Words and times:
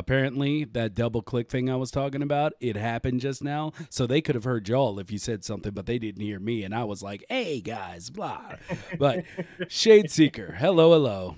apparently 0.00 0.64
that 0.64 0.94
double 0.94 1.20
click 1.20 1.50
thing 1.50 1.68
I 1.68 1.76
was 1.76 1.90
talking 1.90 2.22
about, 2.22 2.54
it 2.58 2.74
happened 2.74 3.20
just 3.20 3.44
now. 3.44 3.72
So 3.90 4.06
they 4.06 4.22
could 4.22 4.34
have 4.34 4.44
heard 4.44 4.66
y'all 4.66 4.98
if 4.98 5.10
you 5.10 5.18
said 5.18 5.44
something, 5.44 5.72
but 5.72 5.84
they 5.84 5.98
didn't 5.98 6.22
hear 6.22 6.40
me. 6.40 6.64
And 6.64 6.74
I 6.74 6.84
was 6.84 7.02
like, 7.02 7.22
hey 7.28 7.60
guys, 7.60 8.08
blah. 8.08 8.54
But 8.98 9.24
Shade 9.68 10.10
Seeker, 10.10 10.56
hello, 10.58 10.92
hello. 10.92 11.36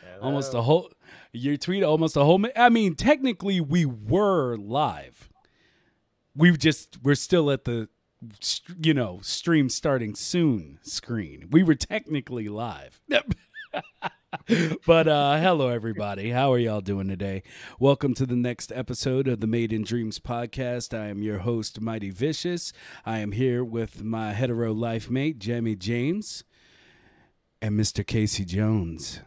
hello. 0.00 0.18
Almost 0.22 0.54
a 0.54 0.62
whole 0.62 0.90
your 1.32 1.56
tweet 1.56 1.82
almost 1.82 2.16
a 2.16 2.24
whole 2.24 2.44
I 2.56 2.68
mean, 2.68 2.94
technically 2.94 3.60
we 3.60 3.84
were 3.84 4.56
live. 4.56 5.28
We've 6.36 6.58
just 6.58 6.98
we're 7.02 7.16
still 7.16 7.50
at 7.50 7.64
the 7.64 7.88
you 8.80 8.94
know, 8.94 9.18
stream 9.22 9.68
starting 9.68 10.14
soon 10.14 10.78
screen. 10.82 11.48
We 11.50 11.64
were 11.64 11.74
technically 11.74 12.48
live. 12.48 13.00
but 14.86 15.06
uh 15.06 15.38
hello 15.38 15.68
everybody. 15.68 16.30
How 16.30 16.52
are 16.52 16.58
y'all 16.58 16.80
doing 16.80 17.06
today? 17.06 17.42
Welcome 17.78 18.14
to 18.14 18.24
the 18.24 18.36
next 18.36 18.72
episode 18.72 19.28
of 19.28 19.40
the 19.40 19.46
Made 19.46 19.74
in 19.74 19.82
Dreams 19.82 20.18
podcast. 20.18 20.98
I 20.98 21.08
am 21.08 21.22
your 21.22 21.40
host 21.40 21.82
Mighty 21.82 22.08
Vicious. 22.08 22.72
I 23.04 23.18
am 23.18 23.32
here 23.32 23.62
with 23.62 24.02
my 24.02 24.32
hetero 24.32 24.72
life 24.72 25.10
mate 25.10 25.38
Jamie 25.38 25.76
James 25.76 26.44
and 27.60 27.78
Mr. 27.78 28.06
Casey 28.06 28.46
Jones. 28.46 29.20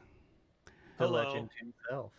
The 0.98 1.06
hello. 1.06 1.24
legend 1.24 1.50
himself. 1.60 2.12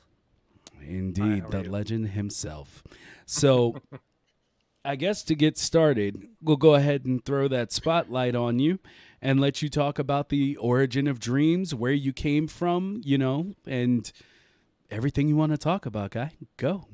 Indeed, 0.81 1.43
Hi, 1.43 1.51
the 1.51 1.63
you? 1.65 1.71
legend 1.71 2.09
himself. 2.11 2.85
So 3.25 3.83
I 4.85 4.95
guess 4.95 5.25
to 5.25 5.35
get 5.35 5.59
started, 5.59 6.29
we'll 6.41 6.57
go 6.57 6.75
ahead 6.75 7.05
and 7.05 7.25
throw 7.25 7.49
that 7.49 7.73
spotlight 7.73 8.37
on 8.37 8.61
you 8.61 8.79
and 9.21 9.41
let 9.41 9.63
you 9.63 9.69
talk 9.69 9.99
about 9.99 10.29
the 10.29 10.57
origin 10.57 11.07
of 11.07 11.19
dreams, 11.19 11.75
where 11.75 11.93
you 11.93 12.13
came 12.13 12.47
from, 12.47 13.01
you 13.05 13.19
know, 13.19 13.55
and 13.67 14.13
everything 14.91 15.29
you 15.29 15.37
want 15.37 15.53
to 15.53 15.59
talk 15.59 15.87
about, 15.87 16.11
guy. 16.11 16.33
Go. 16.57 16.87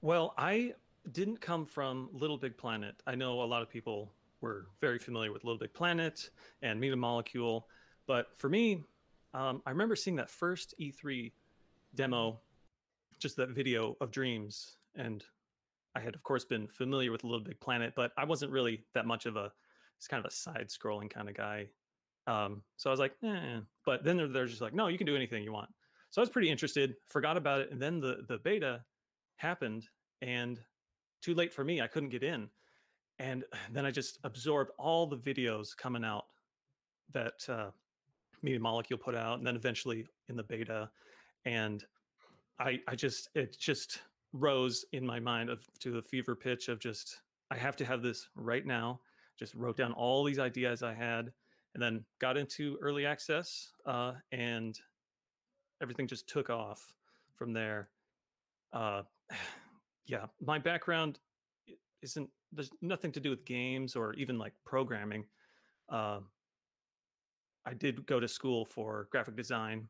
Well, 0.00 0.34
I 0.36 0.74
didn't 1.10 1.40
come 1.40 1.66
from 1.66 2.08
Little 2.12 2.36
Big 2.36 2.56
Planet. 2.56 2.94
I 3.06 3.14
know 3.14 3.42
a 3.42 3.44
lot 3.44 3.62
of 3.62 3.68
people 3.68 4.12
were 4.40 4.66
very 4.80 4.98
familiar 4.98 5.32
with 5.32 5.44
Little 5.44 5.58
Big 5.58 5.72
Planet 5.72 6.30
and 6.62 6.80
Media 6.80 6.96
Molecule, 6.96 7.68
but 8.06 8.36
for 8.36 8.48
me, 8.48 8.82
um, 9.34 9.62
I 9.64 9.70
remember 9.70 9.96
seeing 9.96 10.16
that 10.16 10.30
first 10.30 10.74
E3 10.80 11.32
demo, 11.94 12.40
just 13.18 13.36
that 13.36 13.50
video 13.50 13.96
of 14.00 14.10
dreams, 14.10 14.76
and 14.94 15.24
I 15.94 16.00
had, 16.00 16.14
of 16.14 16.22
course, 16.22 16.44
been 16.44 16.66
familiar 16.68 17.12
with 17.12 17.24
Little 17.24 17.40
Big 17.40 17.60
Planet, 17.60 17.92
but 17.94 18.12
I 18.16 18.24
wasn't 18.24 18.52
really 18.52 18.82
that 18.94 19.06
much 19.06 19.26
of 19.26 19.36
a, 19.36 19.52
it's 20.02 20.08
kind 20.08 20.18
of 20.18 20.28
a 20.28 20.34
side 20.34 20.68
scrolling 20.68 21.08
kind 21.08 21.28
of 21.28 21.36
guy. 21.36 21.68
Um, 22.26 22.64
so 22.76 22.90
I 22.90 22.92
was 22.92 22.98
like, 22.98 23.12
eh. 23.22 23.60
But 23.86 24.02
then 24.02 24.16
they're, 24.16 24.26
they're 24.26 24.46
just 24.46 24.60
like, 24.60 24.74
no, 24.74 24.88
you 24.88 24.98
can 24.98 25.06
do 25.06 25.14
anything 25.14 25.44
you 25.44 25.52
want. 25.52 25.70
So 26.10 26.20
I 26.20 26.22
was 26.22 26.28
pretty 26.28 26.50
interested, 26.50 26.96
forgot 27.06 27.36
about 27.36 27.60
it. 27.60 27.70
And 27.70 27.80
then 27.80 28.00
the, 28.00 28.24
the 28.26 28.38
beta 28.38 28.80
happened 29.36 29.86
and 30.20 30.58
too 31.20 31.34
late 31.34 31.54
for 31.54 31.62
me. 31.62 31.80
I 31.80 31.86
couldn't 31.86 32.08
get 32.08 32.24
in. 32.24 32.48
And 33.20 33.44
then 33.72 33.86
I 33.86 33.92
just 33.92 34.18
absorbed 34.24 34.72
all 34.76 35.06
the 35.06 35.18
videos 35.18 35.68
coming 35.76 36.04
out 36.04 36.24
that 37.12 37.34
uh, 37.48 37.70
Media 38.42 38.58
Molecule 38.58 38.98
put 38.98 39.14
out, 39.14 39.38
and 39.38 39.46
then 39.46 39.54
eventually 39.54 40.04
in 40.28 40.34
the 40.34 40.42
beta. 40.42 40.90
And 41.44 41.84
I, 42.58 42.80
I 42.88 42.96
just, 42.96 43.28
it 43.36 43.56
just 43.56 44.00
rose 44.32 44.84
in 44.90 45.06
my 45.06 45.20
mind 45.20 45.48
of 45.48 45.64
to 45.78 45.92
the 45.92 46.02
fever 46.02 46.34
pitch 46.34 46.68
of 46.68 46.80
just 46.80 47.20
I 47.52 47.56
have 47.56 47.76
to 47.76 47.84
have 47.84 48.02
this 48.02 48.28
right 48.34 48.66
now. 48.66 48.98
Just 49.38 49.54
wrote 49.54 49.76
down 49.76 49.92
all 49.92 50.24
these 50.24 50.38
ideas 50.38 50.82
I 50.82 50.94
had, 50.94 51.32
and 51.74 51.82
then 51.82 52.04
got 52.20 52.36
into 52.36 52.78
early 52.80 53.06
access, 53.06 53.72
uh, 53.86 54.12
and 54.30 54.78
everything 55.80 56.06
just 56.06 56.28
took 56.28 56.50
off 56.50 56.94
from 57.36 57.52
there. 57.52 57.88
Uh, 58.72 59.02
yeah, 60.06 60.26
my 60.40 60.58
background 60.58 61.18
isn't 62.02 62.28
there's 62.52 62.70
nothing 62.82 63.12
to 63.12 63.20
do 63.20 63.30
with 63.30 63.44
games 63.46 63.96
or 63.96 64.12
even 64.14 64.38
like 64.38 64.52
programming. 64.64 65.24
Uh, 65.88 66.20
I 67.64 67.74
did 67.74 68.04
go 68.06 68.20
to 68.20 68.28
school 68.28 68.66
for 68.66 69.08
graphic 69.10 69.36
design, 69.36 69.88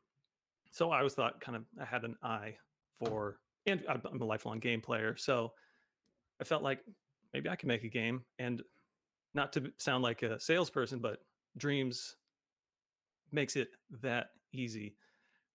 so 0.70 0.90
I 0.90 0.98
always 0.98 1.14
thought 1.14 1.40
kind 1.40 1.56
of 1.56 1.64
I 1.80 1.84
had 1.84 2.04
an 2.04 2.16
eye 2.22 2.54
for 2.98 3.38
and 3.66 3.82
I'm 3.88 4.20
a 4.20 4.24
lifelong 4.24 4.58
game 4.58 4.80
player, 4.80 5.16
so 5.16 5.52
I 6.40 6.44
felt 6.44 6.62
like 6.62 6.80
maybe 7.32 7.48
I 7.48 7.56
can 7.56 7.68
make 7.68 7.84
a 7.84 7.88
game. 7.88 8.24
And 8.38 8.62
not 9.34 9.52
to 9.54 9.72
sound 9.78 10.02
like 10.02 10.22
a 10.22 10.38
salesperson, 10.38 10.98
but 10.98 11.22
Dreams 11.56 12.16
makes 13.30 13.56
it 13.56 13.70
that 14.02 14.30
easy. 14.52 14.96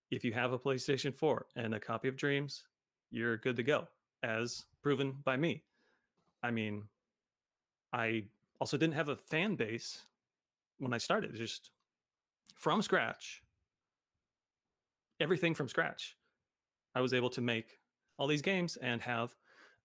If 0.10 0.24
you 0.24 0.34
have 0.34 0.54
a 0.54 0.60
PlayStation 0.60 1.14
4 1.14 1.46
and 1.56 1.76
a 1.76 1.80
copy 1.80 2.08
of 2.08 2.16
Dreams, 2.16 2.64
you're 3.12 3.38
good 3.38 3.56
to 3.58 3.64
go, 3.64 3.88
as 4.24 4.66
proven 4.82 5.16
by 5.24 5.38
me. 5.38 5.64
I 6.44 6.52
mean, 6.52 6.84
I 7.94 8.26
also 8.60 8.78
didn't 8.78 8.96
have 8.96 9.10
a 9.10 9.16
fan 9.16 9.56
base 9.56 10.04
when 10.80 10.94
I 10.94 10.98
started, 10.98 11.36
just 11.36 11.72
from 12.56 12.82
scratch, 12.82 13.44
everything 15.20 15.54
from 15.54 15.68
scratch. 15.68 16.16
I 16.96 17.02
was 17.02 17.14
able 17.14 17.30
to 17.32 17.42
make 17.42 17.80
all 18.18 18.28
these 18.28 18.42
games 18.42 18.78
and 18.78 19.02
have 19.02 19.36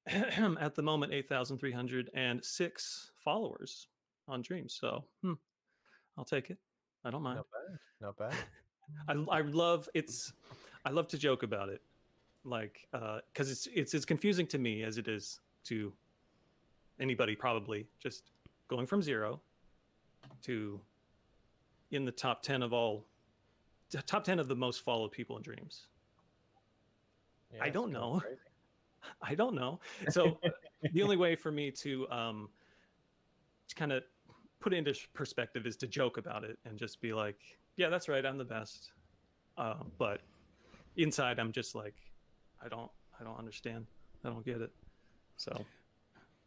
at 0.60 0.74
the 0.74 0.82
moment 0.82 1.12
8,306 1.12 3.10
followers 3.18 3.88
on 4.28 4.42
Dreams. 4.42 4.76
So 4.78 5.04
hmm, 5.22 5.34
I'll 6.18 6.24
take 6.24 6.50
it. 6.50 6.58
I 7.04 7.10
don't 7.10 7.22
mind. 7.22 7.36
Not 7.36 7.46
bad. 7.50 7.78
Not 8.00 8.16
bad. 8.18 8.34
I, 9.30 9.38
I 9.38 9.40
love 9.42 9.88
it's 9.94 10.32
I 10.84 10.90
love 10.90 11.08
to 11.08 11.18
joke 11.18 11.42
about 11.44 11.68
it, 11.68 11.80
like 12.44 12.86
because 12.90 13.48
uh, 13.48 13.52
it's 13.52 13.68
it's 13.72 13.94
as 13.94 14.04
confusing 14.04 14.46
to 14.48 14.58
me 14.58 14.82
as 14.82 14.98
it 14.98 15.08
is 15.08 15.40
to 15.64 15.92
anybody 17.00 17.34
probably 17.34 17.86
just 18.00 18.30
going 18.68 18.86
from 18.86 19.02
zero 19.02 19.40
to 20.42 20.80
in 21.90 22.04
the 22.04 22.12
top 22.12 22.42
10 22.42 22.62
of 22.62 22.72
all 22.72 23.04
top 24.06 24.24
10 24.24 24.38
of 24.38 24.48
the 24.48 24.54
most 24.54 24.82
followed 24.82 25.12
people 25.12 25.36
in 25.36 25.42
dreams 25.42 25.86
yeah, 27.54 27.60
I 27.62 27.68
don't 27.68 27.92
know. 27.92 28.20
Crazy. 28.20 28.36
I 29.22 29.34
don't 29.34 29.54
know. 29.54 29.80
So 30.10 30.38
the 30.92 31.02
only 31.02 31.16
way 31.16 31.36
for 31.36 31.50
me 31.50 31.70
to 31.70 32.08
um, 32.10 32.48
to 33.68 33.74
kind 33.74 33.92
of 33.92 34.02
put 34.60 34.72
it 34.72 34.76
into 34.76 34.94
perspective 35.14 35.66
is 35.66 35.76
to 35.76 35.86
joke 35.86 36.16
about 36.18 36.44
it 36.44 36.58
and 36.64 36.78
just 36.78 37.00
be 37.00 37.12
like, 37.12 37.38
"Yeah, 37.76 37.88
that's 37.88 38.08
right. 38.08 38.24
I'm 38.24 38.38
the 38.38 38.44
best." 38.44 38.92
Uh, 39.58 39.74
but 39.98 40.20
inside, 40.96 41.38
I'm 41.38 41.52
just 41.52 41.74
like, 41.74 41.94
I 42.64 42.68
don't, 42.68 42.90
I 43.20 43.24
don't 43.24 43.38
understand. 43.38 43.86
I 44.24 44.28
don't 44.28 44.44
get 44.44 44.60
it. 44.60 44.70
So, 45.36 45.64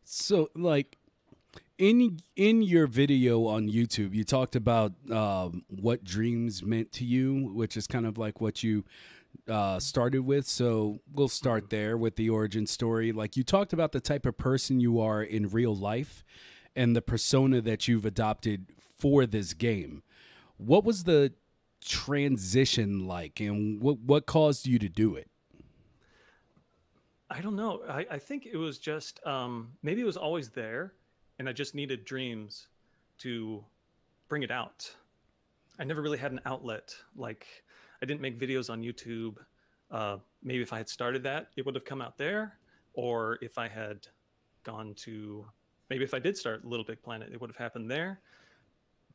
so 0.03 0.49
like 0.55 0.97
in 1.77 2.19
in 2.35 2.61
your 2.61 2.87
video 2.87 3.45
on 3.47 3.67
YouTube, 3.67 4.13
you 4.13 4.23
talked 4.23 4.55
about 4.55 4.93
um, 5.11 5.63
what 5.69 6.03
dreams 6.03 6.63
meant 6.63 6.91
to 6.93 7.05
you, 7.05 7.51
which 7.53 7.75
is 7.75 7.87
kind 7.87 8.05
of 8.05 8.17
like 8.17 8.39
what 8.39 8.63
you 8.63 8.85
uh, 9.47 9.79
started 9.79 10.21
with. 10.21 10.47
So 10.47 10.99
we'll 11.11 11.27
start 11.27 11.69
there 11.69 11.97
with 11.97 12.15
the 12.15 12.29
origin 12.29 12.67
story. 12.67 13.11
Like 13.11 13.37
you 13.37 13.43
talked 13.43 13.73
about 13.73 13.91
the 13.91 13.99
type 13.99 14.25
of 14.25 14.37
person 14.37 14.79
you 14.79 14.99
are 14.99 15.21
in 15.21 15.49
real 15.49 15.75
life 15.75 16.23
and 16.75 16.95
the 16.95 17.01
persona 17.01 17.61
that 17.61 17.87
you've 17.87 18.05
adopted 18.05 18.67
for 18.97 19.25
this 19.25 19.53
game. 19.53 20.03
What 20.57 20.83
was 20.83 21.03
the 21.03 21.33
transition 21.81 23.05
like 23.05 23.39
and 23.39 23.81
what, 23.81 23.99
what 23.99 24.25
caused 24.25 24.67
you 24.67 24.79
to 24.79 24.89
do 24.89 25.15
it? 25.15 25.29
I 27.29 27.41
don't 27.41 27.55
know. 27.55 27.81
I, 27.89 28.05
I 28.11 28.19
think 28.19 28.45
it 28.45 28.57
was 28.57 28.77
just 28.77 29.25
um, 29.25 29.71
maybe 29.83 30.01
it 30.01 30.05
was 30.05 30.17
always 30.17 30.49
there 30.49 30.93
and 31.39 31.49
I 31.49 31.53
just 31.53 31.75
needed 31.75 32.05
dreams 32.05 32.67
to 33.19 33.63
bring 34.27 34.43
it 34.43 34.51
out. 34.51 34.89
I 35.79 35.83
never 35.83 36.01
really 36.01 36.17
had 36.17 36.31
an 36.31 36.41
outlet 36.45 36.95
like 37.15 37.45
I 38.05 38.07
didn't 38.07 38.21
make 38.21 38.39
videos 38.39 38.69
on 38.69 38.83
YouTube. 38.83 39.37
Uh, 39.89 40.17
maybe 40.43 40.61
if 40.61 40.71
I 40.71 40.77
had 40.77 40.87
started 40.87 41.23
that, 41.23 41.47
it 41.57 41.65
would 41.65 41.73
have 41.73 41.85
come 41.85 42.03
out 42.03 42.19
there. 42.19 42.59
Or 42.93 43.39
if 43.41 43.57
I 43.57 43.67
had 43.67 44.05
gone 44.61 44.93
to, 44.97 45.43
maybe 45.89 46.03
if 46.03 46.13
I 46.13 46.19
did 46.19 46.37
start 46.37 46.63
Little 46.63 46.85
Big 46.85 47.01
Planet, 47.01 47.31
it 47.33 47.41
would 47.41 47.49
have 47.49 47.57
happened 47.57 47.89
there. 47.89 48.19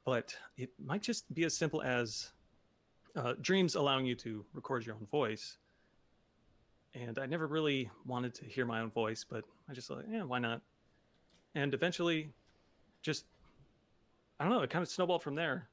But 0.04 0.34
it 0.56 0.70
might 0.84 1.02
just 1.02 1.32
be 1.32 1.44
as 1.44 1.56
simple 1.56 1.82
as 1.82 2.32
uh, 3.14 3.34
Dreams 3.40 3.76
allowing 3.76 4.06
you 4.06 4.16
to 4.16 4.44
record 4.54 4.84
your 4.84 4.96
own 4.96 5.06
voice. 5.06 5.58
And 6.92 7.20
I 7.20 7.26
never 7.26 7.46
really 7.46 7.88
wanted 8.04 8.34
to 8.34 8.44
hear 8.44 8.66
my 8.66 8.80
own 8.80 8.90
voice, 8.90 9.24
but 9.24 9.44
I 9.68 9.72
just 9.72 9.86
thought, 9.86 10.02
yeah, 10.10 10.24
why 10.24 10.40
not? 10.40 10.62
And 11.54 11.74
eventually, 11.74 12.32
just 13.02 13.26
I 14.40 14.44
don't 14.44 14.52
know, 14.52 14.62
it 14.62 14.70
kind 14.70 14.82
of 14.82 14.88
snowballed 14.88 15.22
from 15.22 15.36
there. 15.36 15.68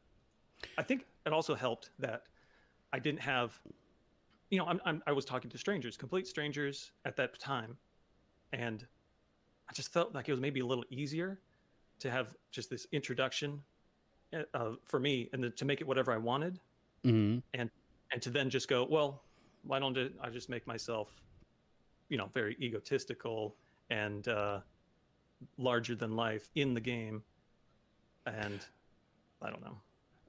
I 0.78 0.84
think 0.84 1.08
it 1.26 1.34
also 1.34 1.56
helped 1.56 1.90
that 1.98 2.22
I 2.98 3.00
didn't 3.00 3.22
have, 3.22 3.60
you 4.50 4.58
know, 4.58 4.66
I'm, 4.66 4.82
I'm, 4.84 5.04
i 5.06 5.12
was 5.12 5.24
talking 5.24 5.52
to 5.52 5.58
strangers, 5.58 5.96
complete 5.96 6.28
strangers 6.28 6.92
at 7.06 7.16
that 7.18 7.38
time, 7.40 7.78
and 8.54 8.86
I 9.70 9.74
just 9.74 9.94
felt 9.94 10.16
like 10.16 10.28
it 10.28 10.32
was 10.32 10.42
maybe 10.42 10.62
a 10.62 10.66
little 10.66 10.86
easier 10.90 11.40
to 12.00 12.10
have 12.10 12.36
just 12.52 12.70
this 12.72 12.88
introduction 12.92 13.62
uh, 14.56 14.72
for 14.86 15.00
me, 15.00 15.30
and 15.32 15.56
to 15.56 15.66
make 15.66 15.80
it 15.80 15.88
whatever 15.88 16.12
I 16.12 16.18
wanted, 16.18 16.60
mm-hmm. 17.06 17.40
and 17.54 17.70
and 18.12 18.22
to 18.22 18.32
then 18.32 18.50
just 18.50 18.68
go, 18.68 18.88
well, 18.90 19.22
why 19.64 19.78
don't 19.80 19.96
I 20.22 20.30
just 20.32 20.50
make 20.50 20.66
myself 20.66 21.10
you 22.10 22.18
know, 22.18 22.30
very 22.34 22.56
egotistical 22.62 23.56
and 23.90 24.28
uh, 24.28 24.60
larger 25.58 25.96
than 25.96 26.16
life 26.16 26.50
in 26.56 26.74
the 26.74 26.82
game. 26.82 27.24
And 28.26 28.66
I 29.42 29.50
don't 29.50 29.62
know. 29.62 29.78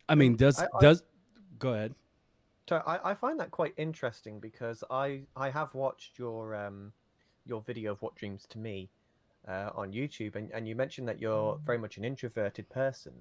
I 0.09 0.15
mean, 0.15 0.37
does 0.37 0.59
I- 0.59 0.65
I- 0.75 0.81
does 0.81 1.03
go 1.59 1.75
ahead. 1.75 1.95
So 2.69 2.83
I, 2.87 3.13
I 3.13 3.15
find 3.15 3.41
that 3.41 3.51
quite 3.51 3.73
interesting 3.79 4.41
because 4.41 4.85
I 4.91 5.23
I 5.35 5.49
have 5.49 5.75
watched 5.75 6.19
your 6.19 6.55
um 6.55 6.93
your 7.47 7.63
video 7.63 7.93
of 7.93 8.03
what 8.03 8.15
dreams 8.15 8.47
to 8.51 8.59
me 8.59 8.91
uh, 9.47 9.71
on 9.75 9.93
YouTube 9.93 10.37
and, 10.37 10.51
and 10.53 10.69
you 10.69 10.77
mentioned 10.77 11.09
that 11.09 11.19
you're 11.19 11.59
very 11.65 11.79
much 11.79 11.97
an 11.97 12.05
introverted 12.05 12.69
person. 12.69 13.15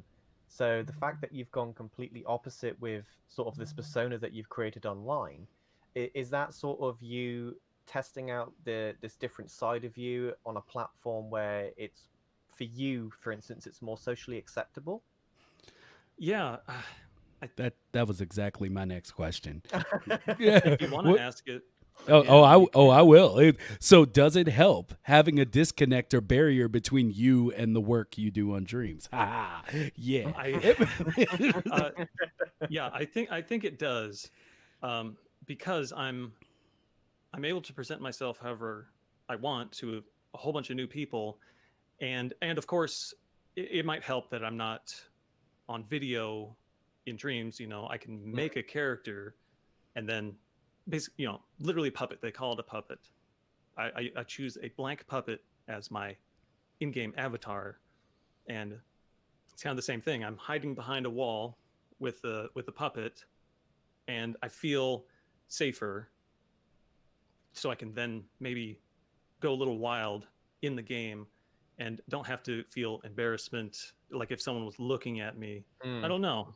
So 0.50 0.84
the 0.86 0.94
fact 0.94 1.22
that 1.22 1.32
you've 1.32 1.52
gone 1.52 1.74
completely 1.74 2.26
opposite 2.26 2.80
with 2.82 3.06
sort 3.30 3.48
of 3.48 3.56
this 3.56 3.72
persona 3.72 4.18
that 4.18 4.34
you've 4.34 4.50
created 4.50 4.86
online, 4.86 5.48
is 5.96 6.30
that 6.32 6.54
sort 6.54 6.80
of 6.82 7.02
you 7.02 7.56
testing 7.86 8.32
out 8.32 8.52
the 8.66 8.96
this 9.02 9.16
different 9.16 9.50
side 9.50 9.86
of 9.86 9.98
you 9.98 10.34
on 10.46 10.58
a 10.58 10.62
platform 10.62 11.30
where 11.30 11.72
it's 11.78 12.10
for 12.54 12.66
you, 12.66 13.12
for 13.20 13.32
instance, 13.32 13.66
it's 13.66 13.82
more 13.82 13.98
socially 13.98 14.38
acceptable? 14.38 15.04
Yeah. 16.18 16.58
That 17.56 17.74
that 17.92 18.08
was 18.08 18.22
exactly 18.22 18.70
my 18.70 18.86
next 18.86 19.12
question. 19.12 19.62
If 20.28 20.82
you 20.82 20.92
want 20.92 21.08
to 21.08 21.20
ask 21.20 21.48
it, 21.48 21.64
Oh, 22.08 22.24
Yeah, 22.24 22.30
oh, 22.30 22.44
I, 22.44 22.68
oh, 22.74 22.90
I 22.90 23.02
will. 23.02 23.38
It- 23.40 23.58
so, 23.80 24.06
does 24.06 24.36
it 24.36 24.48
help 24.48 24.94
having 25.04 25.40
a 25.40 25.46
disconnect 25.46 26.14
or 26.14 26.22
barrier 26.22 26.68
between 26.68 27.12
you 27.12 27.52
and 27.52 27.76
the 27.76 27.82
work 27.82 28.18
you 28.18 28.32
do 28.32 28.56
on 28.56 28.64
Dreams? 28.64 29.10
Ah, 29.12 29.64
yeah. 29.96 30.32
I, 30.38 30.76
uh, 31.72 31.90
yeah, 32.70 32.90
I 32.94 33.06
think 33.06 33.32
I 33.32 33.42
think 33.42 33.64
it 33.64 33.80
does, 33.80 34.30
um, 34.84 35.18
because 35.46 35.92
I'm 35.96 36.32
I'm 37.34 37.46
able 37.46 37.62
to 37.62 37.74
present 37.74 38.02
myself 38.02 38.40
however 38.42 38.88
I 39.30 39.36
want 39.36 39.72
to 39.74 40.04
a 40.34 40.38
whole 40.38 40.54
bunch 40.54 40.70
of 40.70 40.76
new 40.76 40.88
people, 40.88 41.40
and 42.00 42.34
and 42.42 42.58
of 42.58 42.68
course 42.68 43.14
it, 43.56 43.70
it 43.72 43.86
might 43.86 44.04
help 44.04 44.30
that 44.30 44.44
I'm 44.46 44.58
not 44.58 44.96
on 45.68 45.84
video 45.84 46.56
in 47.08 47.16
dreams. 47.16 47.60
You 47.60 47.68
know, 47.68 47.88
I 47.90 47.98
can 47.98 48.22
make 48.32 48.56
a 48.56 48.64
character, 48.64 49.36
and 49.96 50.08
then 50.08 50.36
basically, 50.88 51.24
you 51.24 51.28
know, 51.28 51.42
literally 51.60 51.90
puppet. 51.90 52.22
They 52.22 52.32
call 52.32 52.54
it 52.54 52.60
a 52.60 52.64
puppet. 52.64 53.00
I, 53.78 53.84
I, 53.84 54.12
I 54.18 54.24
choose 54.24 54.58
a 54.62 54.70
blank 54.78 55.06
puppet 55.08 55.44
as 55.68 55.92
my 55.92 56.16
in-game 56.80 57.14
avatar, 57.18 57.80
and 58.48 58.78
it's 59.52 59.64
kind 59.64 59.72
of 59.72 59.78
the 59.78 59.84
same 59.84 60.02
thing. 60.02 60.24
I'm 60.24 60.38
hiding 60.38 60.76
behind 60.76 61.06
a 61.06 61.10
wall 61.10 61.58
with 62.00 62.22
the 62.22 62.50
with 62.54 62.66
the 62.66 62.72
puppet, 62.72 63.24
and 64.08 64.38
I 64.44 64.48
feel 64.48 65.06
safer. 65.48 66.10
So 67.54 67.72
I 67.72 67.76
can 67.76 67.94
then 67.94 68.24
maybe 68.40 68.80
go 69.40 69.52
a 69.52 69.56
little 69.56 69.80
wild 69.80 70.28
in 70.62 70.76
the 70.76 70.82
game, 70.82 71.26
and 71.80 72.02
don't 72.10 72.26
have 72.26 72.42
to 72.44 72.64
feel 72.70 73.02
embarrassment. 73.04 73.94
Like 74.12 74.32
if 74.32 74.42
someone 74.42 74.66
was 74.66 74.80
looking 74.80 75.20
at 75.20 75.38
me, 75.38 75.64
Mm. 75.84 76.04
I 76.04 76.08
don't 76.08 76.22
know. 76.22 76.54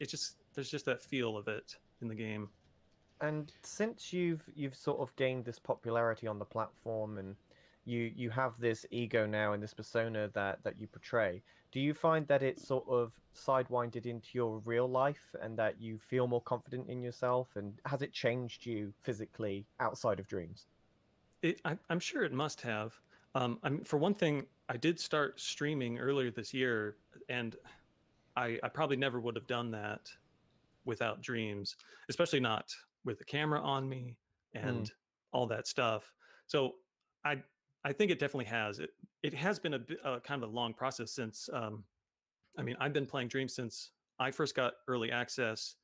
It's 0.00 0.10
just 0.10 0.36
there's 0.54 0.70
just 0.70 0.84
that 0.86 1.00
feel 1.02 1.36
of 1.36 1.48
it 1.48 1.76
in 2.00 2.08
the 2.08 2.14
game. 2.14 2.48
And 3.20 3.52
since 3.62 4.12
you've 4.12 4.44
you've 4.54 4.76
sort 4.76 5.00
of 5.00 5.14
gained 5.16 5.44
this 5.44 5.58
popularity 5.58 6.26
on 6.26 6.38
the 6.38 6.44
platform 6.44 7.18
and 7.18 7.34
you 7.84 8.12
you 8.14 8.30
have 8.30 8.58
this 8.60 8.86
ego 8.90 9.26
now 9.26 9.54
and 9.54 9.62
this 9.62 9.74
persona 9.74 10.28
that 10.34 10.62
that 10.62 10.78
you 10.78 10.86
portray, 10.86 11.42
do 11.72 11.80
you 11.80 11.94
find 11.94 12.26
that 12.28 12.42
it's 12.42 12.66
sort 12.66 12.86
of 12.88 13.12
sidewinded 13.34 14.06
into 14.06 14.28
your 14.32 14.60
real 14.64 14.88
life 14.88 15.34
and 15.42 15.58
that 15.58 15.80
you 15.80 15.98
feel 15.98 16.26
more 16.28 16.42
confident 16.42 16.88
in 16.88 17.02
yourself 17.02 17.48
and 17.56 17.74
has 17.86 18.02
it 18.02 18.12
changed 18.12 18.64
you 18.66 18.92
physically 19.00 19.66
outside 19.80 20.20
of 20.20 20.28
dreams? 20.28 20.66
It, 21.42 21.60
I, 21.64 21.76
I'm 21.90 22.00
sure 22.00 22.24
it 22.24 22.32
must 22.32 22.60
have. 22.62 22.94
Um, 23.34 23.58
I 23.62 23.68
mean, 23.68 23.84
for 23.84 23.98
one 23.98 24.14
thing, 24.14 24.46
I 24.68 24.76
did 24.76 24.98
start 24.98 25.40
streaming 25.40 25.98
earlier 25.98 26.30
this 26.30 26.52
year, 26.52 26.96
and 27.28 27.56
I, 28.36 28.58
I 28.62 28.68
probably 28.68 28.96
never 28.96 29.20
would 29.20 29.36
have 29.36 29.46
done 29.46 29.70
that 29.72 30.10
without 30.84 31.20
Dreams, 31.22 31.76
especially 32.08 32.40
not 32.40 32.72
with 33.04 33.18
the 33.18 33.24
camera 33.24 33.60
on 33.60 33.88
me 33.88 34.16
and 34.54 34.90
all 35.32 35.46
that 35.46 35.66
stuff. 35.66 36.12
So 36.46 36.74
I 37.24 37.42
I 37.84 37.92
think 37.92 38.10
it 38.10 38.18
definitely 38.18 38.46
has. 38.46 38.80
It 38.80 38.90
it 39.22 39.34
has 39.34 39.58
been 39.58 39.74
a 39.74 39.80
uh, 40.04 40.20
kind 40.20 40.42
of 40.42 40.50
a 40.50 40.52
long 40.52 40.74
process 40.74 41.12
since. 41.12 41.48
Um, 41.52 41.84
I 42.58 42.62
mean, 42.62 42.76
I've 42.80 42.92
been 42.92 43.06
playing 43.06 43.28
Dreams 43.28 43.54
since 43.54 43.90
I 44.18 44.30
first 44.30 44.56
got 44.56 44.74
early 44.88 45.12
access, 45.12 45.76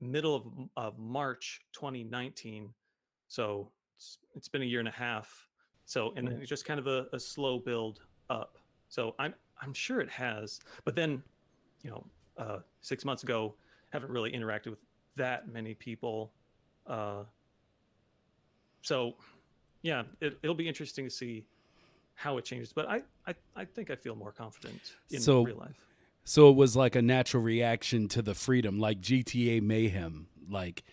middle 0.00 0.34
of 0.36 0.44
of 0.76 0.98
March 0.98 1.60
2019. 1.72 2.72
So 3.28 3.70
it's, 3.96 4.18
it's 4.34 4.48
been 4.48 4.62
a 4.62 4.66
year 4.66 4.80
and 4.80 4.88
a 4.88 4.92
half. 4.92 5.47
So 5.88 6.12
and 6.16 6.28
it's 6.28 6.50
just 6.50 6.66
kind 6.66 6.78
of 6.78 6.86
a, 6.86 7.06
a 7.14 7.18
slow 7.18 7.58
build 7.58 8.00
up. 8.28 8.58
So 8.90 9.14
I'm 9.18 9.32
I'm 9.62 9.72
sure 9.72 10.00
it 10.00 10.10
has. 10.10 10.60
But 10.84 10.94
then, 10.94 11.22
you 11.82 11.88
know, 11.90 12.04
uh, 12.36 12.58
six 12.82 13.06
months 13.06 13.22
ago, 13.22 13.54
haven't 13.88 14.10
really 14.10 14.30
interacted 14.30 14.66
with 14.66 14.80
that 15.16 15.48
many 15.50 15.72
people. 15.72 16.30
Uh, 16.86 17.22
so 18.82 19.14
yeah, 19.80 20.02
it, 20.20 20.38
it'll 20.42 20.54
be 20.54 20.68
interesting 20.68 21.06
to 21.06 21.10
see 21.10 21.46
how 22.16 22.36
it 22.36 22.44
changes. 22.44 22.70
But 22.70 22.86
I, 22.86 23.02
I, 23.26 23.34
I 23.56 23.64
think 23.64 23.90
I 23.90 23.96
feel 23.96 24.14
more 24.14 24.32
confident 24.32 24.92
in 25.10 25.20
So- 25.20 25.42
real 25.44 25.56
life. 25.56 25.74
So 26.24 26.50
it 26.50 26.56
was 26.56 26.76
like 26.76 26.94
a 26.96 27.00
natural 27.00 27.42
reaction 27.42 28.06
to 28.08 28.20
the 28.20 28.34
freedom, 28.34 28.78
like 28.78 29.00
GTA 29.00 29.62
Mayhem. 29.62 30.26
Like, 30.50 30.84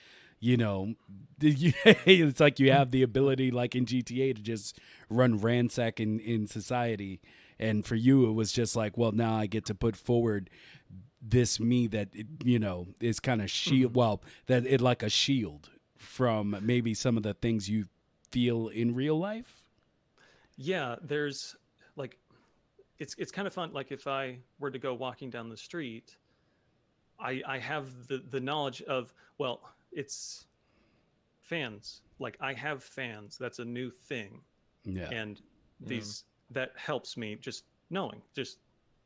you 0.46 0.58
know, 0.58 0.94
it's 1.42 2.40
like 2.40 2.60
you 2.60 2.72
have 2.72 2.92
the 2.92 3.02
ability, 3.02 3.50
like 3.50 3.76
in 3.76 3.86
GTA, 3.86 4.36
to 4.36 4.42
just 4.42 4.80
run 5.10 5.40
ransack 5.40 6.00
in, 6.00 6.20
in 6.20 6.46
society. 6.46 7.20
And 7.58 7.84
for 7.84 7.96
you, 7.96 8.30
it 8.30 8.34
was 8.34 8.52
just 8.52 8.76
like, 8.76 8.96
well, 8.96 9.12
now 9.12 9.36
I 9.36 9.48
get 9.48 9.66
to 9.66 9.76
put 9.76 9.96
forward 9.96 10.52
this 11.20 11.60
me 11.60 11.88
that, 11.88 12.10
it, 12.14 12.28
you 12.44 12.60
know, 12.60 12.88
is 13.02 13.20
kind 13.20 13.42
of 13.42 13.50
shield, 13.50 13.94
mm-hmm. 13.94 14.00
well, 14.00 14.22
that 14.46 14.68
it 14.68 14.82
like 14.82 15.02
a 15.02 15.10
shield 15.10 15.72
from 15.98 16.56
maybe 16.62 16.94
some 16.94 17.18
of 17.18 17.24
the 17.24 17.34
things 17.34 17.68
you 17.68 17.86
feel 18.32 18.68
in 18.68 18.94
real 18.94 19.18
life. 19.18 19.64
Yeah, 20.58 20.98
there's 21.02 21.56
like 21.96 22.18
it's 23.00 23.16
it's 23.18 23.32
kind 23.32 23.48
of 23.48 23.54
fun. 23.54 23.74
Like 23.74 23.92
if 23.92 24.06
I 24.06 24.38
were 24.60 24.70
to 24.70 24.80
go 24.80 24.94
walking 24.94 25.32
down 25.32 25.50
the 25.50 25.58
street, 25.58 26.16
I 27.20 27.42
I 27.48 27.58
have 27.58 28.08
the 28.08 28.20
the 28.20 28.40
knowledge 28.40 28.82
of 28.84 29.14
well, 29.38 29.62
it's 29.96 30.46
fans. 31.42 32.02
Like 32.20 32.38
I 32.40 32.54
have 32.54 32.84
fans. 32.84 33.38
That's 33.38 33.60
a 33.60 33.66
new 33.66 33.90
thing, 33.90 34.42
Yeah. 34.84 35.10
and 35.12 35.42
these 35.80 36.24
that 36.52 36.72
helps 36.76 37.18
me 37.18 37.36
just 37.36 37.64
knowing. 37.90 38.22
Just 38.36 38.60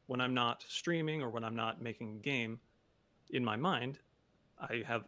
when 0.08 0.20
I'm 0.22 0.34
not 0.34 0.64
streaming 0.68 1.22
or 1.22 1.30
when 1.30 1.44
I'm 1.44 1.56
not 1.56 1.82
making 1.82 2.16
a 2.18 2.20
game, 2.20 2.60
in 3.32 3.44
my 3.46 3.56
mind, 3.56 4.00
I 4.60 4.84
have 4.88 5.06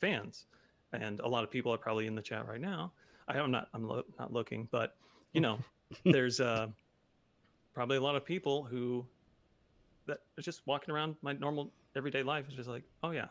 fans, 0.00 0.46
and 0.92 1.20
a 1.20 1.28
lot 1.28 1.44
of 1.44 1.50
people 1.50 1.72
are 1.72 1.78
probably 1.78 2.06
in 2.06 2.14
the 2.14 2.22
chat 2.22 2.46
right 2.46 2.60
now. 2.60 2.92
I, 3.26 3.38
I'm 3.38 3.50
not 3.50 3.68
I'm 3.74 3.86
lo- 3.88 4.04
not 4.18 4.32
looking, 4.32 4.68
but 4.70 4.96
you 5.32 5.40
know, 5.40 5.58
there's 6.04 6.40
uh, 6.40 6.68
probably 7.74 7.96
a 7.96 8.00
lot 8.02 8.16
of 8.16 8.24
people 8.24 8.64
who 8.64 9.04
that 10.06 10.18
are 10.38 10.42
just 10.42 10.62
walking 10.66 10.94
around 10.94 11.16
my 11.20 11.32
normal 11.34 11.70
everyday 11.96 12.22
life 12.22 12.46
is 12.48 12.54
just 12.54 12.68
like, 12.68 12.84
oh 13.02 13.10
yeah, 13.10 13.26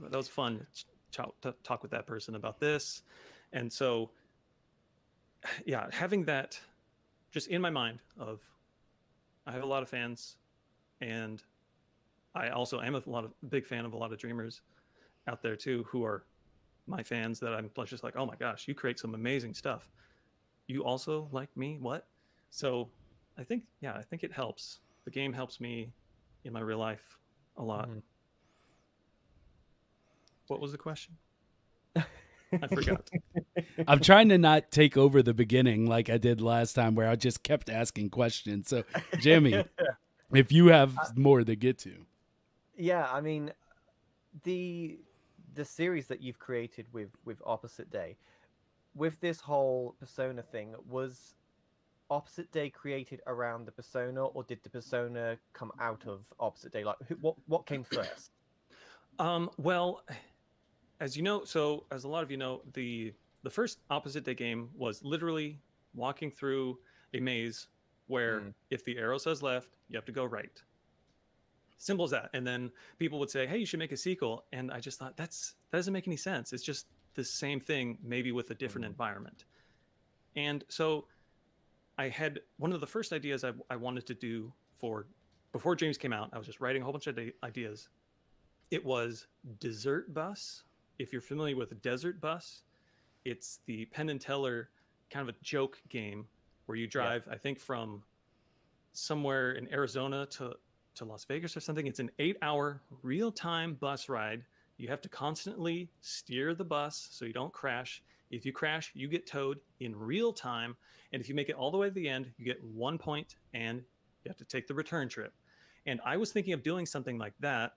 that 0.00 0.16
was 0.16 0.26
fun 0.28 0.58
to 0.58 0.64
ch- 0.74 0.84
to 0.84 0.90
talk 1.10 1.82
with 1.82 1.90
that 1.90 2.06
person 2.06 2.34
about 2.34 2.60
this, 2.60 3.02
and 3.52 3.72
so 3.72 4.10
yeah, 5.64 5.86
having 5.92 6.24
that 6.24 6.58
just 7.30 7.48
in 7.48 7.62
my 7.62 7.70
mind 7.70 8.00
of 8.18 8.42
I 9.46 9.52
have 9.52 9.62
a 9.62 9.66
lot 9.66 9.82
of 9.82 9.88
fans, 9.88 10.36
and 11.00 11.42
I 12.34 12.50
also 12.50 12.80
am 12.80 12.94
a 12.94 13.02
lot 13.06 13.24
of 13.24 13.32
big 13.48 13.66
fan 13.66 13.84
of 13.84 13.92
a 13.92 13.96
lot 13.96 14.12
of 14.12 14.18
dreamers 14.18 14.62
out 15.26 15.42
there 15.42 15.56
too 15.56 15.84
who 15.88 16.04
are 16.04 16.24
my 16.86 17.02
fans 17.02 17.40
that 17.40 17.52
I'm 17.54 17.70
just 17.86 18.04
like, 18.04 18.16
oh 18.16 18.26
my 18.26 18.36
gosh, 18.36 18.68
you 18.68 18.74
create 18.74 18.98
some 18.98 19.14
amazing 19.14 19.54
stuff. 19.54 19.88
You 20.66 20.84
also 20.84 21.28
like 21.32 21.54
me? 21.56 21.78
What? 21.80 22.06
So 22.50 22.90
I 23.38 23.44
think, 23.44 23.64
yeah, 23.80 23.94
I 23.94 24.02
think 24.02 24.22
it 24.22 24.32
helps. 24.32 24.80
The 25.04 25.10
game 25.10 25.32
helps 25.32 25.60
me 25.60 25.92
in 26.44 26.52
my 26.52 26.60
real 26.60 26.78
life 26.78 27.18
a 27.56 27.62
lot. 27.62 27.88
Mhm. 27.88 28.02
What 30.50 30.60
was 30.60 30.72
the 30.72 30.78
question? 30.78 31.16
I 31.96 32.66
forgot. 32.66 33.08
I'm 33.86 34.00
trying 34.00 34.30
to 34.30 34.36
not 34.38 34.72
take 34.72 34.96
over 34.96 35.22
the 35.22 35.32
beginning 35.32 35.86
like 35.86 36.10
I 36.10 36.18
did 36.18 36.40
last 36.40 36.72
time, 36.72 36.96
where 36.96 37.08
I 37.08 37.14
just 37.14 37.44
kept 37.44 37.70
asking 37.70 38.10
questions. 38.10 38.68
So, 38.68 38.82
Jimmy, 39.20 39.64
if 40.34 40.50
you 40.50 40.66
have 40.66 40.96
more 41.16 41.44
to 41.44 41.54
get 41.54 41.78
to, 41.78 41.92
Yeah, 42.76 43.06
I 43.08 43.20
mean, 43.20 43.52
the 44.42 44.98
the 45.54 45.64
series 45.64 46.08
that 46.08 46.20
you've 46.20 46.40
created 46.40 46.86
with 46.92 47.10
with 47.24 47.40
Opposite 47.46 47.88
Day, 47.88 48.16
with 48.96 49.20
this 49.20 49.38
whole 49.38 49.94
persona 50.00 50.42
thing, 50.42 50.74
was 50.88 51.36
Opposite 52.10 52.50
Day 52.50 52.70
created 52.70 53.20
around 53.28 53.66
the 53.66 53.72
persona, 53.72 54.26
or 54.26 54.42
did 54.42 54.64
the 54.64 54.70
persona 54.70 55.38
come 55.52 55.70
out 55.80 56.08
of 56.08 56.26
Opposite 56.40 56.72
Day? 56.72 56.82
Like, 56.82 56.96
who, 57.06 57.14
what 57.20 57.36
what 57.46 57.66
came 57.66 57.84
first? 57.84 58.32
Um, 59.20 59.50
well, 59.58 60.02
as 61.00 61.16
you 61.16 61.22
know, 61.22 61.44
so 61.44 61.86
as 61.90 62.04
a 62.04 62.08
lot 62.08 62.22
of 62.22 62.30
you 62.30 62.36
know, 62.36 62.62
the 62.74 63.12
the 63.42 63.50
first 63.50 63.78
opposite 63.88 64.22
day 64.24 64.34
game 64.34 64.68
was 64.76 65.02
literally 65.02 65.58
walking 65.94 66.30
through 66.30 66.78
a 67.14 67.20
maze 67.20 67.68
where 68.06 68.40
Mm. 68.40 68.54
if 68.70 68.84
the 68.84 68.98
arrow 68.98 69.16
says 69.18 69.42
left, 69.42 69.70
you 69.88 69.96
have 69.96 70.04
to 70.04 70.12
go 70.12 70.24
right. 70.26 70.62
Simple 71.78 72.04
as 72.04 72.10
that. 72.10 72.28
And 72.34 72.46
then 72.46 72.70
people 72.98 73.18
would 73.18 73.30
say, 73.30 73.46
"Hey, 73.46 73.56
you 73.58 73.64
should 73.66 73.78
make 73.78 73.92
a 73.92 73.96
sequel." 73.96 74.44
And 74.52 74.70
I 74.70 74.80
just 74.80 74.98
thought 74.98 75.16
that's 75.16 75.54
that 75.70 75.78
doesn't 75.78 75.92
make 75.92 76.06
any 76.06 76.16
sense. 76.18 76.52
It's 76.52 76.62
just 76.62 76.86
the 77.14 77.24
same 77.24 77.60
thing, 77.60 77.98
maybe 78.02 78.30
with 78.32 78.50
a 78.50 78.54
different 78.54 78.84
Mhm. 78.84 78.90
environment. 78.90 79.44
And 80.36 80.64
so 80.68 81.08
I 81.98 82.08
had 82.08 82.42
one 82.58 82.72
of 82.72 82.80
the 82.80 82.86
first 82.86 83.12
ideas 83.12 83.42
I, 83.42 83.52
I 83.70 83.76
wanted 83.76 84.06
to 84.06 84.14
do 84.14 84.52
for 84.78 85.06
before 85.52 85.74
Dreams 85.74 85.98
came 85.98 86.12
out. 86.12 86.30
I 86.32 86.38
was 86.38 86.46
just 86.46 86.60
writing 86.60 86.82
a 86.82 86.84
whole 86.84 86.92
bunch 86.92 87.06
of 87.08 87.18
ideas. 87.42 87.88
It 88.70 88.84
was 88.84 89.26
Desert 89.58 90.12
Bus. 90.14 90.62
If 91.00 91.14
you're 91.14 91.22
familiar 91.22 91.56
with 91.56 91.80
Desert 91.80 92.20
Bus, 92.20 92.60
it's 93.24 93.60
the 93.64 93.86
Penn 93.86 94.10
and 94.10 94.20
Teller 94.20 94.68
kind 95.08 95.26
of 95.26 95.34
a 95.34 95.38
joke 95.42 95.80
game 95.88 96.26
where 96.66 96.76
you 96.76 96.86
drive, 96.86 97.26
I 97.30 97.36
think, 97.36 97.58
from 97.58 98.02
somewhere 98.92 99.52
in 99.52 99.72
Arizona 99.72 100.26
to 100.32 100.56
to 100.96 101.04
Las 101.06 101.24
Vegas 101.24 101.56
or 101.56 101.60
something. 101.60 101.86
It's 101.86 102.00
an 102.00 102.10
eight-hour 102.18 102.82
real-time 103.02 103.78
bus 103.80 104.10
ride. 104.10 104.44
You 104.76 104.88
have 104.88 105.00
to 105.00 105.08
constantly 105.08 105.88
steer 106.02 106.54
the 106.54 106.64
bus 106.64 107.08
so 107.10 107.24
you 107.24 107.32
don't 107.32 107.52
crash. 107.52 108.02
If 108.30 108.44
you 108.44 108.52
crash, 108.52 108.90
you 108.92 109.08
get 109.08 109.26
towed 109.26 109.58
in 109.78 109.98
real 109.98 110.34
time, 110.34 110.76
and 111.14 111.22
if 111.22 111.30
you 111.30 111.34
make 111.34 111.48
it 111.48 111.54
all 111.54 111.70
the 111.70 111.78
way 111.78 111.88
to 111.88 111.94
the 111.94 112.10
end, 112.10 112.30
you 112.36 112.44
get 112.44 112.62
one 112.62 112.98
point, 112.98 113.36
and 113.54 113.78
you 114.22 114.28
have 114.28 114.36
to 114.36 114.44
take 114.44 114.66
the 114.66 114.74
return 114.74 115.08
trip. 115.08 115.32
And 115.86 115.98
I 116.04 116.18
was 116.18 116.30
thinking 116.30 116.52
of 116.52 116.62
doing 116.62 116.84
something 116.84 117.16
like 117.16 117.32
that, 117.40 117.72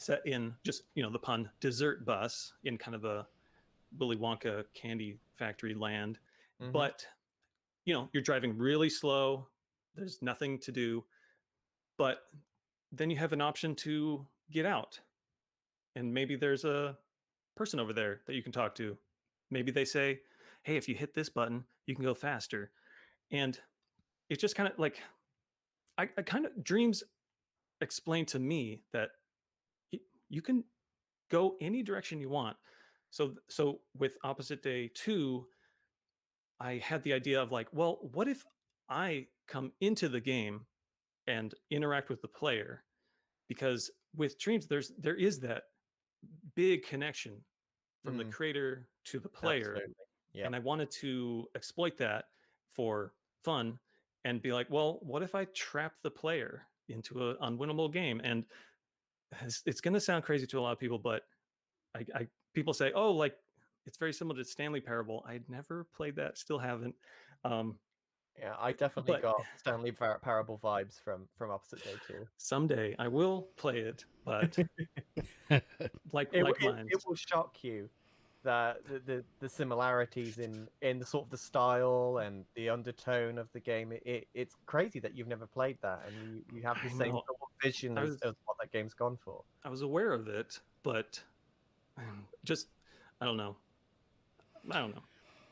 set 0.00 0.26
in 0.26 0.54
just 0.64 0.84
you 0.94 1.02
know 1.02 1.10
the 1.10 1.18
pun 1.18 1.48
dessert 1.60 2.06
bus 2.06 2.54
in 2.64 2.78
kind 2.78 2.94
of 2.94 3.04
a 3.04 3.26
Willy 3.98 4.16
Wonka 4.16 4.64
candy 4.74 5.18
factory 5.34 5.74
land. 5.74 6.18
Mhm. 6.60 6.72
but 6.72 7.06
you 7.84 7.94
know 7.94 8.08
you're 8.12 8.22
driving 8.22 8.56
really 8.56 8.90
slow. 8.90 9.46
There's 9.94 10.20
nothing 10.22 10.58
to 10.60 10.72
do. 10.72 11.04
But 11.96 12.22
then 12.92 13.10
you 13.10 13.16
have 13.18 13.32
an 13.32 13.40
option 13.40 13.74
to 13.76 14.26
get 14.50 14.64
out. 14.66 14.98
And 15.96 16.12
maybe 16.12 16.34
there's 16.36 16.64
a 16.64 16.96
person 17.56 17.78
over 17.78 17.92
there 17.92 18.20
that 18.26 18.34
you 18.34 18.42
can 18.42 18.52
talk 18.52 18.74
to. 18.76 18.96
Maybe 19.50 19.70
they 19.70 19.84
say 19.84 20.20
hey 20.62 20.76
if 20.76 20.88
you 20.88 20.94
hit 20.94 21.14
this 21.14 21.28
button 21.28 21.64
you 21.86 21.94
can 21.94 22.04
go 22.04 22.14
faster. 22.14 22.70
And 23.30 23.58
it's 24.30 24.40
just 24.40 24.56
kind 24.56 24.70
of 24.70 24.78
like 24.78 25.02
i, 25.98 26.08
I 26.16 26.22
kind 26.22 26.46
of 26.46 26.64
dreams 26.64 27.02
explain 27.80 28.24
to 28.26 28.38
me 28.38 28.82
that 28.92 29.10
you 30.30 30.42
can 30.42 30.64
go 31.30 31.56
any 31.60 31.82
direction 31.82 32.20
you 32.20 32.30
want 32.30 32.56
so 33.10 33.34
so 33.48 33.82
with 33.94 34.16
opposite 34.24 34.62
day 34.62 34.88
2 34.94 35.46
I 36.60 36.76
had 36.78 37.02
the 37.04 37.12
idea 37.14 37.40
of 37.42 37.52
like, 37.52 37.68
well, 37.72 37.98
what 38.12 38.28
if 38.28 38.44
I 38.88 39.28
come 39.48 39.72
into 39.80 40.08
the 40.08 40.20
game 40.20 40.66
and 41.26 41.54
interact 41.70 42.10
with 42.10 42.20
the 42.20 42.28
player? 42.28 42.84
Because 43.48 43.90
with 44.14 44.38
dreams, 44.38 44.66
there's 44.66 44.92
there 44.98 45.16
is 45.16 45.40
that 45.40 45.64
big 46.54 46.84
connection 46.84 47.44
from 48.04 48.18
the 48.18 48.24
Mm. 48.24 48.32
creator 48.32 48.90
to 49.04 49.18
the 49.20 49.28
player. 49.28 49.72
Absolutely. 49.72 49.94
Yeah. 50.32 50.46
And 50.46 50.54
I 50.54 50.58
wanted 50.58 50.90
to 50.92 51.48
exploit 51.54 51.96
that 51.98 52.26
for 52.68 53.14
fun 53.42 53.80
and 54.24 54.42
be 54.42 54.52
like, 54.52 54.68
well, 54.70 55.00
what 55.00 55.22
if 55.22 55.34
I 55.34 55.46
trap 55.46 55.94
the 56.02 56.10
player 56.10 56.68
into 56.88 57.30
an 57.30 57.36
unwinnable 57.38 57.90
game? 57.92 58.20
And 58.22 58.44
it's, 59.42 59.62
it's 59.66 59.80
going 59.80 59.94
to 59.94 60.00
sound 60.00 60.24
crazy 60.24 60.46
to 60.48 60.58
a 60.58 60.60
lot 60.60 60.72
of 60.72 60.78
people, 60.78 60.98
but 60.98 61.22
I, 61.94 62.04
I 62.14 62.26
people 62.54 62.72
say, 62.74 62.92
oh, 62.94 63.12
like 63.12 63.36
it's 63.86 63.96
very 63.98 64.12
similar 64.12 64.36
to 64.38 64.44
Stanley 64.44 64.80
Parable. 64.80 65.24
I'd 65.28 65.48
never 65.48 65.84
played 65.96 66.16
that, 66.16 66.38
still 66.38 66.58
haven't. 66.58 66.94
Um, 67.44 67.78
Yeah, 68.38 68.54
I 68.58 68.72
definitely 68.72 69.14
But- 69.14 69.22
got 69.22 69.42
Stanley 69.58 69.92
Par- 69.92 70.18
Parable 70.22 70.58
vibes 70.62 71.00
from 71.00 71.28
from 71.36 71.50
Opposite 71.50 71.82
Day 71.84 71.94
too. 72.06 72.26
someday 72.36 72.94
I 72.98 73.08
will 73.08 73.48
play 73.56 73.78
it, 73.80 74.04
but 74.24 74.56
like 76.12 76.28
It, 76.32 76.44
like 76.44 76.62
it, 76.62 76.72
mine. 76.74 76.88
it 76.90 77.02
will 77.06 77.16
shock 77.16 77.62
you 77.64 77.88
that 78.42 78.82
the, 78.86 78.98
the 79.00 79.24
the 79.40 79.48
similarities 79.48 80.38
in 80.38 80.68
in 80.80 80.98
the 80.98 81.04
sort 81.04 81.24
of 81.26 81.30
the 81.30 81.36
style 81.38 82.18
and 82.24 82.44
the 82.54 82.70
undertone 82.70 83.36
of 83.38 83.50
the 83.52 83.60
game. 83.60 83.92
It, 83.92 84.02
it 84.06 84.28
it's 84.34 84.54
crazy 84.66 85.00
that 85.00 85.14
you've 85.16 85.28
never 85.28 85.46
played 85.46 85.78
that 85.82 86.04
and 86.06 86.16
you, 86.36 86.42
you 86.56 86.62
have 86.62 86.76
the 86.82 86.88
I 86.88 86.98
same 86.98 87.12
know. 87.14 87.22
sort 87.26 87.26
of 87.30 87.39
vision 87.62 87.96
I 87.98 88.04
was- 88.04 88.20
as 88.22 88.34
what 88.44 88.56
that 88.60 88.70
game's 88.72 88.94
gone 88.94 89.16
for. 89.16 89.42
I 89.64 89.68
was 89.68 89.82
aware 89.82 90.12
of 90.12 90.28
it, 90.28 90.58
but 90.82 91.20
um, 91.98 92.26
just 92.44 92.68
I 93.20 93.24
don't 93.26 93.36
know. 93.36 93.56
I 94.70 94.78
don't 94.78 94.94
know. 94.94 95.02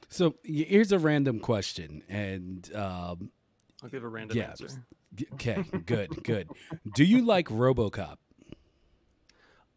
So 0.08 0.34
here's 0.42 0.92
a 0.92 0.98
random 0.98 1.38
question, 1.40 2.02
and 2.08 2.70
um, 2.74 3.30
I'll 3.82 3.90
give 3.90 4.04
a 4.04 4.08
random 4.08 4.36
Yeah, 4.38 4.50
answer. 4.50 4.68
okay, 5.34 5.62
good, 5.84 6.22
good. 6.22 6.48
Do 6.94 7.04
you 7.04 7.24
like 7.24 7.48
RoboCop? 7.48 8.16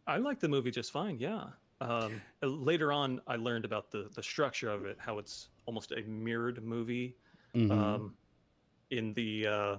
I 0.06 0.16
like 0.16 0.40
the 0.40 0.48
movie 0.48 0.70
just 0.70 0.90
fine. 0.90 1.18
Yeah. 1.18 1.44
Um, 1.80 2.20
uh, 2.42 2.46
later 2.46 2.92
on, 2.92 3.20
I 3.26 3.36
learned 3.36 3.64
about 3.64 3.90
the 3.90 4.08
the 4.14 4.22
structure 4.22 4.70
of 4.70 4.84
it, 4.86 4.96
how 4.98 5.18
it's 5.18 5.48
almost 5.66 5.92
a 5.92 6.02
mirrored 6.02 6.62
movie. 6.64 7.16
Mhm. 7.54 7.70
Um, 7.70 8.14
in 8.90 9.12
the 9.14 9.46
uh, 9.46 9.76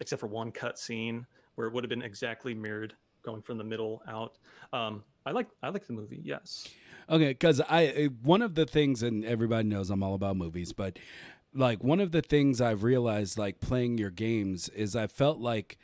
except 0.00 0.20
for 0.20 0.26
one 0.26 0.50
cut 0.52 0.78
scene 0.78 1.26
where 1.56 1.66
it 1.66 1.72
would 1.72 1.84
have 1.84 1.90
been 1.90 2.02
exactly 2.02 2.54
mirrored, 2.54 2.94
going 3.22 3.42
from 3.42 3.58
the 3.58 3.64
middle 3.64 4.02
out. 4.08 4.38
Um, 4.72 5.02
I 5.26 5.32
like 5.32 5.48
I 5.62 5.70
like 5.70 5.86
the 5.86 5.92
movie. 5.92 6.20
Yes. 6.22 6.68
Okay, 7.10 7.28
because 7.28 7.60
I 7.68 8.10
one 8.22 8.42
of 8.42 8.54
the 8.54 8.64
things, 8.64 9.02
and 9.02 9.24
everybody 9.24 9.68
knows 9.68 9.90
I'm 9.90 10.02
all 10.02 10.14
about 10.14 10.36
movies, 10.36 10.72
but 10.72 10.98
like 11.52 11.82
one 11.82 12.00
of 12.00 12.12
the 12.12 12.22
things 12.22 12.60
I've 12.60 12.84
realized, 12.84 13.36
like 13.36 13.60
playing 13.60 13.98
your 13.98 14.10
games, 14.10 14.68
is 14.68 14.94
I 14.94 15.06
felt 15.06 15.38
like 15.38 15.78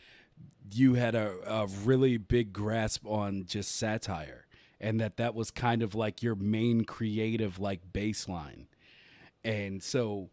you 0.73 0.95
had 0.95 1.15
a, 1.15 1.35
a 1.47 1.67
really 1.67 2.17
big 2.17 2.53
grasp 2.53 3.05
on 3.07 3.45
just 3.45 3.75
satire, 3.75 4.47
and 4.81 5.01
that 5.01 5.17
that 5.17 5.35
was 5.35 5.51
kind 5.51 5.83
of 5.83 5.95
like 5.95 6.23
your 6.23 6.35
main 6.35 6.85
creative 6.85 7.59
like 7.59 7.93
baseline, 7.93 8.67
and 9.45 9.83
so. 9.83 10.31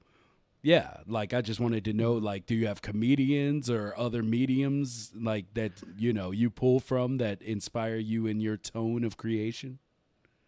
Yeah, 0.62 0.98
like 1.08 1.34
I 1.34 1.42
just 1.42 1.60
wanted 1.60 1.86
to 1.86 1.94
know 1.94 2.14
like 2.14 2.46
do 2.46 2.54
you 2.54 2.68
have 2.68 2.82
comedians 2.82 3.70
or 3.70 3.94
other 3.98 4.22
mediums 4.22 5.12
like 5.16 5.54
that 5.54 5.72
you 5.98 6.12
know 6.12 6.32
you 6.32 6.50
pull 6.50 6.82
from 6.82 7.18
that 7.18 7.42
inspire 7.42 7.96
you 7.96 8.28
in 8.28 8.42
your 8.42 8.58
tone 8.58 9.06
of 9.06 9.16
creation? 9.16 9.80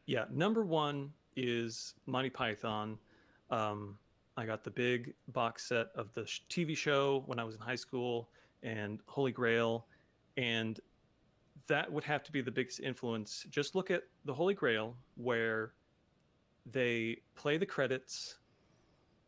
Yeah, 0.06 0.25
number 0.30 0.63
one 0.63 1.13
is 1.38 1.94
Monty 2.08 2.30
Python. 2.30 2.98
Um, 3.50 3.98
I 4.36 4.46
got 4.46 4.63
the 4.63 4.72
big 4.72 5.13
box 5.30 5.68
set 5.68 5.88
of 5.96 6.13
the 6.13 6.24
TV 6.50 6.75
show 6.75 7.24
when 7.25 7.39
I 7.39 7.44
was 7.44 7.56
in 7.56 7.62
high 7.62 7.75
school 7.75 8.30
and 8.63 9.00
Holy 9.06 9.32
Grail, 9.32 9.86
and 10.36 10.80
that 11.68 11.91
would 11.91 12.03
have 12.03 12.24
to 12.24 12.32
be 12.32 12.41
the 12.41 12.51
biggest 12.51 12.80
influence. 12.80 13.46
Just 13.50 13.75
look 13.75 13.91
at 13.91 14.03
the 14.25 14.34
Holy 14.34 14.53
Grail, 14.53 14.96
where 15.15 15.74
they 16.70 17.18
play 17.36 17.58
the 17.58 17.65
credits, 17.65 18.38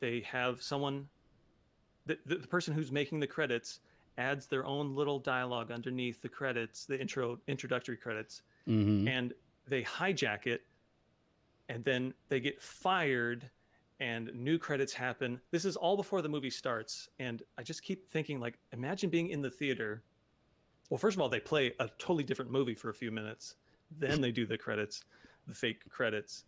they 0.03 0.19
have 0.29 0.61
someone, 0.61 1.07
the, 2.05 2.17
the, 2.25 2.35
the 2.35 2.47
person 2.47 2.73
who's 2.73 2.91
making 2.91 3.21
the 3.21 3.27
credits 3.27 3.79
adds 4.17 4.47
their 4.47 4.65
own 4.65 4.93
little 4.93 5.17
dialogue 5.17 5.71
underneath 5.71 6.21
the 6.21 6.27
credits, 6.27 6.85
the 6.85 6.99
intro 6.99 7.39
introductory 7.47 7.97
credits 7.97 8.41
Mm-hmm. 8.65 9.09
and 9.09 9.33
they 9.67 9.83
hijack 9.83 10.47
it 10.47 10.61
and 11.67 11.83
then 11.83 12.13
they 12.29 12.39
get 12.39 12.61
fired 12.61 13.49
and 13.99 14.33
new 14.33 14.57
credits 14.57 14.93
happen. 14.93 15.41
This 15.51 15.65
is 15.65 15.75
all 15.75 15.97
before 15.97 16.21
the 16.21 16.29
movie 16.29 16.49
starts 16.49 17.09
and 17.19 17.43
i 17.57 17.63
just 17.63 17.83
keep 17.83 18.09
thinking 18.09 18.39
like 18.39 18.57
imagine 18.71 19.09
being 19.09 19.27
in 19.27 19.41
the 19.41 19.49
theater. 19.49 20.01
Well 20.89 20.97
first 20.97 21.17
of 21.17 21.21
all 21.21 21.27
they 21.27 21.41
play 21.41 21.73
a 21.81 21.89
totally 21.97 22.23
different 22.23 22.51
movie 22.51 22.75
for 22.75 22.89
a 22.89 22.93
few 22.93 23.11
minutes. 23.11 23.55
Then 23.99 24.21
they 24.21 24.31
do 24.31 24.45
the 24.45 24.57
credits 24.57 25.03
the 25.45 25.53
fake 25.53 25.81
credits. 25.89 26.45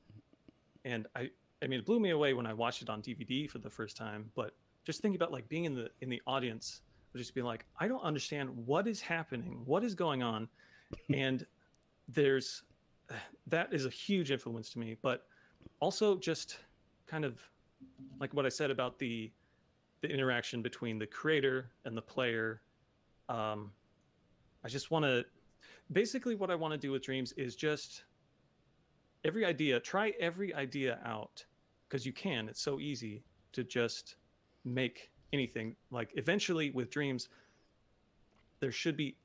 And 0.86 1.08
i 1.18 1.30
i 1.66 1.68
mean 1.68 1.80
it 1.80 1.86
blew 1.86 2.00
me 2.00 2.12
away 2.12 2.34
when 2.34 2.46
i 2.46 2.54
watched 2.54 2.82
it 2.82 2.90
on 2.90 3.02
dvd 3.02 3.50
for 3.50 3.58
the 3.58 3.70
first 3.70 3.98
time 3.98 4.30
but 4.36 4.54
just 4.86 5.02
thinking 5.02 5.16
about 5.16 5.32
like 5.32 5.50
being 5.50 5.66
in 5.66 5.74
the 5.74 5.90
in 6.02 6.10
the 6.10 6.22
audience 6.28 6.82
just 7.18 7.34
being 7.34 7.46
like 7.46 7.66
i 7.80 7.88
don't 7.88 8.04
understand 8.04 8.50
what 8.66 8.88
is 8.88 9.02
happening 9.02 9.62
what 9.66 9.84
is 9.84 9.96
going 9.96 10.22
on 10.22 10.48
and 11.14 11.46
there's 12.08 12.64
that 13.48 13.74
is 13.74 13.86
a 13.86 13.90
huge 13.90 14.32
influence 14.32 14.70
to 14.70 14.80
me 14.80 14.96
but 15.02 15.26
also 15.80 16.18
just 16.18 16.60
kind 17.08 17.26
of 17.26 17.42
like 18.20 18.34
what 18.34 18.46
i 18.46 18.50
said 18.50 18.70
about 18.70 19.00
the 19.00 19.32
the 20.02 20.10
interaction 20.10 20.62
between 20.62 21.00
the 21.00 21.08
creator 21.08 21.72
and 21.86 21.98
the 21.98 22.02
player 22.02 22.62
um 23.30 23.72
i 24.64 24.68
just 24.68 24.92
want 24.92 25.04
to 25.04 25.26
basically 25.92 26.36
what 26.36 26.52
i 26.52 26.56
want 26.56 26.72
to 26.72 26.78
do 26.78 26.92
with 26.92 27.02
dreams 27.02 27.32
is 27.34 27.56
just 27.56 28.04
every 29.24 29.46
idea 29.46 29.80
try 29.80 30.14
every 30.20 30.54
idea 30.54 31.00
out 31.06 31.44
because 31.96 32.06
you 32.06 32.12
can 32.12 32.50
it's 32.50 32.62
so 32.62 32.80
easy 32.80 33.24
to 33.54 33.64
just 33.64 34.18
make 34.66 35.12
anything 35.32 35.76
like 35.92 36.12
eventually 36.16 36.72
with 36.72 36.90
dreams 36.90 37.30
there 38.60 38.72
should 38.72 38.98
be 38.98 39.16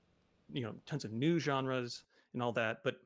you 0.52 0.62
know 0.62 0.72
tons 0.86 1.04
of 1.04 1.12
new 1.12 1.40
genres 1.40 2.04
and 2.32 2.40
all 2.40 2.52
that 2.52 2.78
but 2.84 3.00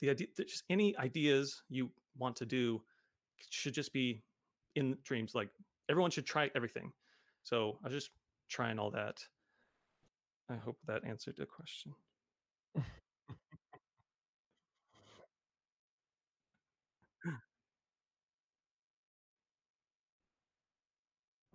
the 0.00 0.10
idea 0.10 0.26
that 0.36 0.48
just 0.48 0.64
any 0.68 0.94
ideas 0.98 1.62
you 1.70 1.90
want 2.18 2.36
to 2.36 2.44
do 2.44 2.82
should 3.50 3.74
just 3.74 3.92
be 3.92 4.22
in 4.74 4.96
dreams. 5.04 5.34
Like 5.34 5.48
everyone 5.88 6.10
should 6.10 6.26
try 6.26 6.50
everything. 6.54 6.92
So 7.42 7.78
I 7.82 7.88
was 7.88 7.94
just 7.94 8.10
trying 8.48 8.78
all 8.78 8.90
that. 8.90 9.18
I 10.50 10.56
hope 10.56 10.78
that 10.86 11.04
answered 11.04 11.36
the 11.36 11.46
question. 11.46 11.92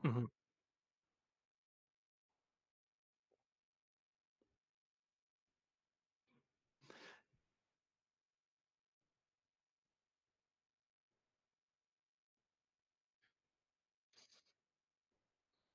Hmm 0.09 0.25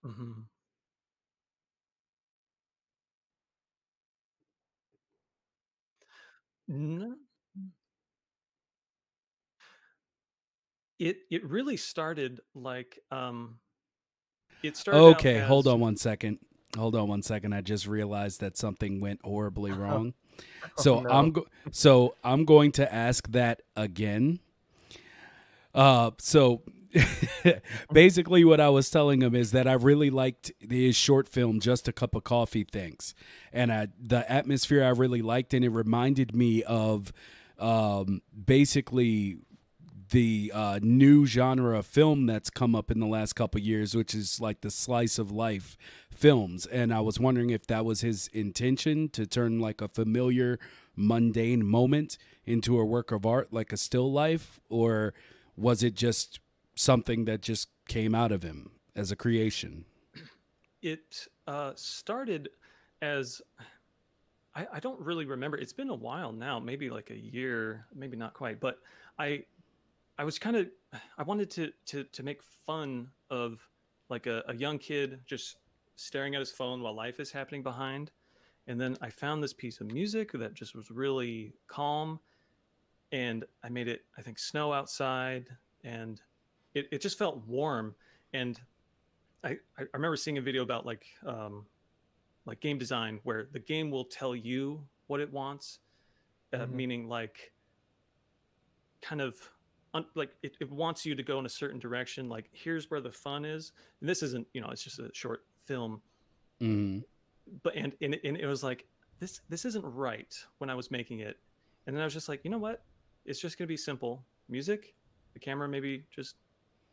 hmm 0.03 0.47
No, 6.69 7.17
it 10.99 11.19
it 11.31 11.45
really 11.49 11.77
started 11.77 12.41
like 12.55 12.99
um 13.11 13.59
it 14.65 14.77
started 14.77 15.01
Okay, 15.01 15.39
hold 15.41 15.67
on 15.67 15.81
one 15.81 15.97
second. 15.97 16.39
Hold 16.77 16.97
on 16.97 17.07
one 17.09 17.23
second. 17.23 17.53
I 17.53 17.61
just 17.61 17.87
realized 17.87 18.41
that 18.41 18.57
something 18.57 19.01
went 19.01 19.21
horribly 19.25 19.71
Oh, 19.75 19.77
wrong. 19.77 20.15
oh 20.41 20.69
So 20.83 21.01
no. 21.01 21.11
I'm 21.11 21.31
go- 21.33 21.47
so 21.71 22.15
I'm 22.25 22.45
going 22.45 22.73
to 22.73 22.93
ask 22.93 23.31
that 23.31 23.63
again. 23.77 24.41
Uh, 25.75 26.11
so 26.19 26.63
basically, 27.93 28.45
what 28.45 28.61
I 28.61 28.69
was 28.71 28.89
telling 28.91 29.21
him 29.23 29.35
is 29.35 29.51
that 29.53 29.67
I 29.67 29.73
really 29.75 30.11
liked 30.11 30.53
his 30.61 30.97
short 30.97 31.29
film, 31.29 31.61
"Just 31.61 31.89
a 31.89 31.93
Cup 31.93 32.15
of 32.15 32.23
Coffee." 32.25 32.65
Things, 32.65 33.15
and 33.53 33.73
I, 33.73 33.89
the 34.01 34.31
atmosphere 34.31 34.85
I 34.85 34.91
really 34.91 35.21
liked, 35.23 35.53
and 35.55 35.65
it 35.65 35.71
reminded 35.71 36.35
me 36.35 36.63
of 36.63 37.13
um, 37.59 38.23
basically 38.47 39.39
the 40.11 40.51
uh, 40.55 40.79
new 40.83 41.27
genre 41.27 41.79
of 41.79 41.87
film 41.87 42.27
that's 42.27 42.51
come 42.51 42.75
up 42.75 42.91
in 42.91 43.01
the 43.01 43.07
last 43.07 43.35
couple 43.35 43.61
years, 43.61 43.95
which 43.95 44.15
is 44.15 44.41
like 44.41 44.61
the 44.61 44.71
slice 44.71 45.19
of 45.19 45.31
life 45.31 45.77
films. 46.11 46.67
And 46.67 46.93
I 46.93 47.01
was 47.01 47.19
wondering 47.21 47.51
if 47.51 47.67
that 47.69 47.85
was 47.85 48.01
his 48.01 48.29
intention 48.29 49.09
to 49.11 49.27
turn 49.27 49.59
like 49.59 49.81
a 49.81 49.89
familiar, 49.89 50.59
mundane 50.97 51.65
moment 51.67 52.19
into 52.45 52.79
a 52.79 52.85
work 52.85 53.13
of 53.13 53.25
art, 53.25 53.53
like 53.53 53.73
a 53.73 53.77
still 53.77 54.13
life, 54.13 54.61
or 54.69 55.15
was 55.57 55.83
it 55.83 55.95
just 55.95 56.41
something 56.75 57.25
that 57.25 57.41
just 57.41 57.69
came 57.89 58.15
out 58.15 58.33
of 58.33 58.43
him 58.43 58.71
as 58.95 59.11
a 59.11 59.17
creation? 59.17 59.85
it 60.83 61.29
uh 61.47 61.73
started 61.77 62.51
as 63.01 63.41
I, 64.55 64.67
I 64.75 64.81
don't 64.81 65.01
really 65.01 65.25
remember. 65.25 65.57
It's 65.57 65.73
been 65.73 65.89
a 65.89 65.95
while 65.95 66.31
now, 66.33 66.61
maybe 66.61 66.91
like 66.91 67.11
a 67.11 67.17
year, 67.17 67.87
maybe 67.95 68.17
not 68.17 68.35
quite, 68.35 68.61
but 68.61 68.79
I 69.19 69.45
I 70.19 70.25
was 70.25 70.39
kind 70.39 70.57
of 70.57 70.69
I 71.19 71.23
wanted 71.23 71.51
to 71.53 71.73
to 71.87 72.05
to 72.05 72.23
make 72.23 72.43
fun 72.43 73.09
of 73.31 73.61
like 74.09 74.27
a, 74.27 74.43
a 74.49 74.55
young 74.55 74.79
kid 74.79 75.21
just 75.27 75.57
staring 75.97 76.35
at 76.35 76.41
his 76.41 76.51
phone 76.51 76.83
while 76.83 76.95
life 76.95 77.21
is 77.21 77.31
happening 77.31 77.63
behind. 77.63 78.11
And 78.67 78.81
then 78.81 78.97
I 79.01 79.11
found 79.11 79.43
this 79.43 79.53
piece 79.53 79.81
of 79.81 79.93
music 79.93 80.33
that 80.33 80.55
just 80.55 80.75
was 80.75 80.91
really 80.91 81.53
calm 81.67 82.21
and 83.13 83.45
I 83.63 83.69
made 83.69 83.89
it 83.89 84.05
I 84.17 84.23
think 84.23 84.39
snow 84.39 84.73
outside 84.73 85.49
and 85.83 86.21
it, 86.75 86.89
it 86.91 87.01
just 87.01 87.19
felt 87.19 87.47
warm 87.47 87.95
and 88.33 88.61
I, 89.45 89.59
I 89.79 89.85
remember 89.93 90.17
seeing 90.17 90.39
a 90.39 90.41
video 90.41 90.63
about 90.63 90.87
like 90.87 91.05
um, 91.27 91.67
like 92.47 92.61
game 92.61 92.79
design 92.79 93.21
where 93.25 93.47
the 93.53 93.59
game 93.59 93.91
will 93.91 94.05
tell 94.07 94.35
you 94.35 94.87
what 95.07 95.21
it 95.21 95.31
wants, 95.33 95.81
uh, 96.53 96.59
Mhm. 96.59 96.71
meaning 96.73 97.09
like 97.09 97.53
kind 99.03 99.21
of 99.21 99.37
un- 99.95 100.07
like 100.15 100.31
it, 100.43 100.57
it 100.61 100.71
wants 100.71 101.07
you 101.07 101.15
to 101.15 101.23
go 101.23 101.39
in 101.39 101.47
a 101.47 101.51
certain 101.51 101.79
direction. 101.79 102.29
Like 102.29 102.51
here's 102.53 102.91
where 102.91 103.01
the 103.01 103.13
fun 103.13 103.45
is, 103.45 103.73
and 104.01 104.09
this 104.09 104.23
isn't 104.23 104.47
you 104.53 104.61
know 104.61 104.69
it's 104.69 104.83
just 104.83 104.99
a 104.99 105.11
short 105.13 105.45
film, 105.65 106.01
hmm 106.61 106.99
but 107.63 107.75
and 107.77 107.93
and 108.01 108.15
it, 108.15 108.21
and 108.25 108.37
it 108.37 108.47
was 108.47 108.63
like 108.63 108.87
this 109.21 109.41
this 109.49 109.65
isn't 109.65 109.85
right 109.85 110.35
when 110.59 110.71
I 110.71 110.75
was 110.75 110.91
making 110.91 111.21
it, 111.21 111.39
and 111.87 111.97
then 111.97 112.03
I 112.03 112.05
was 112.05 112.15
just 112.15 112.29
like 112.29 112.41
you 112.45 112.51
know 112.51 112.59
what, 112.59 112.83
it's 113.25 113.41
just 113.41 113.59
gonna 113.59 113.69
be 113.69 113.77
simple. 113.77 114.25
Music, 114.49 114.95
the 115.33 115.41
camera 115.41 115.69
maybe 115.69 116.05
just 116.15 116.37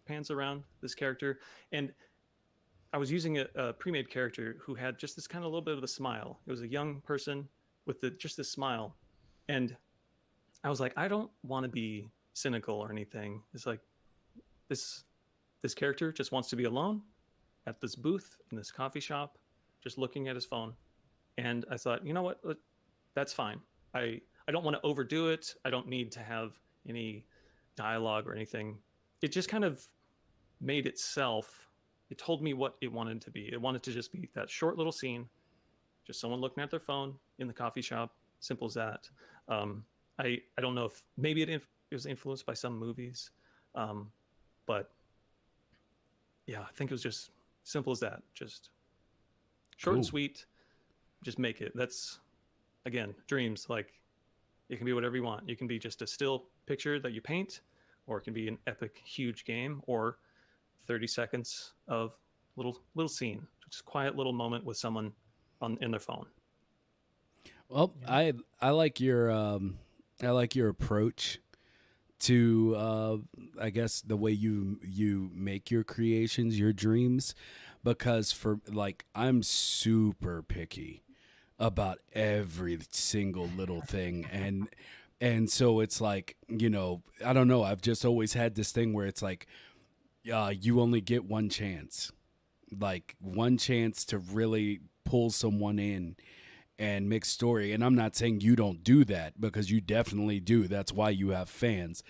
pans 0.06 0.32
around 0.32 0.64
this 0.82 0.96
character. 0.96 1.40
And 1.72 1.92
I 2.94 2.98
was 2.98 3.12
using 3.12 3.40
a, 3.40 3.46
a 3.56 3.74
pre-made 3.74 4.10
character 4.10 4.58
who 4.62 4.76
had 4.76 4.98
just 4.98 5.16
this 5.16 5.28
kind 5.28 5.44
of 5.46 5.52
little 5.52 5.64
bit 5.64 5.78
of 5.78 5.84
a 5.84 5.88
smile. 5.88 6.40
It 6.46 6.52
was 6.52 6.62
a 6.62 6.68
young 6.68 7.02
person 7.02 7.48
with 7.86 8.02
the, 8.02 8.12
just 8.12 8.38
this 8.38 8.52
smile, 8.52 8.96
and 9.48 9.76
I 10.64 10.70
was 10.70 10.80
like, 10.80 10.94
I 10.98 11.08
don't 11.08 11.32
want 11.44 11.64
to 11.64 11.70
be 11.70 12.10
cynical 12.34 12.76
or 12.76 12.91
anything. 12.91 13.41
It's 13.54 13.65
like 13.65 13.82
this 14.67 15.04
this 15.62 15.74
character 15.74 16.12
just 16.12 16.32
wants 16.32 16.50
to 16.50 16.56
be 16.56 16.63
alone 16.63 17.02
at 17.67 17.80
this 17.80 17.96
booth 17.96 18.38
in 18.52 18.58
this 18.58 18.72
coffee 18.72 19.00
shop, 19.00 19.38
just 19.84 19.98
looking 19.98 20.28
at 20.28 20.36
his 20.36 20.46
phone. 20.46 20.74
And 21.38 21.65
I 21.70 21.78
thought, 21.78 22.06
you 22.06 22.13
know 22.13 22.24
what, 22.24 22.39
that's 23.13 23.34
fine. 23.34 23.60
I 23.94 24.22
I 24.48 24.52
don't 24.52 24.63
want 24.63 24.76
to 24.76 24.82
overdo 24.84 25.28
it. 25.28 25.54
I 25.65 25.70
don't 25.70 25.88
need 25.88 26.12
to 26.13 26.20
have 26.20 26.60
any 26.88 27.26
dialogue 27.76 28.28
or 28.28 28.34
anything. 28.34 28.78
It 29.22 29.32
just 29.32 29.50
kind 29.50 29.63
of 29.63 29.86
made 30.60 30.88
itself 30.88 31.67
it 32.12 32.17
told 32.17 32.44
me 32.44 32.54
what 32.54 32.76
it 32.82 32.91
wanted 32.91 33.22
to 33.22 33.32
be. 33.32 33.50
It 33.52 33.60
wanted 33.60 33.84
to 33.84 33.94
just 33.94 34.12
be 34.12 34.30
that 34.36 34.50
short 34.50 34.78
little 34.78 34.91
scene, 34.91 35.28
just 36.06 36.20
someone 36.20 36.41
looking 36.41 36.62
at 36.62 36.70
their 36.70 36.82
phone 36.82 37.15
in 37.39 37.48
the 37.48 37.54
coffee 37.54 37.82
shop. 37.82 38.13
Simple 38.41 38.67
as 38.67 38.74
that. 38.74 39.10
Um, 39.48 39.86
I 40.20 40.39
I 40.58 40.62
don't 40.62 40.76
know 40.76 40.86
if 40.86 41.02
maybe 41.17 41.41
it, 41.41 41.63
it 41.91 41.95
was 41.95 42.06
influenced 42.06 42.45
by 42.45 42.54
some 42.54 42.77
movies, 42.80 43.32
um, 43.75 44.12
but 44.65 44.91
yeah, 46.47 46.62
I 46.62 46.71
think 46.73 46.89
it 46.89 46.93
was 46.93 47.04
just 47.04 47.32
simple 47.63 47.91
as 47.91 47.99
that. 47.99 48.23
Just 48.34 48.69
short 49.77 49.97
and 49.97 50.06
sweet. 50.06 50.45
Just 51.23 51.38
make 51.38 51.62
it. 51.62 51.73
That's 51.75 52.19
again 52.86 53.13
dreams. 53.27 53.67
Like 53.69 53.99
it 54.69 54.77
can 54.77 54.86
be 54.86 54.93
whatever 54.93 55.15
you 55.15 55.23
want. 55.23 55.47
You 55.47 55.56
can 55.56 55.67
be 55.67 55.77
just 55.77 56.01
a 56.01 56.08
still 56.08 56.45
picture 56.65 56.99
that 56.99 57.12
you 57.12 57.21
paint, 57.21 57.62
or 58.08 58.17
it 58.17 58.21
can 58.21 58.34
be 58.34 58.47
an 58.47 58.58
epic, 58.67 59.01
huge 59.04 59.45
game, 59.45 59.82
or 59.86 60.17
30 60.88 61.08
seconds 61.08 61.73
of 61.88 62.17
little 62.56 62.82
little 62.95 63.10
scene 63.10 63.45
just 63.69 63.86
quiet 63.86 64.15
little 64.15 64.34
moment 64.34 64.65
with 64.65 64.75
someone 64.77 65.13
on 65.62 65.77
in 65.82 65.91
their 65.91 65.99
phone 65.99 66.25
Well, 67.69 67.93
Yeah. 68.01 68.12
I 68.12 68.34
I 68.60 68.69
like 68.71 68.99
your 68.99 69.32
um 69.32 69.77
I 70.21 70.30
like 70.32 70.56
your 70.56 70.69
approach 70.69 71.39
to 72.22 72.76
uh 72.78 73.18
I 73.60 73.70
guess 73.70 74.02
the 74.02 74.18
way 74.18 74.32
you 74.32 74.80
you 74.84 75.30
make 75.34 75.72
your 75.72 75.84
creations, 75.84 76.60
your 76.60 76.74
dreams 76.74 77.36
because 77.84 78.32
for 78.32 78.60
like 78.72 79.06
I'm 79.16 79.44
super 79.44 80.42
picky 80.44 81.04
about 81.60 82.00
every 82.14 82.80
single 82.92 83.48
little 83.48 83.82
thing 83.82 84.28
and 84.32 84.68
and 85.20 85.52
so 85.52 85.82
it's 85.82 86.02
like, 86.02 86.36
you 86.48 86.70
know, 86.70 87.04
I 87.24 87.34
don't 87.34 87.48
know, 87.48 87.64
I've 87.64 87.82
just 87.82 88.06
always 88.06 88.34
had 88.34 88.56
this 88.56 88.72
thing 88.72 88.94
where 88.94 89.06
it's 89.06 89.22
like 89.22 89.48
uh 90.32 90.54
you 90.60 90.80
only 90.80 91.02
get 91.02 91.26
one 91.26 91.50
chance. 91.50 92.12
Like 92.80 93.16
one 93.20 93.58
chance 93.58 94.06
to 94.06 94.18
really 94.18 94.80
pull 95.04 95.30
someone 95.30 95.78
in 95.80 96.16
and 96.82 97.08
mixed 97.08 97.32
story. 97.32 97.74
And 97.74 97.84
I'm 97.86 97.94
not 97.94 98.15
saying 98.15 98.41
you 98.41 98.56
don't 98.56 98.84
do 98.84 99.06
that 99.06 99.39
because 99.39 99.70
you 99.70 99.82
definitely 99.82 100.39
do. 100.39 100.67
That's 100.67 100.91
why 100.91 101.12
you 101.12 101.30
have 101.30 101.48
fans. 101.48 102.02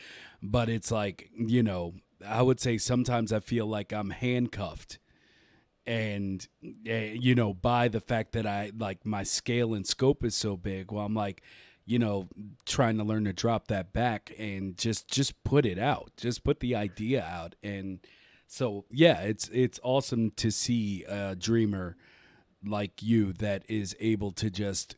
But 0.42 0.70
it's 0.70 0.90
like, 0.90 1.30
you 1.38 1.62
know, 1.62 1.96
I 2.26 2.42
would 2.42 2.62
say 2.62 2.78
sometimes 2.78 3.34
I 3.34 3.42
feel 3.42 3.66
like 3.66 3.92
I'm 3.92 4.12
handcuffed 4.12 4.98
and 5.86 6.48
uh, 6.88 6.94
you 6.94 7.34
know 7.34 7.56
by 7.56 7.88
the 7.88 8.00
fact 8.00 8.34
that 8.34 8.46
I 8.46 8.72
like 8.78 9.04
my 9.04 9.24
scale 9.24 9.74
and 9.74 9.86
scope 9.86 10.24
is 10.24 10.36
so 10.36 10.56
big. 10.56 10.92
Well, 10.92 11.04
I'm 11.04 11.16
like, 11.16 11.44
you 11.86 12.00
know, 12.00 12.30
trying 12.66 12.98
to 12.98 13.04
learn 13.04 13.26
to 13.26 13.34
drop 13.34 13.68
that 13.68 13.92
back 13.92 14.32
and 14.40 14.78
just 14.78 15.10
just 15.10 15.44
put 15.44 15.66
it 15.66 15.80
out. 15.80 16.12
Just 16.16 16.46
put 16.46 16.62
the 16.62 16.76
idea 16.76 17.24
out 17.24 17.56
and 17.62 18.00
so 18.48 18.86
yeah, 18.90 19.22
it's 19.22 19.50
it's 19.52 19.82
awesome 19.84 20.32
to 20.38 20.50
see 20.50 21.04
a 21.10 21.36
dreamer 21.36 21.98
like 22.66 23.02
you 23.02 23.34
that 23.34 23.64
is 23.68 23.96
able 24.00 24.32
to 24.34 24.50
just 24.50 24.96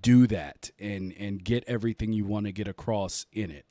do 0.00 0.26
that 0.26 0.70
and 0.78 1.12
and 1.18 1.44
get 1.44 1.64
everything 1.66 2.12
you 2.12 2.24
want 2.24 2.46
to 2.46 2.52
get 2.52 2.68
across 2.68 3.26
in 3.32 3.50
it. 3.50 3.64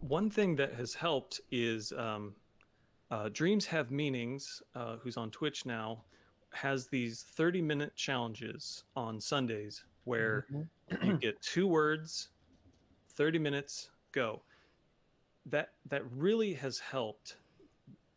one 0.00 0.30
thing 0.30 0.56
that 0.56 0.72
has 0.74 0.94
helped 0.94 1.40
is 1.50 1.92
um, 1.92 2.34
uh, 3.10 3.28
dreams 3.32 3.66
have 3.66 3.90
meanings 3.90 4.62
uh, 4.74 4.96
who's 4.96 5.16
on 5.16 5.30
twitch 5.30 5.66
now 5.66 6.02
has 6.52 6.86
these 6.88 7.22
30 7.36 7.62
minute 7.62 7.94
challenges 7.94 8.84
on 8.96 9.20
sundays 9.20 9.84
where 10.04 10.46
Mhm. 10.50 10.68
you 11.04 11.18
get 11.18 11.40
two 11.42 11.68
words 11.68 12.30
30 13.14 13.38
minutes 13.38 13.90
go 14.12 14.42
that 15.46 15.70
that 15.86 16.02
really 16.12 16.52
has 16.54 16.78
helped. 16.78 17.36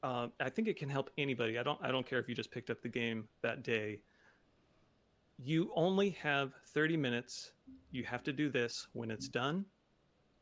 Uh, 0.04 0.28
I 0.40 0.50
think 0.50 0.68
it 0.68 0.76
can 0.78 0.90
help 0.90 1.10
anybody. 1.18 1.58
I 1.58 1.64
don't 1.64 1.80
I 1.82 1.92
don't 1.92 2.06
care 2.06 2.20
if 2.20 2.28
you 2.28 2.36
just 2.36 2.52
picked 2.52 2.70
up 2.70 2.82
the 2.82 2.90
game 2.90 3.28
that 3.42 3.64
day. 3.64 4.02
You 5.38 5.72
only 5.76 6.12
have 6.22 6.54
30 6.74 6.98
minutes. 6.98 7.52
You 7.92 8.04
have 8.04 8.24
to 8.24 8.34
do 8.34 8.50
this. 8.50 8.88
When 8.94 9.12
it's 9.12 9.28
done, 9.28 9.66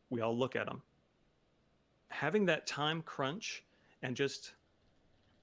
we 0.09 0.21
all 0.21 0.37
look 0.37 0.55
at 0.55 0.65
them. 0.65 0.81
Having 2.09 2.45
that 2.47 2.67
time 2.67 3.01
crunch 3.01 3.63
and 4.03 4.15
just, 4.15 4.53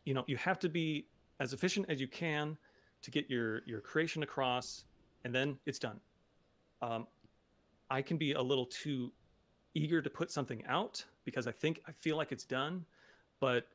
you 0.05 0.15
know, 0.15 0.25
you 0.27 0.37
have 0.37 0.59
to 0.61 0.69
be 0.69 1.07
as 1.41 1.53
efficient 1.53 1.87
as 1.89 2.01
you 2.01 2.09
can 2.09 2.57
to 3.03 3.11
get 3.11 3.31
your 3.31 3.63
your 3.67 3.81
creation 3.81 4.23
across, 4.23 4.85
and 5.25 5.35
then 5.35 5.59
it's 5.67 5.79
done. 5.79 6.01
Um, 6.83 7.07
I 7.91 8.03
can 8.03 8.17
be 8.17 8.33
a 8.33 8.43
little 8.43 8.67
too 8.67 9.13
eager 9.75 10.03
to 10.03 10.11
put 10.11 10.31
something 10.31 10.63
out 10.67 11.05
because 11.25 11.47
I 11.47 11.53
think 11.53 11.81
I 11.87 11.93
feel 11.93 12.17
like 12.17 12.33
it's 12.33 12.45
done, 12.45 12.85
but 13.41 13.69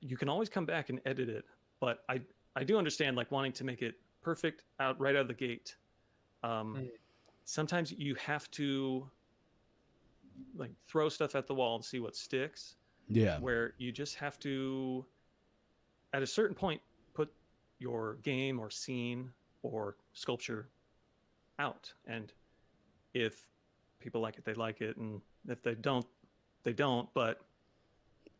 you 0.00 0.16
can 0.16 0.28
always 0.28 0.48
come 0.48 0.66
back 0.66 0.90
and 0.90 1.00
edit 1.06 1.28
it. 1.28 1.44
But 1.80 2.04
I 2.08 2.20
I 2.54 2.64
do 2.64 2.78
understand 2.78 3.16
like 3.16 3.30
wanting 3.30 3.52
to 3.52 3.64
make 3.64 3.82
it 3.82 3.94
perfect 4.22 4.64
out 4.80 4.98
right 5.00 5.14
out 5.14 5.22
of 5.22 5.28
the 5.28 5.34
gate. 5.34 5.76
Um, 6.42 6.76
mm. 6.78 6.88
Sometimes 7.44 7.92
you 7.92 8.14
have 8.16 8.50
to 8.52 9.08
like 10.56 10.70
throw 10.88 11.08
stuff 11.08 11.34
at 11.34 11.46
the 11.46 11.54
wall 11.54 11.76
and 11.76 11.84
see 11.84 12.00
what 12.00 12.16
sticks. 12.16 12.76
Yeah. 13.08 13.38
Where 13.40 13.74
you 13.78 13.92
just 13.92 14.14
have 14.16 14.38
to, 14.40 15.04
at 16.12 16.22
a 16.22 16.26
certain 16.26 16.54
point, 16.54 16.80
put 17.14 17.32
your 17.78 18.14
game 18.22 18.58
or 18.58 18.70
scene 18.70 19.30
or 19.62 19.96
sculpture 20.12 20.68
out. 21.58 21.92
And 22.06 22.32
if 23.12 23.46
people 23.98 24.20
like 24.20 24.38
it, 24.38 24.44
they 24.44 24.54
like 24.54 24.80
it, 24.80 24.96
and 24.96 25.20
if 25.48 25.62
they 25.62 25.74
don't, 25.74 26.06
they 26.62 26.72
don't. 26.72 27.08
But 27.12 27.40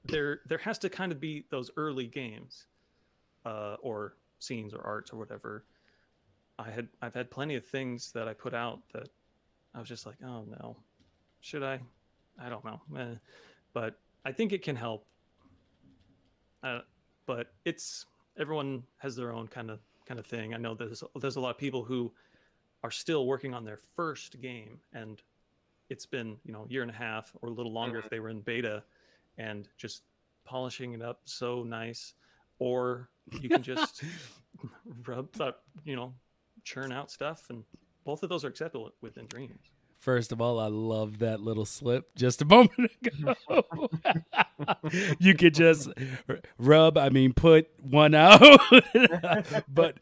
there 0.04 0.40
there 0.46 0.58
has 0.58 0.78
to 0.78 0.88
kind 0.88 1.12
of 1.12 1.20
be 1.20 1.44
those 1.50 1.70
early 1.76 2.06
games, 2.06 2.66
uh, 3.44 3.76
or 3.82 4.14
scenes 4.38 4.74
or 4.74 4.80
arts 4.80 5.12
or 5.12 5.18
whatever. 5.18 5.64
I 6.58 6.70
had 6.70 6.88
I've 7.00 7.14
had 7.14 7.30
plenty 7.30 7.54
of 7.54 7.64
things 7.64 8.12
that 8.12 8.28
I 8.28 8.34
put 8.34 8.54
out 8.54 8.80
that 8.92 9.08
I 9.74 9.80
was 9.80 9.88
just 9.88 10.06
like, 10.06 10.16
oh 10.24 10.44
no, 10.44 10.76
should 11.40 11.62
I? 11.62 11.80
I 12.40 12.48
don't 12.48 12.64
know, 12.64 12.80
eh. 12.98 13.14
but 13.72 13.98
I 14.24 14.32
think 14.32 14.52
it 14.52 14.62
can 14.62 14.76
help. 14.76 15.06
Uh, 16.62 16.80
but 17.26 17.52
it's 17.64 18.06
everyone 18.38 18.84
has 18.98 19.16
their 19.16 19.32
own 19.32 19.48
kind 19.48 19.70
of 19.70 19.80
kind 20.06 20.20
of 20.20 20.26
thing. 20.26 20.54
I 20.54 20.58
know 20.58 20.74
there's 20.74 21.02
there's 21.20 21.36
a 21.36 21.40
lot 21.40 21.50
of 21.50 21.58
people 21.58 21.84
who 21.84 22.12
are 22.84 22.90
still 22.90 23.26
working 23.26 23.54
on 23.54 23.64
their 23.64 23.78
first 23.96 24.40
game 24.40 24.80
and 24.92 25.22
it's 25.88 26.06
been 26.06 26.36
you 26.44 26.52
know 26.52 26.64
a 26.68 26.72
year 26.72 26.82
and 26.82 26.90
a 26.90 26.94
half 26.94 27.32
or 27.40 27.48
a 27.48 27.52
little 27.52 27.72
longer 27.72 27.98
mm-hmm. 27.98 28.06
if 28.06 28.10
they 28.10 28.20
were 28.20 28.28
in 28.28 28.40
beta 28.40 28.82
and 29.38 29.68
just 29.76 30.02
polishing 30.44 30.94
it 30.94 31.02
up 31.02 31.20
so 31.24 31.62
nice 31.62 32.14
or 32.58 33.08
you 33.40 33.48
can 33.48 33.62
just 33.62 34.02
rub 35.06 35.28
up 35.40 35.62
you 35.84 35.94
know 35.94 36.12
churn 36.64 36.92
out 36.92 37.10
stuff 37.10 37.46
and 37.50 37.64
both 38.04 38.22
of 38.22 38.28
those 38.28 38.44
are 38.44 38.48
acceptable 38.48 38.92
within 39.00 39.26
dreams 39.26 39.70
First 40.02 40.32
of 40.32 40.40
all, 40.40 40.58
I 40.58 40.66
love 40.66 41.20
that 41.20 41.40
little 41.40 41.64
slip 41.64 42.16
just 42.16 42.42
a 42.42 42.44
moment 42.46 42.90
ago. 43.06 43.88
you 45.20 45.34
could 45.34 45.54
just 45.54 45.90
rub, 46.58 46.98
I 46.98 47.08
mean, 47.08 47.32
put 47.32 47.68
one 47.80 48.12
out. 48.12 48.40
but 49.68 49.98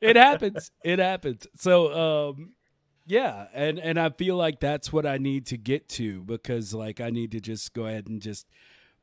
it 0.00 0.16
happens. 0.16 0.72
It 0.82 0.98
happens. 0.98 1.46
So, 1.54 2.32
um, 2.34 2.54
yeah, 3.06 3.46
and 3.54 3.78
and 3.78 3.96
I 3.96 4.10
feel 4.10 4.34
like 4.34 4.58
that's 4.58 4.92
what 4.92 5.06
I 5.06 5.18
need 5.18 5.46
to 5.46 5.56
get 5.56 5.88
to 5.90 6.24
because 6.24 6.74
like 6.74 7.00
I 7.00 7.10
need 7.10 7.30
to 7.30 7.40
just 7.40 7.74
go 7.74 7.86
ahead 7.86 8.08
and 8.08 8.20
just 8.20 8.48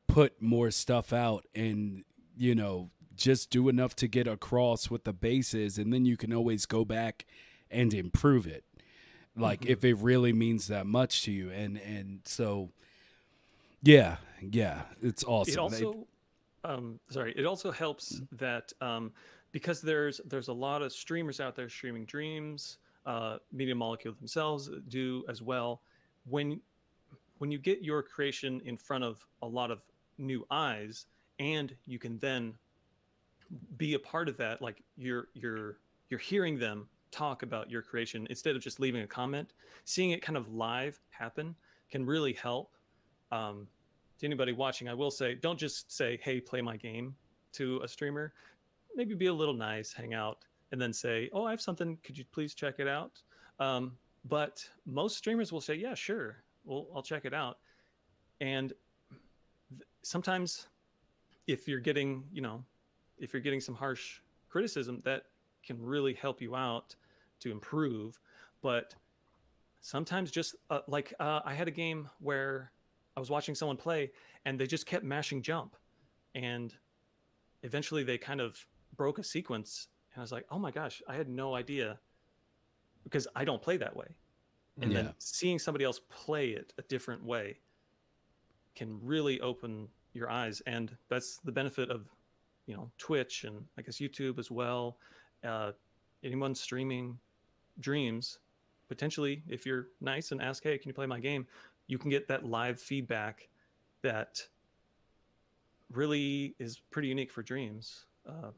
put 0.06 0.42
more 0.42 0.70
stuff 0.70 1.14
out 1.14 1.46
and 1.54 2.04
you 2.36 2.54
know 2.54 2.90
just 3.22 3.50
do 3.50 3.68
enough 3.68 3.94
to 3.94 4.08
get 4.08 4.26
across 4.26 4.90
what 4.90 5.04
the 5.04 5.12
base 5.12 5.54
is 5.54 5.78
and 5.78 5.92
then 5.92 6.04
you 6.04 6.16
can 6.16 6.32
always 6.32 6.66
go 6.66 6.84
back 6.84 7.24
and 7.70 7.94
improve 7.94 8.48
it 8.48 8.64
like 9.36 9.60
mm-hmm. 9.60 9.72
if 9.72 9.84
it 9.84 9.94
really 9.98 10.32
means 10.32 10.66
that 10.66 10.86
much 10.86 11.22
to 11.22 11.30
you 11.30 11.48
and 11.50 11.78
and 11.78 12.20
so 12.24 12.68
yeah 13.82 14.16
yeah 14.40 14.82
it's 15.00 15.22
awesome 15.22 15.54
it 15.54 15.58
also 15.58 16.06
um 16.64 16.98
sorry 17.10 17.32
it 17.36 17.46
also 17.46 17.70
helps 17.70 18.16
mm-hmm. 18.16 18.36
that 18.36 18.72
um 18.80 19.12
because 19.52 19.80
there's 19.80 20.20
there's 20.26 20.48
a 20.48 20.52
lot 20.52 20.82
of 20.82 20.92
streamers 20.92 21.38
out 21.38 21.54
there 21.54 21.68
streaming 21.68 22.04
dreams 22.04 22.78
uh 23.06 23.36
media 23.52 23.74
molecule 23.74 24.14
themselves 24.18 24.68
do 24.88 25.24
as 25.28 25.40
well 25.40 25.80
when 26.28 26.60
when 27.38 27.52
you 27.52 27.58
get 27.58 27.82
your 27.82 28.02
creation 28.02 28.60
in 28.64 28.76
front 28.76 29.04
of 29.04 29.24
a 29.42 29.46
lot 29.46 29.70
of 29.70 29.80
new 30.18 30.44
eyes 30.50 31.06
and 31.38 31.74
you 31.86 32.00
can 32.00 32.18
then 32.18 32.52
be 33.76 33.94
a 33.94 33.98
part 33.98 34.28
of 34.28 34.36
that 34.38 34.62
like 34.62 34.82
you're 34.96 35.28
you're 35.34 35.78
you're 36.08 36.20
hearing 36.20 36.58
them 36.58 36.88
talk 37.10 37.42
about 37.42 37.70
your 37.70 37.82
creation 37.82 38.26
instead 38.30 38.56
of 38.56 38.62
just 38.62 38.80
leaving 38.80 39.02
a 39.02 39.06
comment. 39.06 39.52
Seeing 39.84 40.10
it 40.10 40.22
kind 40.22 40.36
of 40.36 40.52
live 40.52 40.98
happen 41.10 41.54
can 41.90 42.04
really 42.04 42.32
help 42.32 42.74
um, 43.30 43.68
to 44.18 44.26
anybody 44.26 44.52
watching. 44.52 44.88
I 44.88 44.94
will 44.94 45.10
say 45.10 45.34
don't 45.34 45.58
just 45.58 45.94
say 45.94 46.18
hey 46.22 46.40
play 46.40 46.62
my 46.62 46.76
game 46.76 47.14
to 47.52 47.80
a 47.84 47.88
streamer. 47.88 48.32
Maybe 48.96 49.14
be 49.14 49.26
a 49.26 49.32
little 49.32 49.54
nice 49.54 49.92
hang 49.92 50.14
out 50.14 50.38
and 50.72 50.80
then 50.80 50.92
say 50.92 51.28
oh 51.32 51.44
i 51.44 51.50
have 51.50 51.60
something. 51.60 51.98
Could 52.02 52.16
you 52.16 52.24
please 52.32 52.54
check 52.54 52.76
it 52.78 52.88
out? 52.88 53.22
Um, 53.60 53.92
but 54.24 54.66
most 54.86 55.16
streamers 55.18 55.52
will 55.52 55.60
say 55.60 55.74
yeah 55.74 55.94
sure. 55.94 56.42
Well 56.64 56.86
i'll 56.94 57.02
check 57.02 57.24
it 57.24 57.34
out. 57.34 57.58
And 58.40 58.72
th- 59.70 59.82
sometimes 60.02 60.68
if 61.46 61.68
you're 61.68 61.80
getting 61.80 62.24
you 62.32 62.40
know 62.40 62.64
if 63.22 63.32
you're 63.32 63.40
getting 63.40 63.60
some 63.60 63.74
harsh 63.74 64.20
criticism 64.50 65.00
that 65.04 65.22
can 65.64 65.80
really 65.80 66.12
help 66.12 66.42
you 66.42 66.54
out 66.54 66.94
to 67.40 67.50
improve. 67.50 68.20
But 68.60 68.94
sometimes 69.80 70.30
just 70.30 70.56
uh, 70.68 70.80
like 70.88 71.14
uh, 71.18 71.40
I 71.44 71.54
had 71.54 71.68
a 71.68 71.70
game 71.70 72.10
where 72.20 72.72
I 73.16 73.20
was 73.20 73.30
watching 73.30 73.54
someone 73.54 73.76
play 73.76 74.10
and 74.44 74.58
they 74.58 74.66
just 74.66 74.84
kept 74.84 75.04
mashing 75.04 75.40
jump. 75.40 75.76
And 76.34 76.74
eventually 77.62 78.02
they 78.02 78.18
kind 78.18 78.40
of 78.40 78.58
broke 78.96 79.18
a 79.18 79.24
sequence. 79.24 79.88
And 80.12 80.20
I 80.20 80.22
was 80.22 80.32
like, 80.32 80.44
oh 80.50 80.58
my 80.58 80.70
gosh, 80.70 81.00
I 81.08 81.14
had 81.14 81.28
no 81.28 81.54
idea 81.54 81.98
because 83.04 83.28
I 83.34 83.44
don't 83.44 83.62
play 83.62 83.76
that 83.78 83.96
way. 83.96 84.08
And 84.80 84.92
yeah. 84.92 85.02
then 85.02 85.14
seeing 85.18 85.58
somebody 85.58 85.84
else 85.84 86.00
play 86.10 86.50
it 86.50 86.72
a 86.78 86.82
different 86.82 87.24
way 87.24 87.58
can 88.74 88.98
really 89.02 89.40
open 89.40 89.88
your 90.12 90.30
eyes. 90.30 90.62
And 90.66 90.96
that's 91.08 91.38
the 91.44 91.52
benefit 91.52 91.90
of, 91.90 92.08
you 92.66 92.74
know, 92.74 92.90
Twitch 92.98 93.44
and 93.44 93.64
I 93.78 93.82
guess 93.82 93.96
YouTube 93.96 94.38
as 94.38 94.50
well. 94.50 94.96
Uh, 95.44 95.72
anyone 96.24 96.54
streaming 96.54 97.18
dreams 97.80 98.38
potentially 98.88 99.42
if 99.48 99.64
you're 99.64 99.88
nice 100.00 100.32
and 100.32 100.42
ask 100.42 100.62
hey 100.62 100.76
can 100.76 100.88
you 100.88 100.94
play 100.94 101.06
my 101.06 101.18
game 101.18 101.46
you 101.86 101.98
can 101.98 102.10
get 102.10 102.28
that 102.28 102.44
live 102.44 102.80
feedback 102.80 103.48
that 104.02 104.46
really 105.92 106.54
is 106.58 106.80
pretty 106.90 107.08
unique 107.08 107.30
for 107.30 107.42
dreams 107.42 108.06
uh, 108.28 108.50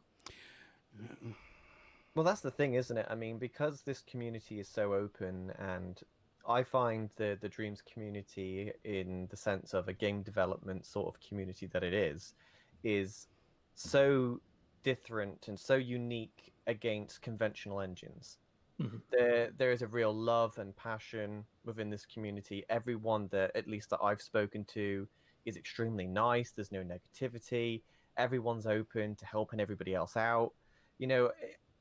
well 2.15 2.25
that's 2.25 2.41
the 2.41 2.51
thing 2.51 2.75
isn't 2.75 2.99
it 2.99 3.07
i 3.09 3.15
mean 3.15 3.39
because 3.39 3.83
this 3.83 4.03
community 4.03 4.59
is 4.61 4.69
so 4.69 4.93
open 4.93 5.53
and 5.59 6.01
i 6.49 6.63
find 6.63 7.11
the 7.17 7.39
the 7.41 7.49
dreams 7.49 7.81
community 7.81 8.73
in 8.85 9.27
the 9.31 9.37
sense 9.37 9.73
of 9.73 9.89
a 9.89 9.93
game 9.93 10.23
development 10.23 10.85
sort 10.85 11.07
of 11.07 11.21
community 11.21 11.67
that 11.67 11.83
it 11.83 11.95
is 11.95 12.35
is 12.83 13.29
so 13.75 14.41
different 14.83 15.49
and 15.49 15.59
so 15.59 15.75
unique 15.75 16.53
against 16.67 17.23
conventional 17.23 17.81
engines 17.81 18.39
Mm-hmm. 18.83 18.97
There, 19.11 19.51
there 19.57 19.73
is 19.73 19.83
a 19.83 19.87
real 19.87 20.13
love 20.13 20.59
and 20.59 20.75
passion 20.77 21.45
within 21.65 21.91
this 21.91 22.07
community. 22.07 22.65
Everyone 22.69 23.29
that, 23.31 23.53
at 23.55 23.69
least 23.69 23.91
that 23.91 24.01
I've 24.03 24.21
spoken 24.21 24.65
to, 24.75 25.07
is 25.45 25.57
extremely 25.57 26.07
nice. 26.07 26.51
There's 26.51 26.73
no 26.73 26.83
negativity. 26.83 27.83
Everyone's 28.17 28.67
open 28.67 29.15
to 29.17 29.27
helping 29.27 29.61
everybody 29.61 29.95
else 29.95 30.17
out. 30.17 30.53
You 30.99 31.07
know, 31.07 31.31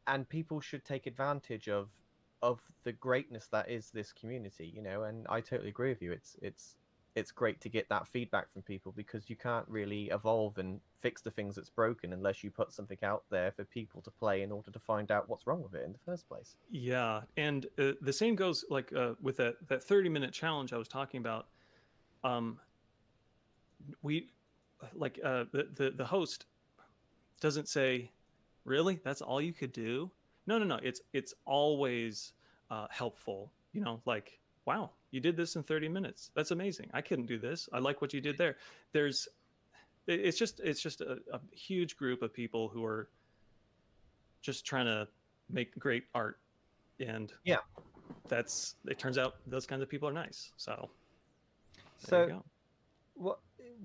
and 0.08 0.28
people 0.28 0.60
should 0.62 0.86
take 0.86 1.08
advantage 1.08 1.70
of 1.70 1.90
of 2.42 2.60
the 2.84 2.92
greatness 2.92 3.48
that 3.54 3.70
is 3.70 3.90
this 3.90 4.12
community. 4.12 4.72
You 4.76 4.84
know, 4.84 5.04
and 5.04 5.26
I 5.30 5.42
totally 5.42 5.70
agree 5.70 5.90
with 5.90 6.02
you. 6.02 6.12
It's 6.12 6.36
it's 6.42 6.76
it's 7.16 7.32
great 7.32 7.62
to 7.62 7.70
get 7.70 7.88
that 7.90 8.08
feedback 8.08 8.52
from 8.52 8.64
people 8.64 8.92
because 8.92 9.30
you 9.30 9.36
can't 9.36 9.68
really 9.68 10.06
evolve 10.10 10.58
and 10.58 10.80
fix 11.00 11.22
the 11.22 11.30
things 11.30 11.56
that's 11.56 11.70
broken 11.70 12.14
unless 12.14 12.44
you 12.44 12.50
put 12.50 12.74
something 12.74 12.98
out 13.04 13.24
there 13.30 13.52
for 13.52 13.64
people 13.66 14.02
to 14.02 14.10
play 14.10 14.42
in 14.42 14.52
order 14.52 14.72
to 14.72 14.80
find 14.80 15.12
out 15.12 15.30
what's 15.30 15.46
wrong 15.46 15.62
with 15.62 15.76
it 15.76 15.86
in 15.86 15.94
the 15.94 16.00
first 16.06 16.28
place. 16.28 16.56
Yeah, 16.72 17.22
and 17.38 17.68
uh, 17.78 17.92
the 18.02 18.14
same 18.14 18.36
goes 18.36 18.66
like 18.70 18.92
uh, 18.94 19.14
with 19.22 19.38
that 19.38 19.56
that 19.68 19.84
30 19.84 20.10
minute 20.10 20.34
challenge 20.34 20.74
I 20.74 20.78
was 20.78 20.88
talking 20.88 21.20
about. 21.20 21.48
Um, 22.24 22.60
we 24.02 24.30
like 24.94 25.20
uh, 25.24 25.46
the, 25.52 25.68
the 25.76 25.92
the 25.92 26.06
host 26.06 26.46
doesn't 27.42 27.68
say, 27.68 28.12
"Really? 28.66 29.00
That's 29.04 29.22
all 29.22 29.42
you 29.42 29.54
could 29.54 29.72
do?" 29.72 30.10
No, 30.48 30.58
no, 30.58 30.66
no. 30.66 30.80
It's 30.82 31.02
it's 31.14 31.34
always 31.46 32.34
uh, 32.72 32.88
helpful. 32.90 33.52
You 33.72 33.82
know, 33.82 34.02
like, 34.06 34.40
wow, 34.66 34.92
you 35.14 35.20
did 35.20 35.38
this 35.38 35.56
in 35.56 35.62
30 35.62 35.90
minutes. 35.90 36.32
That's 36.34 36.50
amazing. 36.50 36.90
I 36.92 37.02
couldn't 37.02 37.28
do 37.28 37.38
this. 37.38 37.70
I 37.72 37.78
like 37.78 38.02
what 38.02 38.14
you 38.14 38.20
did 38.20 38.36
there. 38.36 38.58
There's, 38.94 39.28
it's 40.08 40.40
just, 40.40 40.60
it's 40.62 40.82
just 40.82 41.02
a, 41.02 41.20
a 41.32 41.40
huge 41.52 41.96
group 41.96 42.24
of 42.24 42.34
people 42.34 42.68
who 42.68 42.84
are 42.84 43.10
just 44.42 44.66
trying 44.66 44.86
to 44.86 45.08
make 45.52 45.78
great 45.78 46.06
art. 46.16 46.40
And 47.00 47.32
yeah, 47.46 47.58
that's, 48.28 48.74
it 48.88 48.98
turns 48.98 49.20
out 49.20 49.36
those 49.46 49.68
kinds 49.68 49.84
of 49.84 49.90
people 49.90 50.10
are 50.10 50.14
nice. 50.14 50.52
So, 50.58 50.90
so 52.00 52.44
what, 53.14 53.38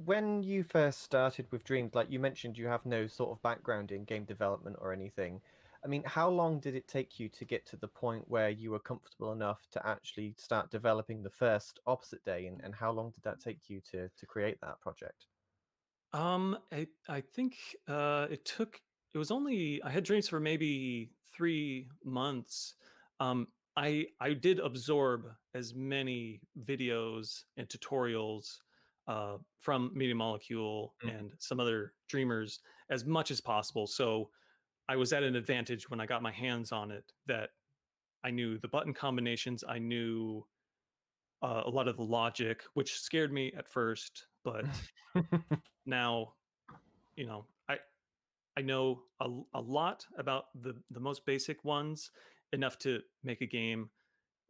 when 0.07 0.43
you 0.43 0.63
first 0.63 1.03
started 1.03 1.45
with 1.51 1.63
Dreams, 1.63 1.95
like 1.95 2.11
you 2.11 2.19
mentioned, 2.19 2.57
you 2.57 2.69
have 2.69 2.87
no 2.87 3.07
sort 3.07 3.33
of 3.33 3.43
background 3.43 3.93
in 3.93 4.05
game 4.05 4.25
development 4.25 4.77
or 4.81 4.95
anything. 4.95 5.43
I 5.85 5.89
mean, 5.89 6.03
how 6.05 6.29
long 6.29 6.59
did 6.59 6.75
it 6.75 6.89
take 6.89 7.21
you 7.21 7.29
to 7.29 7.45
get 7.45 7.65
to 7.67 7.77
the 7.77 7.89
point 7.89 8.25
where 8.27 8.51
you 8.51 8.71
were 8.73 8.81
comfortable 8.81 9.33
enough 9.33 9.61
to 9.73 9.87
actually 9.87 10.35
start 10.37 10.71
developing 10.71 11.23
the 11.23 11.31
first 11.31 11.79
opposite 11.87 12.25
day, 12.25 12.47
and, 12.47 12.61
and 12.65 12.75
how 12.75 12.91
long 12.91 13.11
did 13.11 13.23
that 13.25 13.41
take 13.41 13.69
you 13.69 13.81
to 13.93 14.09
to 14.09 14.27
create 14.27 14.61
that 14.61 14.81
project? 14.81 15.27
Um, 16.13 16.59
I 16.73 16.87
I 17.09 17.21
think 17.21 17.57
uh, 17.87 18.27
it 18.31 18.45
took. 18.45 18.81
It 19.15 19.19
was 19.19 19.31
only 19.31 19.81
I 19.83 19.91
had 19.91 20.05
dreams 20.05 20.29
for 20.29 20.41
maybe 20.41 21.13
three 21.37 21.89
months. 22.05 22.75
Um, 23.21 23.47
I 23.77 24.07
I 24.21 24.33
did 24.33 24.59
absorb 24.59 25.27
as 25.55 25.75
many 25.75 26.41
videos 26.65 27.45
and 27.57 27.69
tutorials 27.69 28.59
uh, 29.07 29.37
from 29.61 29.93
Media 29.95 30.15
Molecule 30.15 30.95
mm. 31.05 31.17
and 31.17 31.33
some 31.39 31.61
other 31.61 31.93
dreamers 32.09 32.61
as 32.91 33.05
much 33.05 33.31
as 33.31 33.41
possible. 33.41 33.87
So 33.87 34.31
I 34.89 34.97
was 34.97 35.13
at 35.13 35.23
an 35.23 35.37
advantage 35.37 35.91
when 35.91 36.01
I 36.01 36.07
got 36.07 36.23
my 36.23 36.33
hands 36.33 36.73
on 36.73 36.91
it 36.91 37.05
that 37.27 37.51
I 38.25 38.31
knew 38.31 38.59
the 38.59 38.69
button 38.69 38.95
combinations, 38.95 39.63
I 39.69 39.79
knew 39.79 40.45
uh, 41.43 41.63
a 41.67 41.71
lot 41.71 41.89
of 41.89 41.97
the 41.97 42.03
logic, 42.03 42.63
which 42.75 43.01
scared 43.01 43.33
me 43.33 43.53
at 43.57 43.69
first, 43.69 44.27
but 44.45 44.65
now, 45.87 46.33
you 47.17 47.27
know, 47.27 47.45
I 47.69 47.79
I 48.57 48.63
know 48.63 49.03
a, 49.21 49.29
a 49.55 49.61
lot 49.61 50.05
about 50.17 50.47
the 50.63 50.75
the 50.91 51.01
most 51.01 51.25
basic 51.27 51.65
ones 51.65 52.11
enough 52.53 52.79
to 52.79 53.01
make 53.23 53.41
a 53.41 53.47
game 53.47 53.91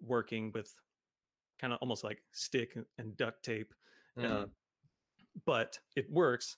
working 0.01 0.53
with 0.55 0.72
kind 1.61 1.72
of 1.72 1.79
almost 1.83 2.05
like 2.05 2.22
stick 2.33 2.77
and 2.98 3.16
duct 3.16 3.42
tape. 3.42 3.74
Uh, 4.16 4.22
mm. 4.22 4.42
Uh, 4.42 4.46
but 5.44 5.79
it 5.96 6.11
works. 6.11 6.57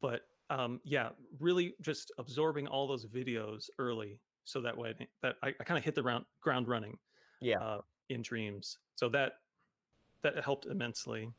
But 0.00 0.22
um, 0.50 0.80
yeah, 0.84 1.10
really 1.40 1.74
just 1.80 2.12
absorbing 2.18 2.66
all 2.66 2.86
those 2.86 3.06
videos 3.06 3.68
early, 3.78 4.20
so 4.44 4.60
that 4.60 4.76
way 4.76 4.94
that 5.22 5.36
I, 5.42 5.48
I 5.60 5.64
kind 5.64 5.78
of 5.78 5.84
hit 5.84 5.94
the 5.94 6.02
ground 6.02 6.24
ground 6.40 6.68
running. 6.68 6.98
Yeah, 7.40 7.60
uh, 7.60 7.80
in 8.08 8.22
dreams. 8.22 8.78
So 8.96 9.08
that 9.10 9.32
that 10.22 10.42
helped 10.44 10.66
immensely, 10.66 11.30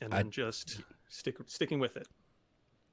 and 0.00 0.12
then 0.12 0.26
I, 0.26 0.30
just 0.30 0.80
stick 1.08 1.36
sticking 1.46 1.80
with 1.80 1.96
it. 1.96 2.06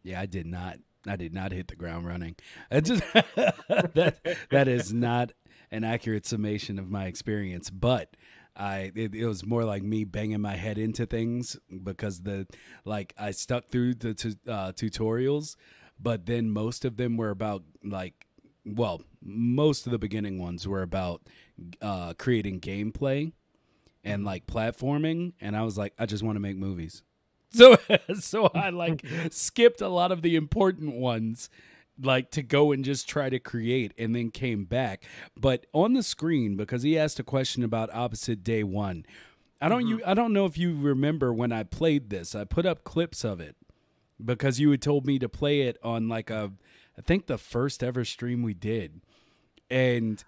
Yeah, 0.03 0.19
I 0.19 0.25
did 0.25 0.45
not. 0.45 0.77
I 1.07 1.15
did 1.15 1.33
not 1.33 1.51
hit 1.51 1.67
the 1.67 1.75
ground 1.75 2.05
running. 2.05 2.35
Just 2.71 3.03
that 3.13 4.37
that 4.51 4.67
is 4.67 4.93
not 4.93 5.31
an 5.71 5.83
accurate 5.83 6.25
summation 6.25 6.77
of 6.77 6.89
my 6.89 7.05
experience, 7.05 7.69
but 7.69 8.15
I 8.55 8.91
it, 8.95 9.15
it, 9.15 9.25
was 9.25 9.45
more 9.45 9.63
like 9.63 9.83
me 9.83 10.03
banging 10.03 10.41
my 10.41 10.55
head 10.55 10.77
into 10.77 11.05
things 11.05 11.57
because 11.83 12.21
the 12.23 12.47
like 12.85 13.13
I 13.17 13.31
stuck 13.31 13.69
through 13.69 13.95
the 13.95 14.13
t- 14.13 14.35
uh, 14.47 14.73
tutorials, 14.73 15.55
but 15.99 16.25
then 16.25 16.51
most 16.51 16.83
of 16.83 16.97
them 16.97 17.17
were 17.17 17.29
about 17.29 17.63
like 17.83 18.27
well, 18.65 19.01
most 19.23 19.85
of 19.85 19.91
the 19.91 19.99
beginning 19.99 20.39
ones 20.39 20.67
were 20.67 20.81
about 20.81 21.21
uh, 21.81 22.13
creating 22.17 22.59
gameplay 22.59 23.31
and 24.03 24.19
mm-hmm. 24.19 24.27
like 24.27 24.47
platforming, 24.47 25.33
and 25.41 25.55
I 25.55 25.63
was 25.63 25.77
like, 25.77 25.93
I 25.97 26.05
just 26.05 26.23
want 26.23 26.35
to 26.35 26.41
make 26.41 26.57
movies. 26.57 27.03
So 27.53 27.75
so 28.17 28.45
I 28.55 28.69
like 28.69 29.05
skipped 29.31 29.81
a 29.81 29.89
lot 29.89 30.13
of 30.13 30.21
the 30.21 30.37
important 30.37 30.95
ones 30.95 31.49
like 32.01 32.31
to 32.31 32.43
go 32.43 32.71
and 32.71 32.83
just 32.83 33.07
try 33.07 33.29
to 33.29 33.39
create 33.39 33.93
and 33.97 34.15
then 34.15 34.31
came 34.31 34.65
back. 34.65 35.05
But 35.39 35.65
on 35.73 35.93
the 35.93 36.03
screen, 36.03 36.55
because 36.55 36.83
he 36.83 36.97
asked 36.97 37.19
a 37.19 37.23
question 37.23 37.63
about 37.63 37.93
opposite 37.93 38.43
day 38.43 38.63
one. 38.63 39.05
I 39.61 39.69
don't 39.69 39.83
mm-hmm. 39.83 39.99
you 39.99 40.01
I 40.05 40.13
don't 40.13 40.33
know 40.33 40.45
if 40.45 40.57
you 40.57 40.75
remember 40.75 41.33
when 41.33 41.51
I 41.51 41.63
played 41.63 42.09
this. 42.09 42.33
I 42.33 42.45
put 42.45 42.65
up 42.65 42.83
clips 42.83 43.23
of 43.23 43.39
it 43.39 43.55
because 44.23 44.59
you 44.59 44.71
had 44.71 44.81
told 44.81 45.05
me 45.05 45.19
to 45.19 45.29
play 45.29 45.61
it 45.61 45.77
on 45.83 46.07
like 46.07 46.29
a 46.29 46.51
I 46.97 47.01
think 47.01 47.27
the 47.27 47.37
first 47.37 47.83
ever 47.83 48.03
stream 48.03 48.41
we 48.41 48.53
did. 48.53 49.01
And 49.69 50.23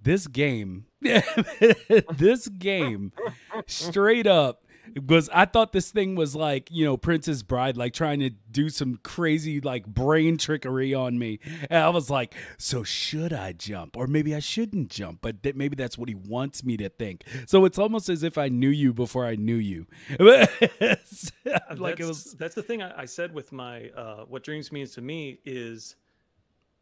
this 0.00 0.26
game 0.26 0.86
this 1.00 2.48
game 2.48 3.12
straight 3.66 4.26
up 4.26 4.64
was 5.06 5.28
I 5.32 5.44
thought 5.44 5.72
this 5.72 5.90
thing 5.90 6.14
was 6.14 6.34
like 6.34 6.70
you 6.70 6.84
know 6.84 6.96
Princess 6.96 7.42
Bride, 7.42 7.76
like 7.76 7.92
trying 7.92 8.20
to 8.20 8.30
do 8.30 8.68
some 8.68 8.98
crazy 9.02 9.60
like 9.60 9.86
brain 9.86 10.36
trickery 10.36 10.94
on 10.94 11.18
me, 11.18 11.40
and 11.70 11.82
I 11.82 11.88
was 11.88 12.10
like, 12.10 12.34
so 12.56 12.84
should 12.84 13.32
I 13.32 13.52
jump 13.52 13.96
or 13.96 14.06
maybe 14.06 14.34
I 14.34 14.40
shouldn't 14.40 14.90
jump? 14.90 15.20
But 15.20 15.42
th- 15.42 15.54
maybe 15.54 15.76
that's 15.76 15.98
what 15.98 16.08
he 16.08 16.14
wants 16.14 16.64
me 16.64 16.76
to 16.78 16.88
think. 16.88 17.24
So 17.46 17.64
it's 17.64 17.78
almost 17.78 18.08
as 18.08 18.22
if 18.22 18.38
I 18.38 18.48
knew 18.48 18.68
you 18.68 18.92
before 18.92 19.26
I 19.26 19.36
knew 19.36 19.56
you. 19.56 19.86
like 20.18 20.50
that's, 20.78 21.32
it 21.44 21.98
was. 22.00 22.36
That's 22.38 22.54
the 22.54 22.62
thing 22.62 22.82
I, 22.82 23.02
I 23.02 23.04
said 23.04 23.32
with 23.34 23.52
my 23.52 23.90
uh, 23.90 24.24
what 24.26 24.42
dreams 24.42 24.72
means 24.72 24.92
to 24.92 25.00
me 25.00 25.40
is 25.44 25.96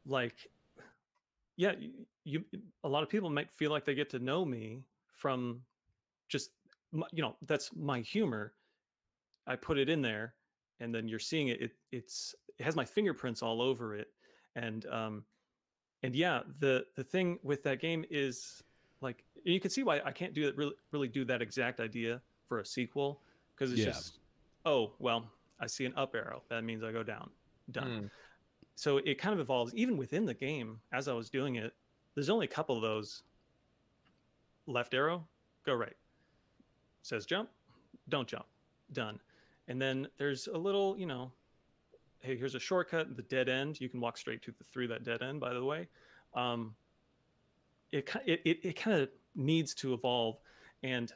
like, 0.07 0.35
yeah, 1.57 1.73
you, 1.79 1.91
you 2.25 2.45
a 2.85 2.89
lot 2.89 3.03
of 3.03 3.09
people 3.09 3.31
might 3.31 3.51
feel 3.53 3.71
like 3.71 3.85
they 3.85 3.95
get 3.95 4.11
to 4.11 4.19
know 4.19 4.45
me 4.45 4.83
from 5.17 5.63
just 6.29 6.51
you 6.93 7.23
know 7.23 7.37
that's 7.47 7.71
my 7.75 8.01
humor 8.01 8.53
i 9.47 9.57
put 9.57 9.79
it 9.79 9.89
in 9.89 10.03
there 10.03 10.35
and 10.81 10.95
then 10.95 11.09
you're 11.09 11.19
seeing 11.19 11.49
it, 11.49 11.61
it 11.61 11.73
it's 11.93 12.35
it 12.59 12.63
has 12.63 12.77
my 12.77 12.85
fingerprints 12.85 13.43
all 13.43 13.61
over 13.61 13.95
it 13.95 14.09
and 14.55 14.87
um 14.87 15.25
and 16.03 16.15
yeah 16.15 16.41
the 16.61 16.85
the 16.97 17.05
thing 17.05 17.39
with 17.43 17.63
that 17.63 17.81
game 17.81 18.05
is 18.11 18.63
like 19.01 19.25
you 19.45 19.61
can 19.61 19.71
see 19.71 19.83
why 19.83 20.01
i 20.05 20.11
can't 20.11 20.35
do 20.35 20.47
it 20.47 20.57
really 20.57 20.75
really 20.93 21.09
do 21.09 21.25
that 21.25 21.43
exact 21.43 21.81
idea 21.81 22.21
for 22.49 22.61
a 22.61 22.67
sequel 22.67 23.21
because 23.55 23.73
it's 23.73 23.81
yeah. 23.81 23.87
just 23.87 24.19
oh 24.65 24.93
well 24.99 25.25
i 25.61 25.67
see 25.67 25.85
an 25.85 25.93
up 25.97 26.15
arrow 26.15 26.43
that 26.49 26.65
means 26.65 26.83
i 26.83 26.93
go 26.93 27.03
down 27.03 27.29
done 27.73 27.89
mm. 27.89 28.11
so 28.75 28.99
it 28.99 29.19
kind 29.19 29.35
of 29.35 29.41
evolves 29.41 29.75
even 29.75 29.97
within 29.97 30.25
the 30.25 30.35
game 30.35 30.79
as 30.93 31.09
i 31.09 31.13
was 31.13 31.29
doing 31.31 31.57
it 31.57 31.75
there's 32.15 32.31
only 32.31 32.47
a 32.47 32.49
couple 32.49 32.77
of 32.77 32.83
those 32.83 33.23
left 34.67 34.95
arrow 34.95 35.27
go 35.65 35.75
right 35.75 35.97
says 37.07 37.27
jump, 37.27 37.49
don't 38.09 38.29
jump, 38.29 38.47
done. 38.93 39.21
And 39.69 39.81
then 39.81 40.09
there's 40.19 40.49
a 40.49 40.59
little, 40.59 40.97
you 40.99 41.07
know, 41.07 41.33
hey, 42.21 42.37
here's 42.37 42.55
a 42.55 42.61
shortcut, 42.61 43.17
the 43.17 43.23
dead 43.23 43.49
end. 43.49 43.81
You 43.81 43.89
can 43.89 44.01
walk 44.01 44.17
straight 44.17 44.43
to 44.43 44.53
the, 44.53 44.65
through 44.65 44.89
that 44.89 45.05
dead 45.05 45.23
end, 45.23 45.41
by 45.41 45.55
the 45.55 45.65
way. 45.65 45.89
Um, 46.35 46.75
it, 47.93 48.09
it, 48.27 48.41
it, 48.45 48.59
it 48.63 48.77
kind 48.77 49.01
of 49.01 49.09
needs 49.35 49.75
to 49.77 49.95
evolve. 49.95 50.39
And, 50.83 51.13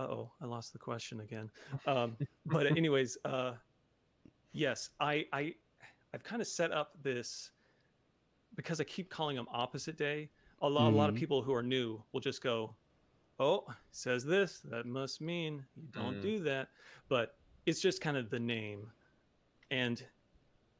oh, 0.00 0.30
I 0.40 0.46
lost 0.46 0.72
the 0.72 0.78
question 0.78 1.20
again. 1.20 1.50
Um, 1.86 2.16
but 2.46 2.66
anyways, 2.76 3.18
uh, 3.24 3.52
yes, 4.52 4.90
I, 5.00 5.26
I, 5.32 5.54
I've 6.12 6.24
kind 6.24 6.40
of 6.40 6.48
set 6.48 6.72
up 6.72 6.96
this 7.02 7.50
because 8.56 8.80
I 8.80 8.84
keep 8.84 9.10
calling 9.10 9.36
them 9.36 9.46
opposite 9.52 9.98
day. 9.98 10.30
A 10.62 10.68
lot, 10.68 10.86
mm-hmm. 10.86 10.94
a 10.94 10.98
lot 10.98 11.08
of 11.08 11.14
mm-hmm. 11.14 11.20
people 11.20 11.42
who 11.42 11.52
are 11.52 11.62
new 11.62 12.02
will 12.12 12.20
just 12.20 12.42
go, 12.42 12.74
oh, 13.38 13.64
says 13.90 14.24
this, 14.24 14.60
that 14.70 14.86
must 14.86 15.20
mean 15.20 15.64
you 15.76 15.88
don't 15.92 16.16
mm. 16.16 16.22
do 16.22 16.40
that. 16.40 16.68
But 17.08 17.36
it's 17.66 17.80
just 17.80 18.00
kind 18.00 18.16
of 18.16 18.30
the 18.30 18.38
name 18.38 18.86
and 19.70 20.02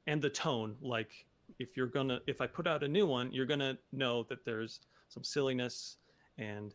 and 0.06 0.20
the 0.20 0.30
tone. 0.30 0.76
Like 0.80 1.26
if 1.58 1.76
you're 1.76 1.86
gonna 1.86 2.20
if 2.26 2.40
I 2.40 2.46
put 2.46 2.66
out 2.66 2.82
a 2.82 2.88
new 2.88 3.06
one, 3.06 3.32
you're 3.32 3.46
gonna 3.46 3.78
know 3.92 4.24
that 4.24 4.44
there's 4.44 4.80
some 5.08 5.24
silliness 5.24 5.96
and 6.38 6.74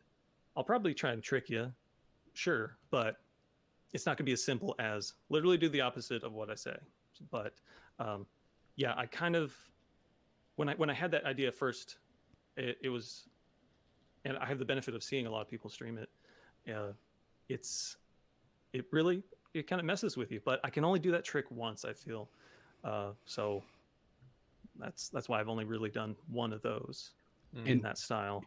I'll 0.56 0.63
probably 0.63 0.94
try 0.94 1.12
and 1.12 1.22
trick 1.22 1.50
you, 1.50 1.72
sure, 2.34 2.78
but 2.92 3.18
it's 3.94 4.06
not 4.06 4.18
gonna 4.18 4.26
be 4.26 4.34
as 4.34 4.44
simple 4.44 4.76
as 4.80 5.13
literally 5.30 5.58
do 5.58 5.70
the 5.70 5.82
opposite 5.82 6.24
of 6.24 6.34
what 6.34 6.50
I 6.50 6.56
say. 6.56 6.78
But 7.32 7.54
um, 8.00 8.26
yeah, 8.76 8.94
I 8.98 9.06
kind 9.06 9.36
of 9.36 9.54
when 10.56 10.70
I 10.70 10.76
when 10.76 10.89
I 10.89 10.94
had 10.94 11.12
that 11.12 11.26
idea 11.26 11.52
first, 11.52 11.98
it, 12.58 12.78
it 12.82 12.89
was 12.89 13.30
and 14.25 14.38
I 14.38 14.45
have 14.45 14.60
the 14.60 14.65
benefit 14.65 14.95
of 14.95 15.03
seeing 15.03 15.27
a 15.27 15.32
lot 15.32 15.41
of 15.41 15.49
people 15.49 15.69
stream 15.69 15.97
it. 15.97 16.10
Uh, 16.71 16.93
it's 17.47 17.97
it 18.73 18.86
really 18.91 19.23
it 19.53 19.67
kind 19.67 19.79
of 19.79 19.86
messes 19.86 20.17
with 20.17 20.32
you, 20.32 20.41
but 20.43 20.60
I 20.63 20.69
can 20.69 20.84
only 20.84 20.99
do 20.99 21.12
that 21.12 21.23
trick 21.23 21.45
once. 21.49 21.86
I 21.86 21.93
feel 21.93 22.29
uh, 22.84 23.12
so. 23.25 23.63
That's 24.79 25.10
that's 25.10 25.27
why 25.27 25.41
I've 25.41 25.49
only 25.49 25.65
really 25.65 25.89
done 25.89 26.15
one 26.32 26.53
of 26.53 26.62
those 26.62 27.12
mm. 27.53 27.67
in 27.67 27.82
that 27.82 27.97
style. 27.97 28.45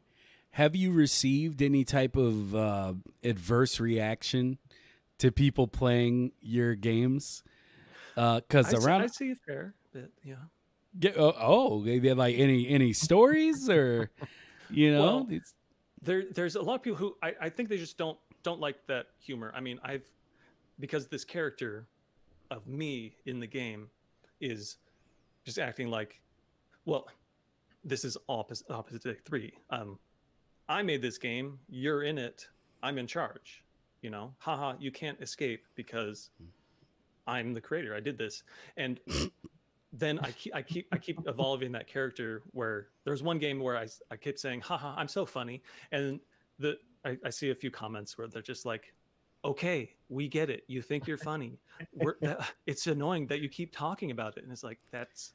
Have 0.52 0.74
you 0.74 0.90
received 0.90 1.61
any 1.61 1.85
type 1.85 2.16
of 2.16 2.54
uh, 2.54 2.94
adverse 3.22 3.78
reaction 3.78 4.56
to 5.18 5.30
people 5.30 5.68
playing 5.68 6.32
your 6.40 6.74
games? 6.74 7.44
Because 8.14 8.72
uh, 8.72 8.78
around, 8.78 9.02
I 9.02 9.08
see 9.08 9.30
a 9.30 9.35
fair 9.35 9.74
bit, 9.92 10.11
yeah. 10.24 10.37
Get, 10.98 11.18
oh, 11.18 11.35
oh, 11.38 11.85
like 11.85 12.35
any 12.38 12.66
any 12.66 12.94
stories 12.94 13.68
or 13.68 14.11
you 14.70 14.90
know? 14.90 15.02
Well, 15.02 15.28
there 16.02 16.24
there's 16.34 16.56
a 16.56 16.62
lot 16.62 16.74
of 16.74 16.82
people 16.82 16.98
who 16.98 17.16
I, 17.22 17.34
I 17.40 17.48
think 17.48 17.68
they 17.68 17.78
just 17.78 17.96
don't 17.96 18.18
don't 18.42 18.60
like 18.60 18.86
that 18.86 19.06
humor. 19.18 19.52
I 19.54 19.60
mean, 19.60 19.78
I've 19.84 20.04
because 20.80 21.06
this 21.06 21.24
character 21.24 21.86
of 22.50 22.66
me 22.66 23.16
in 23.26 23.40
the 23.40 23.46
game 23.46 23.88
is 24.40 24.78
just 25.44 25.58
acting 25.58 25.88
like, 25.88 26.20
well, 26.84 27.06
this 27.84 28.04
is 28.04 28.16
opposite 28.28 28.70
opposite 28.70 29.02
day 29.02 29.16
three. 29.24 29.52
Um, 29.70 29.98
I 30.68 30.82
made 30.82 31.02
this 31.02 31.18
game. 31.18 31.58
You're 31.68 32.02
in 32.02 32.18
it. 32.18 32.46
I'm 32.82 32.98
in 32.98 33.06
charge. 33.06 33.62
You 34.02 34.10
know, 34.10 34.34
haha, 34.38 34.74
you 34.80 34.90
can't 34.90 35.20
escape 35.20 35.64
because 35.76 36.30
I'm 37.26 37.54
the 37.54 37.60
creator. 37.60 37.94
I 37.94 38.00
did 38.00 38.18
this, 38.18 38.42
and 38.76 38.98
then 39.92 40.18
I 40.20 40.33
keep 40.33 40.55
I 40.55 40.62
keep 40.72 40.87
I 40.92 40.98
keep 40.98 41.20
evolving 41.26 41.72
that 41.72 41.87
character. 41.87 42.42
Where 42.52 42.88
there's 43.05 43.22
one 43.22 43.38
game 43.38 43.61
where 43.61 43.76
I 43.76 43.87
I 44.11 44.16
kept 44.16 44.38
saying, 44.38 44.61
haha, 44.61 44.94
I'm 44.96 45.09
so 45.09 45.26
funny, 45.26 45.62
and 45.90 46.20
the 46.59 46.78
I, 47.05 47.18
I 47.24 47.31
see 47.31 47.50
a 47.50 47.55
few 47.55 47.70
comments 47.70 48.16
where 48.16 48.28
they're 48.28 48.42
just 48.42 48.64
like, 48.64 48.94
okay, 49.44 49.94
we 50.09 50.28
get 50.28 50.50
it. 50.50 50.62
You 50.68 50.83
think 50.83 51.07
you're 51.07 51.18
funny. 51.18 51.59
We're, 51.94 52.14
that, 52.22 52.52
it's 52.66 52.87
annoying 52.87 53.26
that 53.26 53.40
you 53.40 53.48
keep 53.48 53.74
talking 53.74 54.11
about 54.12 54.37
it, 54.37 54.44
and 54.44 54.52
it's 54.52 54.62
like 54.62 54.78
that's 54.90 55.33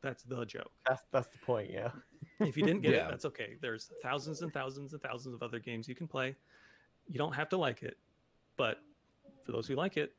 that's 0.00 0.22
the 0.22 0.44
joke. 0.44 0.70
That's 0.88 1.02
that's 1.12 1.28
the 1.28 1.38
point, 1.38 1.70
yeah. 1.70 1.90
If 2.40 2.56
you 2.56 2.62
didn't 2.64 2.82
get 2.82 2.92
Yeah. 2.92 3.06
it, 3.06 3.10
that's 3.10 3.24
okay. 3.26 3.56
There's 3.60 3.90
thousands 4.02 4.42
and 4.42 4.52
thousands 4.52 4.92
and 4.92 5.02
thousands 5.02 5.34
of 5.34 5.42
other 5.42 5.58
games 5.58 5.88
you 5.88 5.94
can 5.94 6.08
play. 6.08 6.36
You 7.08 7.18
don't 7.18 7.34
have 7.34 7.48
to 7.50 7.56
like 7.56 7.82
it, 7.82 7.98
but 8.56 8.78
for 9.44 9.52
those 9.52 9.66
who 9.66 9.74
like 9.74 9.96
it 9.96 10.14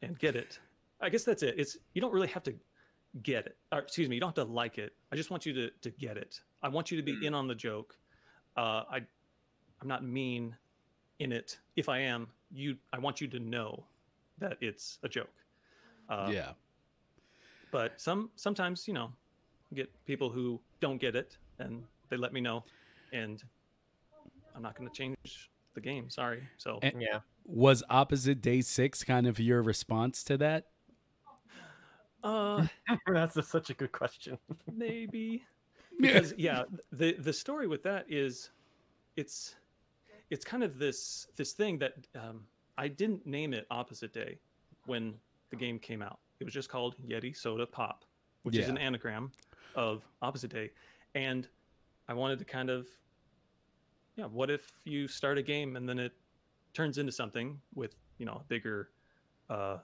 and 0.00 0.18
get 0.18 0.34
it, 0.34 0.58
I 1.00 1.08
guess 1.08 1.24
that's 1.24 1.42
it. 1.42 1.54
It's 1.58 1.76
you 1.94 2.00
don't 2.00 2.12
really 2.12 2.28
have 2.28 2.42
to 2.44 2.54
get 3.22 3.46
it. 3.46 3.56
Or 3.70 3.78
excuse 3.80 4.08
me, 4.08 4.16
you 4.16 4.20
don't 4.20 4.36
have 4.36 4.46
to 4.46 4.52
like 4.52 4.78
it. 4.78 4.92
I 5.12 5.16
just 5.16 5.30
want 5.30 5.44
you 5.46 5.52
to 5.54 5.70
to 5.82 5.90
get 5.90 6.16
it. 6.16 6.40
I 6.62 6.68
want 6.68 6.90
you 6.90 6.96
to 6.96 7.02
be 7.02 7.26
in 7.26 7.34
on 7.34 7.46
the 7.48 7.54
joke. 7.54 7.96
Uh, 8.56 8.84
I 8.90 8.96
I'm 9.80 9.88
not 9.88 10.04
mean 10.04 10.56
in 11.18 11.32
it. 11.32 11.58
If 11.76 11.88
I 11.88 11.98
am, 12.00 12.28
you 12.52 12.76
I 12.92 12.98
want 12.98 13.20
you 13.20 13.28
to 13.28 13.38
know 13.38 13.84
that 14.38 14.56
it's 14.60 14.98
a 15.02 15.08
joke. 15.08 15.32
Uh, 16.08 16.28
yeah. 16.32 16.52
but 17.70 18.00
some 18.00 18.30
sometimes 18.36 18.86
you 18.88 18.92
know 18.94 19.10
get 19.74 19.88
people 20.04 20.28
who 20.28 20.60
don't 20.80 21.00
get 21.00 21.14
it 21.16 21.38
and 21.58 21.82
they 22.10 22.16
let 22.16 22.32
me 22.32 22.40
know 22.40 22.64
and 23.12 23.42
i'm 24.54 24.60
not 24.62 24.76
going 24.76 24.86
to 24.86 24.94
change 24.94 25.50
the 25.74 25.80
game 25.80 26.10
sorry 26.10 26.42
so 26.58 26.78
And- 26.82 27.00
Yeah. 27.00 27.20
Was 27.46 27.82
opposite 27.88 28.42
day 28.42 28.60
six 28.60 29.02
kind 29.04 29.26
of 29.26 29.40
your 29.40 29.62
response 29.62 30.22
to 30.24 30.36
that? 30.38 30.66
Uh 32.22 32.66
That's 33.12 33.36
a, 33.36 33.42
such 33.42 33.70
a 33.70 33.74
good 33.74 33.92
question. 33.92 34.38
maybe. 34.72 35.44
Because 36.00 36.32
yeah 36.38 36.62
the 36.90 37.12
the 37.18 37.34
story 37.34 37.66
with 37.66 37.82
that 37.82 38.06
is 38.08 38.50
it's 39.16 39.56
it's 40.30 40.42
kind 40.42 40.64
of 40.64 40.78
this 40.78 41.26
this 41.36 41.52
thing 41.52 41.78
that 41.80 41.92
um, 42.18 42.46
i 42.78 42.88
didn't 42.88 43.26
name 43.26 43.52
it 43.52 43.66
opposite 43.70 44.14
day 44.14 44.38
when 44.86 45.12
the 45.50 45.56
game 45.56 45.78
came 45.78 46.00
out. 46.00 46.18
It 46.40 46.44
was 46.44 46.54
just 46.54 46.70
called 46.70 46.96
yeti 47.06 47.36
soda 47.36 47.66
pop 47.66 48.06
which 48.42 48.56
is 48.56 48.68
an 48.68 48.78
anagram 48.78 49.30
of 49.76 50.08
opposite 50.22 50.50
day. 50.50 50.70
And 51.14 51.46
i 52.08 52.14
wanted 52.14 52.38
to 52.38 52.46
kind 52.46 52.70
of 52.70 52.86
yeah 54.16 54.24
what 54.24 54.50
if 54.50 54.72
you 54.84 55.06
start 55.08 55.36
a 55.36 55.42
game 55.42 55.76
and 55.76 55.86
then 55.86 55.98
it 55.98 56.12
turns 56.72 56.96
into 56.96 57.12
something 57.12 57.60
with 57.74 57.94
you 58.16 58.24
know 58.24 58.40
a 58.40 58.44
bigger 58.48 58.88
uh 59.50 59.76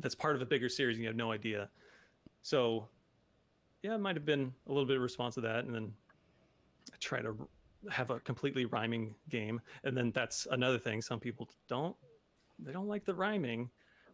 that's 0.00 0.14
part 0.14 0.36
of 0.36 0.42
a 0.42 0.46
bigger 0.46 0.68
series 0.68 0.96
and 0.96 1.02
you 1.02 1.08
have 1.08 1.16
no 1.16 1.32
idea 1.32 1.68
so 2.42 2.88
yeah, 3.82 3.94
it 3.94 3.98
might 3.98 4.16
have 4.16 4.26
been 4.26 4.52
a 4.66 4.70
little 4.70 4.86
bit 4.86 4.96
of 4.96 5.02
response 5.02 5.34
to 5.36 5.40
that, 5.42 5.64
and 5.64 5.74
then 5.74 5.92
I 6.92 6.96
try 7.00 7.22
to 7.22 7.48
have 7.90 8.10
a 8.10 8.20
completely 8.20 8.66
rhyming 8.66 9.14
game, 9.28 9.60
and 9.84 9.96
then 9.96 10.12
that's 10.12 10.46
another 10.50 10.78
thing. 10.78 11.00
Some 11.00 11.18
people 11.18 11.48
don't, 11.68 11.96
they 12.58 12.72
don't 12.72 12.88
like 12.88 13.04
the 13.04 13.14
rhyming. 13.14 13.70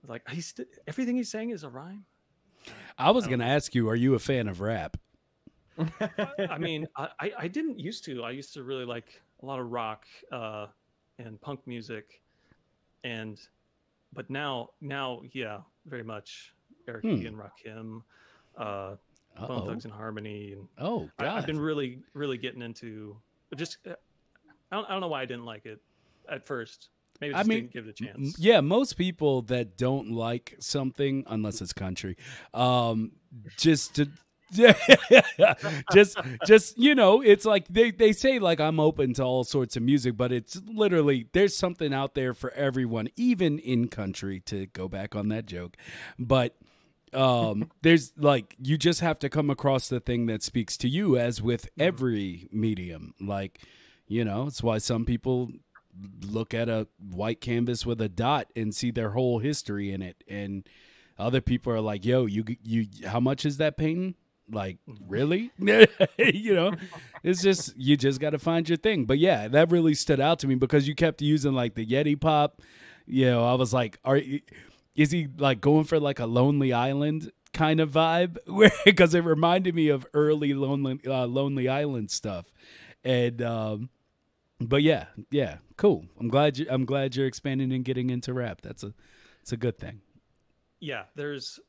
Like 0.07 0.29
he's 0.31 0.46
st- 0.49 0.68
everything 0.87 1.16
he's 1.16 1.31
saying 1.31 1.51
is 1.51 1.64
a 1.64 1.68
rhyme. 1.68 2.05
I 2.99 3.11
was 3.11 3.25
Um, 3.25 3.31
going 3.31 3.40
to 3.40 3.46
ask 3.46 3.75
you, 3.75 3.88
are 3.88 3.96
you 3.96 4.14
a 4.14 4.18
fan 4.18 4.49
of 4.49 4.61
rap? 4.61 4.96
I 6.49 6.59
mean, 6.59 6.87
I, 6.96 7.09
I 7.20 7.33
I 7.40 7.49
didn't 7.49 7.79
used 7.79 8.05
to. 8.07 8.22
I 8.25 8.31
used 8.31 8.55
to 8.55 8.62
really 8.62 8.85
like 8.85 9.20
a 9.42 9.46
lot 9.46 9.59
of 9.61 9.70
rock 9.70 10.07
uh, 10.33 10.68
and 11.18 11.40
punk 11.40 11.66
music, 11.66 12.22
and 13.05 13.38
but 14.16 14.29
now 14.31 14.70
now 14.81 15.20
yeah, 15.33 15.59
very 15.87 16.02
much 16.02 16.52
Eric 16.88 17.02
Hmm. 17.02 17.11
Egan, 17.12 17.37
Rakim, 17.37 18.02
uh, 18.57 18.96
Bone. 19.46 19.66
Thugs 19.66 19.85
and 19.85 19.92
Harmony, 19.92 20.52
and 20.55 20.66
Oh, 20.79 21.11
I, 21.18 21.24
God. 21.24 21.37
I've 21.38 21.46
been 21.46 21.61
really, 21.61 22.00
really 22.14 22.38
getting 22.38 22.62
into 22.62 23.16
just. 23.55 23.79
uh, 23.87 23.94
I 24.72 24.76
don't, 24.76 24.85
I 24.87 24.92
don't 24.92 25.00
know 25.00 25.09
why 25.09 25.22
I 25.22 25.26
didn't 25.26 25.44
like 25.44 25.66
it 25.66 25.81
at 26.29 26.46
first. 26.46 26.88
Maybe 27.20 27.35
I 27.35 27.40
I 27.40 27.42
mean, 27.44 27.59
didn't 27.61 27.72
give 27.72 27.87
it 27.87 27.90
a 27.90 28.05
chance. 28.05 28.38
Yeah, 28.38 28.61
most 28.61 28.94
people 28.94 29.42
that 29.42 29.76
don't 29.76 30.11
like 30.11 30.55
something, 30.59 31.24
unless 31.29 31.61
it's 31.61 31.72
country, 31.72 32.16
um, 32.55 33.12
just 33.57 33.94
to. 33.96 34.09
just 35.92 36.18
just 36.46 36.78
you 36.78 36.94
know 36.94 37.20
it's 37.20 37.44
like 37.44 37.66
they, 37.68 37.90
they 37.90 38.12
say 38.12 38.38
like 38.38 38.61
i'm 38.61 38.78
open 38.78 39.12
to 39.12 39.22
all 39.22 39.42
sorts 39.42 39.76
of 39.76 39.82
music 39.82 40.16
but 40.16 40.30
it's 40.30 40.61
literally 40.66 41.26
there's 41.32 41.56
something 41.56 41.92
out 41.92 42.14
there 42.14 42.32
for 42.32 42.50
everyone 42.52 43.09
even 43.16 43.59
in 43.59 43.88
country 43.88 44.40
to 44.40 44.66
go 44.66 44.88
back 44.88 45.14
on 45.14 45.28
that 45.28 45.46
joke. 45.46 45.76
But 46.18 46.56
um 47.12 47.70
there's 47.82 48.12
like 48.16 48.54
you 48.62 48.76
just 48.76 49.00
have 49.00 49.18
to 49.20 49.28
come 49.28 49.50
across 49.50 49.88
the 49.88 50.00
thing 50.00 50.26
that 50.26 50.42
speaks 50.42 50.76
to 50.78 50.88
you 50.88 51.16
as 51.16 51.42
with 51.42 51.68
every 51.78 52.48
medium. 52.52 53.14
Like 53.20 53.61
you 54.06 54.24
know 54.24 54.46
it's 54.46 54.62
why 54.62 54.78
some 54.78 55.04
people 55.04 55.50
look 56.22 56.52
at 56.52 56.68
a 56.68 56.87
white 56.98 57.40
canvas 57.40 57.87
with 57.87 58.00
a 58.00 58.09
dot 58.09 58.48
and 58.54 58.74
see 58.74 58.90
their 58.90 59.11
whole 59.11 59.38
history 59.38 59.90
in 59.90 60.02
it 60.02 60.22
and 60.28 60.68
other 61.18 61.40
people 61.40 61.72
are 61.72 61.80
like 61.80 62.04
yo 62.04 62.26
you 62.26 62.44
you 62.62 62.87
how 63.06 63.18
much 63.18 63.46
is 63.46 63.56
that 63.56 63.78
painting 63.78 64.14
like 64.50 64.78
really? 65.06 65.50
You 66.18 66.54
know? 66.54 66.74
It's 67.22 67.42
just 67.42 67.76
you 67.76 67.96
just 67.96 68.20
got 68.20 68.30
to 68.30 68.38
find 68.38 68.68
your 68.68 68.78
thing. 68.78 69.04
But 69.04 69.18
yeah 69.18 69.48
that 69.48 69.70
really 69.70 69.94
stood 69.94 70.20
out 70.20 70.38
to 70.40 70.46
me 70.46 70.54
because 70.54 70.87
you 70.87 70.94
kept 70.94 71.22
using 71.22 71.52
like 71.52 71.74
the 71.74 71.87
yeti 71.87 72.20
pop. 72.20 72.62
You 73.09 73.26
know 73.26 73.44
i 73.44 73.54
was 73.54 73.72
like 73.72 73.98
are 74.04 74.20
is 74.96 75.11
he 75.11 75.28
like 75.38 75.61
going 75.61 75.85
for 75.85 76.00
like 76.00 76.18
a 76.18 76.26
lonely 76.26 76.72
island 76.72 77.30
kind 77.52 77.80
of 77.80 77.90
vibe? 77.90 78.38
Because 78.85 79.14
it 79.14 79.24
reminded 79.24 79.74
me 79.74 79.88
of 79.88 80.06
early 80.14 80.54
lonely 80.54 81.00
uh, 81.06 81.26
lonely 81.26 81.68
island 81.68 82.11
stuff. 82.11 82.46
And 83.04 83.42
um 83.42 83.90
but 84.61 84.82
yeah 84.82 85.06
yeah 85.30 85.59
cool. 85.76 86.06
I'm 86.18 86.28
glad 86.28 86.59
you 86.59 86.66
i'm 86.68 86.85
glad 86.85 87.14
you're 87.16 87.26
expanding 87.26 87.72
and 87.72 87.85
getting 87.85 88.11
into 88.11 88.32
rap. 88.32 88.61
That's 88.62 88.82
a 88.82 88.92
it's 89.42 89.52
a 89.52 89.56
good 89.56 89.78
thing. 89.78 90.00
Yeah, 90.80 91.04
there's 91.14 91.61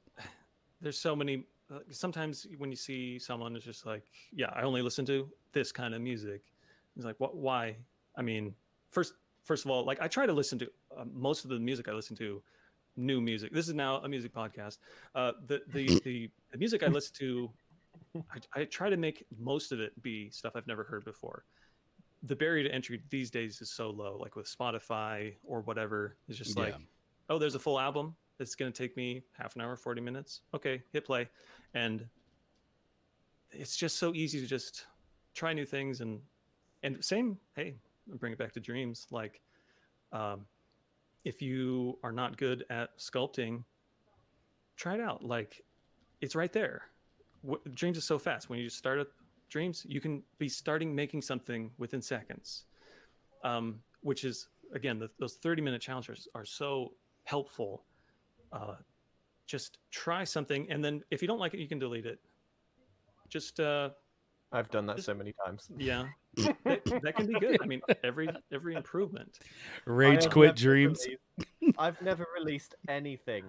there's 0.81 0.97
so 0.97 1.15
many. 1.15 1.45
Uh, 1.73 1.80
sometimes 1.91 2.47
when 2.58 2.69
you 2.69 2.77
see 2.77 3.19
someone 3.19 3.56
is 3.56 3.63
just 3.63 3.86
like, 3.86 4.03
yeah, 4.32 4.49
I 4.56 4.62
only 4.62 4.82
listen 4.82 5.06
to 5.08 5.30
this 5.51 5.71
kind 5.71 5.93
of 5.93 6.01
music. 6.01 6.41
It's 6.95 7.06
like, 7.06 7.19
what? 7.19 7.36
Why? 7.36 7.75
I 8.15 8.21
mean, 8.21 8.53
first 8.89 9.13
first 9.43 9.65
of 9.65 9.71
all, 9.71 9.84
like 9.84 10.01
I 10.01 10.08
try 10.08 10.25
to 10.25 10.34
listen 10.34 10.58
to 10.60 10.69
uh, 10.97 11.03
most 11.13 11.43
of 11.43 11.49
the 11.49 11.60
music 11.60 11.88
I 11.88 11.91
listen 11.91 12.15
to, 12.17 12.41
new 12.95 13.19
music. 13.21 13.51
This 13.51 13.68
is 13.68 13.74
now 13.74 13.97
a 13.97 14.07
music 14.07 14.34
podcast. 14.34 14.78
Uh, 15.13 15.34
the 15.47 15.61
the 15.74 15.99
the, 16.03 16.30
the 16.51 16.57
music 16.57 16.84
I 16.84 16.88
listen 16.88 17.13
to, 17.20 17.51
I, 18.15 18.61
I 18.61 18.65
try 18.65 18.89
to 18.89 18.97
make 18.97 19.26
most 19.38 19.72
of 19.72 19.80
it 19.80 20.01
be 20.01 20.30
stuff 20.30 20.53
I've 20.55 20.68
never 20.68 20.84
heard 20.84 21.03
before. 21.03 21.43
The 22.24 22.36
barrier 22.36 22.68
to 22.68 22.74
entry 22.74 23.01
these 23.09 23.30
days 23.30 23.61
is 23.61 23.70
so 23.70 23.89
low, 23.89 24.18
like 24.20 24.36
with 24.36 24.47
Spotify 24.47 25.36
or 25.43 25.61
whatever. 25.61 26.18
It's 26.28 26.38
just 26.38 26.57
like, 26.57 26.76
oh, 27.30 27.38
there's 27.38 27.55
a 27.55 27.59
full 27.59 27.80
album. 27.80 28.15
It's 28.39 28.55
going 28.55 28.71
to 28.71 28.77
take 28.77 28.95
me 28.95 29.23
half 29.38 29.55
an 29.55 29.61
hour, 29.61 29.75
40 29.75 30.01
minutes. 30.01 30.41
Okay, 30.53 30.83
hit 30.91 31.05
play. 31.05 31.27
And 31.73 32.05
it's 33.51 33.75
just 33.75 33.97
so 33.97 34.13
easy 34.13 34.39
to 34.39 34.47
just 34.47 34.85
try 35.33 35.53
new 35.53 35.65
things 35.65 36.01
and 36.01 36.19
and 36.83 37.03
same, 37.03 37.38
hey, 37.55 37.75
bring 38.07 38.33
it 38.33 38.38
back 38.39 38.53
to 38.53 38.59
dreams 38.59 39.07
like 39.11 39.41
um 40.11 40.45
if 41.25 41.41
you 41.41 41.97
are 42.03 42.11
not 42.11 42.38
good 42.38 42.63
at 42.69 42.97
sculpting, 42.97 43.63
try 44.77 44.93
it 44.93 45.01
out. 45.01 45.23
Like 45.23 45.63
it's 46.21 46.35
right 46.35 46.53
there. 46.53 46.83
What, 47.41 47.75
dreams 47.75 47.97
is 47.97 48.05
so 48.05 48.17
fast. 48.17 48.49
When 48.49 48.59
you 48.59 48.65
just 48.65 48.77
start 48.77 48.99
up 48.99 49.07
dreams, 49.49 49.85
you 49.88 49.99
can 49.99 50.23
be 50.38 50.47
starting 50.47 50.95
making 50.95 51.21
something 51.21 51.71
within 51.77 52.01
seconds. 52.01 52.65
Um, 53.43 53.79
which 54.01 54.23
is 54.23 54.47
again, 54.73 54.99
the, 54.99 55.09
those 55.19 55.35
30 55.35 55.61
minute 55.61 55.81
challenges 55.81 56.27
are 56.35 56.45
so 56.45 56.93
helpful. 57.25 57.83
Uh, 58.52 58.76
just 59.45 59.78
try 59.91 60.24
something, 60.24 60.70
and 60.70 60.84
then 60.84 61.04
if 61.12 61.22
you 61.22 61.28
don't 61.28 61.39
like 61.39 61.54
it, 61.54 61.60
you 61.60 61.68
can 61.68 61.80
delete 61.80 62.06
it. 62.06 62.20
Just 63.30 63.60
uh, 63.60 63.89
I've 64.52 64.70
done 64.70 64.86
that 64.88 65.04
so 65.04 65.14
many 65.14 65.34
times. 65.45 65.70
yeah, 65.78 66.06
that, 66.66 66.84
that 67.04 67.16
can 67.16 67.28
be 67.28 67.39
good. 67.39 67.58
I 67.62 67.66
mean, 67.66 67.82
every 68.04 68.30
every 68.54 68.76
improvement. 68.76 69.39
Rage 69.86 70.30
quit 70.30 70.56
dreams 70.56 71.06
released- 71.06 71.78
I've 71.78 72.02
never 72.02 72.26
released 72.38 72.76
anything 72.88 73.45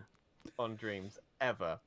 on 0.59 0.77
Dreams 0.77 1.19
ever. 1.41 1.79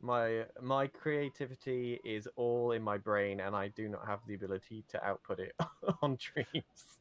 My 0.00 0.44
my 0.60 0.86
creativity 0.88 2.00
is 2.04 2.26
all 2.36 2.72
in 2.72 2.82
my 2.82 2.98
brain, 2.98 3.40
and 3.40 3.54
I 3.54 3.68
do 3.68 3.88
not 3.88 4.06
have 4.06 4.20
the 4.26 4.34
ability 4.34 4.84
to 4.88 5.04
output 5.04 5.38
it 5.40 5.54
on 6.02 6.16
Dreams. 6.16 6.98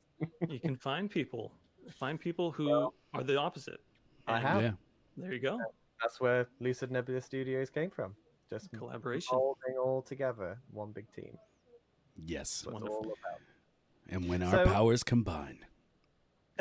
You 0.47 0.59
can 0.59 0.75
find 0.75 1.09
people 1.09 1.51
find 1.99 2.19
people 2.19 2.51
who 2.51 2.69
Well, 2.69 2.93
are 3.15 3.23
the 3.23 3.37
opposite. 3.37 3.79
I 4.27 4.39
have. 4.39 4.61
Yeah. 4.61 4.71
There 5.17 5.33
you 5.33 5.39
go. 5.39 5.59
That's 6.01 6.19
where 6.19 6.47
Lucid 6.59 6.91
Nebula 6.91 7.21
Studios 7.21 7.69
came 7.69 7.89
from. 7.91 8.15
Just 8.49 8.71
Collaboration. 8.71 9.29
holding 9.31 9.77
all 9.77 10.01
together, 10.01 10.57
one 10.71 10.91
big 10.91 11.11
team. 11.13 11.37
Yes. 12.25 12.61
That's 12.65 12.73
Wonderful. 12.73 12.95
all 12.95 13.01
about. 13.03 13.39
And 14.09 14.27
when 14.27 14.43
our 14.43 14.51
So- 14.51 14.65
powers 14.65 15.03
combine. 15.03 15.59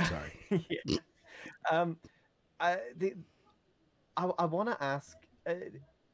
Sorry. 0.08 0.32
yeah. 0.86 0.96
Um, 1.70 1.98
I 2.58 2.78
the 2.96 3.14
I, 4.16 4.30
I 4.38 4.44
want 4.46 4.68
to 4.70 4.82
ask: 4.82 5.16
uh, 5.46 5.54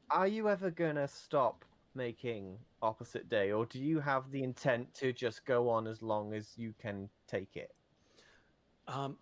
Are 0.09 0.27
you 0.27 0.49
ever 0.49 0.71
gonna 0.71 1.07
stop 1.07 1.63
making 1.95 2.57
Opposite 2.81 3.29
Day, 3.29 3.51
or 3.51 3.65
do 3.65 3.79
you 3.79 3.99
have 3.99 4.29
the 4.31 4.43
intent 4.43 4.93
to 4.95 5.13
just 5.13 5.45
go 5.45 5.69
on 5.69 5.87
as 5.87 6.01
long 6.01 6.33
as 6.33 6.53
you 6.57 6.73
can 6.81 7.09
take 7.27 7.55
it? 7.55 7.73
Um, 8.87 9.17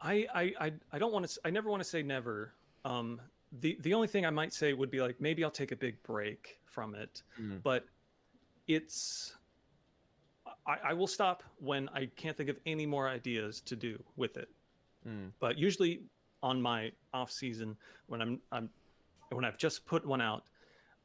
I, 0.00 0.26
I, 0.60 0.72
I, 0.92 0.98
don't 0.98 1.12
want 1.12 1.28
to. 1.28 1.40
I 1.44 1.50
never 1.50 1.68
want 1.70 1.82
to 1.82 1.88
say 1.88 2.02
never. 2.02 2.52
Um, 2.84 3.20
the 3.60 3.76
the 3.80 3.94
only 3.94 4.08
thing 4.08 4.26
I 4.26 4.30
might 4.30 4.52
say 4.52 4.72
would 4.72 4.90
be 4.90 5.00
like 5.00 5.20
maybe 5.20 5.42
I'll 5.42 5.50
take 5.50 5.72
a 5.72 5.76
big 5.76 6.02
break 6.02 6.60
from 6.66 6.94
it, 6.94 7.22
Mm. 7.40 7.62
but 7.62 7.84
it's. 8.66 9.34
I, 10.66 10.90
I 10.90 10.92
will 10.92 11.06
stop 11.06 11.42
when 11.58 11.88
I 11.90 12.06
can't 12.16 12.36
think 12.36 12.48
of 12.50 12.58
any 12.66 12.86
more 12.86 13.08
ideas 13.08 13.60
to 13.62 13.76
do 13.76 14.02
with 14.16 14.36
it. 14.36 14.48
Mm. 15.06 15.30
But 15.40 15.58
usually 15.58 16.02
on 16.42 16.60
my 16.60 16.92
off 17.12 17.30
season, 17.30 17.76
when 18.06 18.20
I'm 18.22 18.40
I'm 18.52 18.68
when 19.30 19.44
I've 19.44 19.58
just 19.58 19.84
put 19.86 20.06
one 20.06 20.20
out, 20.20 20.44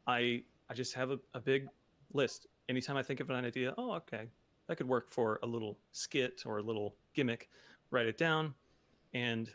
I 0.08 0.44
I 0.70 0.74
just 0.74 0.94
have 0.94 1.12
a, 1.12 1.20
a 1.34 1.40
big 1.40 1.68
list. 2.14 2.48
Anytime 2.70 2.98
I 2.98 3.04
think 3.04 3.20
of 3.20 3.30
an 3.30 3.44
idea, 3.44 3.74
oh 3.78 3.94
okay, 3.94 4.28
that 4.68 4.78
could 4.78 4.88
work 4.88 5.10
for 5.10 5.40
a 5.44 5.48
little 5.48 5.78
skit 5.92 6.44
or 6.46 6.58
a 6.58 6.62
little 6.64 6.96
gimmick. 7.14 7.50
Write 7.92 8.08
it 8.08 8.18
down, 8.18 8.54
and 9.14 9.50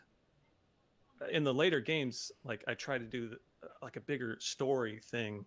in 1.31 1.43
the 1.43 1.53
later 1.53 1.81
games, 1.81 2.31
like 2.45 2.63
I 2.67 2.73
try 2.73 2.97
to 2.97 3.03
do 3.03 3.29
the, 3.29 3.39
like 3.81 3.97
a 3.97 4.01
bigger 4.01 4.37
story 4.39 5.01
thing. 5.03 5.45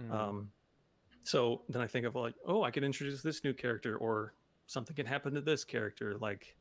Mm. 0.00 0.12
Um, 0.12 0.50
so 1.22 1.62
then 1.68 1.80
I 1.80 1.86
think 1.86 2.04
of 2.04 2.14
like, 2.14 2.34
oh, 2.46 2.62
I 2.62 2.70
could 2.70 2.84
introduce 2.84 3.22
this 3.22 3.42
new 3.42 3.54
character, 3.54 3.96
or 3.96 4.34
something 4.66 4.94
can 4.94 5.06
happen 5.06 5.32
to 5.34 5.40
this 5.40 5.64
character. 5.64 6.16
Like, 6.18 6.56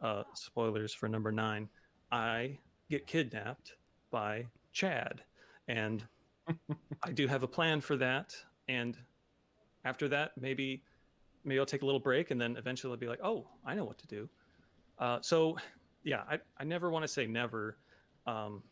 uh, 0.00 0.22
spoilers 0.34 0.94
for 0.94 1.08
number 1.08 1.32
nine, 1.32 1.68
I 2.12 2.58
get 2.90 3.06
kidnapped 3.06 3.72
by 4.10 4.46
Chad, 4.72 5.22
and 5.66 6.04
I 7.02 7.10
do 7.12 7.26
have 7.26 7.42
a 7.42 7.48
plan 7.48 7.80
for 7.80 7.96
that. 7.96 8.36
And 8.68 8.96
after 9.84 10.08
that, 10.08 10.32
maybe 10.40 10.82
maybe 11.44 11.58
I'll 11.58 11.66
take 11.66 11.82
a 11.82 11.86
little 11.86 12.00
break, 12.00 12.30
and 12.30 12.40
then 12.40 12.56
eventually 12.56 12.92
I'll 12.92 12.98
be 12.98 13.08
like, 13.08 13.20
oh, 13.22 13.46
I 13.66 13.74
know 13.74 13.84
what 13.84 13.98
to 13.98 14.06
do. 14.06 14.28
Uh, 14.98 15.18
so 15.20 15.56
yeah, 16.04 16.22
I, 16.28 16.38
I 16.58 16.64
never 16.64 16.90
want 16.90 17.02
to 17.02 17.08
say 17.08 17.26
never, 17.26 17.78
um, 18.26 18.62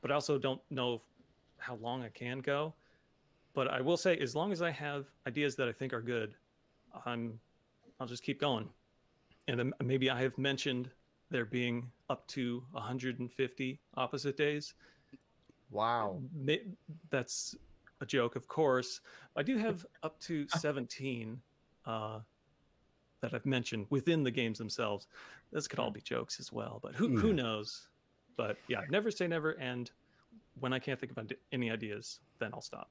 but 0.00 0.10
I 0.10 0.14
also 0.14 0.38
don't 0.38 0.60
know 0.70 1.02
how 1.58 1.74
long 1.76 2.02
I 2.02 2.08
can 2.08 2.40
go. 2.40 2.74
But 3.54 3.68
I 3.68 3.80
will 3.80 3.96
say, 3.96 4.16
as 4.18 4.36
long 4.36 4.52
as 4.52 4.62
I 4.62 4.70
have 4.70 5.06
ideas 5.26 5.56
that 5.56 5.68
I 5.68 5.72
think 5.72 5.92
are 5.92 6.02
good, 6.02 6.34
I'm 7.04 7.38
I'll 7.98 8.06
just 8.06 8.22
keep 8.22 8.40
going. 8.40 8.68
And 9.48 9.58
then 9.58 9.72
maybe 9.82 10.10
I 10.10 10.20
have 10.22 10.36
mentioned 10.38 10.90
there 11.30 11.44
being 11.44 11.90
up 12.10 12.26
to 12.28 12.62
150 12.72 13.80
opposite 13.96 14.36
days. 14.36 14.74
Wow. 15.70 16.20
That's 17.10 17.56
a 18.00 18.06
joke, 18.06 18.36
of 18.36 18.46
course. 18.46 19.00
I 19.36 19.42
do 19.42 19.56
have 19.56 19.86
up 20.02 20.20
to 20.20 20.46
17 20.48 21.40
uh, 21.86 22.20
that 23.20 23.34
I've 23.34 23.46
mentioned 23.46 23.86
within 23.90 24.22
the 24.22 24.30
games 24.30 24.58
themselves. 24.58 25.06
This 25.52 25.66
could 25.68 25.78
all 25.78 25.90
be 25.90 26.00
jokes 26.00 26.38
as 26.40 26.52
well, 26.52 26.80
but 26.82 26.94
who 26.94 27.16
who 27.16 27.32
knows? 27.32 27.88
But 28.36 28.58
yeah, 28.68 28.82
never 28.90 29.10
say 29.10 29.26
never. 29.26 29.52
And 29.52 29.90
when 30.60 30.72
I 30.72 30.78
can't 30.78 30.98
think 30.98 31.12
of 31.16 31.32
any 31.52 31.70
ideas, 31.70 32.20
then 32.38 32.50
I'll 32.52 32.60
stop. 32.60 32.90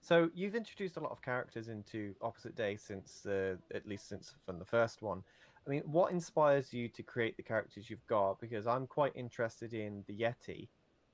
So 0.00 0.30
you've 0.34 0.56
introduced 0.56 0.96
a 0.96 1.00
lot 1.00 1.12
of 1.12 1.22
characters 1.22 1.68
into 1.68 2.14
Opposite 2.20 2.56
Day 2.56 2.76
since, 2.76 3.24
uh, 3.24 3.54
at 3.72 3.86
least 3.86 4.08
since 4.08 4.34
from 4.44 4.58
the 4.58 4.64
first 4.64 5.00
one. 5.00 5.22
I 5.64 5.70
mean, 5.70 5.82
what 5.86 6.10
inspires 6.10 6.72
you 6.72 6.88
to 6.88 7.04
create 7.04 7.36
the 7.36 7.42
characters 7.44 7.88
you've 7.88 8.06
got? 8.08 8.40
Because 8.40 8.66
I'm 8.66 8.86
quite 8.86 9.12
interested 9.14 9.74
in 9.74 10.02
the 10.08 10.14
Yeti, 10.14 10.66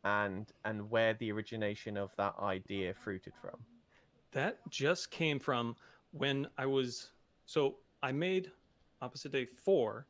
and 0.04 0.50
and 0.64 0.90
where 0.90 1.14
the 1.14 1.30
origination 1.30 1.98
of 1.98 2.10
that 2.16 2.34
idea 2.40 2.94
fruited 2.94 3.34
from. 3.40 3.58
That 4.32 4.58
just 4.70 5.10
came 5.10 5.38
from 5.38 5.76
when 6.12 6.46
I 6.56 6.64
was 6.64 7.10
so 7.44 7.76
I 8.02 8.12
made 8.12 8.52
Opposite 9.02 9.32
Day 9.32 9.46
4 9.46 10.06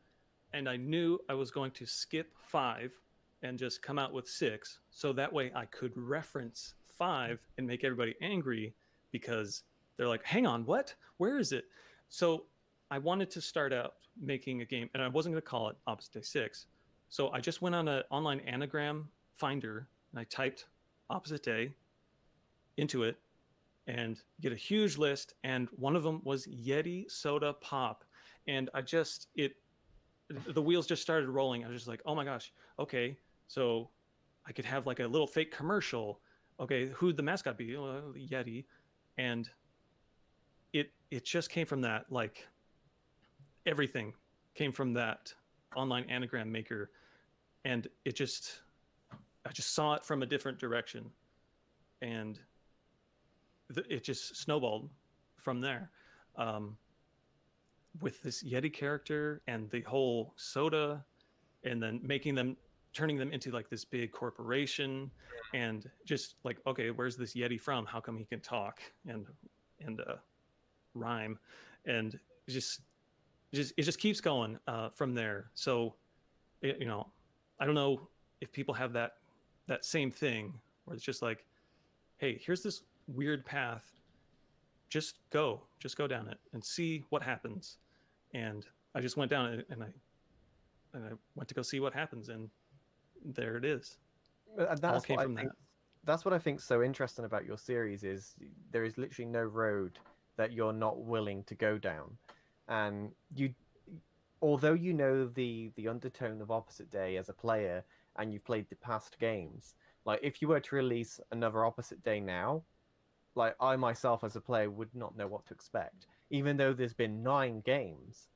and 0.53 0.69
I 0.69 0.77
knew 0.77 1.19
I 1.29 1.35
was 1.35 1.51
going 1.51 1.71
to 1.73 1.87
skip 1.87 2.33
5 2.47 2.93
and 3.43 3.59
just 3.59 3.83
come 3.83 3.99
out 3.99 4.13
with 4.13 4.29
6 4.29 4.79
so 4.91 5.13
that 5.13 5.33
way 5.33 5.51
I 5.55 5.65
could 5.67 5.93
reference 5.97 6.75
5 6.99 7.47
and 7.57 7.67
make 7.67 7.85
everybody 7.85 8.15
angry 8.21 8.75
because 9.11 9.63
they're 9.97 10.09
like, 10.09 10.25
"Hang 10.25 10.47
on, 10.47 10.65
what? 10.67 10.95
Where 11.17 11.39
is 11.39 11.53
it?" 11.53 11.67
So 12.09 12.47
I 12.91 12.99
wanted 12.99 13.31
to 13.31 13.41
start 13.41 13.73
out 13.73 13.95
making 14.21 14.61
a 14.61 14.65
game 14.65 14.91
and 14.95 15.03
I 15.03 15.09
wasn't 15.09 15.35
going 15.35 15.43
to 15.43 15.49
call 15.49 15.69
it 15.69 15.77
Opposite 15.87 16.15
Day 16.15 16.23
6. 16.23 16.67
So 17.09 17.31
I 17.31 17.41
just 17.41 17.63
went 17.63 17.75
on 17.75 17.89
an 17.89 18.03
online 18.11 18.41
anagram 18.41 19.09
finder 19.37 19.89
and 20.13 20.21
I 20.21 20.25
typed 20.25 20.67
Opposite 21.11 21.43
Day 21.43 21.73
into 22.77 23.03
it 23.05 23.19
and 23.89 24.21
get 24.43 24.53
a 24.53 24.57
huge 24.57 24.99
list 24.99 25.33
and 25.43 25.69
one 25.73 25.97
of 25.97 26.03
them 26.03 26.21
was 26.23 26.47
yeti 26.47 27.11
soda 27.11 27.55
pop. 27.55 28.05
And 28.47 28.71
i 28.75 28.83
just 28.83 29.29
it 29.35 29.55
the 30.47 30.63
wheels 30.63 30.87
just 30.87 31.01
started 31.01 31.29
rolling. 31.31 31.65
I 31.65 31.69
was 31.69 31.77
just 31.77 31.89
like 31.89 32.03
oh 32.07 32.15
my 32.15 32.25
gosh 32.25 32.53
okay 32.79 33.17
so 33.49 33.89
i 34.47 34.53
could 34.53 34.67
have 34.67 34.87
like 34.87 35.01
a 35.01 35.07
little 35.07 35.27
fake 35.27 35.51
commercial. 35.51 36.21
Okay 36.61 36.91
who'd 36.95 37.17
the 37.17 37.23
mascot 37.23 37.57
be? 37.57 37.73
The 37.73 38.29
yeti. 38.31 38.67
And 39.17 39.49
it 40.73 40.91
it 41.11 41.25
just 41.25 41.51
came 41.51 41.67
from 41.67 41.81
that 41.81 42.05
like 42.11 42.47
everything 43.67 44.13
came 44.55 44.71
from 44.71 44.93
that 44.95 45.33
online 45.75 46.05
anagram 46.11 46.53
maker. 46.53 46.91
And 47.65 47.89
it 48.05 48.15
just 48.15 48.61
i 49.47 49.51
just 49.51 49.75
saw 49.75 49.95
it 49.95 50.05
from 50.05 50.23
a 50.23 50.27
different 50.27 50.59
direction. 50.59 51.11
And 52.03 52.39
it 53.89 54.05
just 54.05 54.37
snowballed 54.37 54.91
from 55.37 55.61
there. 55.61 55.91
Um, 56.37 56.77
with 58.01 58.23
this 58.23 58.45
yeti 58.45 58.73
character 58.73 59.43
and 59.49 59.69
the 59.71 59.81
whole 59.81 60.33
soda 60.37 61.05
and 61.65 61.83
then 61.83 62.01
making 62.03 62.35
them 62.35 62.57
turning 62.93 63.17
them 63.17 63.33
into 63.33 63.51
like 63.51 63.69
this 63.69 63.85
big 63.85 64.13
corporation 64.13 65.11
and 65.53 65.91
just 66.05 66.37
like 66.45 66.59
okay 66.67 66.91
where's 66.91 67.17
this 67.17 67.35
yeti 67.35 67.61
from? 67.61 67.87
How 67.87 68.01
come 68.01 68.17
he 68.17 68.25
can 68.25 68.41
talk 68.41 68.81
and 69.07 69.27
and 69.81 70.01
uh, 70.01 70.15
rhyme? 70.95 71.39
And 71.87 72.19
just 72.49 72.83
just 73.53 73.73
it 73.77 73.83
just 73.83 73.99
keeps 73.99 74.21
going 74.21 74.59
uh, 74.69 74.91
from 74.91 75.15
there. 75.15 75.51
So 75.55 75.95
it, 76.63 76.79
you 76.81 76.87
know 76.87 77.07
i 77.61 77.67
don't 77.67 77.75
know 77.75 78.09
if 78.41 78.53
people 78.53 78.75
have 78.75 78.93
that 78.93 79.15
that 79.67 79.85
same 79.85 80.11
thing 80.11 80.53
where 80.85 80.95
it's 80.95 81.05
just 81.05 81.23
like 81.23 81.45
hey 82.19 82.41
here's 82.45 82.63
this 82.63 82.83
weird 83.09 83.45
path 83.45 83.85
just 84.89 85.19
go 85.31 85.63
just 85.81 85.97
go 85.97 86.07
down 86.07 86.29
it 86.29 86.39
and 86.53 86.63
see 86.65 87.05
what 87.11 87.23
happens 87.23 87.79
and 88.35 88.67
i 88.95 89.01
just 89.01 89.17
went 89.17 89.31
down 89.31 89.53
it 89.55 89.67
and 89.71 89.83
i 89.83 89.89
and 90.95 91.05
i 91.05 91.11
went 91.35 91.49
to 91.49 91.55
go 91.55 91.63
see 91.63 91.81
what 91.81 91.93
happens 91.93 92.29
and 92.29 92.49
there 93.25 93.57
it 93.57 93.65
is 93.65 93.97
Uh, 94.59 94.67
And 94.71 94.79
that's 94.79 95.05
came 95.05 95.17
what 95.17 95.23
I 95.25 95.27
think. 95.27 95.49
that. 95.49 95.57
That's 96.05 96.25
what 96.25 96.33
I 96.33 96.39
think's 96.39 96.65
so 96.65 96.83
interesting 96.83 97.25
about 97.27 97.45
your 97.45 97.59
series 97.59 98.03
is 98.05 98.35
there 98.71 98.85
is 98.85 98.97
literally 98.97 99.31
no 99.31 99.43
road 99.43 99.99
that 100.37 100.53
you're 100.53 100.73
not 100.73 101.01
willing 101.01 101.45
to 101.45 101.55
go 101.55 101.77
down, 101.77 102.17
and 102.69 103.13
you, 103.35 103.53
although 104.41 104.73
you 104.73 104.95
know 104.95 105.27
the 105.27 105.71
the 105.77 105.89
undertone 105.89 106.41
of 106.41 106.51
Opposite 106.51 106.91
Day 106.91 107.17
as 107.19 107.29
a 107.29 107.33
player, 107.35 107.85
and 108.17 108.33
you've 108.33 108.45
played 108.45 108.67
the 108.71 108.77
past 108.77 109.19
games, 109.19 109.75
like 110.07 110.21
if 110.23 110.41
you 110.41 110.49
were 110.49 110.61
to 110.61 110.77
release 110.77 111.21
another 111.33 111.65
Opposite 111.65 112.03
Day 112.05 112.21
now, 112.21 112.63
like 113.39 113.55
I 113.61 113.77
myself 113.77 114.25
as 114.25 114.37
a 114.37 114.41
player 114.41 114.69
would 114.69 114.95
not 114.95 115.17
know 115.17 115.29
what 115.29 115.47
to 115.47 115.55
expect, 115.55 116.07
even 116.29 116.59
though 116.59 116.75
there's 116.75 116.93
been 116.93 117.23
nine 117.23 117.63
games, 117.65 118.29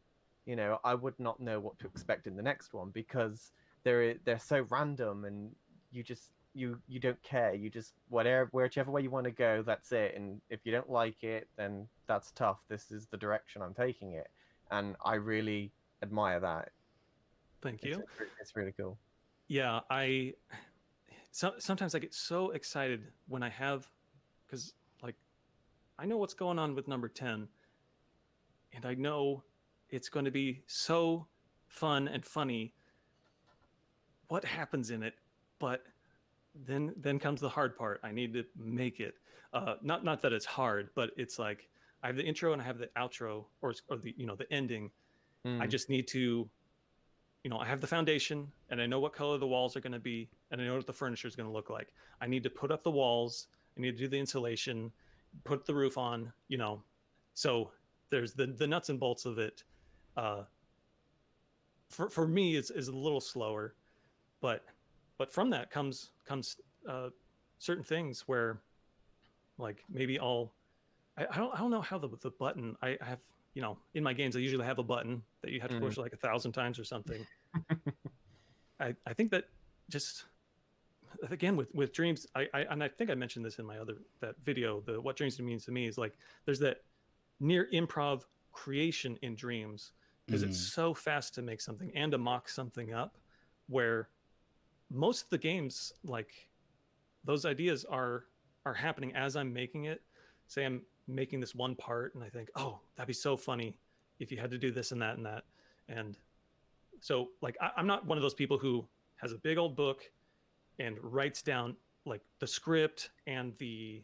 you 0.47 0.57
know, 0.57 0.79
I 0.85 0.95
would 0.95 1.19
not 1.19 1.41
know 1.41 1.61
what 1.61 1.79
to 1.81 1.87
expect 1.87 2.27
in 2.27 2.37
the 2.37 2.43
next 2.43 2.73
one 2.73 2.91
because 2.91 3.51
they're 3.83 4.15
they're 4.25 4.39
so 4.39 4.65
random 4.71 5.25
and 5.25 5.51
you 5.91 6.03
just 6.03 6.31
you 6.55 6.79
you 6.89 7.01
don't 7.01 7.23
care. 7.23 7.53
You 7.53 7.69
just 7.69 7.95
whatever 8.09 8.49
whichever 8.53 8.91
way 8.91 9.03
you 9.03 9.11
want 9.11 9.25
to 9.25 9.33
go 9.33 9.63
that's 9.63 9.93
it. 9.93 10.15
And 10.17 10.41
if 10.49 10.61
you 10.65 10.73
don't 10.73 10.89
like 10.89 11.23
it 11.23 11.49
then 11.57 11.89
that's 12.07 12.31
tough. 12.31 12.61
This 12.69 12.91
is 12.91 13.07
the 13.07 13.17
direction 13.17 13.61
i'm 13.61 13.75
taking 13.75 14.13
it. 14.13 14.29
And 14.71 14.97
i 15.05 15.17
really 15.17 15.73
admire 16.03 16.41
that. 16.41 16.71
Thank 17.61 17.85
you. 17.85 17.93
it's, 17.93 18.31
it's 18.41 18.57
really 18.57 18.73
cool. 18.77 18.97
Yeah 19.49 19.81
i 19.91 20.35
so, 21.33 21.55
sometimes 21.59 21.95
i 21.95 21.99
get 21.99 22.15
so 22.15 22.51
excited 22.51 23.01
when 23.27 23.43
i 23.43 23.49
have 23.49 23.89
because 24.47 24.75
i 25.99 26.07
know 26.07 26.17
what's 26.17 26.35
going 26.35 26.59
on 26.59 26.75
with 26.75 26.89
number 26.89 27.09
10 27.09 27.49
and 28.75 28.87
i 28.87 28.95
know 28.95 29.43
it's 29.91 30.09
going 30.09 30.25
to 30.25 30.31
be 30.31 30.63
so 30.67 31.27
fun 31.69 32.09
and 32.09 32.25
funny. 32.25 32.73
What 34.29 34.45
happens 34.45 34.91
in 34.91 35.03
it? 35.03 35.15
But 35.59 35.83
then 36.55 36.95
then 36.97 37.19
comes 37.19 37.41
the 37.41 37.49
hard 37.49 37.77
part. 37.77 38.01
I 38.03 38.11
need 38.11 38.33
to 38.33 38.45
make 38.57 39.01
it. 39.01 39.15
Uh, 39.53 39.75
not 39.83 40.03
not 40.03 40.23
that 40.23 40.33
it's 40.33 40.47
hard, 40.47 40.89
but 40.95 41.11
it's 41.17 41.39
like 41.39 41.69
I 42.03 42.07
have 42.07 42.17
the 42.17 42.25
intro 42.25 42.53
and 42.55 42.63
I 42.63 42.65
have 42.65 42.79
the 42.79 42.89
outro, 42.97 43.45
or 43.61 43.75
or 43.89 43.99
the 43.99 44.15
you 44.17 44.27
know 44.27 44.35
the 44.35 44.51
ending. 44.53 44.91
I 45.45 45.49
Mm. 45.67 45.71
just 45.71 45.91
need 45.91 46.07
to, 46.09 46.49
you 47.43 47.51
know, 47.51 47.59
I 47.59 47.67
have 47.67 47.81
the 47.81 47.87
foundation 47.89 48.53
and 48.71 48.81
I 48.81 48.87
know 48.87 49.01
what 49.01 49.13
color 49.13 49.39
the 49.39 49.47
walls 49.47 49.77
are 49.77 49.81
going 49.81 49.93
to 49.93 49.99
be 49.99 50.31
and 50.53 50.61
I 50.61 50.65
know 50.65 50.77
what 50.77 50.87
the 50.87 50.93
furniture 50.93 51.27
is 51.27 51.35
going 51.35 51.49
to 51.49 51.53
look 51.53 51.69
like. 51.69 51.93
I 52.21 52.29
need 52.29 52.45
to 52.45 52.51
put 52.51 52.71
up 52.71 52.85
the 52.85 52.93
walls. 52.93 53.49
I 53.77 53.81
need 53.81 53.91
to 53.97 53.99
do 53.99 54.07
the 54.09 54.21
insulation, 54.21 54.93
put 55.45 55.67
the 55.67 55.75
roof 55.75 55.99
on, 55.99 56.33
you 56.49 56.59
know. 56.59 56.83
So 57.35 57.71
there's 58.11 58.33
the 58.35 58.47
the 58.47 58.67
nuts 58.67 58.89
and 58.89 59.01
bolts 59.01 59.25
of 59.25 59.39
it. 59.39 59.65
Uh, 60.17 60.43
for 61.89 62.09
for 62.09 62.27
me, 62.27 62.57
is 62.57 62.71
is 62.71 62.89
a 62.89 62.97
little 62.97 63.21
slower, 63.21 63.75
but 64.41 64.65
but 65.19 65.33
from 65.33 65.51
that 65.51 65.71
comes 65.71 66.11
comes 66.25 66.57
uh, 66.89 67.09
certain 67.59 67.85
things 67.85 68.23
where, 68.27 68.61
like 69.59 69.85
maybe 69.89 70.19
I'll 70.19 70.53
I, 71.17 71.27
I 71.31 71.37
don't 71.37 71.55
I 71.55 71.59
don't 71.59 71.71
know 71.71 71.81
how 71.81 71.99
the 71.99 72.09
the 72.21 72.31
button 72.31 72.77
I, 72.83 72.99
I 73.01 73.05
have 73.05 73.21
you 73.55 73.63
know 73.63 73.79
in 73.95 74.03
my 74.03 74.13
games 74.13 74.37
I 74.37 74.41
usually 74.41 74.65
have 74.65 74.79
a 74.79 74.83
button 74.83 75.23
that 75.43 75.51
you 75.53 75.61
have 75.61 75.71
to 75.71 75.81
push 75.81 75.97
like 75.97 76.13
a 76.13 76.17
thousand 76.17 76.53
times 76.53 76.79
or 76.79 76.85
something. 76.85 77.27
I 78.81 78.95
I 79.07 79.13
think 79.15 79.31
that 79.31 79.45
just 79.91 80.25
again 81.31 81.57
with 81.57 81.75
with 81.75 81.93
dreams 81.93 82.27
I, 82.35 82.47
I 82.55 82.61
and 82.71 82.83
I 82.83 82.89
think 82.89 83.11
I 83.11 83.15
mentioned 83.15 83.45
this 83.45 83.59
in 83.59 83.67
my 83.67 83.79
other 83.79 83.99
that 84.21 84.35
video 84.45 84.81
the 84.81 85.01
what 85.01 85.17
dreams 85.17 85.39
means 85.41 85.65
to 85.67 85.73
me 85.73 85.87
is 85.87 85.99
like 85.99 86.17
there's 86.45 86.59
that 86.61 86.83
near 87.41 87.69
improv 87.73 88.23
creation 88.53 89.19
in 89.23 89.35
dreams 89.35 89.93
because 90.27 90.43
it's 90.43 90.59
mm-hmm. 90.59 90.81
so 90.81 90.95
fast 90.95 91.35
to 91.35 91.43
make 91.43 91.61
something 91.61 91.91
and 91.95 92.13
to 92.13 92.19
mock 92.19 92.49
something 92.49 92.95
up 92.95 93.19
where 93.69 94.09
most 94.91 95.25
of 95.25 95.31
the 95.31 95.39
games 95.39 95.93
like 96.05 96.49
those 97.25 97.45
ideas 97.45 97.85
are 97.85 98.25
are 98.65 98.75
happening 98.75 99.15
as 99.15 99.37
i'm 99.37 99.53
making 99.53 99.85
it. 99.85 100.03
Say 100.47 100.65
i'm 100.65 100.83
making 101.09 101.41
this 101.41 101.55
one 101.55 101.75
part 101.75 102.15
and 102.15 102.23
i 102.23 102.29
think 102.29 102.51
oh 102.57 102.79
that'd 102.97 103.09
be 103.09 103.13
so 103.13 103.37
funny 103.37 103.77
if 104.21 104.31
you 104.31 104.39
had 104.39 104.51
to 104.51 104.59
do 104.59 104.71
this 104.71 104.93
and 104.93 105.03
that 105.03 105.17
and 105.17 105.27
that. 105.27 105.45
And 105.89 106.17
so 107.01 107.29
like 107.41 107.57
I, 107.61 107.71
i'm 107.77 107.87
not 107.87 108.07
one 108.07 108.19
of 108.19 108.23
those 108.23 108.35
people 108.35 108.59
who 108.59 108.87
has 109.17 109.33
a 109.33 109.39
big 109.39 109.59
old 109.59 109.77
book 109.77 110.11
and 110.79 110.97
writes 111.03 111.43
down 111.43 111.77
like 112.05 112.23
the 112.41 112.47
script 112.47 113.11
and 113.27 113.53
the 113.59 114.03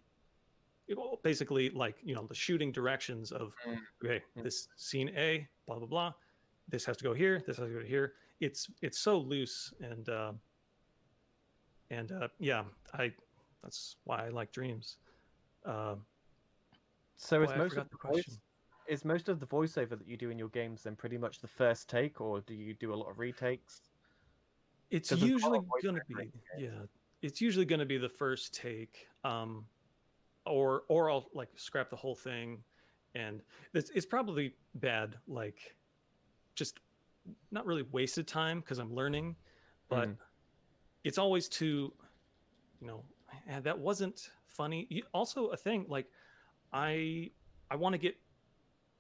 well, 0.97 1.19
basically 1.23 1.71
like 1.71 1.97
you 2.03 2.15
know 2.15 2.27
the 2.27 2.35
shooting 2.35 2.73
directions 2.73 3.33
of 3.33 3.55
Mm. 3.67 3.79
okay 4.05 4.23
Mm. 4.37 4.43
this 4.45 4.69
scene 4.77 5.11
a 5.17 5.47
blah 5.67 5.79
blah 5.79 5.87
blah 5.87 6.13
this 6.69 6.85
has 6.85 6.97
to 6.99 7.05
go 7.05 7.13
here 7.15 7.43
this 7.47 7.57
has 7.57 7.67
to 7.69 7.75
go 7.75 7.85
here 7.85 8.15
it's 8.41 8.71
it's 8.83 8.99
so 8.99 9.19
loose 9.19 9.73
and 9.81 10.09
uh 10.09 10.33
and 11.91 12.13
uh 12.13 12.29
yeah 12.39 12.65
i 12.95 13.13
that's 13.63 13.97
why 14.05 14.27
i 14.27 14.29
like 14.29 14.53
dreams 14.53 14.97
uh 15.67 15.97
So 17.17 17.43
is 17.43 17.51
most 17.57 17.77
of 17.77 17.89
the 17.91 17.97
the 18.03 18.09
voice, 18.09 18.39
is 18.87 19.05
most 19.05 19.29
of 19.29 19.41
the 19.41 19.47
voiceover 19.47 19.91
that 19.99 20.07
you 20.07 20.17
do 20.17 20.31
in 20.31 20.39
your 20.39 20.49
games 20.51 20.83
then 20.85 20.97
pretty 20.97 21.19
much 21.19 21.41
the 21.41 21.49
first 21.49 21.89
take, 21.89 22.21
or 22.21 22.41
do 22.43 22.55
you 22.55 22.75
do 22.75 22.95
a 22.95 22.97
lot 22.97 23.11
of 23.11 23.19
retakes? 23.19 23.88
It's 24.91 25.11
'Cause 25.11 25.21
there's 25.21 25.23
a 25.31 25.35
lot 25.35 25.35
usually 25.35 25.59
of 25.59 25.65
voice 25.67 25.83
gonna 25.83 26.01
be 26.09 26.15
in 26.21 26.33
yeah 26.59 26.85
it's 27.23 27.41
usually 27.41 27.65
gonna 27.65 27.87
be 27.87 27.99
the 27.99 28.09
first 28.09 28.55
take 28.55 29.07
um 29.25 29.67
or 30.47 30.85
or 30.89 31.11
i'll 31.11 31.29
like 31.35 31.51
scrap 31.57 31.91
the 31.91 31.97
whole 31.97 32.15
thing 32.15 32.63
and 33.15 33.43
it's, 33.75 33.91
it's 33.91 34.07
probably 34.07 34.55
bad 34.75 35.17
like 35.27 35.77
just 36.55 36.81
not 37.51 37.67
really 37.67 37.83
wasted 37.93 38.27
time 38.27 38.61
because 38.61 38.79
i'm 38.79 38.95
learning 38.95 39.37
but 39.89 40.09
Mhm. 40.09 40.19
it's 41.05 41.19
always 41.19 41.49
to 41.49 41.93
you 42.81 42.87
know 42.87 43.05
that 43.61 43.79
wasn't 43.79 44.31
funny 44.47 44.87
you, 44.91 45.03
also 45.13 45.49
a 45.49 45.57
thing 45.57 45.85
like 45.89 46.07
i 46.73 47.31
i 47.71 47.77
want 47.77 47.93
to 47.93 47.99
get 47.99 48.17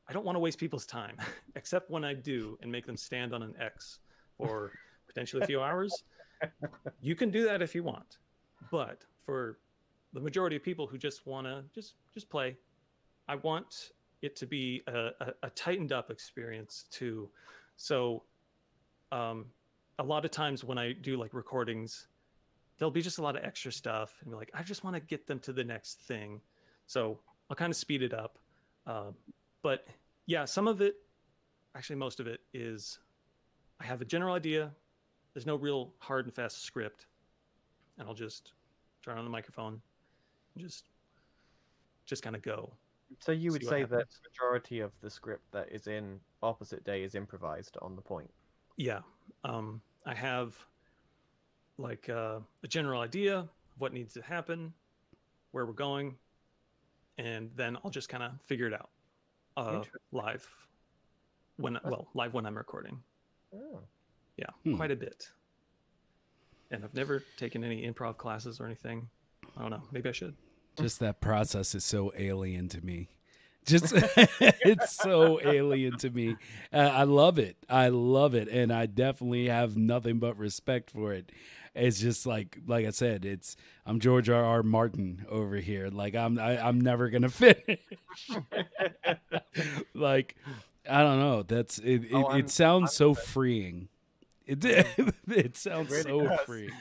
i 0.08 0.12
don't 0.12 0.24
want 0.24 0.36
to 0.36 0.40
waste 0.40 0.58
people's 0.58 0.86
time 0.86 1.16
except 1.56 1.90
when 1.90 2.04
i 2.04 2.12
do 2.12 2.58
and 2.62 2.70
make 2.70 2.86
them 2.86 2.96
stand 2.96 3.32
on 3.32 3.42
an 3.42 3.54
x 3.60 4.00
for 4.36 4.72
potentially 5.08 5.42
a 5.42 5.46
few 5.46 5.60
hours 5.60 6.04
you 7.00 7.14
can 7.14 7.30
do 7.30 7.44
that 7.44 7.62
if 7.62 7.74
you 7.74 7.82
want. 7.82 8.18
But 8.70 9.02
for 9.24 9.58
the 10.12 10.20
majority 10.20 10.56
of 10.56 10.62
people 10.62 10.86
who 10.86 10.98
just 10.98 11.26
want 11.26 11.46
to 11.46 11.62
just 11.74 11.94
just 12.14 12.30
play 12.30 12.56
i 13.28 13.34
want 13.34 13.90
it 14.22 14.34
to 14.34 14.46
be 14.46 14.82
a, 14.86 15.10
a, 15.20 15.32
a 15.44 15.50
tightened 15.50 15.92
up 15.92 16.10
experience 16.10 16.86
too. 16.90 17.28
So 17.76 18.24
um 19.12 19.46
a 19.98 20.02
lot 20.02 20.24
of 20.24 20.30
times 20.30 20.64
when 20.64 20.78
i 20.78 20.92
do 20.92 21.16
like 21.16 21.34
recordings 21.34 22.08
there'll 22.78 22.90
be 22.90 23.02
just 23.02 23.18
a 23.18 23.22
lot 23.22 23.36
of 23.36 23.44
extra 23.44 23.70
stuff 23.70 24.16
and 24.22 24.30
be 24.30 24.36
like 24.36 24.50
i 24.54 24.62
just 24.62 24.82
want 24.82 24.94
to 24.94 25.00
get 25.00 25.26
them 25.26 25.38
to 25.40 25.52
the 25.52 25.64
next 25.64 26.00
thing. 26.00 26.40
So 26.86 27.20
i'll 27.50 27.56
kind 27.56 27.70
of 27.70 27.76
speed 27.76 28.02
it 28.02 28.14
up 28.14 28.38
um, 28.86 29.14
but 29.62 29.86
yeah 30.26 30.44
some 30.46 30.66
of 30.66 30.80
it 30.80 30.96
actually 31.76 31.96
most 31.96 32.18
of 32.18 32.26
it 32.26 32.40
is 32.54 32.98
i 33.78 33.84
have 33.84 34.00
a 34.00 34.06
general 34.06 34.34
idea 34.34 34.72
there's 35.38 35.46
no 35.46 35.54
real 35.54 35.92
hard 36.00 36.24
and 36.24 36.34
fast 36.34 36.64
script. 36.64 37.06
And 37.96 38.08
i'll 38.08 38.14
just 38.14 38.54
turn 39.04 39.18
on 39.18 39.24
the 39.24 39.30
microphone 39.30 39.80
and 40.54 40.64
just 40.64 40.86
just 42.06 42.24
kind 42.24 42.34
of 42.34 42.42
go. 42.42 42.72
So 43.20 43.30
you 43.30 43.52
would 43.52 43.64
say 43.64 43.84
that 43.84 43.88
the 44.10 44.28
majority 44.28 44.80
of 44.80 44.90
the 45.00 45.08
script 45.08 45.44
that 45.52 45.70
is 45.70 45.86
in 45.86 46.18
Opposite 46.42 46.82
Day 46.82 47.04
is 47.04 47.14
improvised 47.14 47.76
on 47.80 47.94
the 47.94 48.02
point. 48.02 48.28
yeah 48.78 48.98
um 49.44 49.80
i 50.06 50.14
have 50.14 50.56
like 51.76 52.08
uh, 52.08 52.40
a 52.64 52.68
general 52.68 53.00
idea 53.00 53.38
of 53.38 53.48
what 53.78 53.92
needs 53.92 54.12
to 54.14 54.22
happen 54.22 54.72
where 55.52 55.66
we're 55.66 55.72
going 55.72 56.16
and 57.18 57.50
then 57.54 57.76
i'll 57.84 57.90
just 57.92 58.08
kind 58.08 58.24
of 58.24 58.32
figure 58.44 58.66
it 58.66 58.74
out 58.74 58.90
uh 59.56 59.82
live 60.10 60.48
when 61.58 61.78
well 61.84 62.08
live 62.14 62.34
when 62.34 62.44
i'm 62.44 62.56
recording. 62.56 62.98
Oh. 63.54 63.80
Yeah 64.38 64.46
Hmm. 64.64 64.76
quite 64.76 64.90
a 64.90 64.96
bit 64.96 65.28
and 66.70 66.84
i've 66.84 66.94
never 66.94 67.22
taken 67.36 67.64
any 67.64 67.86
improv 67.90 68.16
classes 68.16 68.60
or 68.60 68.66
anything 68.66 69.08
i 69.56 69.60
don't 69.62 69.70
know 69.70 69.82
maybe 69.92 70.08
i 70.08 70.12
should 70.12 70.34
Just 70.78 71.00
that 71.00 71.20
process 71.20 71.74
is 71.74 71.84
so 71.84 72.12
alien 72.16 72.68
to 72.68 72.80
me. 72.80 73.08
Just 73.66 73.92
it's 73.96 74.92
so 74.92 75.40
alien 75.42 75.98
to 75.98 76.08
me. 76.08 76.36
Uh, 76.72 76.76
I 76.78 77.02
love 77.02 77.38
it. 77.38 77.56
I 77.68 77.88
love 77.88 78.34
it, 78.36 78.48
and 78.48 78.72
I 78.72 78.86
definitely 78.86 79.48
have 79.48 79.76
nothing 79.76 80.20
but 80.20 80.38
respect 80.38 80.90
for 80.92 81.12
it. 81.12 81.32
It's 81.74 81.98
just 82.00 82.26
like 82.26 82.58
like 82.66 82.86
I 82.86 82.90
said, 82.90 83.24
it's 83.24 83.56
I'm 83.84 83.98
George 83.98 84.30
R. 84.30 84.42
R. 84.42 84.62
Martin 84.62 85.26
over 85.28 85.56
here. 85.56 85.88
Like 85.90 86.14
I'm 86.14 86.38
I, 86.38 86.56
I'm 86.64 86.80
never 86.80 87.10
gonna 87.10 87.28
finish. 87.44 87.80
like 89.94 90.36
I 90.88 91.02
don't 91.02 91.18
know. 91.18 91.42
That's 91.42 91.78
it. 91.78 92.04
It, 92.04 92.12
Oh, 92.14 92.30
it 92.34 92.50
sounds 92.50 92.90
I'm 92.92 92.94
so 92.94 93.14
good. 93.14 93.24
freeing. 93.24 93.88
It 94.48 94.60
did. 94.60 94.86
it 95.28 95.56
sounds 95.56 95.90
really 95.90 96.02
so 96.02 96.26
does. 96.26 96.40
freeing. 96.40 96.72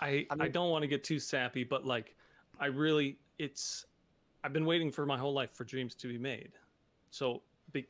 I, 0.00 0.26
I 0.30 0.36
I 0.40 0.48
don't 0.48 0.70
want 0.70 0.82
to 0.82 0.88
get 0.88 1.04
too 1.04 1.20
sappy, 1.20 1.62
but 1.64 1.86
like 1.86 2.16
I 2.58 2.66
really 2.66 3.18
it's 3.38 3.86
I've 4.42 4.52
been 4.52 4.66
waiting 4.66 4.90
for 4.90 5.06
my 5.06 5.16
whole 5.16 5.32
life 5.32 5.52
for 5.54 5.62
dreams 5.64 5.94
to 5.94 6.08
be 6.08 6.18
made. 6.18 6.50
So 7.10 7.42
be, 7.72 7.86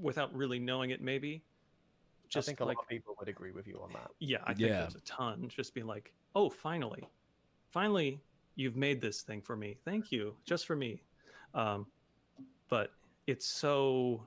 without 0.00 0.32
really 0.34 0.60
knowing 0.60 0.90
it 0.90 1.02
maybe 1.02 1.42
just 2.28 2.48
I 2.48 2.52
think 2.52 2.60
a 2.60 2.64
like 2.64 2.76
lot 2.76 2.84
of 2.84 2.88
people 2.88 3.16
would 3.18 3.28
agree 3.28 3.50
with 3.50 3.66
you 3.66 3.80
on 3.82 3.90
that. 3.94 4.10
yeah, 4.20 4.38
I 4.44 4.54
think 4.54 4.68
Yeah. 4.70 4.80
there's 4.82 4.94
a 4.94 5.00
ton 5.00 5.48
just 5.48 5.74
being 5.74 5.86
like, 5.88 6.12
"Oh, 6.36 6.48
finally. 6.48 7.08
Finally 7.70 8.20
you've 8.54 8.76
made 8.76 9.00
this 9.00 9.22
thing 9.22 9.40
for 9.42 9.56
me. 9.56 9.76
Thank 9.84 10.12
you. 10.12 10.36
Just 10.46 10.66
for 10.66 10.76
me." 10.76 11.02
Um 11.52 11.86
but 12.68 12.92
it's 13.26 13.46
so 13.46 14.24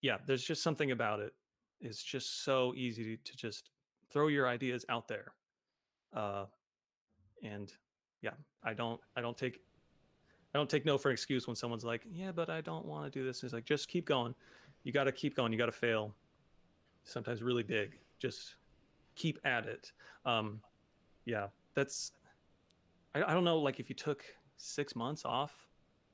yeah, 0.00 0.18
there's 0.26 0.42
just 0.44 0.62
something 0.64 0.90
about 0.90 1.20
it. 1.20 1.32
It's 1.80 2.02
just 2.02 2.44
so 2.44 2.72
easy 2.76 3.16
to 3.16 3.36
just 3.36 3.70
throw 4.10 4.28
your 4.28 4.48
ideas 4.48 4.84
out 4.88 5.08
there. 5.08 5.32
Uh 6.12 6.46
and 7.42 7.72
yeah, 8.22 8.30
I 8.62 8.72
don't 8.74 9.00
I 9.16 9.20
don't 9.20 9.36
take 9.36 9.60
I 10.54 10.58
don't 10.58 10.70
take 10.70 10.84
no 10.84 10.96
for 10.96 11.08
an 11.08 11.12
excuse 11.14 11.46
when 11.48 11.56
someone's 11.56 11.84
like, 11.84 12.06
"Yeah, 12.10 12.30
but 12.30 12.48
I 12.48 12.60
don't 12.60 12.86
want 12.86 13.12
to 13.12 13.18
do 13.18 13.24
this." 13.24 13.42
It's 13.42 13.52
like, 13.52 13.64
"Just 13.64 13.88
keep 13.88 14.06
going. 14.06 14.34
You 14.84 14.92
got 14.92 15.04
to 15.04 15.12
keep 15.12 15.34
going. 15.34 15.50
You 15.52 15.58
got 15.58 15.66
to 15.66 15.72
fail." 15.72 16.14
Sometimes 17.02 17.42
really 17.42 17.64
big. 17.64 17.98
Just 18.20 18.54
keep 19.16 19.38
at 19.44 19.66
it. 19.66 19.92
Um 20.24 20.60
yeah, 21.24 21.48
that's 21.74 22.12
I, 23.14 23.22
I 23.24 23.34
don't 23.34 23.44
know 23.44 23.58
like 23.58 23.80
if 23.80 23.88
you 23.88 23.94
took 23.96 24.24
6 24.56 24.94
months 24.96 25.24
off 25.24 25.68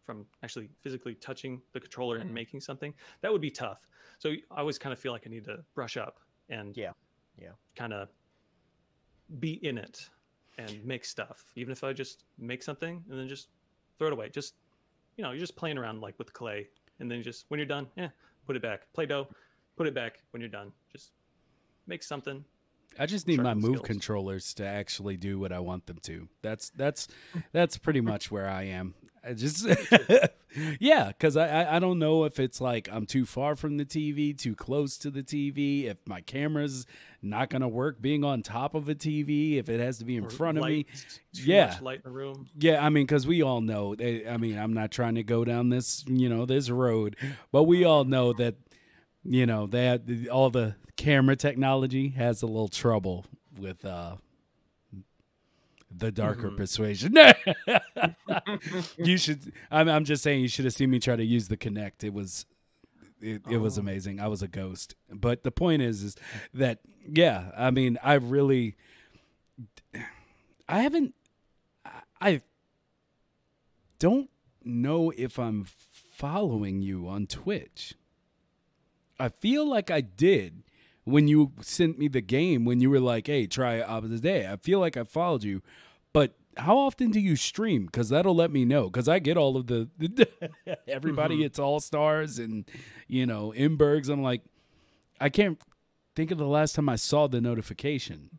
from 0.07 0.27
actually 0.43 0.71
physically 0.81 1.15
touching 1.15 1.61
the 1.73 1.81
controller 1.81 2.17
and 2.17 2.31
Mm. 2.31 2.35
making 2.35 2.61
something, 2.61 2.95
that 3.21 3.31
would 3.31 3.43
be 3.43 3.51
tough. 3.51 3.87
So 4.21 4.31
I 4.51 4.61
always 4.61 4.79
kind 4.79 4.93
of 4.93 4.99
feel 4.99 5.13
like 5.13 5.23
I 5.27 5.31
need 5.31 5.45
to 5.47 5.65
brush 5.75 5.97
up 5.97 6.21
and 6.51 6.77
Yeah, 6.77 6.93
yeah. 7.41 7.53
kind 7.75 7.93
of 7.93 8.09
be 9.39 9.53
in 9.67 9.79
it 9.79 10.09
and 10.59 10.85
make 10.85 11.05
stuff. 11.05 11.45
Even 11.57 11.73
if 11.73 11.83
I 11.83 11.93
just 11.95 12.25
make 12.39 12.63
something 12.63 13.03
and 13.09 13.19
then 13.19 13.27
just 13.29 13.49
throw 13.99 14.09
it 14.09 14.13
away. 14.13 14.29
Just 14.29 14.55
you 15.17 15.25
know, 15.25 15.31
you're 15.33 15.41
just 15.41 15.57
playing 15.57 15.79
around 15.79 16.01
like 16.01 16.19
with 16.19 16.33
clay, 16.33 16.69
and 16.99 17.11
then 17.11 17.23
just 17.23 17.47
when 17.49 17.59
you're 17.59 17.67
done, 17.67 17.87
yeah, 17.97 18.09
put 18.47 18.57
it 18.57 18.63
back. 18.63 18.93
Play-Doh, 18.93 19.27
put 19.77 19.87
it 19.87 19.95
back 19.95 20.23
when 20.31 20.41
you're 20.41 20.49
done. 20.51 20.71
Just 20.93 21.13
make 21.87 22.03
something. 22.03 22.45
I 22.99 23.07
just 23.07 23.27
need 23.27 23.41
my 23.41 23.55
move 23.55 23.77
skills. 23.77 23.87
controllers 23.87 24.55
to 24.55 24.67
actually 24.67 25.17
do 25.17 25.39
what 25.39 25.53
I 25.53 25.61
want 25.61 25.87
them 25.87 25.99
to. 26.03 26.29
That's 26.43 26.71
that's 26.71 27.09
that's 27.53 27.79
pretty 27.79 28.01
much 28.03 28.31
where 28.31 28.49
I 28.49 28.65
am. 28.65 28.95
I 29.25 29.35
just 29.35 29.67
yeah, 30.81 31.09
because 31.09 31.37
I, 31.37 31.63
I 31.63 31.77
I 31.77 31.79
don't 31.79 31.99
know 31.99 32.25
if 32.25 32.41
it's 32.41 32.61
like 32.61 32.89
I'm 32.91 33.07
too 33.07 33.25
far 33.27 33.55
from 33.57 33.77
the 33.77 33.85
TV, 33.85 34.37
too 34.37 34.55
close 34.55 34.97
to 34.99 35.11
the 35.11 35.23
TV, 35.23 35.85
if 35.85 35.99
my 36.07 36.21
camera's 36.21 36.87
not 37.23 37.51
gonna 37.51 37.69
work 37.69 38.01
being 38.01 38.25
on 38.25 38.43
top 38.43 38.75
of 38.75 38.89
a 38.89 38.95
TV, 38.95 39.59
if 39.59 39.69
it 39.69 39.79
has 39.81 39.99
to 39.99 40.05
be 40.05 40.17
in 40.17 40.25
or 40.25 40.31
front 40.31 40.59
of 40.59 40.65
me. 40.65 40.87
Yeah. 41.35 41.77
light 41.83 42.01
in 42.05 42.11
the 42.13 42.17
room. 42.17 42.49
Yeah, 42.59 42.85
I 42.85 42.89
mean, 42.89 43.05
because 43.05 43.27
we 43.27 43.43
all 43.43 43.61
know. 43.61 43.95
eh, 43.99 44.23
I 44.29 44.37
mean, 44.39 44.59
I'm 44.59 44.73
not 44.73 44.91
trying 44.91 45.17
to 45.17 45.23
go 45.23 45.45
down 45.45 45.69
this, 45.69 46.05
you 46.07 46.29
know, 46.29 46.47
this 46.47 46.71
road, 46.71 47.17
but 47.53 47.65
we 47.65 47.85
all 47.85 48.05
know 48.05 48.33
that, 48.35 48.55
you 49.23 49.45
know, 49.47 49.67
that 49.69 50.03
all 50.33 50.51
the 50.51 50.77
camera 50.97 51.37
technology 51.37 52.09
has 52.11 52.43
a 52.43 52.47
little 52.47 52.69
trouble 52.69 53.25
with 53.59 53.85
uh 53.85 54.17
the 55.91 56.13
darker 56.13 56.51
Mhm. 56.51 56.57
persuasion. 56.57 57.17
you 58.99 59.17
should. 59.19 59.53
I'm, 59.71 59.89
I'm 59.89 60.05
just 60.05 60.23
saying, 60.23 60.41
you 60.43 60.49
should 60.49 60.65
have 60.65 60.75
seen 60.75 60.91
me 60.91 60.99
try 61.01 61.17
to 61.17 61.25
use 61.25 61.49
the 61.49 61.57
Kinect. 61.57 62.05
It 62.05 62.13
was. 62.15 62.47
It, 63.21 63.43
it 63.51 63.59
was 63.59 63.77
Oh. 63.77 63.83
amazing. 63.83 64.19
I 64.19 64.29
was 64.29 64.41
a 64.43 64.49
ghost. 64.49 64.95
But 65.13 65.43
the 65.45 65.51
point 65.51 65.83
is, 65.83 66.03
is 66.03 66.17
that 66.55 66.81
yeah. 67.07 67.51
I 67.57 67.71
mean, 67.71 67.99
I 68.03 68.15
really, 68.15 68.77
I 70.69 70.81
haven't. 70.81 71.15
I- 71.85 72.03
I 72.23 72.43
don't 73.99 74.29
know 74.63 75.11
if 75.17 75.39
I'm 75.39 75.65
following 75.65 76.83
you 76.83 77.09
on 77.09 77.27
Twitch. 77.27 77.95
I 79.19 79.29
feel 79.29 79.67
like 79.69 79.91
I 79.91 80.01
did 80.03 80.63
when 81.11 81.29
you 81.29 81.53
sent 81.61 81.99
me 81.99 82.09
the 82.09 82.21
game 82.21 82.65
when 82.65 82.81
you 82.81 82.91
were 82.91 83.01
like, 83.01 83.27
"Hey, 83.27 83.47
try 83.47 83.81
opposite 83.81 84.23
day." 84.23 84.47
I 84.47 84.57
feel 84.57 84.81
like 84.81 84.97
I 84.97 85.05
followed 85.05 85.43
you, 85.45 85.63
but 86.13 86.35
how 86.57 86.77
often 86.77 87.11
do 87.11 87.21
you 87.21 87.37
stream? 87.37 87.87
Because 87.87 88.09
that'll 88.09 88.35
let 88.35 88.51
me 88.51 88.65
know. 88.65 88.85
Because 88.91 89.09
I 89.09 89.19
get 89.19 89.37
all 89.37 89.57
of 89.57 89.67
the 89.67 89.89
everybody 90.89 91.37
Mhm. 91.37 91.41
gets 91.41 91.59
all 91.59 91.81
stars 91.81 92.39
and 92.39 92.69
you 93.09 93.27
know 93.27 93.53
Imbergs. 93.57 94.09
I'm 94.09 94.23
like, 94.23 94.43
I 95.21 95.29
can't 95.29 95.61
think 96.17 96.31
of 96.31 96.39
the 96.39 96.47
last 96.47 96.75
time 96.75 96.89
I 96.89 96.97
saw 96.97 97.27
the 97.27 97.41
notification. 97.41 98.39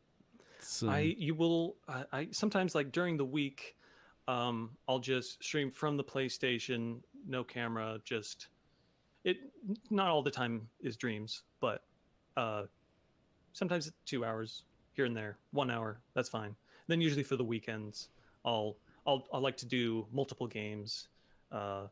So, 0.59 0.89
I 0.89 1.15
you 1.17 1.33
will 1.35 1.75
I, 1.87 2.05
I 2.11 2.27
sometimes 2.31 2.75
like 2.75 2.91
during 2.91 3.17
the 3.17 3.25
week, 3.25 3.75
um, 4.27 4.71
I'll 4.87 4.99
just 4.99 5.43
stream 5.43 5.71
from 5.71 5.97
the 5.97 6.03
PlayStation, 6.03 7.01
no 7.27 7.43
camera, 7.43 7.99
just 8.03 8.47
it. 9.23 9.37
Not 9.89 10.07
all 10.09 10.21
the 10.21 10.31
time 10.31 10.67
is 10.81 10.97
dreams, 10.97 11.43
but 11.59 11.83
uh, 12.37 12.63
sometimes 13.53 13.91
two 14.05 14.25
hours 14.25 14.63
here 14.93 15.05
and 15.05 15.15
there, 15.15 15.37
one 15.51 15.71
hour, 15.71 15.99
that's 16.13 16.29
fine. 16.29 16.55
Then 16.87 17.01
usually 17.01 17.23
for 17.23 17.35
the 17.35 17.43
weekends, 17.43 18.09
I'll 18.45 18.77
I'll 19.05 19.27
I 19.33 19.37
like 19.37 19.57
to 19.57 19.65
do 19.65 20.05
multiple 20.11 20.47
games. 20.47 21.07
Uh, 21.51 21.87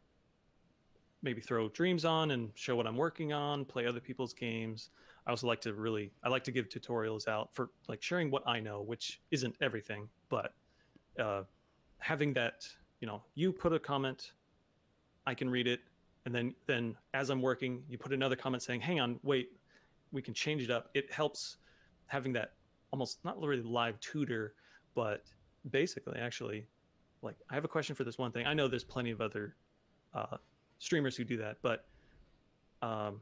maybe 1.22 1.42
throw 1.42 1.68
dreams 1.70 2.06
on 2.06 2.32
and 2.32 2.50
show 2.56 2.76
what 2.76 2.88
I'm 2.88 2.96
working 2.96 3.34
on, 3.34 3.66
play 3.66 3.86
other 3.86 4.00
people's 4.00 4.34
games. 4.34 4.90
I 5.28 5.32
also 5.32 5.48
like 5.48 5.62
to 5.62 5.74
really 5.74 6.12
I 6.24 6.30
like 6.30 6.44
to 6.46 6.52
give 6.52 6.70
tutorials 6.70 7.28
out 7.28 7.54
for 7.54 7.70
like 7.88 8.02
sharing 8.02 8.32
what 8.32 8.48
I 8.48 8.60
know, 8.60 8.82
which 8.82 9.22
isn't 9.32 9.56
everything, 9.62 10.10
but 10.30 10.54
uh, 11.20 11.44
having 12.00 12.34
that 12.34 12.68
you 13.02 13.08
know 13.08 13.22
you 13.36 13.52
put 13.52 13.74
a 13.74 13.80
comment, 13.80 14.32
I 15.26 15.34
can 15.34 15.50
read 15.50 15.68
it, 15.68 15.82
and 16.26 16.34
then 16.34 16.56
then 16.68 16.96
as 17.14 17.30
I'm 17.30 17.42
working, 17.42 17.84
you 17.90 17.98
put 17.98 18.14
another 18.14 18.36
comment 18.36 18.64
saying, 18.64 18.82
"Hang 18.82 19.00
on, 19.00 19.20
wait, 19.24 19.52
we 20.12 20.22
can 20.22 20.34
change 20.34 20.64
it 20.64 20.72
up." 20.72 20.90
It 20.94 21.12
helps 21.12 21.58
having 22.08 22.34
that 22.34 22.54
almost 22.92 23.24
not 23.24 23.40
really 23.40 23.62
live 23.62 24.00
tutor, 24.00 24.56
but 24.96 25.24
basically 25.70 26.20
actually 26.20 26.68
like 27.22 27.36
I 27.50 27.56
have 27.56 27.66
a 27.66 27.68
question 27.68 27.96
for 27.96 28.04
this 28.04 28.18
one 28.18 28.32
thing. 28.32 28.46
I 28.46 28.54
know 28.54 28.68
there's 28.68 28.84
plenty 28.84 29.12
of 29.12 29.22
other 29.22 29.56
uh, 30.14 30.38
streamers 30.80 31.16
who 31.16 31.24
do 31.24 31.38
that, 31.38 31.58
but 31.62 31.86
um, 32.82 33.22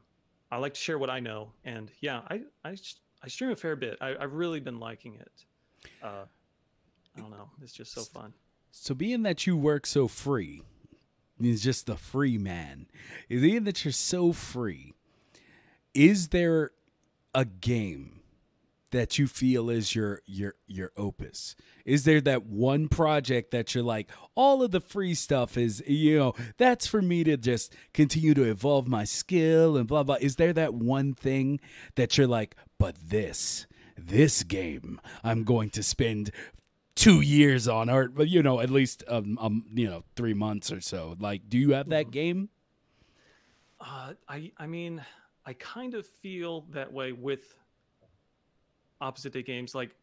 I 0.50 0.58
like 0.58 0.74
to 0.74 0.80
share 0.80 0.98
what 0.98 1.10
I 1.10 1.20
know, 1.20 1.52
and 1.64 1.90
yeah, 2.00 2.22
I 2.28 2.42
I, 2.64 2.76
I 3.22 3.28
stream 3.28 3.50
a 3.50 3.56
fair 3.56 3.76
bit. 3.76 3.98
I, 4.00 4.16
I've 4.16 4.34
really 4.34 4.60
been 4.60 4.78
liking 4.78 5.16
it. 5.16 5.44
Uh, 6.02 6.24
I 7.16 7.20
don't 7.20 7.30
know, 7.30 7.50
it's 7.62 7.72
just 7.72 7.92
so 7.92 8.02
fun. 8.02 8.32
So 8.70 8.94
being 8.94 9.22
that 9.22 9.46
you 9.46 9.56
work 9.56 9.86
so 9.86 10.06
free, 10.06 10.62
is 11.40 11.62
just 11.62 11.86
the 11.86 11.96
free 11.96 12.38
man. 12.38 12.86
Is 13.28 13.42
being 13.42 13.64
that 13.64 13.84
you're 13.84 13.92
so 13.92 14.32
free, 14.32 14.94
is 15.94 16.28
there 16.28 16.72
a 17.34 17.44
game 17.44 18.20
that 18.90 19.18
you 19.18 19.26
feel 19.26 19.68
is 19.68 19.94
your 19.94 20.22
your 20.26 20.54
your 20.66 20.92
opus? 20.96 21.54
Is 21.84 22.04
there 22.04 22.20
that 22.22 22.46
one 22.46 22.88
project 22.88 23.50
that 23.50 23.74
you're 23.74 23.84
like, 23.84 24.10
all 24.34 24.62
of 24.62 24.70
the 24.70 24.80
free 24.80 25.14
stuff 25.14 25.56
is, 25.56 25.82
you 25.86 26.18
know, 26.18 26.34
that's 26.56 26.86
for 26.86 27.02
me 27.02 27.24
to 27.24 27.36
just 27.36 27.74
continue 27.94 28.34
to 28.34 28.44
evolve 28.44 28.86
my 28.88 29.04
skill 29.04 29.76
and 29.76 29.86
blah 29.86 30.02
blah. 30.02 30.16
Is 30.20 30.36
there 30.36 30.52
that 30.54 30.74
one 30.74 31.14
thing 31.14 31.60
that 31.96 32.16
you're 32.16 32.26
like, 32.26 32.56
but 32.78 32.96
this, 33.08 33.66
this 33.96 34.42
game, 34.42 35.00
I'm 35.22 35.44
going 35.44 35.70
to 35.70 35.82
spend 35.82 36.30
two 36.94 37.20
years 37.20 37.68
on, 37.68 37.88
or 37.88 38.08
but 38.08 38.28
you 38.28 38.42
know, 38.42 38.60
at 38.60 38.70
least 38.70 39.04
um, 39.08 39.38
um, 39.40 39.64
you 39.72 39.88
know, 39.88 40.04
three 40.16 40.34
months 40.34 40.72
or 40.72 40.80
so. 40.80 41.16
Like, 41.18 41.48
do 41.48 41.58
you 41.58 41.72
have 41.72 41.90
that 41.90 42.10
game? 42.10 42.48
Uh, 43.80 44.14
I 44.28 44.50
I 44.58 44.66
mean, 44.66 45.04
I 45.48 45.54
kind 45.54 45.94
of 45.94 46.06
feel 46.06 46.66
that 46.72 46.92
way 46.92 47.12
with 47.12 47.56
opposite 49.00 49.32
day 49.32 49.42
games. 49.42 49.74
Like, 49.74 49.96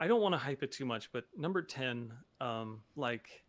I 0.00 0.08
don't 0.08 0.20
want 0.20 0.32
to 0.32 0.38
hype 0.38 0.64
it 0.64 0.72
too 0.72 0.84
much, 0.84 1.12
but 1.12 1.24
number 1.36 1.62
ten, 1.62 2.12
um, 2.40 2.80
like, 2.96 3.44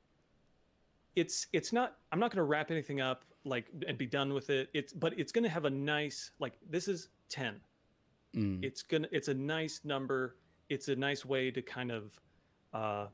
it's 1.16 1.48
it's 1.52 1.74
not. 1.74 1.98
I'm 2.12 2.20
not 2.20 2.30
going 2.30 2.38
to 2.38 2.44
wrap 2.44 2.70
anything 2.70 3.02
up 3.02 3.26
like 3.46 3.66
and 3.88 3.98
be 3.98 4.06
done 4.06 4.32
with 4.32 4.52
it. 4.52 4.70
It's 4.76 4.94
but 4.94 5.18
it's 5.18 5.32
going 5.32 5.44
to 5.44 5.50
have 5.50 5.66
a 5.66 5.70
nice 5.72 6.30
like 6.38 6.54
this 6.70 6.88
is 6.88 7.10
ten. 7.30 7.56
Mm. 8.36 8.64
It's 8.64 8.84
gonna 8.84 9.08
it's 9.12 9.28
a 9.28 9.34
nice 9.34 9.82
number. 9.84 10.36
It's 10.70 10.88
a 10.88 10.96
nice 10.96 11.26
way 11.26 11.50
to 11.50 11.64
kind 11.64 11.92
of 11.92 12.20
uh, 12.76 13.08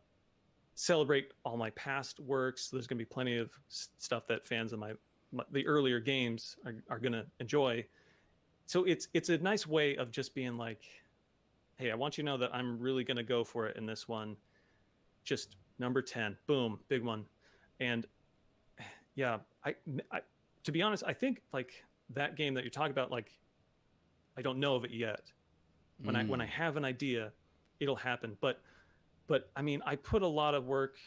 celebrate 0.73 1.31
all 1.45 1.55
my 1.55 1.69
past 1.69 2.19
works. 2.19 2.67
There's 2.69 2.85
going 2.85 2.97
to 2.99 3.05
be 3.05 3.09
plenty 3.09 3.37
of 3.37 3.49
stuff 3.69 4.27
that 4.27 4.45
fans 4.45 4.73
of 4.73 4.79
my, 4.79 4.91
my 5.31 5.45
the 5.53 5.65
earlier 5.65 6.01
games 6.01 6.57
are, 6.65 6.75
are 6.89 6.99
going 6.99 7.13
to 7.13 7.25
enjoy. 7.39 7.85
So 8.65 8.83
it's 8.83 9.07
it's 9.13 9.29
a 9.29 9.37
nice 9.37 9.67
way 9.67 9.95
of 9.95 10.11
just 10.11 10.33
being 10.33 10.57
like, 10.57 10.83
hey, 11.77 11.91
I 11.91 11.95
want 11.95 12.17
you 12.17 12.23
to 12.23 12.25
know 12.25 12.37
that 12.37 12.53
I'm 12.53 12.79
really 12.79 13.03
going 13.03 13.17
to 13.17 13.23
go 13.23 13.43
for 13.43 13.67
it 13.67 13.77
in 13.77 13.85
this 13.85 14.07
one. 14.07 14.35
Just 15.23 15.55
number 15.79 16.01
ten, 16.01 16.37
boom, 16.47 16.79
big 16.87 17.03
one, 17.03 17.25
and 17.79 18.05
yeah, 19.15 19.37
I, 19.65 19.75
I 20.11 20.21
to 20.63 20.71
be 20.71 20.81
honest, 20.81 21.03
I 21.05 21.13
think 21.13 21.41
like 21.53 21.83
that 22.13 22.35
game 22.35 22.53
that 22.55 22.63
you're 22.63 22.71
talking 22.71 22.91
about, 22.91 23.11
like 23.11 23.31
I 24.37 24.41
don't 24.41 24.59
know 24.59 24.75
of 24.75 24.83
it 24.83 24.91
yet. 24.91 25.31
When 26.03 26.15
I 26.15 26.23
when 26.25 26.41
I 26.41 26.45
mm. 26.45 26.49
have 26.49 26.75
an 26.75 26.83
idea, 26.83 27.31
it'll 27.79 27.95
happen. 27.95 28.35
But 28.41 28.61
but 29.27 29.49
I 29.55 29.61
mean, 29.61 29.81
I 29.85 29.95
put 29.95 30.23
a 30.23 30.27
lot 30.27 30.53
of 30.53 30.65
work, 30.65 30.97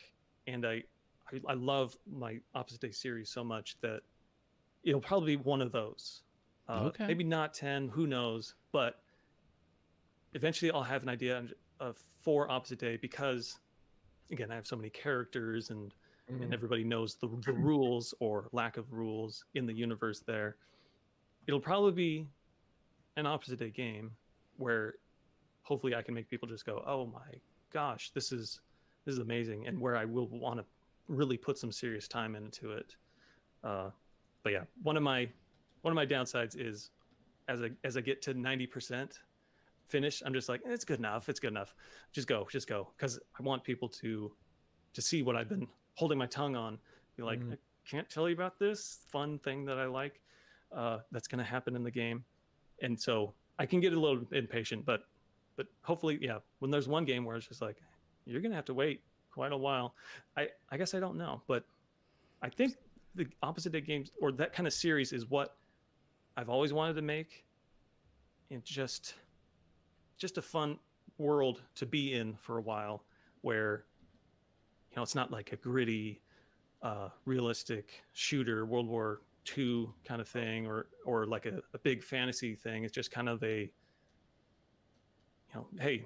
and 0.46 0.64
I 0.64 0.82
I, 1.32 1.40
I 1.48 1.54
love 1.54 1.96
my 2.10 2.38
opposite 2.54 2.80
day 2.80 2.90
series 2.90 3.28
so 3.28 3.44
much 3.44 3.76
that 3.82 4.00
it'll 4.84 5.00
probably 5.00 5.36
be 5.36 5.42
one 5.42 5.60
of 5.60 5.72
those. 5.72 6.22
Uh, 6.68 6.84
Okay. 6.86 7.06
Maybe 7.06 7.24
not 7.24 7.54
ten. 7.54 7.88
Who 7.88 8.06
knows? 8.06 8.54
But 8.72 9.00
eventually, 10.34 10.70
I'll 10.70 10.82
have 10.82 11.02
an 11.02 11.08
idea 11.08 11.44
of 11.80 11.98
four 12.20 12.50
opposite 12.50 12.78
day 12.78 12.96
because 12.96 13.58
again, 14.30 14.50
I 14.50 14.54
have 14.54 14.66
so 14.66 14.76
many 14.76 14.90
characters 14.90 15.70
and 15.70 15.94
and 16.28 16.52
everybody 16.52 16.84
knows 16.84 17.14
the, 17.14 17.28
the 17.46 17.52
rules 17.70 18.12
or 18.20 18.48
lack 18.52 18.76
of 18.76 18.92
rules 18.92 19.46
in 19.54 19.64
the 19.64 19.72
universe 19.72 20.20
there 20.20 20.56
it'll 21.46 21.58
probably 21.58 21.92
be 21.92 22.26
an 23.16 23.24
opposite 23.26 23.58
day 23.58 23.70
game 23.70 24.10
where 24.58 24.96
hopefully 25.62 25.94
i 25.94 26.02
can 26.02 26.12
make 26.12 26.28
people 26.28 26.46
just 26.46 26.66
go 26.66 26.84
oh 26.86 27.06
my 27.06 27.34
gosh 27.72 28.10
this 28.10 28.30
is 28.30 28.60
this 29.06 29.14
is 29.14 29.20
amazing 29.20 29.66
and 29.66 29.80
where 29.80 29.96
i 29.96 30.04
will 30.04 30.26
want 30.28 30.58
to 30.60 30.64
really 31.06 31.38
put 31.38 31.56
some 31.56 31.72
serious 31.72 32.06
time 32.06 32.34
into 32.36 32.72
it 32.72 32.94
uh, 33.64 33.88
but 34.42 34.52
yeah 34.52 34.64
one 34.82 34.98
of 34.98 35.02
my 35.02 35.26
one 35.82 35.92
of 35.92 35.96
my 35.96 36.06
downsides 36.06 36.56
is 36.58 36.90
as 37.48 37.62
i 37.62 37.70
as 37.84 37.96
i 37.96 38.00
get 38.00 38.20
to 38.22 38.34
90% 38.34 39.18
finish 39.86 40.22
i'm 40.26 40.34
just 40.34 40.48
like 40.48 40.60
"Eh, 40.66 40.72
it's 40.72 40.84
good 40.84 40.98
enough 40.98 41.28
it's 41.28 41.40
good 41.40 41.50
enough. 41.50 41.74
Just 42.12 42.28
go 42.28 42.46
just 42.50 42.68
go. 42.68 42.88
Because 42.96 43.18
i 43.38 43.42
want 43.42 43.64
people 43.64 43.88
to 43.88 44.32
to 44.94 45.02
see 45.02 45.22
what 45.22 45.36
i've 45.36 45.48
been 45.48 45.66
holding 45.94 46.18
my 46.18 46.26
tongue 46.26 46.56
on. 46.56 46.78
Be 47.16 47.22
like 47.22 47.40
Mhm. 47.40 47.54
i 47.54 47.56
can't 47.90 48.08
tell 48.10 48.28
you 48.28 48.34
about 48.34 48.58
this 48.58 49.04
fun 49.08 49.38
thing 49.38 49.64
that 49.64 49.78
i 49.78 49.86
like 49.86 50.20
uh, 50.70 50.98
that's 51.12 51.26
going 51.26 51.38
to 51.38 51.44
happen 51.50 51.74
in 51.74 51.82
the 51.82 51.90
game. 51.90 52.22
And 52.82 52.98
so 53.00 53.34
i 53.58 53.64
can 53.66 53.80
get 53.80 53.92
a 53.94 53.98
little 54.00 54.22
impatient 54.32 54.84
but 54.84 55.00
but 55.56 55.66
hopefully 55.82 56.18
yeah 56.20 56.38
when 56.58 56.70
there's 56.70 56.88
one 56.88 57.04
game 57.04 57.24
where 57.24 57.36
it's 57.36 57.48
just 57.48 57.62
like 57.62 57.78
you're 58.26 58.40
going 58.42 58.52
to 58.52 58.56
have 58.56 58.66
to 58.66 58.74
wait 58.74 59.02
quite 59.30 59.52
a 59.52 59.56
while. 59.56 59.94
I 60.36 60.48
i 60.70 60.76
guess 60.76 60.92
i 60.94 61.00
don't 61.00 61.16
know 61.16 61.40
but 61.46 61.64
i 62.42 62.48
think 62.50 62.74
the 63.14 63.26
opposite 63.42 63.72
day 63.72 63.80
games 63.80 64.10
or 64.20 64.30
that 64.32 64.52
kind 64.52 64.66
of 64.66 64.72
series 64.74 65.12
is 65.12 65.28
what 65.30 65.56
i've 66.38 66.48
always 66.48 66.72
wanted 66.72 66.94
to 66.94 67.02
make 67.02 67.44
and 68.50 68.64
just 68.64 69.14
just 70.16 70.38
a 70.38 70.42
fun 70.42 70.78
world 71.18 71.62
to 71.74 71.84
be 71.84 72.14
in 72.14 72.34
for 72.36 72.58
a 72.58 72.62
while 72.62 73.02
where 73.42 73.84
you 74.90 74.96
know 74.96 75.02
it's 75.02 75.14
not 75.14 75.30
like 75.30 75.52
a 75.52 75.56
gritty 75.56 76.22
uh, 76.82 77.08
realistic 77.24 78.02
shooter 78.12 78.64
world 78.64 78.86
war 78.86 79.20
ii 79.56 79.88
kind 80.04 80.20
of 80.20 80.28
thing 80.28 80.66
or 80.66 80.86
or 81.04 81.26
like 81.26 81.46
a, 81.46 81.60
a 81.74 81.78
big 81.78 82.02
fantasy 82.02 82.54
thing. 82.54 82.84
It's 82.84 82.94
just 82.94 83.10
kind 83.10 83.28
of 83.28 83.42
a 83.42 83.60
you 83.60 85.54
know 85.54 85.66
hey 85.80 86.04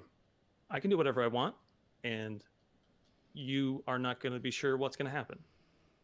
i 0.69 0.79
can 0.79 0.89
do 0.89 0.97
whatever 0.97 1.21
i 1.21 1.27
want 1.27 1.53
and 2.03 2.43
you 3.33 3.83
are 3.87 3.99
not 3.99 4.21
going 4.21 4.33
to 4.33 4.39
be 4.39 4.51
sure 4.51 4.77
what's 4.77 4.95
going 4.95 5.09
to 5.09 5.15
happen. 5.15 5.37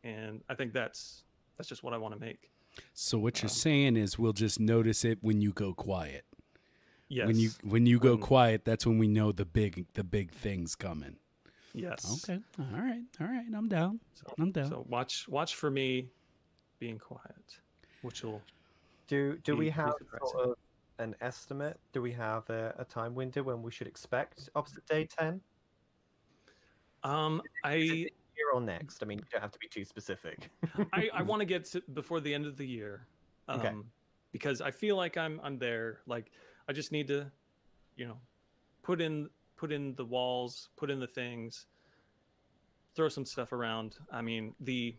And 0.03 0.41
i 0.49 0.53
think 0.53 0.73
that's 0.73 1.23
that's 1.57 1.69
just 1.69 1.83
what 1.83 1.93
i 1.93 1.97
want 1.97 2.13
to 2.13 2.19
make 2.19 2.49
So 2.93 3.17
what 3.17 3.41
you're 3.41 3.49
Um, 3.49 3.55
saying 3.55 3.97
is 3.97 4.17
we'll 4.19 4.33
just 4.33 4.59
notice 4.59 5.03
it 5.05 5.19
when 5.21 5.41
you 5.41 5.51
go 5.53 5.73
quiet. 5.73 6.25
yes 7.07 7.27
When 7.27 7.37
you 7.37 7.49
when 7.63 7.85
you 7.85 7.99
go 7.99 8.11
When- 8.15 8.21
quiet, 8.21 8.65
that's 8.65 8.85
when 8.85 8.97
we 8.99 9.07
know 9.07 9.31
the 9.31 9.45
big 9.45 9.85
the 9.93 10.03
big 10.03 10.31
things 10.31 10.75
coming. 10.75 11.17
yes 11.73 12.05
Okay. 12.23 12.39
All 12.59 12.79
right. 12.81 13.03
All 13.19 13.27
right. 13.27 13.45
I'm 13.55 13.67
down. 13.69 13.99
so, 14.13 14.33
I'm 14.37 14.51
down. 14.51 14.69
so 14.69 14.85
watch 14.89 15.27
watch 15.27 15.55
for 15.55 15.69
me 15.71 16.09
being 16.79 16.97
quiet 16.99 17.59
which 18.01 18.23
will 18.23 18.41
Do 19.07 19.37
do 19.43 19.53
Be- 19.53 19.59
we 19.59 19.69
have 19.71 19.93
sort 20.31 20.49
of 20.49 20.55
an 20.99 21.15
estimate? 21.21 21.79
Do 21.93 22.01
we 22.01 22.11
have 22.11 22.49
a, 22.49 22.75
a 22.77 22.85
time 22.85 23.15
window 23.15 23.41
when 23.43 23.61
we 23.63 23.71
should 23.71 23.87
expect 23.87 24.49
Opposite 24.55 24.85
Day 24.85 25.05
ten? 25.05 25.41
um 27.03 27.41
i 27.63 28.07
Here 28.39 28.47
or 28.53 28.61
next? 28.61 29.03
I 29.03 29.05
mean, 29.05 29.19
you 29.19 29.25
don't 29.31 29.41
have 29.41 29.51
to 29.51 29.59
be 29.59 29.67
too 29.67 29.83
specific. 29.83 30.49
I, 30.93 31.09
I 31.13 31.21
want 31.23 31.41
to 31.41 31.45
get 31.45 31.75
before 31.93 32.21
the 32.21 32.33
end 32.33 32.45
of 32.45 32.55
the 32.55 32.65
year, 32.65 33.05
um, 33.49 33.59
Okay. 33.59 33.73
because 34.31 34.61
I 34.61 34.71
feel 34.71 34.95
like 34.95 35.17
I'm 35.17 35.41
I'm 35.43 35.57
there. 35.59 35.99
Like 36.07 36.31
I 36.69 36.73
just 36.73 36.91
need 36.93 37.07
to, 37.07 37.29
you 37.97 38.07
know, 38.07 38.17
put 38.81 39.01
in 39.01 39.29
put 39.57 39.71
in 39.73 39.93
the 39.95 40.05
walls, 40.05 40.69
put 40.77 40.89
in 40.89 40.99
the 41.01 41.07
things, 41.07 41.65
throw 42.95 43.09
some 43.09 43.25
stuff 43.25 43.51
around. 43.51 43.97
I 44.11 44.21
mean 44.21 44.55
the, 44.61 44.95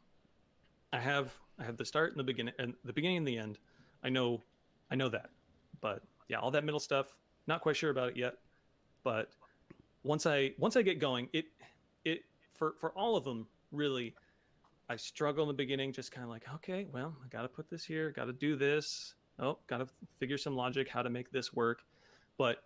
I 0.92 0.98
have 1.00 1.32
I 1.58 1.64
have 1.64 1.78
the 1.78 1.84
start 1.84 2.10
and 2.10 2.18
the 2.20 2.24
beginning 2.24 2.54
and 2.58 2.74
the 2.84 2.92
beginning 2.92 3.18
and 3.18 3.26
the 3.28 3.38
end. 3.38 3.58
I 4.04 4.10
know, 4.10 4.42
I 4.90 4.96
know 4.96 5.08
that, 5.08 5.30
but 5.80 6.02
yeah, 6.28 6.38
all 6.40 6.50
that 6.50 6.64
middle 6.64 6.80
stuff, 6.80 7.16
not 7.46 7.62
quite 7.62 7.76
sure 7.76 7.90
about 7.90 8.10
it 8.10 8.16
yet. 8.16 8.34
But 9.02 9.30
once 10.02 10.26
I 10.26 10.52
once 10.58 10.76
I 10.76 10.82
get 10.82 10.98
going, 10.98 11.28
it 11.32 11.46
it 12.04 12.24
for 12.60 12.74
for 12.78 12.90
all 12.90 13.16
of 13.16 13.24
them 13.24 13.48
really 13.72 14.14
I 14.88 14.96
struggle 14.96 15.44
in 15.44 15.48
the 15.48 15.54
beginning, 15.54 15.92
just 15.92 16.12
kind 16.12 16.24
of 16.24 16.30
like, 16.30 16.44
okay, 16.56 16.86
well, 16.92 17.16
I 17.24 17.28
got 17.28 17.42
to 17.42 17.48
put 17.48 17.70
this 17.70 17.84
here, 17.84 18.10
got 18.10 18.24
to 18.24 18.32
do 18.32 18.56
this. 18.56 19.14
Oh, 19.38 19.58
got 19.66 19.78
to 19.78 19.86
figure 20.18 20.36
some 20.36 20.54
logic 20.54 20.88
how 20.88 21.00
to 21.00 21.08
make 21.08 21.30
this 21.30 21.52
work. 21.54 21.82
But 22.36 22.64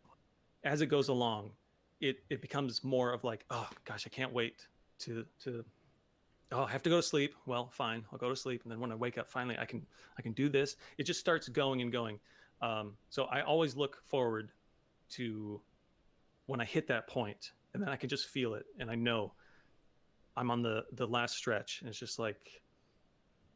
as 0.64 0.80
it 0.80 0.86
goes 0.86 1.08
along, 1.08 1.50
it 2.00 2.16
it 2.28 2.42
becomes 2.42 2.82
more 2.82 3.12
of 3.12 3.24
like, 3.24 3.44
oh 3.50 3.68
gosh, 3.84 4.04
I 4.06 4.10
can't 4.10 4.32
wait 4.32 4.66
to 5.00 5.24
to. 5.44 5.64
Oh, 6.50 6.64
I 6.64 6.70
have 6.70 6.82
to 6.82 6.90
go 6.90 6.96
to 6.96 7.02
sleep. 7.02 7.34
Well, 7.46 7.70
fine, 7.72 8.04
I'll 8.12 8.18
go 8.18 8.28
to 8.28 8.36
sleep, 8.36 8.62
and 8.64 8.72
then 8.72 8.80
when 8.80 8.90
I 8.90 8.96
wake 8.96 9.16
up, 9.16 9.30
finally, 9.30 9.56
I 9.58 9.64
can 9.64 9.86
I 10.18 10.22
can 10.22 10.32
do 10.32 10.48
this. 10.48 10.76
It 10.98 11.04
just 11.04 11.20
starts 11.20 11.48
going 11.48 11.82
and 11.82 11.92
going. 11.92 12.18
Um, 12.60 12.94
so 13.10 13.24
I 13.24 13.42
always 13.42 13.76
look 13.76 14.02
forward 14.06 14.50
to 15.10 15.60
when 16.46 16.60
I 16.60 16.64
hit 16.64 16.88
that 16.88 17.06
point, 17.06 17.52
and 17.72 17.82
then 17.82 17.90
I 17.90 17.96
can 17.96 18.08
just 18.08 18.26
feel 18.26 18.54
it, 18.54 18.66
and 18.80 18.90
I 18.90 18.96
know 18.96 19.34
I'm 20.36 20.50
on 20.50 20.62
the 20.62 20.84
the 20.92 21.06
last 21.06 21.36
stretch, 21.36 21.80
and 21.80 21.88
it's 21.88 21.98
just 21.98 22.18
like 22.18 22.62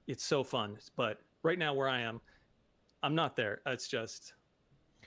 it's 0.07 0.25
so 0.25 0.43
fun. 0.45 0.77
But 0.97 1.21
right 1.43 1.59
now, 1.59 1.75
where 1.75 1.89
I 1.89 2.01
am, 2.01 2.21
I'm 3.03 3.15
not 3.15 3.37
there. 3.37 3.61
It's 3.67 3.89
just 3.89 4.33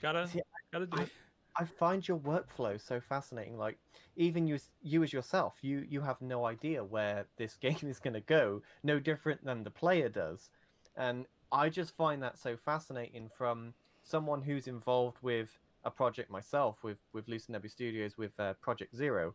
gotta 0.00 0.28
See, 0.28 0.40
gotta 0.72 0.86
do 0.86 0.98
I- 1.00 1.02
it. 1.04 1.10
I 1.54 1.66
find 1.66 2.06
your 2.08 2.16
workflow 2.16 2.80
so 2.80 2.98
fascinating. 2.98 3.58
Like 3.58 3.76
even 4.16 4.46
you, 4.46 4.58
you 4.80 5.02
as 5.02 5.12
yourself, 5.12 5.58
you 5.60 5.84
you 5.86 6.00
have 6.00 6.20
no 6.22 6.46
idea 6.46 6.82
where 6.82 7.26
this 7.36 7.56
game 7.60 7.76
is 7.82 7.98
going 7.98 8.14
to 8.14 8.20
go. 8.22 8.62
No 8.82 8.98
different 8.98 9.44
than 9.44 9.62
the 9.62 9.70
player 9.70 10.08
does, 10.08 10.48
and 10.96 11.26
I 11.52 11.68
just 11.68 11.94
find 11.94 12.22
that 12.22 12.38
so 12.38 12.56
fascinating 12.56 13.28
from 13.28 13.74
someone 14.02 14.40
who's 14.40 14.66
involved 14.66 15.18
with 15.20 15.58
a 15.84 15.90
project 15.90 16.30
myself, 16.30 16.82
with 16.82 16.96
with 17.12 17.28
Lucid 17.28 17.50
Nebula 17.50 17.68
Studios, 17.70 18.16
with 18.16 18.32
uh, 18.40 18.54
Project 18.54 18.96
Zero. 18.96 19.34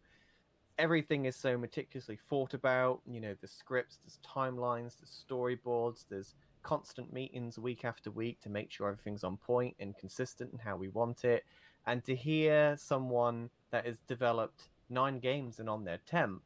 Everything 0.78 1.26
is 1.26 1.36
so 1.36 1.58
meticulously 1.58 2.18
thought 2.30 2.54
about. 2.54 3.02
You 3.06 3.20
know, 3.20 3.36
the 3.42 3.48
scripts, 3.48 3.98
there's 4.04 4.20
timelines, 4.26 4.96
there's 5.00 5.26
storyboards, 5.28 6.06
there's 6.10 6.36
constant 6.64 7.14
meetings 7.14 7.58
week 7.58 7.86
after 7.86 8.12
week 8.12 8.42
to 8.42 8.50
make 8.50 8.72
sure 8.72 8.90
everything's 8.90 9.24
on 9.24 9.38
point 9.38 9.76
and 9.80 9.98
consistent 9.98 10.52
and 10.52 10.60
how 10.60 10.76
we 10.76 10.90
want 10.90 11.24
it 11.24 11.46
and 11.86 12.04
to 12.04 12.14
hear 12.14 12.76
someone 12.78 13.50
that 13.72 13.86
has 13.86 14.00
developed 14.08 14.70
nine 14.90 15.20
games 15.20 15.60
and 15.60 15.70
on 15.70 15.86
their 15.86 16.00
10th 16.12 16.42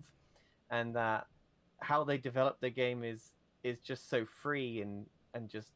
and 0.70 0.96
that 0.96 1.26
how 1.80 2.04
they 2.04 2.18
develop 2.18 2.60
their 2.62 2.70
game 2.70 3.04
is 3.04 3.34
is 3.64 3.80
just 3.80 4.10
so 4.10 4.26
free 4.26 4.82
and 4.82 5.06
and 5.34 5.50
just 5.50 5.72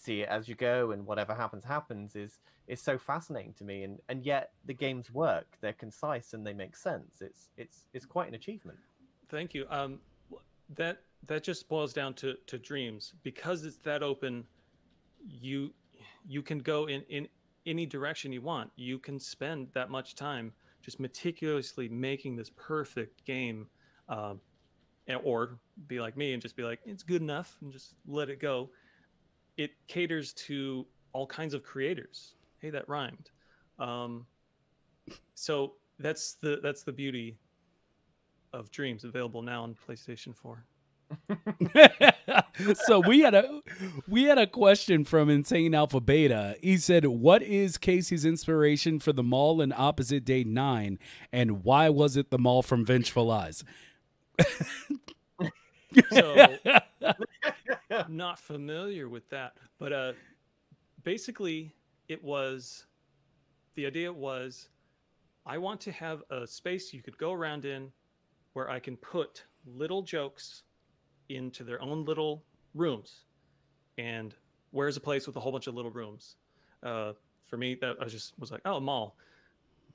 see 0.00 0.22
it 0.22 0.28
as 0.28 0.48
you 0.48 0.54
go 0.54 0.92
and 0.92 1.06
whatever 1.06 1.34
happens 1.34 1.64
happens 1.64 2.16
is 2.16 2.38
is 2.66 2.80
so 2.80 2.96
fascinating 2.96 3.52
to 3.52 3.64
me 3.64 3.82
and 3.82 3.98
and 4.08 4.24
yet 4.24 4.52
the 4.64 4.74
games 4.74 5.12
work 5.12 5.58
they're 5.60 5.72
concise 5.72 6.32
and 6.32 6.46
they 6.46 6.52
make 6.54 6.76
sense 6.76 7.20
it's 7.20 7.50
it's 7.56 7.84
it's 7.92 8.06
quite 8.06 8.28
an 8.28 8.34
achievement 8.34 8.78
Thank 9.30 9.54
you. 9.54 9.64
Um, 9.70 10.00
that 10.76 11.02
that 11.26 11.44
just 11.44 11.68
boils 11.68 11.92
down 11.92 12.14
to 12.14 12.34
to 12.46 12.58
dreams 12.58 13.14
because 13.22 13.64
it's 13.64 13.78
that 13.78 14.02
open. 14.02 14.44
You 15.24 15.72
you 16.26 16.42
can 16.42 16.58
go 16.58 16.86
in 16.86 17.02
in 17.08 17.28
any 17.64 17.86
direction 17.86 18.32
you 18.32 18.42
want. 18.42 18.70
You 18.76 18.98
can 18.98 19.20
spend 19.20 19.68
that 19.72 19.90
much 19.90 20.16
time 20.16 20.52
just 20.82 20.98
meticulously 20.98 21.88
making 21.88 22.36
this 22.36 22.50
perfect 22.56 23.24
game, 23.24 23.68
um, 24.08 24.40
or 25.22 25.58
be 25.86 26.00
like 26.00 26.16
me 26.16 26.32
and 26.32 26.42
just 26.42 26.56
be 26.56 26.64
like 26.64 26.80
it's 26.84 27.04
good 27.04 27.22
enough 27.22 27.56
and 27.60 27.72
just 27.72 27.94
let 28.06 28.28
it 28.28 28.40
go. 28.40 28.70
It 29.56 29.72
caters 29.88 30.32
to 30.34 30.86
all 31.12 31.26
kinds 31.26 31.54
of 31.54 31.62
creators. 31.62 32.34
Hey, 32.58 32.70
that 32.70 32.88
rhymed. 32.88 33.30
Um, 33.78 34.26
so 35.34 35.74
that's 35.98 36.34
the 36.34 36.60
that's 36.62 36.82
the 36.82 36.92
beauty 36.92 37.38
of 38.52 38.70
Dreams 38.70 39.04
available 39.04 39.42
now 39.42 39.62
on 39.62 39.76
PlayStation 39.88 40.34
4. 40.34 40.64
so 42.86 43.00
we 43.00 43.20
had 43.20 43.34
a 43.34 43.60
we 44.06 44.24
had 44.24 44.38
a 44.38 44.46
question 44.46 45.04
from 45.04 45.28
Insane 45.28 45.74
Alpha 45.74 46.00
Beta. 46.00 46.56
He 46.62 46.76
said, 46.76 47.04
"What 47.06 47.42
is 47.42 47.78
Casey's 47.78 48.24
inspiration 48.24 49.00
for 49.00 49.12
the 49.12 49.24
mall 49.24 49.60
in 49.60 49.72
Opposite 49.72 50.24
Day 50.24 50.44
Nine, 50.44 51.00
and 51.32 51.64
why 51.64 51.88
was 51.88 52.16
it 52.16 52.30
the 52.30 52.38
mall 52.38 52.62
from 52.62 52.84
Vengeful 52.84 53.30
Eyes?" 53.30 53.64
So 56.10 56.46
I'm 57.90 58.16
not 58.16 58.38
familiar 58.38 59.08
with 59.08 59.28
that, 59.30 59.56
but 59.78 59.92
uh, 59.92 60.12
basically 61.02 61.74
it 62.08 62.22
was 62.22 62.86
the 63.74 63.86
idea 63.86 64.12
was 64.12 64.68
I 65.46 65.58
want 65.58 65.80
to 65.82 65.92
have 65.92 66.22
a 66.30 66.46
space 66.46 66.92
you 66.92 67.02
could 67.02 67.16
go 67.18 67.32
around 67.32 67.64
in 67.64 67.90
where 68.52 68.70
I 68.70 68.78
can 68.78 68.96
put 68.96 69.44
little 69.66 70.02
jokes 70.02 70.62
into 71.28 71.64
their 71.64 71.80
own 71.82 72.04
little 72.04 72.44
rooms. 72.74 73.24
And 73.98 74.34
where's 74.70 74.96
a 74.96 75.00
place 75.00 75.26
with 75.26 75.36
a 75.36 75.40
whole 75.40 75.52
bunch 75.52 75.66
of 75.66 75.74
little 75.74 75.90
rooms? 75.90 76.36
Uh, 76.82 77.12
for 77.46 77.56
me, 77.56 77.76
that 77.80 77.96
I 78.00 78.06
just 78.06 78.38
was 78.38 78.50
like, 78.50 78.60
oh, 78.64 78.76
a 78.76 78.80
mall. 78.80 79.16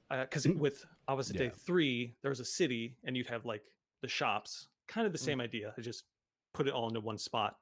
Because 0.09 0.47
with 0.47 0.85
I 1.07 1.13
Opposite 1.13 1.37
Day 1.37 1.45
Yeah. 1.45 1.51
3, 1.65 2.15
there 2.21 2.29
was 2.29 2.39
a 2.39 2.45
city 2.45 2.95
and 3.03 3.15
you'd 3.17 3.27
have 3.27 3.45
like 3.45 3.63
the 4.01 4.07
shops, 4.07 4.67
kind 4.87 5.05
of 5.07 5.13
the 5.13 5.19
Mm. 5.19 5.23
same 5.25 5.41
idea. 5.41 5.73
I 5.77 5.81
just 5.81 6.05
put 6.53 6.67
it 6.67 6.73
all 6.73 6.87
into 6.87 6.99
one 7.01 7.17
spot. 7.17 7.57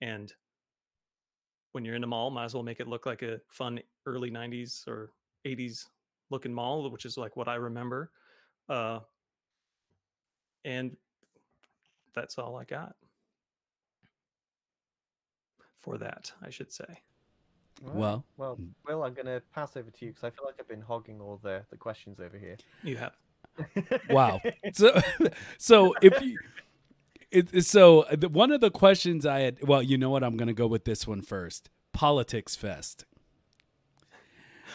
And 0.00 0.32
when 1.72 1.84
you're 1.84 1.96
in 1.96 2.04
a 2.04 2.06
mall, 2.06 2.30
might 2.30 2.44
as 2.44 2.54
well 2.54 2.62
make 2.62 2.80
it 2.80 2.88
look 2.88 3.06
like 3.06 3.22
a 3.22 3.40
fun 3.48 3.80
early 4.06 4.30
90s 4.30 4.86
or 4.86 5.10
80s 5.46 5.86
looking 6.30 6.52
mall, 6.52 6.88
which 6.90 7.04
is 7.04 7.16
like 7.16 7.36
what 7.36 7.48
I 7.48 7.56
remember. 7.56 8.10
Uh, 8.68 9.00
and 10.64 10.96
that's 12.14 12.38
all 12.38 12.56
I 12.56 12.64
got 12.64 12.94
for 15.80 15.98
that, 15.98 16.32
I 16.42 16.50
should 16.50 16.72
say. 16.72 17.02
Right. 17.82 17.96
Well, 17.96 18.24
well 18.36 18.58
will 18.86 19.02
i'm 19.02 19.14
gonna 19.14 19.42
pass 19.52 19.76
over 19.76 19.90
to 19.90 20.04
you 20.04 20.12
because 20.12 20.22
i 20.22 20.30
feel 20.30 20.44
like 20.44 20.54
i've 20.60 20.68
been 20.68 20.80
hogging 20.80 21.20
all 21.20 21.40
the 21.42 21.64
the 21.70 21.76
questions 21.76 22.20
over 22.20 22.38
here 22.38 22.56
You 22.84 22.96
have. 22.98 23.14
wow. 24.10 24.40
So, 24.72 25.00
so 25.58 25.94
if 26.02 26.20
you, 26.22 26.38
it, 27.34 27.64
so 27.64 28.04
the, 28.12 28.28
one 28.28 28.50
of 28.52 28.60
the 28.60 28.70
questions 28.70 29.26
I 29.26 29.40
had, 29.40 29.62
well, 29.66 29.82
you 29.82 29.98
know 29.98 30.10
what? 30.10 30.22
I'm 30.24 30.36
going 30.36 30.48
to 30.48 30.54
go 30.54 30.66
with 30.66 30.84
this 30.84 31.06
one 31.06 31.20
first. 31.22 31.68
Politics 31.92 32.56
Fest. 32.56 33.04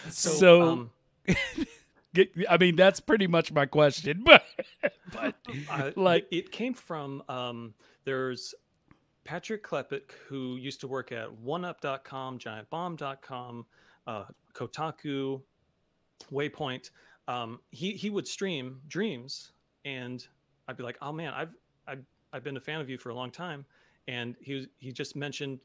So, 0.10 0.30
So, 0.30 0.62
um, 0.62 0.92
get- 2.14 2.32
I 2.50 2.58
mean, 2.58 2.76
that's 2.76 3.00
pretty 3.00 3.28
much 3.28 3.52
my 3.52 3.66
question, 3.66 4.24
but, 4.26 4.44
but 5.12 5.36
Uh, 5.70 5.92
like, 5.96 6.28
it 6.32 6.52
came 6.52 6.74
from 6.74 7.24
um, 7.28 7.74
there's 8.06 8.54
Patrick 9.24 9.64
Klepek 9.64 10.12
who 10.28 10.56
used 10.56 10.80
to 10.82 10.88
work 10.88 11.12
at 11.12 11.28
1UP.com, 11.30 12.40
GiantBomb.com, 12.40 13.66
uh, 14.08 14.24
Kotaku, 14.54 15.42
Waypoint. 16.32 16.90
Um, 17.28 17.60
he 17.72 17.92
he 17.92 18.10
would 18.10 18.28
stream 18.28 18.82
Dreams, 18.88 19.52
and 19.86 20.26
I'd 20.68 20.78
be 20.78 20.84
like, 20.84 20.98
"Oh 21.02 21.12
man, 21.12 21.32
I've 21.34 21.54
I've 22.34 22.44
been 22.44 22.58
a 22.58 22.62
fan 22.62 22.80
of 22.82 22.90
you 22.90 22.98
for 22.98 23.10
a 23.10 23.16
long 23.16 23.32
time," 23.32 23.66
and 24.08 24.36
he 24.42 24.54
was 24.56 24.68
he 24.78 24.92
just 24.92 25.16
mentioned, 25.16 25.60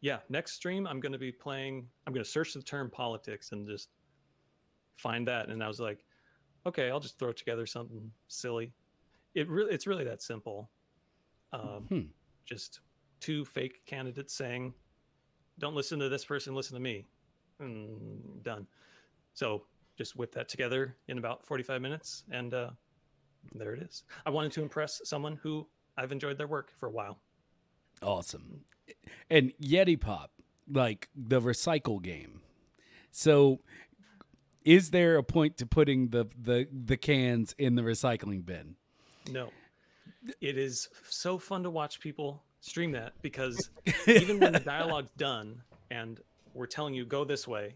"Yeah, 0.00 0.18
next 0.28 0.52
stream 0.52 0.86
I'm 0.86 1.00
going 1.00 1.12
to 1.12 1.18
be 1.18 1.32
playing. 1.32 1.88
I'm 2.06 2.12
going 2.12 2.24
to 2.24 2.30
search 2.30 2.54
the 2.54 2.62
term 2.62 2.90
politics 2.90 3.52
and 3.52 3.66
just 3.66 3.90
find 4.96 5.26
that." 5.28 5.48
And 5.48 5.62
I 5.62 5.68
was 5.68 5.80
like, 5.80 6.04
"Okay, 6.66 6.90
I'll 6.90 7.00
just 7.00 7.18
throw 7.18 7.32
together 7.32 7.66
something 7.66 8.10
silly." 8.28 8.72
It 9.34 9.48
really 9.48 9.72
it's 9.72 9.86
really 9.86 10.04
that 10.04 10.22
simple. 10.22 10.70
Um, 11.52 11.86
Hmm. 11.88 12.00
Just 12.44 12.80
two 13.20 13.44
fake 13.44 13.84
candidates 13.86 14.34
saying, 14.34 14.74
"Don't 15.58 15.74
listen 15.74 15.98
to 15.98 16.08
this 16.08 16.24
person, 16.24 16.54
listen 16.54 16.74
to 16.74 16.80
me." 16.80 17.06
Mm, 17.60 18.42
done. 18.42 18.66
So 19.34 19.66
just 19.96 20.16
whip 20.16 20.32
that 20.32 20.48
together 20.48 20.96
in 21.08 21.18
about 21.18 21.44
45 21.44 21.82
minutes, 21.82 22.24
and 22.30 22.54
uh, 22.54 22.70
there 23.54 23.74
it 23.74 23.82
is. 23.82 24.04
I 24.24 24.30
wanted 24.30 24.52
to 24.52 24.62
impress 24.62 25.00
someone 25.04 25.36
who 25.42 25.68
I've 25.98 26.12
enjoyed 26.12 26.38
their 26.38 26.46
work 26.46 26.70
for 26.78 26.86
a 26.86 26.90
while. 26.92 27.18
Awesome. 28.00 28.60
And 29.28 29.52
Yeti 29.60 30.00
Pop, 30.00 30.30
like 30.70 31.08
the 31.16 31.40
recycle 31.40 32.00
game. 32.00 32.40
So 33.10 33.60
is 34.64 34.90
there 34.90 35.16
a 35.16 35.22
point 35.24 35.56
to 35.58 35.66
putting 35.66 36.08
the 36.08 36.26
the 36.40 36.68
the 36.72 36.96
cans 36.96 37.54
in 37.58 37.74
the 37.74 37.82
recycling 37.82 38.46
bin? 38.46 38.76
No, 39.30 39.50
it 40.40 40.56
is 40.56 40.88
so 41.08 41.38
fun 41.38 41.64
to 41.64 41.70
watch 41.70 42.00
people 42.00 42.42
stream 42.60 42.92
that 42.92 43.12
because 43.20 43.70
even 44.06 44.38
when 44.38 44.52
the 44.52 44.60
dialogue's 44.60 45.10
done 45.16 45.60
and 45.90 46.20
we're 46.54 46.66
telling 46.66 46.94
you 46.94 47.04
go 47.04 47.24
this 47.24 47.48
way, 47.48 47.74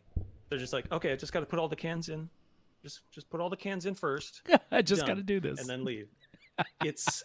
they're 0.49 0.59
just 0.59 0.73
like, 0.73 0.91
okay, 0.93 1.13
I 1.13 1.17
just 1.17 1.33
got 1.33 1.41
to 1.41 1.47
put 1.47 1.59
all 1.59 1.69
the 1.69 1.77
cans 1.77 2.09
in. 2.09 2.29
Just 2.83 3.01
just 3.11 3.29
put 3.31 3.41
all 3.41 3.51
the 3.51 3.57
cans 3.57 3.87
in 3.87 3.95
first, 3.95 4.43
I 4.71 4.83
just 4.83 5.07
got 5.07 5.17
to 5.17 5.23
do 5.23 5.41
this. 5.41 5.61
and 5.61 5.69
then 5.69 5.85
leave. 5.85 6.09
It's 6.85 7.25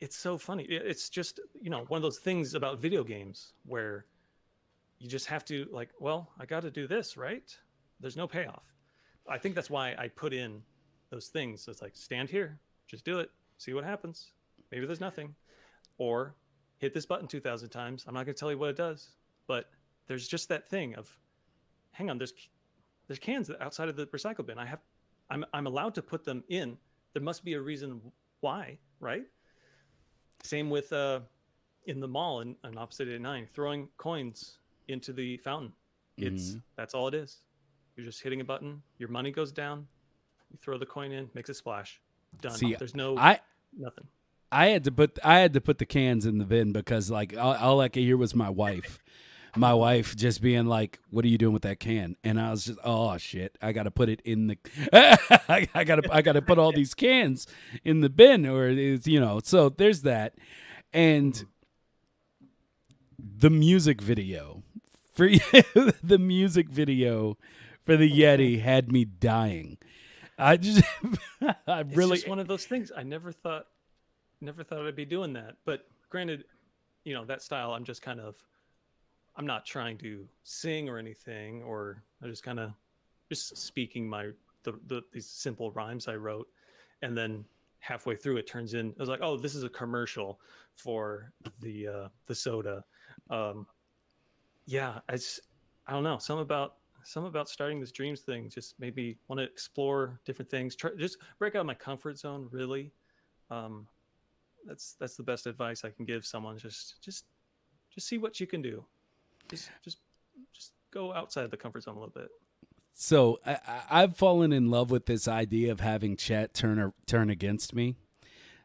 it's 0.00 0.16
so 0.16 0.38
funny. 0.38 0.64
It's 0.64 1.08
just 1.08 1.40
you 1.60 1.70
know 1.70 1.84
one 1.88 1.98
of 1.98 2.02
those 2.02 2.18
things 2.18 2.54
about 2.54 2.78
video 2.80 3.04
games 3.04 3.52
where 3.66 4.06
you 4.98 5.08
just 5.08 5.26
have 5.26 5.44
to 5.46 5.66
like, 5.72 5.90
well, 5.98 6.30
I 6.38 6.46
got 6.46 6.62
to 6.62 6.70
do 6.70 6.86
this, 6.86 7.16
right? 7.16 7.56
There's 8.00 8.16
no 8.16 8.26
payoff. 8.26 8.62
I 9.28 9.38
think 9.38 9.54
that's 9.54 9.70
why 9.70 9.94
I 9.98 10.08
put 10.08 10.32
in 10.32 10.62
those 11.10 11.26
things. 11.28 11.66
It's 11.68 11.82
like 11.82 11.94
stand 11.94 12.30
here, 12.30 12.58
just 12.86 13.04
do 13.04 13.18
it, 13.18 13.30
see 13.58 13.72
what 13.74 13.84
happens. 13.84 14.32
Maybe 14.70 14.86
there's 14.86 15.00
nothing, 15.00 15.34
or 15.98 16.34
hit 16.78 16.94
this 16.94 17.06
button 17.06 17.28
two 17.28 17.40
thousand 17.40 17.68
times. 17.70 18.04
I'm 18.06 18.14
not 18.14 18.24
going 18.26 18.34
to 18.34 18.40
tell 18.40 18.50
you 18.50 18.58
what 18.58 18.70
it 18.70 18.76
does, 18.76 19.10
but 19.46 19.70
there's 20.06 20.26
just 20.26 20.48
that 20.48 20.68
thing 20.68 20.94
of, 20.96 21.08
hang 21.92 22.10
on, 22.10 22.18
there's 22.18 22.32
there's 23.06 23.18
cans 23.18 23.50
outside 23.60 23.88
of 23.88 23.96
the 23.96 24.06
recycle 24.06 24.44
bin. 24.46 24.58
I 24.58 24.66
have, 24.66 24.80
I'm 25.30 25.44
I'm 25.52 25.66
allowed 25.66 25.94
to 25.96 26.02
put 26.02 26.24
them 26.24 26.42
in. 26.48 26.76
There 27.12 27.22
must 27.22 27.44
be 27.44 27.54
a 27.54 27.60
reason 27.60 28.00
why, 28.40 28.78
right? 29.02 29.24
Same 30.42 30.70
with 30.70 30.90
uh, 30.92 31.20
in 31.86 32.00
the 32.00 32.08
mall 32.08 32.40
in, 32.40 32.56
in 32.64 32.78
opposite 32.78 33.08
89, 33.08 33.48
throwing 33.52 33.88
coins 33.98 34.58
into 34.88 35.12
the 35.12 35.36
fountain. 35.38 35.72
It's 36.16 36.56
that's 36.76 36.94
all 36.94 37.08
it 37.08 37.14
is. 37.14 37.38
You're 37.96 38.06
just 38.06 38.22
hitting 38.22 38.40
a 38.40 38.44
button. 38.44 38.82
Your 38.98 39.08
money 39.08 39.30
goes 39.30 39.52
down. 39.52 39.86
You 40.50 40.58
throw 40.62 40.78
the 40.78 40.86
coin 40.86 41.12
in, 41.12 41.28
makes 41.34 41.50
a 41.50 41.54
splash. 41.54 42.00
Done. 42.40 42.52
See, 42.52 42.74
There's 42.78 42.94
no 42.94 43.18
I 43.18 43.40
nothing. 43.76 44.06
I 44.50 44.66
had 44.66 44.84
to 44.84 44.92
put 44.92 45.18
I 45.24 45.38
had 45.38 45.54
to 45.54 45.60
put 45.60 45.78
the 45.78 45.86
cans 45.86 46.26
in 46.26 46.38
the 46.38 46.44
bin 46.44 46.72
because 46.72 47.10
like 47.10 47.36
all, 47.36 47.54
all 47.54 47.80
I 47.80 47.88
could 47.88 48.02
hear 48.02 48.16
was 48.16 48.34
my 48.34 48.50
wife, 48.50 49.02
my 49.56 49.74
wife 49.74 50.16
just 50.16 50.40
being 50.40 50.66
like, 50.66 50.98
"What 51.10 51.24
are 51.24 51.28
you 51.28 51.38
doing 51.38 51.52
with 51.52 51.62
that 51.62 51.80
can?" 51.80 52.16
And 52.24 52.40
I 52.40 52.50
was 52.50 52.64
just, 52.64 52.78
"Oh 52.84 53.16
shit, 53.18 53.56
I 53.60 53.72
got 53.72 53.84
to 53.84 53.90
put 53.90 54.08
it 54.08 54.20
in 54.24 54.46
the, 54.48 54.58
I, 55.48 55.84
got 55.84 56.02
to 56.02 56.08
I 56.12 56.22
got 56.22 56.32
to 56.32 56.42
put 56.42 56.58
all 56.58 56.72
these 56.72 56.94
cans 56.94 57.46
in 57.84 58.00
the 58.00 58.08
bin, 58.08 58.46
or 58.46 58.68
it's 58.68 59.06
you 59.06 59.20
know." 59.20 59.40
So 59.42 59.68
there's 59.68 60.02
that, 60.02 60.34
and 60.92 61.44
the 63.18 63.50
music 63.50 64.00
video 64.00 64.62
for 65.12 65.28
the 66.02 66.18
music 66.18 66.68
video 66.68 67.36
for 67.82 67.96
the 67.96 68.10
oh, 68.10 68.16
Yeti 68.16 68.60
had 68.60 68.90
me 68.90 69.04
dying. 69.04 69.78
I 70.38 70.56
just, 70.56 70.82
I 71.66 71.80
It's 71.80 71.96
really, 71.96 72.16
just 72.16 72.28
one 72.28 72.38
of 72.38 72.48
those 72.48 72.64
things. 72.64 72.90
I 72.96 73.02
never 73.02 73.32
thought, 73.32 73.66
never 74.40 74.64
thought 74.64 74.86
I'd 74.86 74.96
be 74.96 75.04
doing 75.04 75.34
that. 75.34 75.56
But 75.64 75.86
granted, 76.10 76.44
you 77.04 77.14
know 77.14 77.24
that 77.26 77.42
style. 77.42 77.72
I'm 77.72 77.84
just 77.84 78.02
kind 78.02 78.20
of, 78.20 78.36
I'm 79.36 79.46
not 79.46 79.64
trying 79.64 79.98
to 79.98 80.26
sing 80.44 80.88
or 80.88 80.98
anything, 80.98 81.62
or 81.62 82.02
I 82.22 82.26
just 82.26 82.42
kind 82.42 82.60
of, 82.60 82.72
just 83.28 83.56
speaking 83.56 84.08
my 84.08 84.30
the, 84.64 84.78
the 84.86 85.02
these 85.12 85.26
simple 85.26 85.70
rhymes 85.72 86.06
I 86.06 86.16
wrote, 86.16 86.48
and 87.00 87.16
then 87.16 87.44
halfway 87.78 88.14
through 88.14 88.36
it 88.36 88.46
turns 88.46 88.74
in. 88.74 88.90
I 88.98 89.00
was 89.00 89.08
like, 89.08 89.20
oh, 89.22 89.36
this 89.36 89.54
is 89.54 89.64
a 89.64 89.68
commercial 89.68 90.38
for 90.74 91.32
the 91.60 91.88
uh, 91.88 92.08
the 92.26 92.34
soda. 92.34 92.84
Um, 93.30 93.66
yeah, 94.66 95.00
I 95.08 95.12
just, 95.12 95.40
I 95.86 95.92
don't 95.92 96.04
know. 96.04 96.18
Some 96.18 96.38
about 96.38 96.76
some 97.04 97.24
about 97.24 97.48
starting 97.48 97.80
this 97.80 97.92
dreams 97.92 98.20
thing 98.20 98.48
just 98.48 98.78
made 98.78 98.94
me 98.96 99.16
want 99.28 99.38
to 99.38 99.44
explore 99.44 100.20
different 100.24 100.50
things 100.50 100.76
try 100.76 100.90
just 100.98 101.18
break 101.38 101.54
out 101.54 101.60
of 101.60 101.66
my 101.66 101.74
comfort 101.74 102.18
zone 102.18 102.48
really 102.50 102.92
um 103.50 103.86
that's 104.66 104.94
that's 105.00 105.16
the 105.16 105.22
best 105.22 105.46
advice 105.46 105.84
i 105.84 105.90
can 105.90 106.04
give 106.04 106.24
someone 106.24 106.56
just 106.56 107.02
just 107.02 107.24
just 107.92 108.06
see 108.06 108.18
what 108.18 108.38
you 108.40 108.46
can 108.46 108.62
do 108.62 108.84
just 109.52 109.70
just 109.84 109.98
just 110.52 110.72
go 110.92 111.12
outside 111.12 111.50
the 111.50 111.56
comfort 111.56 111.82
zone 111.82 111.96
a 111.96 111.98
little 111.98 112.12
bit 112.12 112.28
So 112.92 113.38
I, 113.46 113.58
I've 113.90 114.16
fallen 114.16 114.52
in 114.52 114.70
love 114.70 114.90
with 114.90 115.06
this 115.06 115.26
idea 115.28 115.72
of 115.72 115.80
having 115.80 116.16
chat 116.16 116.54
turn 116.54 116.78
or, 116.78 116.94
turn 117.06 117.30
against 117.30 117.74
me 117.74 117.96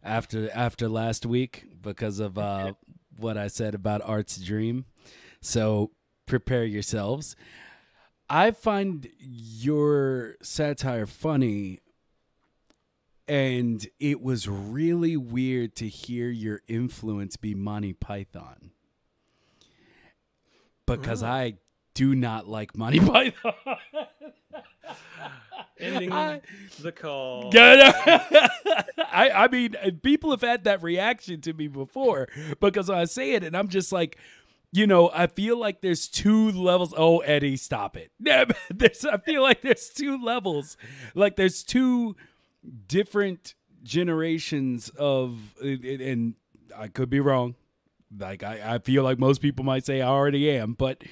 after 0.04 0.50
after 0.52 0.90
last 0.90 1.26
week 1.26 1.66
because 1.82 2.20
of 2.20 2.38
uh, 2.38 2.74
what 3.18 3.38
I 3.38 3.48
said 3.48 3.76
about 3.76 4.02
Art's 4.02 4.38
dream. 4.38 4.86
So 5.42 5.92
prepare 6.26 6.66
yourselves. 6.66 7.36
I 8.30 8.52
find 8.52 9.08
your 9.20 10.36
satire 10.42 11.06
funny, 11.06 11.80
and 13.28 13.88
it 14.00 14.22
was 14.22 14.50
really 14.50 15.16
weird 15.16 15.76
to 15.78 15.88
hear 15.88 16.30
your 16.30 16.62
influence 16.68 17.38
be 17.38 17.56
Monty 17.56 17.94
Python 17.94 18.72
because 20.88 21.22
Oh. 21.22 21.28
I 21.28 21.54
do 21.94 22.16
not 22.16 22.48
like 22.48 22.76
Monty 22.76 23.00
Python. 23.12 23.54
ending 25.80 26.12
I- 26.12 26.42
the 26.82 26.92
call 26.92 27.50
I, 27.56 29.30
I 29.34 29.48
mean, 29.48 29.76
uh, 29.82 29.92
people 30.02 30.32
have 30.32 30.42
had 30.42 30.64
that 30.64 30.82
reaction 30.82 31.42
to 31.42 31.54
me 31.54 31.68
before 31.68 32.28
because 32.60 32.90
I 32.90 33.06
say 33.06 33.34
it 33.34 33.44
and 33.44 33.56
I'm 33.56 33.68
just 33.68 33.92
like, 33.92 34.18
you 34.72 34.86
know, 34.88 35.10
I 35.14 35.28
feel 35.28 35.58
like 35.58 35.82
there's 35.82 36.08
two 36.08 36.52
levels. 36.52 36.94
Oh, 36.98 37.20
Eddie, 37.20 37.58
stop 37.58 37.96
it. 37.98 38.12
there's, 38.20 39.06
I 39.06 39.18
feel 39.18 39.42
like 39.42 39.62
there's 39.62 39.90
two 39.90 40.22
levels. 40.24 40.78
Like 41.16 41.36
there's 41.36 41.64
two 41.64 42.16
different 42.88 43.54
generations 43.84 44.90
of, 44.98 45.40
and 45.62 46.36
I 46.78 46.90
could 46.90 47.10
be 47.10 47.20
wrong. 47.22 47.56
Like 48.16 48.44
I, 48.44 48.76
I 48.76 48.78
feel 48.80 49.04
like 49.04 49.20
most 49.20 49.42
people 49.42 49.66
might 49.66 49.86
say 49.86 50.02
I 50.02 50.08
already 50.08 50.50
am, 50.52 50.74
but 50.74 51.04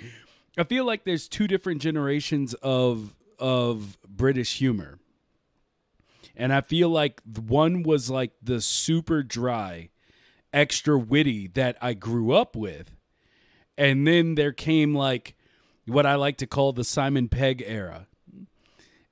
I 0.57 0.63
feel 0.63 0.85
like 0.85 1.03
there's 1.03 1.27
two 1.27 1.47
different 1.47 1.81
generations 1.81 2.53
of 2.55 3.15
of 3.39 3.97
British 4.07 4.57
humor. 4.57 4.99
And 6.37 6.53
I 6.53 6.61
feel 6.61 6.89
like 6.89 7.21
one 7.23 7.83
was 7.83 8.09
like 8.09 8.31
the 8.41 8.59
super 8.61 9.23
dry, 9.23 9.89
extra 10.53 10.97
witty 10.97 11.47
that 11.49 11.77
I 11.81 11.93
grew 11.93 12.33
up 12.33 12.55
with. 12.55 12.91
And 13.77 14.05
then 14.07 14.35
there 14.35 14.51
came 14.51 14.93
like 14.93 15.35
what 15.85 16.05
I 16.05 16.15
like 16.15 16.37
to 16.37 16.47
call 16.47 16.73
the 16.73 16.83
Simon 16.83 17.29
Pegg 17.29 17.63
era. 17.65 18.07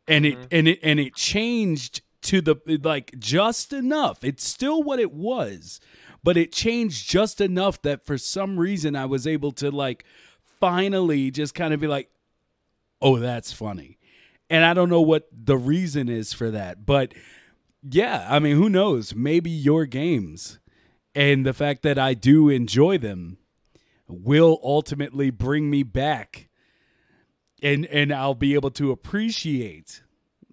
And 0.08 0.26
it 0.26 0.36
mm-hmm. 0.36 0.48
and 0.52 0.68
it 0.68 0.80
and 0.84 1.00
it 1.00 1.16
changed 1.16 2.02
to 2.24 2.42
the 2.42 2.80
like 2.84 3.18
just 3.20 3.72
enough. 3.72 4.24
It's 4.24 4.46
still 4.46 4.84
what 4.84 5.00
it 5.00 5.14
was, 5.14 5.80
but 6.24 6.38
it 6.38 6.52
changed 6.52 7.10
just 7.10 7.42
enough 7.42 7.82
that 7.82 8.06
for 8.06 8.18
some 8.18 8.60
reason 8.60 8.96
I 8.96 9.06
was 9.06 9.28
able 9.28 9.52
to 9.54 9.72
like 9.72 10.06
finally 10.60 11.32
just 11.32 11.54
kind 11.56 11.74
of 11.74 11.80
be 11.80 11.88
like, 11.88 12.10
"Oh, 13.02 13.18
that's 13.20 13.52
funny." 13.52 13.98
And 14.50 14.66
I 14.66 14.74
don't 14.74 14.90
know 14.90 15.02
what 15.02 15.28
the 15.32 15.58
reason 15.58 16.10
is 16.10 16.34
for 16.34 16.52
that, 16.52 16.86
but 16.86 17.14
yeah, 17.82 18.28
I 18.30 18.40
mean, 18.40 18.56
who 18.56 18.70
knows? 18.70 19.14
Maybe 19.14 19.50
your 19.50 19.86
games 19.86 20.60
and 21.16 21.46
the 21.46 21.54
fact 21.54 21.82
that 21.84 22.00
I 22.00 22.14
do 22.14 22.50
enjoy 22.50 22.98
them 22.98 23.38
will 24.08 24.60
ultimately 24.64 25.30
bring 25.30 25.70
me 25.70 25.84
back 25.84 26.50
and 27.62 27.86
and 27.88 28.12
I'll 28.14 28.36
be 28.36 28.54
able 28.54 28.72
to 28.72 28.92
appreciate 28.92 30.02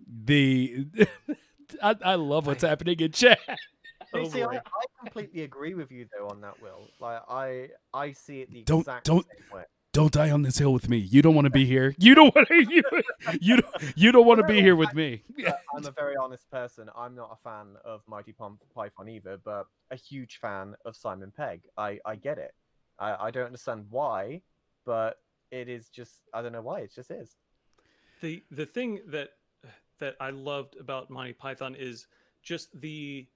the 0.06 0.86
I, 1.82 1.96
I 2.04 2.14
love 2.14 2.46
what's 2.46 2.62
happening 2.62 3.00
in 3.00 3.12
chat. 3.12 3.38
Oh, 4.14 4.28
See, 4.28 4.42
I. 4.42 4.56
I 4.56 4.60
completely 4.98 5.42
agree 5.42 5.74
with 5.74 5.90
you 5.90 6.06
though 6.16 6.28
on 6.28 6.40
that, 6.42 6.60
Will. 6.60 6.88
Like 7.00 7.22
I, 7.28 7.68
I 7.94 8.12
see 8.12 8.40
it 8.40 8.50
the 8.52 8.62
Don't- 8.62 8.80
exact 8.80 9.06
don't- 9.06 9.26
same 9.26 9.44
way. 9.58 9.64
don't 9.92 10.12
die 10.12 10.30
on 10.30 10.42
this 10.42 10.58
hill 10.58 10.72
with 10.72 10.88
me. 10.88 10.98
You 10.98 11.20
don't 11.22 11.34
want 11.34 11.46
to 11.46 11.50
be 11.50 11.64
here. 11.64 11.94
You 11.98 12.14
don't 12.14 12.34
want 12.34 12.48
to. 12.48 12.54
You, 12.70 12.82
you 13.40 13.56
don't. 13.58 13.74
You 13.96 14.12
don't 14.12 14.26
want 14.26 14.40
to 14.40 14.46
be 14.46 14.60
here 14.60 14.76
with 14.76 14.94
me. 14.94 15.22
I'm 15.74 15.84
a 15.86 15.90
very 15.92 16.16
honest 16.16 16.48
person. 16.50 16.88
I'm 16.96 17.14
not 17.14 17.30
a 17.32 17.36
fan 17.48 17.76
of 17.84 18.02
Mighty 18.06 18.32
Pom- 18.32 18.58
Python 18.74 19.08
either, 19.08 19.38
but 19.44 19.66
a 19.90 19.96
huge 19.96 20.38
fan 20.38 20.74
of 20.84 20.96
Simon 20.96 21.32
Pegg. 21.36 21.62
I 21.76 21.98
I 22.04 22.16
get 22.16 22.38
it. 22.38 22.52
I 22.98 23.26
I 23.26 23.30
don't 23.30 23.46
understand 23.46 23.86
why, 23.90 24.42
but 24.84 25.18
it 25.50 25.68
is 25.68 25.88
just 25.88 26.14
I 26.34 26.42
don't 26.42 26.52
know 26.52 26.62
why. 26.62 26.80
It 26.80 26.92
just 26.94 27.10
is. 27.10 27.36
the 28.20 28.42
the 28.50 28.66
thing 28.66 29.00
that 29.08 29.30
that 29.98 30.16
I 30.20 30.30
loved 30.30 30.76
about 30.80 31.10
Monty 31.10 31.32
Python 31.32 31.74
is 31.78 32.06
just 32.42 32.68
the 32.80 33.26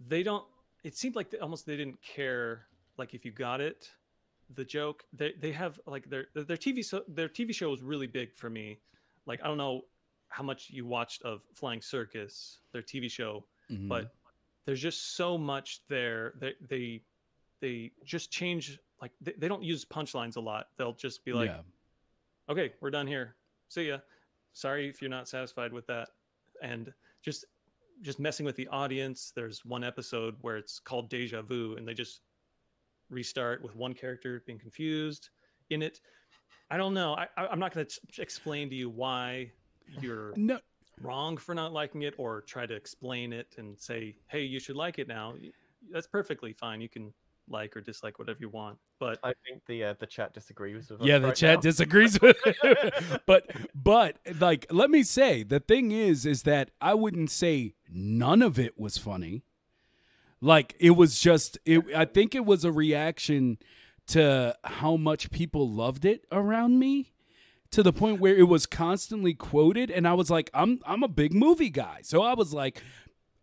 they 0.00 0.22
don't 0.22 0.44
it 0.84 0.96
seemed 0.96 1.16
like 1.16 1.30
they, 1.30 1.38
almost 1.38 1.66
they 1.66 1.76
didn't 1.76 2.00
care 2.02 2.66
like 2.98 3.14
if 3.14 3.24
you 3.24 3.30
got 3.30 3.60
it 3.60 3.90
the 4.54 4.64
joke 4.64 5.04
they 5.12 5.32
they 5.40 5.52
have 5.52 5.80
like 5.86 6.08
their 6.08 6.26
their 6.34 6.56
TV 6.56 6.84
so 6.84 7.02
their 7.08 7.28
TV 7.28 7.54
show 7.54 7.70
was 7.70 7.82
really 7.82 8.06
big 8.06 8.32
for 8.34 8.48
me 8.50 8.78
like 9.26 9.40
I 9.42 9.46
don't 9.48 9.58
know 9.58 9.82
how 10.28 10.44
much 10.44 10.70
you 10.70 10.86
watched 10.86 11.22
of 11.22 11.42
Flying 11.54 11.80
Circus 11.80 12.58
their 12.72 12.82
TV 12.82 13.10
show 13.10 13.44
Mhm. 13.70 13.88
but 13.88 14.14
there's 14.64 14.80
just 14.80 15.16
so 15.16 15.36
much 15.36 15.80
there 15.88 16.34
they 16.38 16.54
they 16.68 17.02
they 17.60 17.90
just 18.04 18.30
change 18.30 18.78
like 19.02 19.12
they, 19.20 19.32
they 19.38 19.48
don't 19.48 19.62
use 19.62 19.84
punchlines 19.84 20.36
a 20.36 20.40
lot 20.40 20.68
they'll 20.76 20.92
just 20.92 21.24
be 21.24 21.32
like 21.32 21.50
yeah. 21.50 21.62
okay, 22.48 22.72
we're 22.80 22.90
done 22.90 23.06
here. 23.08 23.34
See 23.68 23.88
ya. 23.88 23.98
Sorry 24.52 24.88
if 24.88 25.02
you're 25.02 25.10
not 25.10 25.28
satisfied 25.28 25.72
with 25.72 25.86
that. 25.88 26.10
And 26.62 26.92
just 27.22 27.44
just 28.02 28.18
messing 28.18 28.46
with 28.46 28.56
the 28.56 28.68
audience. 28.68 29.32
There's 29.34 29.64
one 29.64 29.84
episode 29.84 30.36
where 30.40 30.56
it's 30.56 30.78
called 30.78 31.08
Deja 31.08 31.42
Vu, 31.42 31.74
and 31.76 31.86
they 31.86 31.94
just 31.94 32.20
restart 33.10 33.62
with 33.62 33.76
one 33.76 33.94
character 33.94 34.42
being 34.46 34.58
confused 34.58 35.30
in 35.70 35.82
it. 35.82 36.00
I 36.70 36.76
don't 36.76 36.94
know. 36.94 37.14
I, 37.14 37.28
I, 37.36 37.46
I'm 37.46 37.58
not 37.58 37.72
going 37.72 37.86
to 37.86 38.22
explain 38.22 38.68
to 38.70 38.74
you 38.76 38.90
why 38.90 39.50
you're 40.00 40.32
No. 40.36 40.58
wrong 41.00 41.36
for 41.36 41.54
not 41.54 41.72
liking 41.72 42.02
it, 42.02 42.14
or 42.18 42.40
try 42.42 42.66
to 42.66 42.74
explain 42.74 43.32
it 43.32 43.54
and 43.58 43.78
say, 43.78 44.16
"Hey, 44.28 44.42
you 44.42 44.58
should 44.58 44.76
like 44.76 44.98
it 44.98 45.08
now." 45.08 45.34
That's 45.92 46.06
perfectly 46.08 46.52
fine. 46.52 46.80
You 46.80 46.88
can 46.88 47.12
like 47.48 47.76
or 47.76 47.80
dislike 47.80 48.18
whatever 48.18 48.38
you 48.40 48.48
want. 48.48 48.76
But 48.98 49.20
I 49.22 49.32
think 49.46 49.64
the 49.66 49.84
uh, 49.84 49.94
the 50.00 50.06
chat 50.06 50.34
disagrees 50.34 50.90
with 50.90 51.00
us. 51.00 51.06
Yeah, 51.06 51.18
the 51.18 51.28
right 51.28 51.36
chat 51.36 51.54
now. 51.56 51.60
disagrees 51.60 52.20
with 52.22 52.36
but 53.26 53.48
but 53.74 54.16
like 54.40 54.66
let 54.70 54.90
me 54.90 55.02
say 55.04 55.44
the 55.44 55.60
thing 55.60 55.92
is 55.92 56.26
is 56.26 56.42
that 56.42 56.70
I 56.80 56.94
wouldn't 56.94 57.30
say 57.30 57.74
none 57.90 58.42
of 58.42 58.58
it 58.58 58.78
was 58.78 58.98
funny. 58.98 59.42
Like 60.40 60.74
it 60.78 60.90
was 60.90 61.18
just 61.18 61.58
it 61.64 61.82
I 61.94 62.04
think 62.04 62.34
it 62.34 62.44
was 62.44 62.64
a 62.64 62.72
reaction 62.72 63.58
to 64.08 64.56
how 64.64 64.96
much 64.96 65.30
people 65.30 65.68
loved 65.68 66.04
it 66.04 66.24
around 66.30 66.78
me 66.78 67.12
to 67.70 67.82
the 67.82 67.92
point 67.92 68.20
where 68.20 68.36
it 68.36 68.44
was 68.44 68.66
constantly 68.66 69.34
quoted 69.34 69.90
and 69.90 70.06
I 70.06 70.14
was 70.14 70.30
like 70.30 70.50
I'm 70.52 70.80
I'm 70.86 71.02
a 71.02 71.08
big 71.08 71.32
movie 71.32 71.70
guy. 71.70 72.00
So 72.02 72.22
I 72.22 72.34
was 72.34 72.52
like 72.52 72.82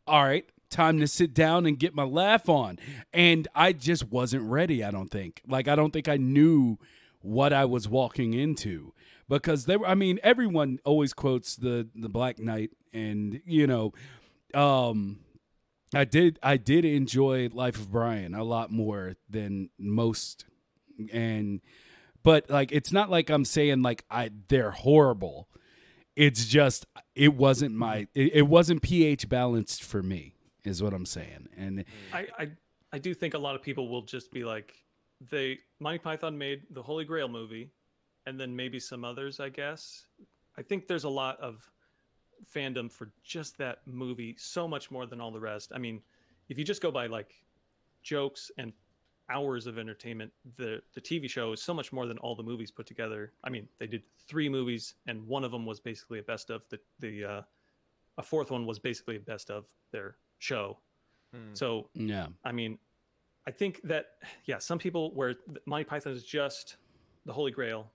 all 0.05 0.23
right, 0.23 0.45
time 0.69 0.99
to 0.99 1.07
sit 1.07 1.33
down 1.33 1.65
and 1.65 1.79
get 1.79 1.95
my 1.95 2.03
laugh 2.03 2.49
on. 2.49 2.77
And 3.13 3.47
I 3.55 3.71
just 3.73 4.09
wasn't 4.09 4.43
ready, 4.43 4.83
I 4.83 4.91
don't 4.91 5.09
think. 5.09 5.41
Like 5.47 5.67
I 5.67 5.75
don't 5.75 5.91
think 5.91 6.07
I 6.07 6.17
knew 6.17 6.77
what 7.21 7.53
I 7.53 7.65
was 7.65 7.87
walking 7.87 8.33
into 8.33 8.93
because 9.29 9.65
there 9.65 9.83
I 9.85 9.95
mean 9.95 10.19
everyone 10.23 10.79
always 10.85 11.13
quotes 11.13 11.55
the 11.55 11.87
the 11.95 12.09
Black 12.09 12.37
Knight 12.37 12.71
and 12.91 13.41
you 13.45 13.65
know 13.65 13.93
um 14.53 15.19
I 15.93 16.05
did 16.05 16.39
I 16.41 16.57
did 16.57 16.85
enjoy 16.85 17.49
Life 17.53 17.75
of 17.77 17.91
Brian 17.91 18.33
a 18.33 18.43
lot 18.43 18.71
more 18.71 19.15
than 19.29 19.69
most 19.77 20.45
and 21.11 21.61
but 22.23 22.49
like 22.49 22.71
it's 22.71 22.91
not 22.91 23.09
like 23.09 23.29
I'm 23.29 23.45
saying 23.45 23.81
like 23.81 24.05
I 24.09 24.31
they're 24.47 24.71
horrible. 24.71 25.49
It's 26.15 26.45
just 26.45 26.85
it 27.15 27.33
wasn't 27.35 27.75
my 27.75 28.07
it, 28.15 28.35
it 28.35 28.41
wasn't 28.43 28.81
pH 28.81 29.29
balanced 29.29 29.83
for 29.83 30.01
me 30.01 30.35
is 30.63 30.81
what 30.81 30.93
I'm 30.93 31.05
saying. 31.05 31.49
And 31.57 31.85
I, 32.13 32.27
I 32.39 32.49
I 32.93 32.97
do 32.99 33.13
think 33.13 33.33
a 33.33 33.39
lot 33.39 33.55
of 33.55 33.61
people 33.61 33.89
will 33.89 34.03
just 34.03 34.31
be 34.31 34.43
like 34.43 34.73
they 35.29 35.59
Monty 35.79 35.99
Python 35.99 36.37
made 36.37 36.63
the 36.71 36.81
Holy 36.81 37.05
Grail 37.05 37.27
movie 37.27 37.71
and 38.25 38.39
then 38.39 38.55
maybe 38.55 38.79
some 38.79 39.03
others, 39.03 39.39
I 39.39 39.49
guess. 39.49 40.05
I 40.57 40.61
think 40.61 40.87
there's 40.87 41.03
a 41.03 41.09
lot 41.09 41.39
of 41.39 41.69
fandom 42.53 42.91
for 42.91 43.11
just 43.23 43.57
that 43.57 43.79
movie, 43.85 44.35
so 44.37 44.67
much 44.67 44.91
more 44.91 45.05
than 45.05 45.21
all 45.21 45.31
the 45.31 45.39
rest. 45.39 45.71
I 45.73 45.77
mean, 45.77 46.01
if 46.49 46.57
you 46.57 46.63
just 46.63 46.81
go 46.81 46.91
by 46.91 47.07
like 47.07 47.33
jokes 48.01 48.51
and 48.57 48.73
hours 49.29 49.67
of 49.67 49.77
entertainment, 49.77 50.31
the 50.57 50.81
the 50.93 51.01
TV 51.01 51.29
show 51.29 51.53
is 51.53 51.61
so 51.61 51.73
much 51.73 51.91
more 51.91 52.05
than 52.05 52.17
all 52.19 52.35
the 52.35 52.43
movies 52.43 52.71
put 52.71 52.85
together. 52.85 53.33
I 53.43 53.49
mean, 53.49 53.67
they 53.79 53.87
did 53.87 54.03
three 54.27 54.49
movies 54.49 54.95
and 55.07 55.25
one 55.27 55.43
of 55.43 55.51
them 55.51 55.65
was 55.65 55.79
basically 55.79 56.19
a 56.19 56.23
best 56.23 56.49
of 56.49 56.63
the 56.69 56.79
the 56.99 57.23
uh 57.23 57.41
a 58.17 58.23
fourth 58.23 58.51
one 58.51 58.65
was 58.65 58.79
basically 58.79 59.15
a 59.15 59.19
best 59.19 59.49
of 59.49 59.65
their 59.91 60.17
show. 60.39 60.77
Hmm. 61.33 61.53
So 61.53 61.89
yeah. 61.93 62.27
I 62.43 62.51
mean, 62.51 62.77
I 63.47 63.51
think 63.51 63.81
that 63.83 64.11
yeah, 64.45 64.59
some 64.59 64.79
people 64.79 65.13
where 65.15 65.33
th- 65.33 65.57
Monty 65.65 65.83
Python 65.83 66.13
is 66.13 66.23
just 66.23 66.77
the 67.25 67.33
Holy 67.33 67.51
Grail, 67.51 67.91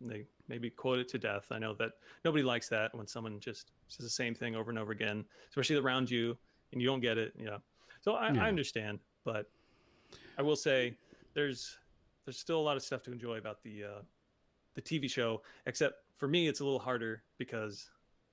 they 0.00 0.26
maybe 0.48 0.70
quote 0.70 0.98
it 0.98 1.08
to 1.08 1.18
death. 1.18 1.46
I 1.50 1.58
know 1.58 1.74
that 1.74 1.92
nobody 2.24 2.42
likes 2.42 2.68
that 2.68 2.94
when 2.94 3.06
someone 3.06 3.38
just 3.40 3.72
says 3.88 4.04
the 4.04 4.10
same 4.10 4.34
thing 4.34 4.56
over 4.56 4.70
and 4.70 4.78
over 4.78 4.92
again, 4.92 5.24
especially 5.48 5.76
around 5.76 6.10
you, 6.10 6.36
and 6.72 6.80
you 6.80 6.88
don't 6.88 7.00
get 7.00 7.18
it. 7.18 7.32
Yeah, 7.38 7.58
so 8.00 8.14
I, 8.14 8.32
Yeah. 8.32 8.44
I 8.44 8.48
understand, 8.48 9.00
but 9.24 9.50
I 10.36 10.42
will 10.42 10.56
say 10.56 10.96
there's 11.34 11.78
there's 12.24 12.38
still 12.38 12.60
a 12.60 12.62
lot 12.62 12.76
of 12.76 12.82
stuff 12.82 13.02
to 13.04 13.12
enjoy 13.12 13.38
about 13.38 13.62
the 13.62 13.84
uh, 13.84 14.02
the 14.74 14.82
TV 14.82 15.10
show. 15.10 15.42
Except 15.66 15.94
for 16.16 16.28
me, 16.28 16.48
it's 16.48 16.60
a 16.60 16.64
little 16.64 16.78
harder 16.78 17.22
because 17.38 17.90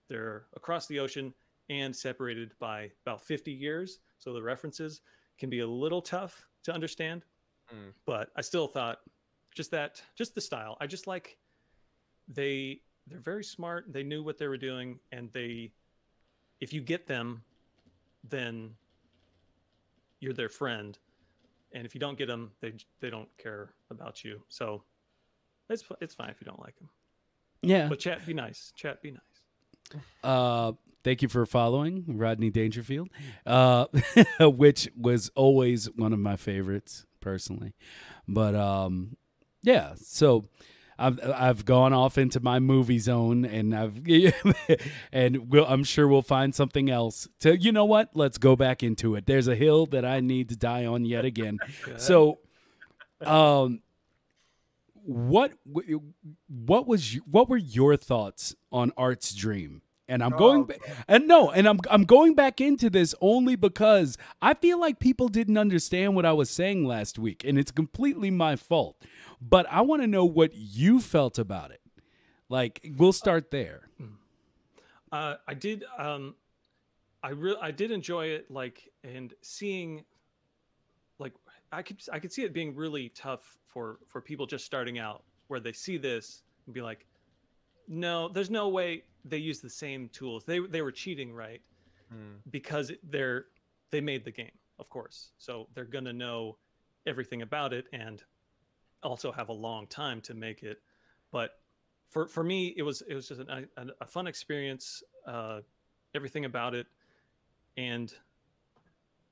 they're 0.10 0.46
across 0.56 0.88
the 0.88 1.00
ocean 1.00 1.34
and 1.70 1.96
separated 1.96 2.52
by 2.60 2.92
about 3.06 3.22
50 3.22 3.52
years. 3.52 4.00
So 4.20 4.34
the 4.34 4.42
references 4.42 5.02
can 5.38 5.50
be 5.50 5.60
a 5.60 5.68
little 5.68 6.02
tough 6.02 6.46
to 6.64 6.74
understand. 6.74 7.26
Mm. 7.74 7.92
But 8.06 8.30
I 8.36 8.42
still 8.42 8.68
thought 8.68 9.00
just 9.56 9.72
that, 9.72 10.02
just 10.16 10.36
the 10.36 10.42
style. 10.42 10.78
I 10.80 10.88
just 10.88 11.08
like 11.08 11.38
they 12.28 12.82
they're 13.08 13.20
very 13.20 13.44
smart. 13.44 13.86
They 13.90 14.04
knew 14.04 14.24
what 14.24 14.38
they 14.38 14.48
were 14.48 14.58
doing, 14.58 15.00
and 15.12 15.32
they 15.32 15.72
if 16.60 16.74
you 16.74 16.82
get 16.82 17.08
them, 17.08 17.44
then 18.24 18.72
you're 20.20 20.34
their 20.34 20.50
friend. 20.50 20.98
And 21.74 21.86
if 21.86 21.94
you 21.94 22.00
don't 22.00 22.18
get 22.18 22.28
them, 22.28 22.52
they 22.62 22.74
they 23.02 23.10
don't 23.10 23.30
care 23.38 23.74
about 23.92 24.24
you. 24.24 24.42
So 24.50 24.84
it's 25.70 25.84
it's 26.02 26.16
fine 26.16 26.30
if 26.30 26.42
you 26.42 26.46
don't 26.46 26.62
like 26.62 26.78
them. 26.78 26.90
Yeah. 27.62 27.88
But 27.88 28.00
chat, 28.00 28.26
be 28.26 28.34
nice. 28.34 28.72
Chat, 28.76 29.02
be 29.02 29.12
nice. 29.12 30.02
Uh, 30.24 30.74
thank 31.04 31.22
you 31.22 31.28
for 31.28 31.46
following 31.46 32.04
Rodney 32.08 32.50
Dangerfield, 32.50 33.10
uh, 33.46 33.86
which 34.40 34.90
was 34.98 35.30
always 35.36 35.86
one 35.96 36.14
of 36.14 36.20
my 36.20 36.36
favorites 36.36 37.06
personally. 37.22 37.74
But 38.28 38.56
um, 38.56 39.18
yeah, 39.64 39.94
so 39.98 40.46
I've 40.98 41.20
I've 41.22 41.66
gone 41.66 41.94
off 41.94 42.18
into 42.18 42.40
my 42.40 42.60
movie 42.60 43.00
zone, 43.00 43.44
and 43.46 43.76
I've 43.76 44.02
and 45.12 45.50
we'll, 45.50 45.66
I'm 45.66 45.84
sure 45.84 46.08
we'll 46.08 46.22
find 46.22 46.56
something 46.56 46.90
else. 46.90 47.28
So 47.40 47.52
you 47.52 47.72
know 47.72 47.86
what? 47.86 48.12
Let's 48.14 48.38
go 48.38 48.56
back 48.56 48.82
into 48.84 49.16
it. 49.16 49.26
There's 49.26 49.48
a 49.48 49.56
hill 49.56 49.86
that 49.88 50.06
I 50.06 50.20
need 50.22 50.50
to 50.50 50.56
die 50.56 50.86
on 50.86 51.06
yet 51.06 51.26
again. 51.26 51.60
So, 51.98 52.40
um, 53.22 53.82
what 54.94 55.54
what 56.48 56.88
was 56.88 57.14
you, 57.16 57.22
what 57.30 57.48
were 57.48 57.58
your 57.58 57.96
thoughts 57.96 58.56
on 58.72 58.92
Art's 58.98 59.34
Dream? 59.34 59.82
And 60.08 60.24
I'm 60.24 60.32
going 60.32 60.70
Oh, 60.70 60.94
and 61.08 61.28
no, 61.28 61.50
and 61.52 61.68
I'm 61.68 61.80
I'm 61.90 62.04
going 62.04 62.36
back 62.36 62.62
into 62.62 62.90
this 62.90 63.16
only 63.22 63.56
because 63.56 64.18
I 64.42 64.54
feel 64.54 64.80
like 64.80 65.00
people 65.00 65.30
didn't 65.30 65.58
understand 65.58 66.16
what 66.16 66.26
I 66.26 66.34
was 66.34 66.50
saying 66.50 66.86
last 66.86 67.18
week, 67.18 67.44
and 67.44 67.58
it's 67.58 67.72
completely 67.72 68.30
my 68.30 68.56
fault. 68.56 68.98
But 69.42 69.66
I 69.70 69.82
want 69.82 70.02
to 70.02 70.08
know 70.08 70.26
what 70.26 70.54
you 70.54 71.00
felt 71.00 71.38
about 71.38 71.72
it. 71.72 71.82
Like, 72.50 72.86
we'll 72.98 73.14
start 73.14 73.52
there. 73.52 73.90
Uh, 75.12 75.36
I 75.48 75.54
did. 75.54 75.84
Um, 75.98 76.36
I 77.24 77.30
really, 77.30 77.58
I 77.62 77.72
did 77.72 77.92
enjoy 77.92 78.28
it. 78.28 78.52
Like, 78.52 78.92
and 79.04 79.34
seeing, 79.42 80.04
like, 81.20 81.34
I 81.72 81.82
could, 81.82 82.02
I 82.12 82.20
could 82.20 82.32
see 82.32 82.44
it 82.44 82.54
being 82.54 82.76
really 82.76 83.10
tough 83.10 83.58
for 83.68 84.00
for 84.08 84.22
people 84.22 84.46
just 84.46 84.66
starting 84.66 85.00
out, 85.00 85.24
where 85.48 85.60
they 85.60 85.74
see 85.74 85.98
this 85.98 86.44
and 86.66 86.74
be 86.74 86.82
like, 86.82 87.06
"No, 87.88 88.30
there's 88.30 88.50
no 88.50 88.70
way 88.70 89.04
they 89.24 89.38
use 89.38 89.60
the 89.60 89.70
same 89.70 90.10
tools. 90.10 90.44
They 90.46 90.60
they 90.60 90.82
were 90.82 90.92
cheating, 90.92 91.34
right? 91.34 91.62
Hmm. 92.10 92.36
Because 92.52 92.92
they're 93.04 93.46
they 93.92 94.02
made 94.02 94.24
the 94.24 94.32
game, 94.32 94.52
of 94.80 94.90
course. 94.90 95.32
So 95.38 95.68
they're 95.74 95.86
gonna 95.86 96.14
know 96.14 96.58
everything 97.08 97.42
about 97.42 97.74
it 97.74 97.86
and 97.94 98.24
also 99.04 99.32
have 99.32 99.50
a 99.50 99.54
long 99.54 99.88
time 99.88 100.22
to 100.22 100.34
make 100.34 100.64
it. 100.64 100.80
But 101.32 101.52
for 102.10 102.28
for 102.28 102.44
me, 102.44 102.74
it 102.78 102.84
was 102.84 103.02
it 103.02 103.14
was 103.14 103.28
just 103.28 103.42
an, 103.42 103.68
a, 103.78 103.86
a 104.02 104.06
fun 104.06 104.28
experience. 104.28 105.04
Uh, 105.28 105.62
everything 106.14 106.46
about 106.46 106.74
it, 106.74 106.88
and 107.78 108.14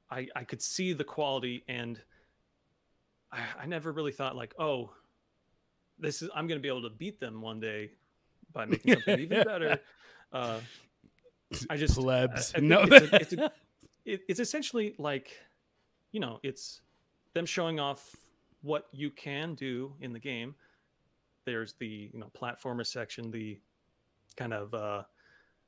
I 0.10 0.28
I 0.36 0.44
could 0.44 0.62
see 0.62 0.94
the 0.94 1.04
quality, 1.04 1.64
and 1.68 2.00
I, 3.32 3.40
I 3.62 3.66
never 3.66 3.92
really 3.92 4.12
thought 4.12 4.36
like, 4.36 4.54
oh, 4.60 4.92
this 6.00 6.22
is 6.22 6.30
I'm 6.36 6.48
going 6.48 6.60
to 6.60 6.62
be 6.62 6.68
able 6.68 6.84
to 6.84 6.90
beat 6.90 7.20
them 7.20 7.42
one 7.42 7.60
day 7.60 7.92
by 8.52 8.66
making 8.66 8.94
something 8.94 9.20
even 9.20 9.44
better. 9.46 9.80
Uh, 10.32 10.60
I 11.70 11.78
just 11.78 11.96
plebs. 11.96 12.54
I, 12.56 12.60
I 12.60 12.62
no, 12.62 12.82
it's, 12.84 13.12
a, 13.12 13.16
it's, 13.16 13.34
a, 13.34 13.52
it, 14.06 14.22
it's 14.28 14.40
essentially 14.40 14.96
like, 14.98 15.32
you 16.12 16.20
know, 16.20 16.40
it's 16.44 16.82
them 17.34 17.46
showing 17.46 17.80
off 17.80 18.16
what 18.64 18.88
you 18.92 19.12
can 19.12 19.54
do 19.54 19.94
in 20.02 20.12
the 20.14 20.20
game. 20.20 20.56
There's 21.46 21.74
the 21.74 22.10
you 22.12 22.20
know 22.20 22.32
platformer 22.40 22.86
section, 22.86 23.30
the 23.30 23.60
kind 24.36 24.54
of 24.54 24.74
uh, 24.74 25.04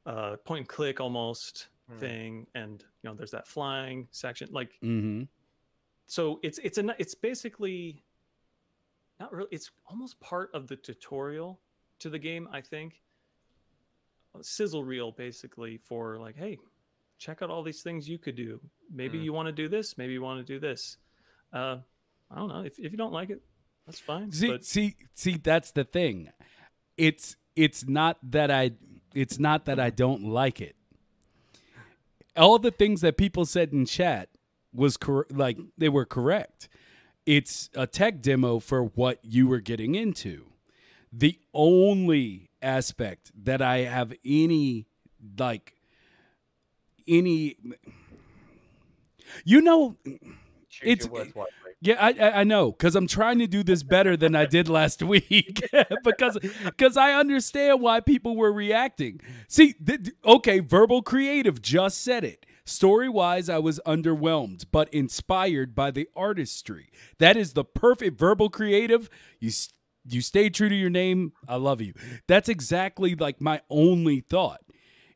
uh, 0.06 0.38
point 0.38 0.62
and 0.62 0.68
click 0.68 1.00
almost 1.00 1.68
Hmm. 1.88 2.00
thing, 2.00 2.48
and 2.56 2.84
you 3.04 3.10
know 3.10 3.16
there's 3.16 3.32
that 3.32 3.48
flying 3.48 4.08
section. 4.12 4.50
Like 4.52 4.72
hmm 4.82 5.24
so, 6.08 6.40
it's 6.44 6.60
it's 6.64 6.78
a 6.78 6.96
it's 6.98 7.14
basically 7.16 8.04
not 9.20 9.32
really. 9.34 9.50
It's 9.52 9.70
almost 9.88 10.20
part 10.20 10.50
of 10.54 10.68
the 10.68 10.76
tutorial 10.76 11.60
to 12.00 12.10
the 12.10 12.20
game. 12.20 12.48
I 12.52 12.62
think 12.62 13.02
a 14.40 14.44
sizzle 14.44 14.84
reel 14.84 15.12
basically 15.12 15.78
for 15.78 16.18
like, 16.20 16.36
hey, 16.36 16.58
check 17.18 17.42
out 17.42 17.50
all 17.50 17.64
these 17.64 17.82
things 17.82 18.08
you 18.08 18.18
could 18.18 18.36
do. 18.36 18.60
Maybe 18.92 19.18
Mm. 19.20 19.24
you 19.24 19.34
want 19.34 19.48
to 19.48 19.52
do 19.52 19.68
this. 19.68 19.98
Maybe 19.98 20.14
you 20.14 20.22
want 20.22 20.46
to 20.46 20.54
do 20.54 20.60
this. 20.60 20.98
Uh, 21.54 21.78
I 22.36 22.40
don't 22.40 22.50
know. 22.50 22.62
If 22.62 22.78
if 22.78 22.92
you 22.92 22.98
don't 22.98 23.14
like 23.14 23.30
it, 23.30 23.42
that's 23.86 24.00
fine. 24.00 24.32
See, 24.32 24.48
but 24.50 24.66
see, 24.66 24.96
see. 25.14 25.38
That's 25.38 25.72
the 25.72 25.86
thing. 25.86 26.30
It's 26.98 27.38
it's 27.56 27.88
not 27.88 28.18
that 28.32 28.52
I 28.52 28.72
it's 29.14 29.40
not 29.40 29.66
that 29.66 29.80
I 29.80 29.90
don't 29.90 30.24
like 30.26 30.60
it. 30.60 30.76
All 32.36 32.60
the 32.60 32.72
things 32.72 33.00
that 33.02 33.16
people 33.16 33.46
said 33.46 33.72
in 33.72 33.86
chat 33.86 34.28
was 34.74 34.98
cor- 34.98 35.28
like 35.32 35.58
they 35.78 35.88
were 35.88 36.06
correct. 36.06 36.68
It's 37.26 37.70
a 37.74 37.88
tech 37.88 38.22
demo 38.22 38.60
for 38.60 38.84
what 38.84 39.20
you 39.24 39.48
were 39.48 39.62
getting 39.62 39.96
into. 39.96 40.48
The 41.14 41.40
only 41.54 42.50
aspect 42.62 43.32
that 43.46 43.62
I 43.62 43.78
have 43.80 44.14
any 44.26 44.88
like 45.40 45.76
any 47.08 47.56
you 49.46 49.62
know 49.62 49.96
Choose 50.70 50.84
It's- 50.84 51.06
your 51.06 51.14
words 51.14 51.34
wisely. 51.36 51.65
Yeah, 51.86 51.96
I 52.00 52.42
I, 52.42 52.44
know 52.44 52.72
because 52.72 52.96
I'm 52.96 53.08
trying 53.08 53.40
to 53.40 53.48
do 53.48 53.64
this 53.64 53.84
better 53.84 54.18
than 54.18 54.36
I 54.36 54.46
did 54.46 54.68
last 54.68 55.04
week 55.04 55.64
because 56.04 56.38
because 56.64 56.98
I 56.98 57.14
understand 57.14 57.82
why 57.82 58.00
people 58.00 58.36
were 58.36 58.52
reacting. 58.52 59.22
See, 59.48 59.74
th- 59.74 60.12
okay, 60.26 60.60
verbal 60.60 61.04
creative 61.04 61.62
just 61.62 62.02
said 62.02 62.24
it. 62.24 62.46
Story 62.66 63.08
wise, 63.08 63.48
I 63.50 63.60
was 63.60 63.80
underwhelmed, 63.86 64.66
but 64.72 64.92
inspired 64.92 65.76
by 65.76 65.92
the 65.92 66.10
artistry. 66.16 66.90
That 67.20 67.38
is 67.38 67.54
the 67.54 67.64
perfect 67.64 68.18
verbal 68.18 68.50
creative. 68.50 69.08
You 69.40 69.52
you 70.08 70.22
stay 70.22 70.50
true 70.50 70.70
to 70.70 70.76
your 70.76 70.90
name. 70.90 71.34
I 71.48 71.58
love 71.58 71.82
you. 71.82 71.94
That's 72.28 72.50
exactly 72.50 73.14
like 73.14 73.40
my 73.40 73.62
only 73.70 74.22
thought 74.22 74.62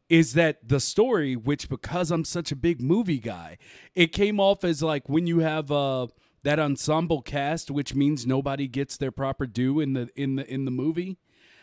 is 0.10 0.34
that 0.34 0.68
the 0.68 0.80
story, 0.80 1.36
which 1.36 1.70
because 1.70 2.12
I'm 2.12 2.26
such 2.26 2.52
a 2.52 2.56
big 2.56 2.82
movie 2.82 3.20
guy, 3.20 3.58
it 3.96 4.12
came 4.12 4.40
off 4.40 4.64
as 4.64 4.82
like 4.84 5.08
when 5.10 5.28
you 5.28 5.40
have 5.40 5.72
uh 5.72 6.08
that 6.44 6.60
ensemble 6.60 7.22
cast, 7.22 7.70
which 7.70 7.96
means 7.96 8.26
nobody 8.26 8.68
gets 8.68 8.98
their 8.98 9.12
proper 9.12 9.46
due 9.46 9.80
in 9.80 9.94
the 9.94 10.10
in 10.16 10.36
the 10.36 10.52
in 10.52 10.66
the 10.66 10.72
movie. 10.72 11.18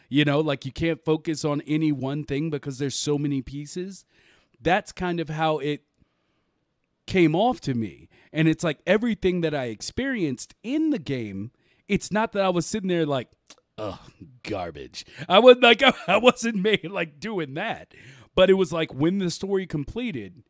You 0.09 0.25
know, 0.25 0.41
like 0.41 0.65
you 0.65 0.73
can't 0.73 1.05
focus 1.05 1.45
on 1.45 1.63
any 1.63 1.91
one 1.91 2.25
thing 2.25 2.51
because 2.51 2.79
there's 2.79 2.95
so 2.95 3.19
many 3.19 3.43
pieces. 3.43 4.05
That's 4.61 4.93
kind 4.93 5.21
of 5.21 5.29
how 5.29 5.59
it 5.59 5.83
came 7.07 7.35
off 7.35 7.61
to 7.63 7.75
me. 7.75 8.09
And 8.33 8.49
it's 8.49 8.65
like 8.65 8.79
everything 8.87 9.41
that 9.41 9.55
I 9.55 9.65
experienced 9.65 10.55
in 10.63 10.91
the 10.91 10.99
game, 10.99 11.51
it's 11.89 12.13
not 12.13 12.33
that 12.33 12.45
I 12.45 12.49
was 12.51 12.67
sitting 12.67 12.89
there 12.89 13.07
like, 13.07 13.29
oh, 13.79 13.99
garbage. 14.43 15.05
I 15.29 15.39
was 15.39 15.57
like, 15.61 15.83
I 16.09 16.19
wasn't 16.19 16.57
made 16.57 16.91
like 16.91 17.19
doing 17.19 17.55
that. 17.55 17.95
But 18.35 18.51
it 18.51 18.55
was 18.55 18.73
like 18.73 18.93
when 18.93 19.19
the 19.19 19.31
story 19.31 19.67
completed 19.67 20.43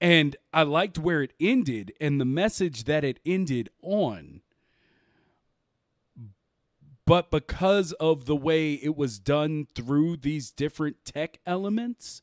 and 0.00 0.36
I 0.52 0.62
liked 0.62 0.98
where 0.98 1.22
it 1.22 1.32
ended 1.40 1.92
and 2.00 2.20
the 2.20 2.24
message 2.24 2.84
that 2.84 3.04
it 3.04 3.20
ended 3.24 3.70
on. 3.82 4.40
But 7.06 7.30
because 7.30 7.92
of 7.92 8.24
the 8.24 8.36
way 8.36 8.74
it 8.74 8.96
was 8.96 9.18
done 9.18 9.66
through 9.74 10.18
these 10.18 10.50
different 10.50 11.04
tech 11.04 11.38
elements, 11.46 12.22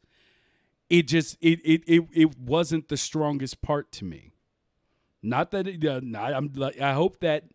it 0.90 1.08
just 1.08 1.38
it 1.40 1.60
it 1.64 1.84
it, 1.88 2.08
it 2.12 2.40
wasn't 2.40 2.88
the 2.88 2.98
strongest 2.98 3.62
part 3.62 3.92
to 3.94 4.06
me. 4.06 4.34
Not 5.22 5.52
that 5.52 5.68
it, 5.68 5.86
uh, 5.86 6.02
not, 6.04 6.34
I'm 6.34 6.52
I 6.82 6.94
hope 6.94 7.20
that 7.20 7.46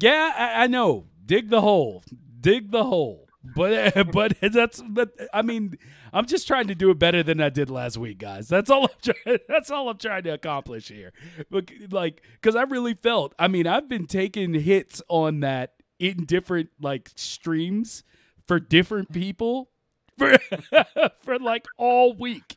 yeah 0.00 0.32
I, 0.36 0.64
I 0.64 0.66
know 0.68 1.06
dig 1.26 1.50
the 1.50 1.60
hole 1.60 2.04
dig 2.40 2.70
the 2.70 2.84
hole 2.84 3.29
but 3.42 4.10
but 4.12 4.36
that's 4.40 4.82
but 4.82 5.12
I 5.32 5.42
mean 5.42 5.78
I'm 6.12 6.26
just 6.26 6.46
trying 6.46 6.66
to 6.68 6.74
do 6.74 6.90
it 6.90 6.98
better 6.98 7.22
than 7.22 7.40
I 7.40 7.48
did 7.48 7.70
last 7.70 7.96
week 7.96 8.18
guys. 8.18 8.48
That's 8.48 8.70
all 8.70 8.84
I'm 8.84 9.14
trying 9.14 9.38
that's 9.48 9.70
all 9.70 9.88
I'm 9.88 9.98
trying 9.98 10.24
to 10.24 10.30
accomplish 10.30 10.88
here. 10.88 11.12
Look, 11.50 11.72
like 11.90 12.22
because 12.40 12.56
I 12.56 12.62
really 12.62 12.94
felt 12.94 13.34
I 13.38 13.48
mean 13.48 13.66
I've 13.66 13.88
been 13.88 14.06
taking 14.06 14.54
hits 14.54 15.02
on 15.08 15.40
that 15.40 15.74
in 15.98 16.24
different 16.24 16.70
like 16.80 17.10
streams 17.16 18.04
for 18.46 18.60
different 18.60 19.12
people 19.12 19.70
for 20.18 20.36
for 21.22 21.38
like 21.38 21.66
all 21.76 22.14
week. 22.14 22.56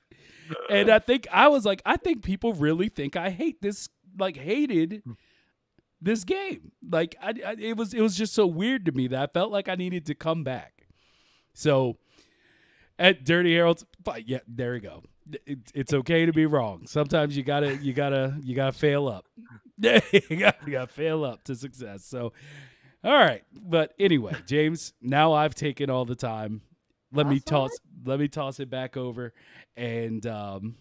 And 0.69 0.89
I 0.89 0.99
think 0.99 1.27
I 1.31 1.47
was 1.47 1.65
like 1.65 1.81
I 1.85 1.97
think 1.97 2.23
people 2.23 2.53
really 2.53 2.89
think 2.89 3.15
I 3.15 3.29
hate 3.29 3.61
this 3.61 3.89
like 4.19 4.37
hated 4.37 5.01
hmm. 5.05 5.13
This 6.03 6.23
game. 6.23 6.71
Like 6.87 7.15
I, 7.21 7.33
I, 7.45 7.55
it 7.59 7.77
was 7.77 7.93
it 7.93 8.01
was 8.01 8.15
just 8.15 8.33
so 8.33 8.45
weird 8.45 8.85
to 8.85 8.91
me 8.91 9.07
that 9.07 9.21
I 9.21 9.27
felt 9.27 9.51
like 9.51 9.69
I 9.69 9.75
needed 9.75 10.05
to 10.07 10.15
come 10.15 10.43
back. 10.43 10.87
So 11.53 11.97
at 12.99 13.25
Dirty 13.25 13.53
Harold's, 13.53 13.85
but 14.03 14.27
yeah, 14.27 14.39
there 14.47 14.75
you 14.75 14.81
go. 14.81 15.03
It, 15.45 15.59
it's 15.73 15.93
okay 15.93 16.25
to 16.25 16.33
be 16.33 16.45
wrong. 16.45 16.85
Sometimes 16.85 17.37
you 17.37 17.43
gotta 17.43 17.77
you 17.77 17.93
gotta 17.93 18.37
you 18.41 18.55
gotta 18.55 18.73
fail 18.73 19.07
up. 19.07 19.25
you 19.77 20.01
gotta, 20.37 20.57
you 20.65 20.71
gotta 20.71 20.87
fail 20.87 21.23
up 21.23 21.43
to 21.45 21.55
success. 21.55 22.05
So 22.05 22.33
all 23.03 23.13
right, 23.13 23.43
but 23.53 23.93
anyway, 23.99 24.35
James. 24.45 24.93
Now 25.01 25.33
I've 25.33 25.55
taken 25.55 25.89
all 25.89 26.05
the 26.05 26.15
time. 26.15 26.61
Let 27.11 27.27
me 27.27 27.39
toss. 27.39 27.71
Let 28.05 28.19
me 28.19 28.27
toss 28.27 28.59
it 28.59 28.69
back 28.69 28.97
over, 28.97 29.33
and 29.77 30.25
um, 30.25 30.75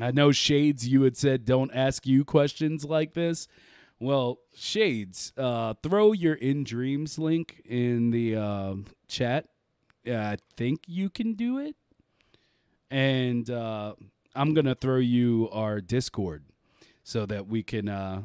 I 0.00 0.10
know 0.10 0.30
Shades. 0.32 0.86
You 0.86 1.02
had 1.02 1.16
said 1.16 1.44
don't 1.44 1.70
ask 1.72 2.06
you 2.06 2.24
questions 2.24 2.84
like 2.84 3.14
this. 3.14 3.48
Well, 4.04 4.40
Shades, 4.54 5.32
uh, 5.38 5.72
throw 5.82 6.12
your 6.12 6.34
in 6.34 6.62
dreams 6.62 7.18
link 7.18 7.62
in 7.64 8.10
the 8.10 8.36
uh, 8.36 8.74
chat. 9.08 9.46
Yeah, 10.04 10.28
I 10.28 10.36
think 10.58 10.82
you 10.86 11.08
can 11.08 11.32
do 11.32 11.56
it, 11.56 11.74
and 12.90 13.48
uh, 13.48 13.94
I'm 14.34 14.52
gonna 14.52 14.74
throw 14.74 14.98
you 14.98 15.48
our 15.50 15.80
Discord 15.80 16.44
so 17.02 17.24
that 17.24 17.46
we 17.46 17.62
can 17.62 17.88
uh, 17.88 18.24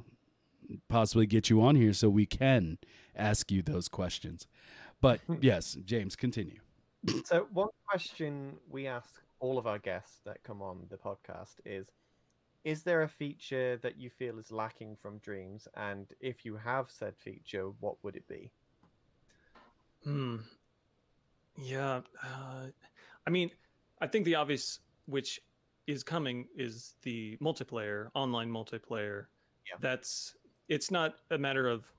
possibly 0.90 1.26
get 1.26 1.50
you 1.50 1.62
on 1.62 1.78
here 1.78 1.94
so 1.94 2.10
we 2.10 2.26
can 2.26 2.78
ask 3.16 3.50
you 3.50 3.62
those 3.62 3.88
questions. 3.88 4.48
But 5.00 5.22
yes, 5.40 5.78
James, 5.86 6.18
continue. 6.18 6.60
So 7.24 7.48
one 7.54 7.70
question 7.88 8.58
we 8.70 8.86
ask 8.86 9.22
all 9.40 9.58
of 9.58 9.66
our 9.66 9.80
guests 9.80 10.20
that 10.26 10.44
come 10.44 10.62
on 10.62 10.88
the 10.90 10.98
podcast 10.98 11.56
is 11.64 11.88
is 12.64 12.84
there 12.84 13.04
a 13.04 13.08
feature 13.08 13.78
that 13.78 13.98
you 13.98 14.10
feel 14.10 14.38
is 14.38 14.52
lacking 14.52 14.96
from 14.96 15.18
dreams 15.20 15.68
and 15.76 16.08
if 16.20 16.44
you 16.46 16.56
have 16.58 16.90
said 16.92 17.16
feature 17.18 17.70
what 17.80 17.96
would 18.04 18.16
it 18.16 18.28
be 18.28 18.52
Hmm. 20.04 20.38
Yeah. 21.58 22.02
Uh, 22.24 22.68
I 23.28 23.30
mean, 23.30 23.52
I 24.02 24.08
think 24.08 24.26
the 24.26 24.36
obvious, 24.36 24.80
which 25.08 25.42
is 25.88 26.04
coming, 26.04 26.48
is 26.56 26.96
the 27.04 27.38
multiplayer, 27.42 28.08
online 28.14 28.50
multiplayer. 28.50 29.26
Yeah. 29.68 29.76
That's. 29.82 30.36
It's 30.68 30.92
not 30.92 31.16
a 31.32 31.38
matter 31.38 31.68
of 31.68 31.92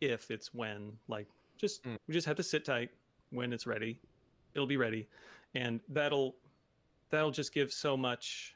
if, 0.00 0.30
it's 0.30 0.52
when. 0.52 0.92
Like, 1.08 1.28
just 1.56 1.82
Mm. 1.84 1.96
we 2.06 2.14
just 2.14 2.26
have 2.26 2.36
to 2.36 2.42
sit 2.42 2.64
tight. 2.64 2.90
When 3.30 3.52
it's 3.52 3.66
ready, 3.66 4.00
it'll 4.54 4.66
be 4.66 4.76
ready, 4.76 5.08
and 5.54 5.80
that'll 5.88 6.34
that'll 7.10 7.30
just 7.30 7.54
give 7.54 7.72
so 7.72 7.96
much. 7.96 8.54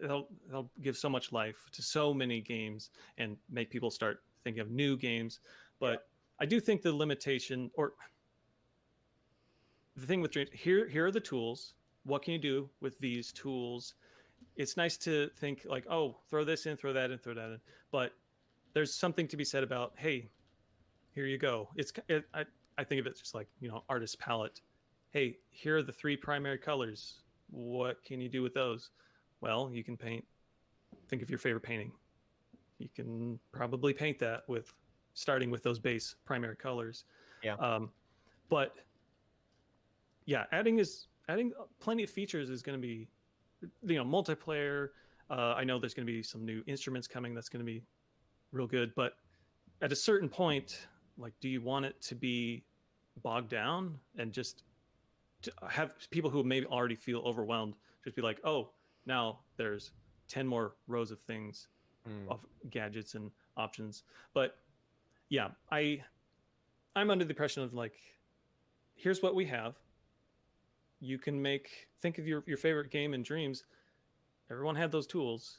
That'll, 0.00 0.28
that'll 0.46 0.70
give 0.80 0.96
so 0.96 1.08
much 1.08 1.32
life 1.32 1.66
to 1.72 1.82
so 1.82 2.14
many 2.14 2.40
games 2.40 2.90
and 3.18 3.36
make 3.50 3.70
people 3.70 3.90
start 3.90 4.22
thinking 4.44 4.60
of 4.60 4.70
new 4.70 4.96
games. 4.96 5.40
But 5.80 6.06
I 6.40 6.46
do 6.46 6.60
think 6.60 6.82
the 6.82 6.92
limitation, 6.92 7.70
or 7.74 7.92
the 9.96 10.06
thing 10.06 10.20
with 10.20 10.30
dreams 10.30 10.50
here 10.52 10.88
here 10.88 11.06
are 11.06 11.10
the 11.10 11.20
tools. 11.20 11.74
What 12.04 12.22
can 12.22 12.32
you 12.32 12.38
do 12.38 12.70
with 12.80 12.98
these 12.98 13.32
tools? 13.32 13.94
It's 14.56 14.76
nice 14.76 14.96
to 14.98 15.28
think 15.38 15.66
like 15.68 15.86
oh 15.90 16.16
throw 16.28 16.44
this 16.44 16.66
in 16.66 16.76
throw 16.76 16.92
that 16.92 17.10
in 17.10 17.18
throw 17.18 17.34
that 17.34 17.46
in. 17.46 17.60
But 17.90 18.12
there's 18.74 18.94
something 18.94 19.26
to 19.28 19.36
be 19.36 19.44
said 19.44 19.62
about 19.62 19.94
hey 19.96 20.30
here 21.12 21.26
you 21.26 21.38
go. 21.38 21.68
It's 21.76 21.92
it, 22.08 22.24
I, 22.34 22.44
I 22.76 22.84
think 22.84 23.00
of 23.00 23.06
it 23.06 23.18
just 23.18 23.34
like 23.34 23.48
you 23.60 23.68
know 23.68 23.84
artist 23.88 24.18
palette. 24.18 24.60
Hey 25.10 25.38
here 25.50 25.78
are 25.78 25.82
the 25.82 25.92
three 25.92 26.16
primary 26.16 26.58
colors. 26.58 27.22
What 27.50 28.04
can 28.04 28.20
you 28.20 28.28
do 28.28 28.42
with 28.42 28.54
those 28.54 28.90
well 29.46 29.70
you 29.72 29.84
can 29.84 29.96
paint 29.96 30.24
think 31.08 31.22
of 31.22 31.30
your 31.30 31.38
favorite 31.38 31.62
painting 31.62 31.92
you 32.78 32.88
can 32.94 33.38
probably 33.52 33.92
paint 33.92 34.18
that 34.18 34.42
with 34.48 34.72
starting 35.14 35.50
with 35.50 35.62
those 35.62 35.78
base 35.78 36.14
primary 36.24 36.56
colors. 36.56 37.04
Yeah. 37.42 37.54
Um, 37.54 37.90
but 38.48 38.74
yeah, 40.26 40.44
adding 40.52 40.78
is 40.78 41.08
adding 41.28 41.52
plenty 41.80 42.04
of 42.04 42.10
features 42.10 42.50
is 42.50 42.62
going 42.62 42.80
to 42.80 42.86
be, 42.86 43.08
you 43.86 43.96
know, 43.96 44.04
multiplayer. 44.04 44.90
Uh, 45.30 45.54
I 45.56 45.64
know 45.64 45.78
there's 45.78 45.94
going 45.94 46.06
to 46.06 46.12
be 46.12 46.22
some 46.22 46.44
new 46.44 46.62
instruments 46.66 47.08
coming. 47.08 47.34
That's 47.34 47.48
going 47.48 47.64
to 47.64 47.66
be 47.66 47.82
real 48.52 48.66
good. 48.66 48.94
But 48.94 49.14
at 49.82 49.90
a 49.90 49.96
certain 49.96 50.28
point, 50.28 50.86
like, 51.18 51.32
do 51.40 51.48
you 51.48 51.60
want 51.62 51.86
it 51.86 52.00
to 52.02 52.14
be 52.14 52.62
bogged 53.22 53.48
down 53.48 53.98
and 54.18 54.32
just 54.32 54.64
to 55.42 55.52
have 55.68 55.94
people 56.10 56.28
who 56.28 56.44
maybe 56.44 56.66
already 56.66 56.94
feel 56.94 57.20
overwhelmed 57.20 57.74
just 58.04 58.14
be 58.14 58.22
like, 58.22 58.38
oh, 58.44 58.70
now 59.06 59.40
there's 59.56 59.92
10 60.28 60.46
more 60.46 60.74
rows 60.86 61.10
of 61.10 61.20
things 61.20 61.68
Mm. 62.08 62.28
of 62.30 62.46
gadgets 62.70 63.16
and 63.16 63.32
options. 63.56 64.04
But 64.32 64.58
yeah, 65.28 65.48
I 65.72 66.04
I'm 66.94 67.10
under 67.10 67.24
the 67.24 67.30
impression 67.30 67.64
of 67.64 67.74
like, 67.74 67.94
here's 68.94 69.20
what 69.22 69.34
we 69.34 69.44
have. 69.46 69.74
You 71.00 71.18
can 71.18 71.42
make 71.42 71.88
think 72.00 72.18
of 72.18 72.26
your, 72.28 72.44
your 72.46 72.58
favorite 72.58 72.92
game 72.92 73.12
in 73.12 73.24
dreams. 73.24 73.64
Everyone 74.52 74.76
had 74.76 74.92
those 74.92 75.08
tools. 75.08 75.58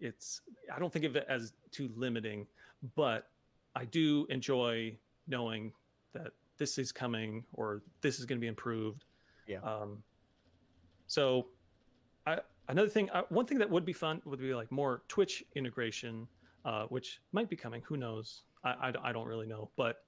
It's 0.00 0.40
I 0.74 0.78
don't 0.78 0.90
think 0.90 1.04
of 1.04 1.16
it 1.16 1.26
as 1.28 1.52
too 1.70 1.90
limiting, 1.94 2.46
but 2.96 3.28
I 3.76 3.84
do 3.84 4.26
enjoy 4.30 4.96
knowing 5.26 5.70
that 6.14 6.32
this 6.56 6.78
is 6.78 6.92
coming 6.92 7.44
or 7.52 7.82
this 8.00 8.18
is 8.18 8.24
going 8.24 8.38
to 8.38 8.40
be 8.40 8.46
improved. 8.48 9.04
Yeah. 9.46 9.58
Um, 9.58 10.02
so, 11.08 11.48
another 12.68 12.88
thing, 12.88 13.10
uh, 13.10 13.22
one 13.28 13.46
thing 13.46 13.58
that 13.58 13.70
would 13.70 13.84
be 13.84 13.92
fun 13.92 14.20
would 14.24 14.40
be 14.40 14.54
like 14.54 14.70
more 14.70 15.02
Twitch 15.08 15.44
integration, 15.54 16.26
uh, 16.64 16.86
which 16.86 17.20
might 17.32 17.48
be 17.48 17.56
coming. 17.56 17.82
Who 17.86 17.96
knows? 17.96 18.42
I, 18.64 18.70
I 18.70 18.92
I 19.10 19.12
don't 19.12 19.26
really 19.26 19.46
know, 19.46 19.70
but 19.76 20.04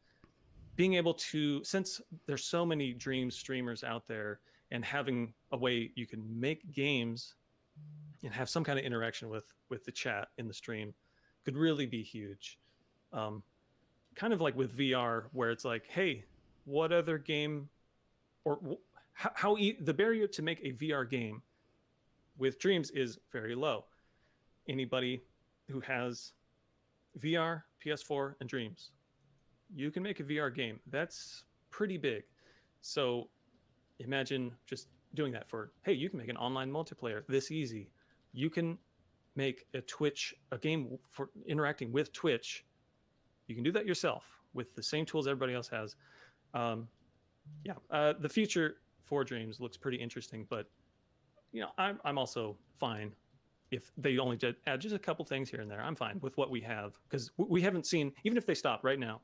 being 0.77 0.95
able 0.95 1.15
to 1.15 1.65
since 1.65 2.01
there's 2.27 2.45
so 2.45 2.65
many 2.65 2.93
dream 2.93 3.31
streamers 3.31 3.83
out 3.83 4.07
there 4.07 4.41
and 4.71 4.85
having 4.85 5.33
a 5.53 5.57
way 5.57 5.91
you 5.95 6.07
can 6.07 6.25
make 6.39 6.71
games 6.73 7.35
and 8.23 8.33
have 8.33 8.49
some 8.49 8.63
kind 8.63 8.79
of 8.79 8.85
interaction 8.85 9.29
with 9.29 9.45
with 9.69 9.85
the 9.85 9.93
chat 9.93 10.29
in 10.39 10.47
the 10.47 10.55
stream 10.55 10.95
could 11.45 11.57
really 11.57 11.87
be 11.87 12.03
huge 12.03 12.59
um, 13.13 13.43
kind 14.15 14.33
of 14.33 14.41
like 14.41 14.57
with 14.57 14.77
vr 14.77 15.25
where 15.33 15.51
it's 15.51 15.65
like 15.65 15.87
hey 15.89 16.25
what 16.65 16.93
other 16.93 17.19
game 17.19 17.69
or 18.45 18.59
how, 19.13 19.31
how 19.35 19.57
e- 19.57 19.79
the 19.81 19.95
barrier 19.95 20.27
to 20.27 20.43
make 20.43 20.61
a 20.61 20.73
vr 20.73 21.09
game 21.09 21.43
with 22.39 22.59
dreams 22.59 22.91
is 22.91 23.19
very 23.33 23.55
low 23.55 23.85
anybody 24.69 25.23
who 25.69 25.81
has 25.81 26.33
vr 27.19 27.63
ps4 27.85 28.35
and 28.41 28.49
dreams 28.49 28.91
you 29.75 29.91
can 29.91 30.03
make 30.03 30.21
a 30.21 30.25
VR 30.25 30.55
game. 30.55 30.81
That's 30.91 31.45
pretty 31.71 31.97
big. 31.97 32.25
So 32.83 33.29
imagine 33.99 34.53
just 34.67 34.89
doing 35.15 35.33
that 35.33 35.49
for, 35.49 35.73
hey, 35.83 35.93
you 35.93 36.09
can 36.09 36.19
make 36.19 36.29
an 36.29 36.37
online 36.37 36.71
multiplayer 36.71 37.23
this 37.29 37.51
easy. 37.51 37.91
You 38.33 38.51
can 38.51 38.79
make 39.35 39.67
a 39.75 39.81
Twitch, 39.83 40.35
a 40.53 40.59
game 40.59 40.99
for 41.11 41.31
interacting 41.47 41.93
with 41.93 42.13
Twitch. 42.13 42.65
You 43.49 43.55
can 43.55 43.65
do 43.65 43.73
that 43.73 43.87
yourself 43.87 44.25
with 44.55 44.75
the 44.75 44.83
same 44.83 45.05
tools 45.05 45.27
everybody 45.27 45.55
else 45.55 45.69
has. 45.69 45.97
Um, 46.55 46.89
yeah, 47.65 47.75
uh, 47.91 48.15
the 48.19 48.29
future 48.29 48.77
for 49.05 49.25
Dreams 49.25 49.61
looks 49.61 49.77
pretty 49.77 49.99
interesting, 49.99 50.47
but 50.49 50.69
you 51.53 51.61
know, 51.61 51.71
I'm 51.79 51.99
I'm 52.05 52.19
also 52.19 52.57
fine 52.79 53.13
if 53.71 53.91
they 53.97 54.19
only 54.19 54.37
did 54.37 54.57
add 54.67 54.81
just 54.81 54.95
a 54.95 54.99
couple 54.99 55.25
things 55.25 55.51
here 55.51 55.61
and 55.61 55.71
there. 55.71 55.81
I'm 55.81 55.97
fine 55.97 56.19
with 56.21 56.37
what 56.37 56.51
we 56.51 56.61
have 56.61 56.99
because 57.09 57.31
we 57.37 57.61
haven't 57.63 57.87
seen 57.87 58.13
even 58.25 58.37
if 58.39 58.47
they 58.47 58.55
stop 58.55 58.85
right 58.85 58.99
now, 58.99 59.21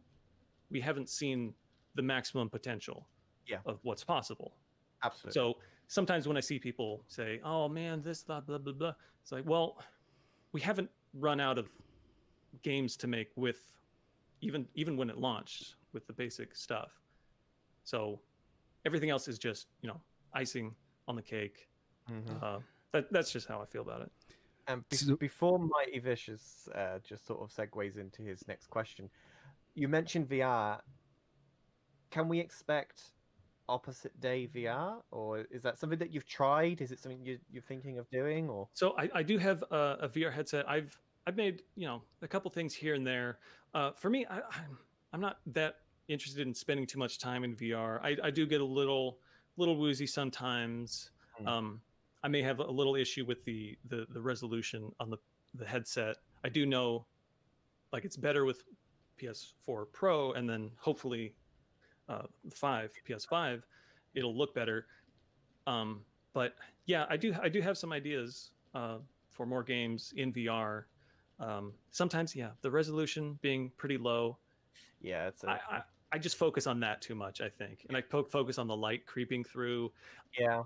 we 0.71 0.81
haven't 0.81 1.09
seen 1.09 1.55
the 1.95 2.03
maximum 2.03 2.49
potential 2.49 3.09
Yeah. 3.47 3.59
of 3.67 3.79
what's 3.83 4.05
possible. 4.05 4.57
Absolutely. 5.05 5.33
So 5.33 5.59
sometimes 5.89 6.27
when 6.27 6.37
I 6.37 6.41
see 6.41 6.59
people 6.59 7.05
say, 7.09 7.41
"Oh 7.45 7.69
man, 7.69 8.03
this 8.03 8.23
blah 8.25 8.41
blah 8.41 8.59
blah 8.59 8.73
blah," 8.73 8.95
it's 9.21 9.33
like, 9.33 9.45
well, 9.47 9.79
we 10.53 10.61
haven't 10.61 10.91
run 11.15 11.41
out 11.41 11.59
of 11.59 11.69
games 12.63 12.97
to 12.99 13.07
make 13.07 13.31
with 13.37 13.61
even 14.41 14.67
even 14.75 14.97
when 14.97 15.11
it 15.11 15.19
launched 15.19 15.77
with 15.93 16.07
the 16.07 16.13
basic 16.13 16.55
stuff. 16.55 17.01
So 17.85 18.21
everything 18.87 19.11
else 19.11 19.29
is 19.29 19.39
just 19.39 19.67
you 19.83 19.89
know 19.89 20.01
icing 20.35 20.75
on 21.09 21.17
the 21.17 21.23
cake. 21.23 21.69
Mhm. 22.11 22.43
Uh, 22.43 22.61
that 22.93 23.13
that's 23.13 23.33
just 23.33 23.49
how 23.49 23.61
I 23.61 23.67
feel 23.67 23.83
about 23.83 24.03
it. 24.03 24.13
And 24.69 24.89
be- 24.89 24.97
So- 24.97 25.17
before 25.17 25.59
Mighty 25.59 25.99
Vicious 25.99 26.69
uh, 26.75 26.99
just 27.01 27.27
sort 27.27 27.41
of 27.41 27.51
segues 27.51 27.97
into 27.97 28.23
his 28.23 28.47
next 28.47 28.69
question, 28.69 29.11
you 29.75 29.89
mentioned 29.89 30.29
VR. 30.29 30.83
Can 32.11 32.29
we 32.29 32.39
expect 32.39 33.13
opposite 33.69 34.19
day 34.21 34.47
VR, 34.47 35.03
or 35.11 35.41
is 35.51 35.63
that 35.63 35.79
something 35.79 35.99
that 35.99 36.11
you've 36.11 36.27
tried? 36.29 36.81
Is 36.81 36.93
it 36.93 37.01
something 37.01 37.25
you, 37.25 37.39
you're 37.51 37.63
thinking 37.63 37.99
of 37.99 38.09
doing, 38.11 38.51
or 38.51 38.69
So 38.75 38.95
I, 38.99 39.11
I 39.15 39.23
do 39.23 39.39
have 39.39 39.63
a, 39.71 39.97
a 40.03 40.09
VR 40.09 40.31
headset. 40.33 40.69
I've 40.69 40.99
I've 41.27 41.37
made 41.37 41.63
you 41.75 41.87
know 41.87 42.03
a 42.21 42.29
couple 42.29 42.51
things 42.51 42.75
here 42.75 42.95
and 42.95 43.07
there. 43.07 43.39
Uh, 43.75 43.93
for 43.93 44.11
me, 44.11 44.27
I, 44.27 44.37
I'm 44.41 44.79
I'm 45.15 45.21
not 45.21 45.39
that 45.47 45.77
interested 46.09 46.47
in 46.47 46.55
spending 46.55 46.87
too 46.87 46.99
much 46.99 47.19
time 47.19 47.45
in 47.45 47.57
VR. 47.57 48.01
I, 48.03 48.17
I 48.25 48.31
do 48.31 48.47
get 48.47 48.61
a 48.61 48.65
little 48.65 49.19
little 49.57 49.77
woozy 49.77 50.07
sometimes. 50.07 51.11
Hmm. 51.39 51.49
Um, 51.49 51.81
I 52.25 52.29
may 52.29 52.43
have 52.43 52.61
a 52.61 52.71
little 52.71 52.97
issue 52.97 53.25
with 53.25 53.45
the 53.45 53.77
the, 53.89 54.07
the 54.11 54.21
resolution 54.21 54.93
on 55.01 55.11
the 55.11 55.19
the 55.55 55.67
headset. 55.67 56.17
I 56.45 56.49
do 56.49 56.67
know, 56.67 57.07
like 57.93 58.05
it's 58.05 58.17
better 58.17 58.45
with 58.45 58.63
PS4 59.21 59.87
Pro, 59.93 60.33
and 60.33 60.49
then 60.49 60.71
hopefully 60.77 61.35
uh, 62.09 62.23
five 62.53 62.93
PS5, 63.09 63.63
it'll 64.15 64.37
look 64.37 64.55
better. 64.55 64.87
Um, 65.67 66.01
but 66.33 66.55
yeah, 66.87 67.07
I 67.09 67.17
do 67.17 67.35
I 67.43 67.49
do 67.49 67.61
have 67.61 67.77
some 67.79 67.93
ideas 67.93 68.51
uh, 68.75 68.99
for 69.31 69.47
more 69.47 69.63
games 69.63 70.13
in 70.17 70.33
VR. 70.33 70.85
Um, 71.41 71.73
sometimes, 71.91 72.37
yeah, 72.37 72.51
the 72.61 72.71
resolution 72.71 73.39
being 73.43 73.71
pretty 73.77 73.99
low, 73.99 74.39
yeah, 75.01 75.29
it's 75.29 75.43
a, 75.45 75.51
I, 75.51 75.61
I, 75.71 75.83
I 76.13 76.19
just 76.19 76.37
focus 76.37 76.67
on 76.67 76.79
that 76.81 77.01
too 77.03 77.15
much. 77.15 77.41
I 77.41 77.49
think, 77.49 77.85
and 77.89 77.97
I 77.97 78.01
po- 78.01 78.25
focus 78.25 78.59
on 78.59 78.69
the 78.69 78.77
light 78.77 79.07
creeping 79.07 79.43
through. 79.45 79.93
yeah, 80.39 80.63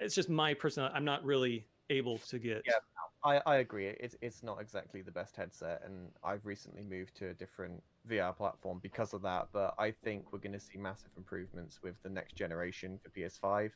It's 0.00 0.14
just 0.14 0.28
my 0.28 0.54
personal. 0.54 0.90
I'm 0.92 1.04
not 1.04 1.24
really 1.24 1.66
able 1.90 2.18
to 2.18 2.38
get. 2.38 2.62
Yeah. 2.66 2.74
I, 3.22 3.40
I 3.44 3.56
agree. 3.56 3.86
It's 3.86 4.16
it's 4.22 4.42
not 4.42 4.60
exactly 4.60 5.02
the 5.02 5.10
best 5.10 5.36
headset, 5.36 5.82
and 5.84 6.10
I've 6.24 6.46
recently 6.46 6.82
moved 6.82 7.14
to 7.16 7.28
a 7.28 7.34
different 7.34 7.82
VR 8.08 8.34
platform 8.34 8.80
because 8.82 9.12
of 9.12 9.22
that. 9.22 9.48
But 9.52 9.74
I 9.78 9.90
think 9.90 10.32
we're 10.32 10.38
going 10.38 10.54
to 10.54 10.60
see 10.60 10.78
massive 10.78 11.10
improvements 11.16 11.82
with 11.82 12.02
the 12.02 12.08
next 12.08 12.34
generation 12.34 12.98
for 13.02 13.10
PS5, 13.10 13.72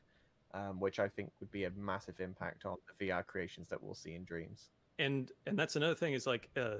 um, 0.54 0.80
which 0.80 0.98
I 0.98 1.08
think 1.08 1.30
would 1.40 1.50
be 1.50 1.64
a 1.64 1.70
massive 1.70 2.20
impact 2.20 2.64
on 2.64 2.76
the 2.98 3.06
VR 3.06 3.26
creations 3.26 3.68
that 3.68 3.82
we'll 3.82 3.94
see 3.94 4.14
in 4.14 4.24
Dreams. 4.24 4.70
and 4.98 5.30
and 5.46 5.58
that's 5.58 5.76
another 5.76 5.94
thing 5.94 6.14
is 6.14 6.26
like 6.26 6.48
uh, 6.56 6.76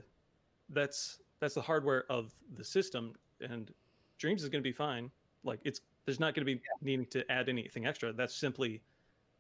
that's 0.70 1.18
that's 1.40 1.54
the 1.54 1.62
hardware 1.62 2.04
of 2.10 2.34
the 2.56 2.64
system, 2.64 3.14
and 3.40 3.72
Dreams 4.18 4.42
is 4.42 4.48
going 4.48 4.62
to 4.62 4.68
be 4.68 4.72
fine. 4.72 5.10
Like 5.42 5.60
it's 5.64 5.80
there's 6.06 6.20
not 6.20 6.34
going 6.34 6.46
to 6.46 6.54
be 6.54 6.62
needing 6.80 7.06
to 7.06 7.30
add 7.30 7.50
anything 7.50 7.86
extra. 7.86 8.12
That's 8.12 8.34
simply 8.34 8.80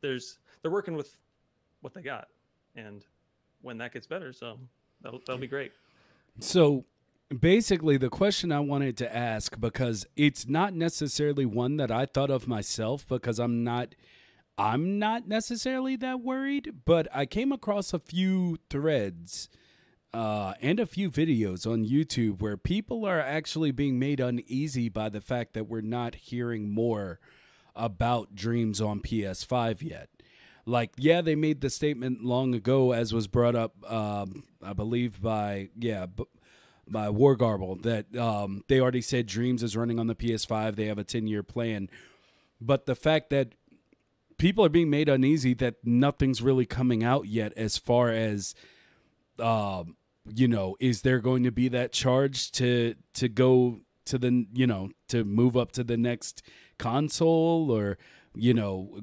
there's 0.04 0.38
they're 0.60 0.70
working 0.70 0.94
with 0.94 1.16
what 1.80 1.94
they 1.94 2.02
got, 2.02 2.28
and 2.76 3.04
when 3.62 3.78
that 3.78 3.92
gets 3.92 4.06
better, 4.06 4.32
so 4.32 4.58
that'll 5.00 5.20
that'll 5.20 5.40
be 5.40 5.46
great. 5.46 5.72
So 6.40 6.84
basically, 7.40 7.96
the 7.96 8.10
question 8.10 8.52
I 8.52 8.60
wanted 8.60 8.96
to 8.98 9.16
ask, 9.16 9.58
because 9.58 10.06
it's 10.14 10.46
not 10.46 10.74
necessarily 10.74 11.46
one 11.46 11.78
that 11.78 11.90
I 11.90 12.04
thought 12.06 12.30
of 12.30 12.46
myself, 12.46 13.08
because 13.08 13.38
I'm 13.38 13.64
not. 13.64 13.94
I'm 14.56 15.00
not 15.00 15.26
necessarily 15.26 15.96
that 15.96 16.20
worried, 16.20 16.74
but 16.84 17.08
I 17.12 17.26
came 17.26 17.50
across 17.50 17.92
a 17.92 17.98
few 17.98 18.58
threads 18.70 19.48
uh, 20.12 20.54
and 20.62 20.78
a 20.78 20.86
few 20.86 21.10
videos 21.10 21.66
on 21.68 21.84
YouTube 21.84 22.40
where 22.40 22.56
people 22.56 23.04
are 23.04 23.18
actually 23.18 23.72
being 23.72 23.98
made 23.98 24.20
uneasy 24.20 24.88
by 24.88 25.08
the 25.08 25.20
fact 25.20 25.54
that 25.54 25.66
we're 25.66 25.80
not 25.80 26.14
hearing 26.14 26.72
more 26.72 27.18
about 27.76 28.34
Dreams 28.34 28.80
on 28.80 29.00
PS5 29.00 29.82
yet. 29.82 30.08
Like, 30.66 30.92
yeah, 30.96 31.20
they 31.20 31.34
made 31.34 31.60
the 31.60 31.70
statement 31.70 32.24
long 32.24 32.54
ago, 32.54 32.92
as 32.92 33.12
was 33.12 33.26
brought 33.26 33.54
up, 33.54 33.74
um, 33.90 34.44
I 34.62 34.72
believe, 34.72 35.20
by, 35.20 35.68
yeah, 35.78 36.06
b- 36.06 36.24
by 36.88 37.08
Wargarble, 37.08 37.82
that 37.82 38.16
um, 38.16 38.62
they 38.68 38.80
already 38.80 39.02
said 39.02 39.26
Dreams 39.26 39.62
is 39.62 39.76
running 39.76 39.98
on 39.98 40.06
the 40.06 40.14
PS5. 40.14 40.76
They 40.76 40.86
have 40.86 40.98
a 40.98 41.04
10 41.04 41.26
year 41.26 41.42
plan. 41.42 41.90
But 42.60 42.86
the 42.86 42.94
fact 42.94 43.28
that 43.30 43.54
people 44.38 44.64
are 44.64 44.70
being 44.70 44.90
made 44.90 45.08
uneasy 45.08 45.54
that 45.54 45.76
nothing's 45.84 46.42
really 46.42 46.66
coming 46.66 47.04
out 47.04 47.26
yet 47.26 47.52
as 47.56 47.78
far 47.78 48.10
as 48.10 48.54
um 49.38 49.96
you 50.34 50.48
know 50.48 50.76
is 50.80 51.02
there 51.02 51.18
going 51.18 51.42
to 51.42 51.50
be 51.52 51.68
that 51.68 51.92
charge 51.92 52.50
to 52.50 52.94
to 53.12 53.28
go 53.28 53.80
to 54.04 54.18
the 54.18 54.46
you 54.52 54.66
know 54.66 54.90
to 55.08 55.24
move 55.24 55.56
up 55.56 55.72
to 55.72 55.84
the 55.84 55.96
next 55.96 56.42
console 56.78 57.70
or 57.70 57.98
you 58.34 58.54
know 58.54 59.00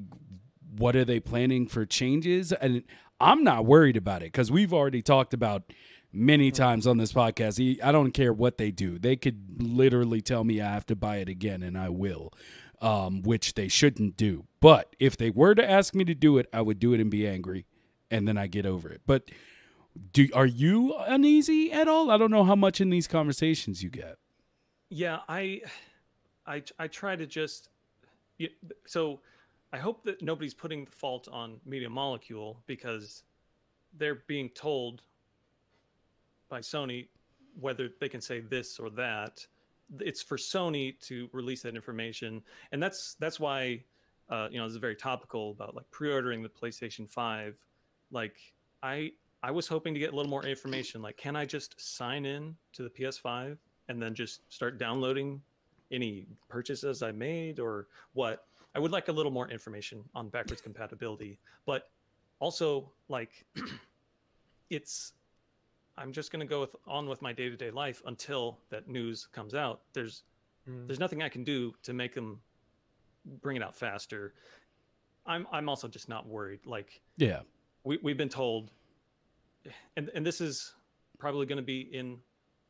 what 0.76 0.96
are 0.96 1.04
they 1.04 1.20
planning 1.20 1.66
for 1.66 1.84
changes 1.84 2.52
and 2.52 2.82
i'm 3.20 3.42
not 3.44 3.64
worried 3.64 3.96
about 3.96 4.22
it 4.22 4.26
because 4.26 4.50
we've 4.50 4.72
already 4.72 5.02
talked 5.02 5.34
about 5.34 5.72
many 6.12 6.50
times 6.50 6.86
on 6.86 6.98
this 6.98 7.12
podcast. 7.12 7.80
I 7.82 7.90
don't 7.90 8.12
care 8.12 8.32
what 8.32 8.58
they 8.58 8.70
do. 8.70 8.98
They 8.98 9.16
could 9.16 9.62
literally 9.62 10.20
tell 10.20 10.44
me 10.44 10.60
I 10.60 10.72
have 10.72 10.86
to 10.86 10.96
buy 10.96 11.16
it 11.16 11.28
again, 11.28 11.62
and 11.62 11.76
I 11.78 11.88
will, 11.88 12.32
um, 12.80 13.22
which 13.22 13.54
they 13.54 13.68
shouldn't 13.68 14.16
do. 14.16 14.46
But 14.60 14.94
if 14.98 15.16
they 15.16 15.30
were 15.30 15.54
to 15.54 15.68
ask 15.68 15.94
me 15.94 16.04
to 16.04 16.14
do 16.14 16.38
it, 16.38 16.48
I 16.52 16.60
would 16.60 16.78
do 16.78 16.92
it 16.92 17.00
and 17.00 17.10
be 17.10 17.26
angry, 17.26 17.66
and 18.10 18.28
then 18.28 18.36
I 18.36 18.46
get 18.46 18.66
over 18.66 18.90
it. 18.90 19.00
But 19.06 19.30
do 20.12 20.28
are 20.34 20.46
you 20.46 20.94
uneasy 20.98 21.72
at 21.72 21.88
all? 21.88 22.10
I 22.10 22.18
don't 22.18 22.30
know 22.30 22.44
how 22.44 22.56
much 22.56 22.80
in 22.80 22.90
these 22.90 23.08
conversations 23.08 23.82
you 23.82 23.90
get. 23.90 24.16
Yeah, 24.90 25.20
I, 25.28 25.62
I, 26.46 26.62
I 26.78 26.88
try 26.88 27.16
to 27.16 27.26
just, 27.26 27.68
so 28.86 29.20
I 29.72 29.78
hope 29.78 30.04
that 30.04 30.22
nobody's 30.22 30.54
putting 30.54 30.84
the 30.84 30.90
fault 30.90 31.28
on 31.30 31.60
Media 31.64 31.88
Molecule 31.88 32.60
because 32.66 33.22
they're 33.98 34.22
being 34.26 34.48
told 34.50 35.02
by 36.48 36.60
Sony 36.60 37.08
whether 37.60 37.88
they 38.00 38.08
can 38.08 38.20
say 38.20 38.40
this 38.40 38.78
or 38.78 38.90
that. 38.90 39.46
It's 40.00 40.22
for 40.22 40.36
Sony 40.36 40.98
to 41.02 41.28
release 41.32 41.62
that 41.62 41.74
information, 41.74 42.42
and 42.72 42.82
that's 42.82 43.14
that's 43.20 43.38
why 43.38 43.82
uh, 44.30 44.48
you 44.50 44.58
know 44.58 44.64
this 44.64 44.72
is 44.72 44.78
very 44.78 44.96
topical 44.96 45.50
about 45.50 45.74
like 45.74 45.90
pre-ordering 45.90 46.42
the 46.42 46.48
PlayStation 46.48 47.08
Five. 47.08 47.56
Like 48.10 48.36
I 48.82 49.12
I 49.42 49.50
was 49.50 49.66
hoping 49.66 49.92
to 49.94 50.00
get 50.00 50.12
a 50.12 50.16
little 50.16 50.30
more 50.30 50.46
information. 50.46 51.02
Like, 51.02 51.16
can 51.16 51.34
I 51.34 51.44
just 51.44 51.80
sign 51.80 52.24
in 52.24 52.56
to 52.74 52.82
the 52.82 52.90
PS5 52.90 53.58
and 53.88 54.00
then 54.00 54.14
just 54.14 54.40
start 54.52 54.78
downloading 54.78 55.42
any 55.92 56.26
purchases 56.48 57.02
I 57.02 57.12
made 57.12 57.60
or 57.60 57.86
what? 58.14 58.46
I 58.74 58.78
would 58.78 58.90
like 58.90 59.08
a 59.08 59.12
little 59.12 59.32
more 59.32 59.50
information 59.50 60.02
on 60.14 60.28
backwards 60.28 60.60
compatibility, 60.68 61.38
but 61.66 61.90
also 62.40 62.90
like 63.08 63.44
it's 64.70 65.12
I'm 65.96 66.12
just 66.12 66.32
going 66.32 66.40
to 66.40 66.46
go 66.46 66.60
with, 66.60 66.74
on 66.86 67.06
with 67.06 67.20
my 67.20 67.32
day-to-day 67.32 67.70
life 67.70 68.02
until 68.06 68.58
that 68.70 68.88
news 68.88 69.28
comes 69.32 69.54
out. 69.54 69.82
There's 69.92 70.22
mm. 70.68 70.86
there's 70.86 70.98
nothing 70.98 71.22
I 71.22 71.28
can 71.28 71.44
do 71.44 71.74
to 71.82 71.92
make 71.92 72.14
them 72.14 72.40
bring 73.40 73.56
it 73.56 73.62
out 73.62 73.76
faster. 73.76 74.34
I'm 75.26 75.46
I'm 75.52 75.68
also 75.68 75.88
just 75.88 76.08
not 76.08 76.26
worried. 76.26 76.60
Like 76.66 77.00
yeah, 77.16 77.40
we 77.84 77.98
we've 78.02 78.16
been 78.16 78.28
told, 78.28 78.70
and 79.96 80.10
and 80.14 80.26
this 80.26 80.40
is 80.40 80.74
probably 81.18 81.46
going 81.46 81.58
to 81.58 81.62
be 81.62 81.82
in 81.92 82.18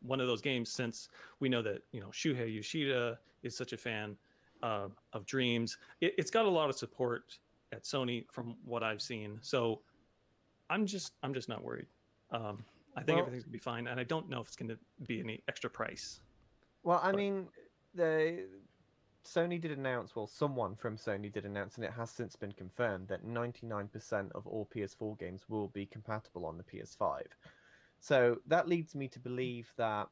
one 0.05 0.21
of 0.21 0.27
those 0.27 0.41
games 0.41 0.71
since 0.71 1.09
we 1.41 1.49
know 1.49 1.63
that 1.63 1.83
you 1.93 2.01
know 2.01 2.09
Shuhei 2.09 2.55
Yoshida 2.55 3.19
is 3.43 3.57
such 3.57 3.73
a 3.73 3.77
fan 3.77 4.17
uh, 4.63 4.89
of 5.13 5.27
Dreams. 5.27 5.79
It, 6.01 6.15
it's 6.19 6.31
got 6.31 6.45
a 6.45 6.51
lot 6.51 6.69
of 6.71 6.77
support 6.77 7.39
at 7.73 7.85
Sony 7.85 8.25
from 8.31 8.57
what 8.65 8.83
I've 8.83 9.03
seen. 9.03 9.39
So 9.43 9.81
I'm 10.71 10.87
just 10.87 11.13
I'm 11.23 11.35
just 11.35 11.49
not 11.49 11.63
worried. 11.63 11.87
Um, 12.31 12.65
I 12.97 13.03
think 13.03 13.17
well, 13.17 13.27
everything's 13.27 13.45
gonna 13.45 13.53
be 13.53 13.59
fine, 13.59 13.87
and 13.87 13.99
I 13.99 14.05
don't 14.05 14.29
know 14.29 14.41
if 14.41 14.49
it's 14.49 14.57
gonna 14.57 14.79
be 15.07 15.21
any 15.21 15.43
extra 15.49 15.71
price. 15.71 16.21
Well, 16.83 17.01
I 17.03 17.11
but... 17.11 17.17
mean, 17.17 17.49
the 17.95 18.47
Sony 19.25 19.61
did 19.61 19.71
announce, 19.71 20.17
well, 20.17 20.27
someone 20.27 20.75
from 20.75 20.97
Sony 20.97 21.33
did 21.33 21.45
announce, 21.45 21.77
and 21.77 21.85
it 21.85 21.93
has 21.93 22.11
since 22.11 22.35
been 22.37 22.53
confirmed 22.53 23.09
that 23.09 23.25
99% 23.25 24.33
of 24.33 24.47
all 24.47 24.69
PS4 24.75 25.19
games 25.19 25.43
will 25.49 25.69
be 25.69 25.87
compatible 25.87 26.45
on 26.45 26.59
the 26.59 26.65
PS5. 26.65 27.23
So 28.03 28.39
that 28.49 28.69
leads 28.69 28.97
me 28.97 29.07
to 29.09 29.21
believe 29.21 29.73
that 29.77 30.09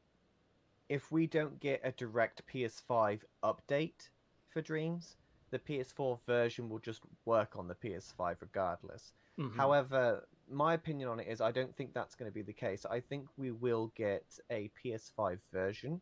if 0.87 1.11
we 1.11 1.27
don't 1.27 1.59
get 1.59 1.81
a 1.83 1.91
direct 1.91 2.41
PS5 2.51 3.19
update 3.43 4.07
for 4.49 4.61
Dreams, 4.61 5.17
the 5.51 5.59
PS4 5.59 6.17
version 6.25 6.69
will 6.69 6.79
just 6.79 7.01
work 7.25 7.57
on 7.57 7.67
the 7.67 7.75
PS5 7.75 8.37
regardless. 8.39 9.11
Mm-hmm. 9.37 9.57
However, 9.57 10.25
my 10.49 10.73
opinion 10.73 11.09
on 11.09 11.19
it 11.19 11.27
is 11.27 11.41
I 11.41 11.51
don't 11.51 11.75
think 11.75 11.93
that's 11.93 12.15
going 12.15 12.31
to 12.31 12.33
be 12.33 12.41
the 12.41 12.53
case. 12.53 12.85
I 12.89 13.01
think 13.01 13.27
we 13.35 13.51
will 13.51 13.91
get 13.93 14.23
a 14.49 14.71
PS5 14.81 15.39
version. 15.51 15.99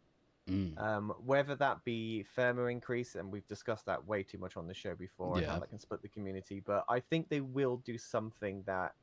Mm. 0.48 0.80
Um, 0.80 1.14
whether 1.26 1.56
that 1.56 1.84
be 1.86 2.24
firmware 2.38 2.72
increase, 2.72 3.16
and 3.16 3.32
we've 3.32 3.48
discussed 3.48 3.88
that 3.88 4.08
way 4.08 4.22
too 4.22 4.38
much 4.38 4.58
on 4.58 4.68
the 4.68 4.74
show 4.76 4.94
before, 4.94 5.38
yeah. 5.38 5.44
and 5.44 5.52
how 5.54 5.60
that 5.60 5.70
can 5.70 5.80
split 5.80 6.04
the 6.04 6.08
community. 6.08 6.62
But 6.64 6.86
I 6.88 7.00
think 7.00 7.30
they 7.30 7.42
will 7.42 7.78
do 7.78 7.98
something 7.98 8.64
that 8.68 8.94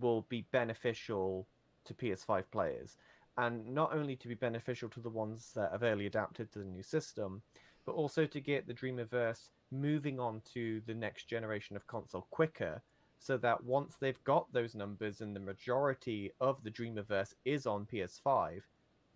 will 0.00 0.22
be 0.28 0.46
beneficial 0.52 1.46
to 1.84 1.94
PS5 1.94 2.44
players, 2.50 2.96
and 3.36 3.66
not 3.66 3.94
only 3.94 4.16
to 4.16 4.28
be 4.28 4.34
beneficial 4.34 4.88
to 4.90 5.00
the 5.00 5.08
ones 5.08 5.52
that 5.54 5.72
have 5.72 5.82
early 5.82 6.06
adapted 6.06 6.52
to 6.52 6.58
the 6.58 6.64
new 6.64 6.82
system, 6.82 7.42
but 7.86 7.94
also 7.94 8.26
to 8.26 8.40
get 8.40 8.66
the 8.66 8.74
Dreamiverse 8.74 9.50
moving 9.70 10.18
on 10.20 10.42
to 10.52 10.82
the 10.86 10.94
next 10.94 11.24
generation 11.24 11.76
of 11.76 11.86
console 11.86 12.26
quicker 12.30 12.82
so 13.18 13.36
that 13.36 13.64
once 13.64 13.96
they've 13.96 14.22
got 14.24 14.52
those 14.52 14.74
numbers 14.74 15.20
and 15.20 15.34
the 15.34 15.40
majority 15.40 16.30
of 16.40 16.62
the 16.62 16.70
Dreamiverse 16.70 17.34
is 17.44 17.66
on 17.66 17.86
PS5, 17.86 18.62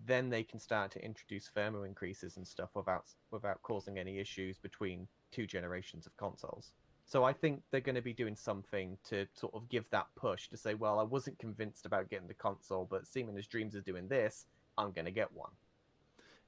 then 0.04 0.28
they 0.28 0.42
can 0.42 0.59
start 0.59 0.90
to 0.92 1.04
introduce 1.04 1.48
firmware 1.54 1.86
increases 1.86 2.36
and 2.36 2.46
stuff 2.46 2.70
without 2.74 3.04
without 3.30 3.62
causing 3.62 3.98
any 3.98 4.18
issues 4.18 4.59
between 4.59 5.06
two 5.30 5.46
generations 5.46 6.06
of 6.06 6.16
consoles. 6.16 6.72
So 7.04 7.24
I 7.24 7.32
think 7.32 7.62
they're 7.70 7.80
going 7.80 7.96
to 7.96 8.02
be 8.02 8.12
doing 8.12 8.36
something 8.36 8.96
to 9.08 9.26
sort 9.34 9.54
of 9.54 9.68
give 9.68 9.88
that 9.90 10.06
push 10.16 10.48
to 10.48 10.56
say, 10.56 10.74
well, 10.74 10.98
I 10.98 11.02
wasn't 11.02 11.38
convinced 11.38 11.84
about 11.84 12.08
getting 12.08 12.28
the 12.28 12.34
console, 12.34 12.86
but 12.88 13.06
seeing 13.06 13.28
as 13.36 13.46
Dreams 13.46 13.74
is 13.74 13.82
doing 13.82 14.08
this, 14.08 14.46
I'm 14.78 14.92
going 14.92 15.04
to 15.04 15.10
get 15.10 15.32
one. 15.32 15.50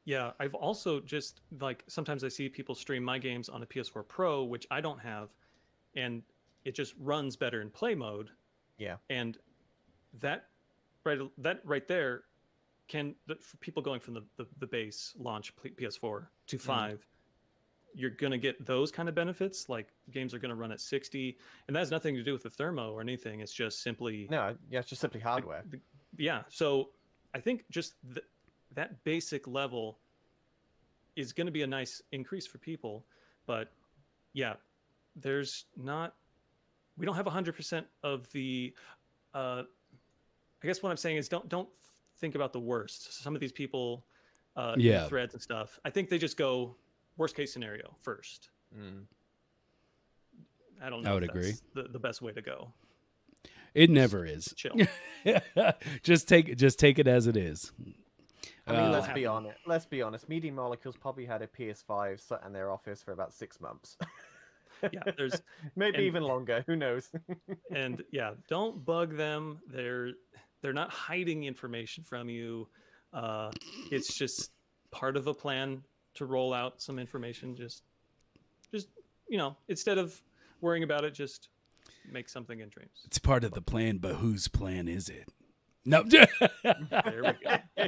Yeah, 0.04 0.32
I've 0.38 0.54
also 0.54 1.00
just 1.00 1.40
like 1.60 1.82
sometimes 1.86 2.24
I 2.24 2.28
see 2.28 2.48
people 2.48 2.74
stream 2.74 3.02
my 3.02 3.18
games 3.18 3.48
on 3.48 3.62
a 3.62 3.66
PS4 3.66 4.06
Pro, 4.06 4.44
which 4.44 4.66
I 4.70 4.80
don't 4.80 5.00
have, 5.00 5.30
and 5.96 6.22
it 6.64 6.74
just 6.74 6.94
runs 6.98 7.36
better 7.36 7.62
in 7.62 7.70
play 7.70 7.94
mode. 7.94 8.30
Yeah. 8.78 8.96
And 9.08 9.38
that 10.20 10.48
right 11.04 11.18
that 11.38 11.60
right 11.64 11.88
there 11.88 12.24
can 12.86 13.14
for 13.40 13.56
people 13.58 13.82
going 13.82 14.00
from 14.00 14.14
the, 14.14 14.24
the, 14.36 14.46
the 14.58 14.66
base 14.66 15.14
launch 15.18 15.54
PS4 15.56 16.26
to 16.48 16.56
mm-hmm. 16.56 16.66
5 16.66 16.98
mm. 16.98 16.98
You're 17.94 18.10
going 18.10 18.32
to 18.32 18.38
get 18.38 18.64
those 18.64 18.90
kind 18.90 19.08
of 19.08 19.14
benefits 19.14 19.68
like 19.68 19.88
games 20.10 20.34
are 20.34 20.38
going 20.38 20.50
to 20.50 20.54
run 20.56 20.72
at 20.72 20.80
60 20.80 21.36
and 21.66 21.76
that 21.76 21.80
has 21.80 21.90
nothing 21.90 22.14
to 22.14 22.22
do 22.22 22.32
with 22.32 22.42
the 22.42 22.50
thermo 22.50 22.92
or 22.92 23.00
anything 23.00 23.40
it's 23.40 23.52
just 23.52 23.82
simply 23.82 24.26
No, 24.30 24.54
yeah, 24.70 24.80
it's 24.80 24.88
just 24.88 25.00
simply 25.00 25.20
hardware. 25.20 25.62
The, 25.70 25.78
the, 26.16 26.24
yeah, 26.24 26.42
so 26.48 26.90
I 27.34 27.40
think 27.40 27.64
just 27.70 27.94
the, 28.12 28.22
that 28.74 29.02
basic 29.04 29.46
level 29.46 29.98
is 31.16 31.32
going 31.32 31.46
to 31.46 31.52
be 31.52 31.62
a 31.62 31.66
nice 31.66 32.02
increase 32.12 32.46
for 32.46 32.58
people 32.58 33.04
but 33.46 33.70
yeah, 34.32 34.54
there's 35.16 35.66
not 35.76 36.14
we 36.96 37.06
don't 37.06 37.16
have 37.16 37.26
100% 37.26 37.84
of 38.02 38.30
the 38.32 38.74
uh, 39.34 39.62
i 40.62 40.66
guess 40.66 40.82
what 40.82 40.90
i'm 40.90 40.96
saying 40.96 41.16
is 41.16 41.28
don't 41.28 41.48
don't 41.48 41.68
think 42.18 42.34
about 42.34 42.52
the 42.52 42.60
worst 42.60 43.22
some 43.22 43.34
of 43.34 43.40
these 43.40 43.52
people 43.52 44.06
uh, 44.56 44.74
yeah 44.76 45.06
threads 45.08 45.34
and 45.34 45.42
stuff 45.42 45.78
i 45.84 45.90
think 45.90 46.08
they 46.08 46.18
just 46.18 46.36
go 46.36 46.76
worst 47.16 47.36
case 47.36 47.52
scenario 47.52 47.94
first 48.02 48.50
mm. 48.76 49.02
i 50.82 50.90
don't 50.90 51.02
know 51.02 51.10
i 51.10 51.14
would 51.14 51.24
agree 51.24 51.54
the, 51.74 51.84
the 51.84 51.98
best 51.98 52.22
way 52.22 52.32
to 52.32 52.42
go 52.42 52.72
it 53.74 53.90
never 53.90 54.24
is 54.24 54.52
chill 54.56 54.74
just 56.02 56.28
take 56.28 56.56
just 56.56 56.78
take 56.78 56.98
it 56.98 57.08
as 57.08 57.26
it 57.26 57.36
is 57.36 57.72
I 58.66 58.72
mean, 58.72 58.80
uh, 58.80 58.90
let's 58.90 59.12
be 59.12 59.26
honest. 59.26 59.58
Let's 59.66 59.84
be 59.84 60.00
honest. 60.00 60.28
Media 60.28 60.50
Molecules 60.50 60.96
probably 60.96 61.26
had 61.26 61.42
a 61.42 61.46
PS5 61.46 62.20
sat 62.20 62.42
in 62.46 62.52
their 62.52 62.70
office 62.70 63.02
for 63.02 63.12
about 63.12 63.34
six 63.34 63.60
months. 63.60 63.98
yeah, 64.92 65.02
there's 65.16 65.42
maybe 65.76 65.96
and, 65.96 66.06
even 66.06 66.22
longer. 66.22 66.64
Who 66.66 66.76
knows? 66.76 67.10
and 67.70 68.02
yeah, 68.10 68.32
don't 68.48 68.84
bug 68.84 69.16
them. 69.16 69.60
They're 69.68 70.12
they're 70.62 70.72
not 70.72 70.90
hiding 70.90 71.44
information 71.44 72.04
from 72.04 72.28
you. 72.30 72.68
Uh, 73.12 73.50
it's 73.90 74.14
just 74.14 74.50
part 74.90 75.16
of 75.16 75.26
a 75.26 75.34
plan 75.34 75.82
to 76.14 76.26
roll 76.26 76.52
out 76.54 76.80
some 76.80 76.98
information. 76.98 77.56
Just 77.56 77.82
just 78.72 78.88
you 79.28 79.38
know, 79.38 79.56
instead 79.68 79.98
of 79.98 80.20
worrying 80.60 80.82
about 80.84 81.04
it, 81.04 81.14
just 81.14 81.48
make 82.10 82.28
something 82.28 82.60
in 82.60 82.68
dreams. 82.68 83.02
It's 83.04 83.18
part 83.18 83.44
of 83.44 83.52
the 83.52 83.62
plan, 83.62 83.98
but 83.98 84.16
whose 84.16 84.48
plan 84.48 84.88
is 84.88 85.08
it? 85.08 85.28
No. 85.84 86.02
there 86.62 87.36
we 87.72 87.82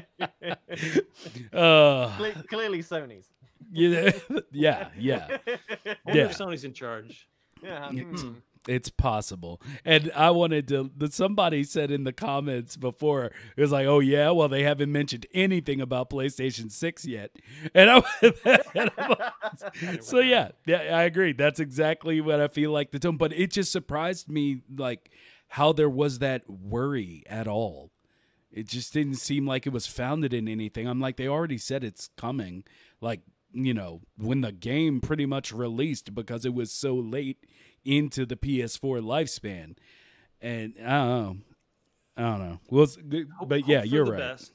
go. 1.50 1.58
uh, 1.58 2.32
Clearly, 2.48 2.80
Sony's. 2.82 3.30
Yeah, 3.72 4.10
yeah, 4.52 4.88
yeah. 4.98 5.38
yeah. 6.06 6.28
Sony's 6.28 6.64
in 6.64 6.72
charge. 6.72 7.28
Yeah. 7.62 7.90
It's 8.66 8.90
possible. 8.90 9.60
And 9.84 10.10
I 10.14 10.30
wanted 10.30 10.68
to 10.68 10.90
somebody 11.10 11.62
said 11.62 11.90
in 11.90 12.04
the 12.04 12.12
comments 12.12 12.76
before, 12.76 13.26
it 13.56 13.60
was 13.60 13.70
like, 13.70 13.86
oh 13.86 14.00
yeah, 14.00 14.30
well 14.30 14.48
they 14.48 14.64
haven't 14.64 14.90
mentioned 14.90 15.26
anything 15.32 15.80
about 15.80 16.10
PlayStation 16.10 16.70
6 16.70 17.04
yet. 17.04 17.30
And 17.74 17.90
I, 17.90 18.02
and 18.74 20.02
so 20.04 20.18
yeah, 20.18 20.50
yeah, 20.66 20.96
I 20.96 21.04
agree. 21.04 21.32
That's 21.32 21.60
exactly 21.60 22.20
what 22.20 22.40
I 22.40 22.48
feel 22.48 22.72
like 22.72 22.90
the 22.90 22.98
tone. 22.98 23.16
But 23.16 23.32
it 23.32 23.52
just 23.52 23.70
surprised 23.70 24.28
me 24.28 24.62
like 24.76 25.10
how 25.48 25.72
there 25.72 25.90
was 25.90 26.18
that 26.18 26.48
worry 26.48 27.22
at 27.28 27.46
all. 27.46 27.92
It 28.50 28.66
just 28.66 28.92
didn't 28.92 29.16
seem 29.16 29.46
like 29.46 29.66
it 29.66 29.72
was 29.72 29.86
founded 29.86 30.32
in 30.32 30.48
anything. 30.48 30.88
I'm 30.88 31.00
like, 31.00 31.18
they 31.18 31.28
already 31.28 31.58
said 31.58 31.84
it's 31.84 32.08
coming. 32.16 32.64
Like 33.00 33.20
you 33.52 33.72
know, 33.72 34.02
when 34.18 34.42
the 34.42 34.52
game 34.52 35.00
pretty 35.00 35.24
much 35.24 35.52
released 35.52 36.14
because 36.14 36.44
it 36.44 36.52
was 36.52 36.72
so 36.72 36.94
late 36.94 37.46
into 37.86 38.26
the 38.26 38.36
PS4 38.36 39.00
lifespan. 39.00 39.76
And 40.40 40.74
I 40.78 40.90
don't 40.90 41.08
know. 41.08 41.36
I 42.16 42.22
don't 42.22 42.38
know. 42.40 42.60
Well, 42.70 42.86
Hope- 43.38 43.48
but 43.48 43.68
yeah, 43.68 43.82
you're 43.82 44.04
right. 44.04 44.18
Best. 44.18 44.52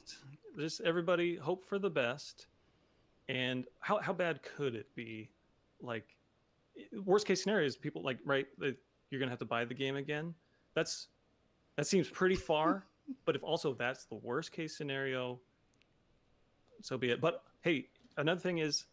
Just 0.58 0.80
everybody 0.82 1.36
hope 1.36 1.64
for 1.64 1.78
the 1.78 1.90
best. 1.90 2.46
And 3.28 3.64
how 3.80 3.98
how 4.00 4.12
bad 4.12 4.40
could 4.42 4.74
it 4.74 4.94
be? 4.94 5.30
Like 5.80 6.16
worst 7.04 7.26
case 7.26 7.42
scenario 7.42 7.66
is 7.66 7.76
people 7.76 8.02
like 8.02 8.18
right 8.24 8.46
that 8.58 8.76
you're 9.10 9.20
gonna 9.20 9.30
have 9.30 9.38
to 9.38 9.44
buy 9.44 9.64
the 9.64 9.74
game 9.74 9.96
again. 9.96 10.34
That's 10.74 11.08
that 11.76 11.86
seems 11.86 12.08
pretty 12.08 12.34
far. 12.34 12.84
but 13.24 13.36
if 13.36 13.42
also 13.42 13.74
that's 13.74 14.04
the 14.04 14.16
worst 14.16 14.52
case 14.52 14.76
scenario, 14.76 15.40
so 16.80 16.98
be 16.98 17.10
it. 17.10 17.20
But 17.20 17.42
hey, 17.62 17.86
another 18.16 18.40
thing 18.40 18.58
is 18.58 18.86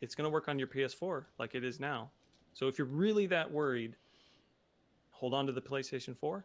it's 0.00 0.14
gonna 0.14 0.30
work 0.30 0.48
on 0.48 0.58
your 0.58 0.68
PS4 0.68 1.24
like 1.38 1.54
it 1.54 1.64
is 1.64 1.80
now. 1.80 2.10
So 2.54 2.68
if 2.68 2.78
you're 2.78 2.86
really 2.86 3.26
that 3.26 3.50
worried, 3.50 3.96
hold 5.10 5.34
on 5.34 5.46
to 5.46 5.52
the 5.52 5.60
PlayStation 5.60 6.16
4. 6.16 6.44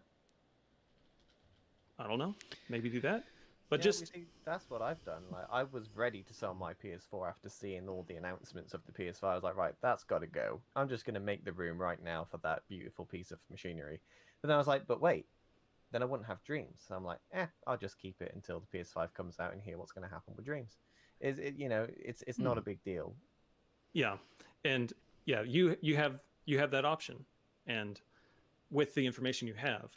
I 1.99 2.07
don't 2.07 2.19
know. 2.19 2.36
Maybe 2.69 2.90
do 2.90 2.99
that. 3.02 3.23
But 3.69 3.81
Yeah, 3.81 3.84
just 3.84 4.11
see, 4.11 4.26
that's 4.45 4.68
what 4.69 4.81
I've 4.81 5.03
done. 5.06 5.22
Like 5.31 5.45
I 5.52 5.64
was 5.64 5.90
ready 5.94 6.23
to 6.23 6.34
sell 6.34 6.56
my 6.56 6.73
PS4 6.73 7.30
after 7.30 7.49
seeing 7.49 7.88
all 7.88 8.03
the 8.07 8.15
announcements 8.15 8.73
of 8.73 8.81
the 8.86 8.91
PS5. 8.91 9.23
I 9.23 9.36
was 9.36 9.44
like, 9.44 9.56
right, 9.56 9.76
that's 9.81 10.03
got 10.03 10.19
to 10.19 10.27
go. 10.27 10.60
I'm 10.76 10.90
just 10.90 11.06
going 11.06 11.14
to 11.14 11.19
make 11.19 11.45
the 11.45 11.53
room 11.53 11.77
right 11.77 12.03
now 12.03 12.26
for 12.30 12.38
that 12.38 12.64
beautiful 12.68 13.06
piece 13.06 13.31
of 13.31 13.38
machinery. 13.52 14.02
But 14.41 14.48
then 14.48 14.56
I 14.56 14.57
was 14.57 14.68
like, 14.68 14.88
but 14.88 15.02
wait, 15.02 15.27
then 15.91 16.02
I 16.02 16.06
wouldn't 16.06 16.27
have 16.27 16.44
Dreams. 16.44 16.84
So 16.88 16.95
I'm 16.95 17.06
like, 17.06 17.19
eh, 17.34 17.45
I'll 17.68 17.77
just 17.77 17.99
keep 17.99 18.22
it 18.22 18.31
until 18.34 18.61
the 18.72 18.77
PS5 18.77 19.14
comes 19.14 19.40
out 19.40 19.53
and 19.53 19.61
hear 19.61 19.77
what's 19.77 19.91
going 19.91 20.07
to 20.07 20.14
happen 20.14 20.34
with 20.36 20.45
Dreams. 20.45 20.77
Is 21.19 21.38
it? 21.38 21.56
You 21.56 21.69
know, 21.69 21.86
it's 21.95 22.23
it's 22.26 22.40
not 22.40 22.57
a 22.57 22.61
big 22.61 22.81
deal. 22.84 23.14
yeah 23.94 24.15
and 24.65 24.94
yeah 25.30 25.41
you 25.43 25.77
you 25.81 25.95
have 25.95 26.14
you 26.45 26.57
have 26.57 26.72
that 26.72 26.85
option 26.85 27.15
and 27.68 28.01
with 28.72 28.93
the 28.95 29.06
information 29.06 29.47
you 29.47 29.53
have 29.53 29.89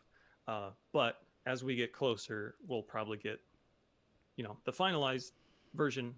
uh, 0.46 0.70
but 0.92 1.14
as 1.46 1.64
we 1.64 1.74
get 1.74 1.90
closer 2.00 2.54
we'll 2.68 2.82
probably 2.82 3.16
get 3.16 3.40
you 4.36 4.44
know 4.44 4.56
the 4.68 4.72
finalized 4.72 5.32
version 5.74 6.14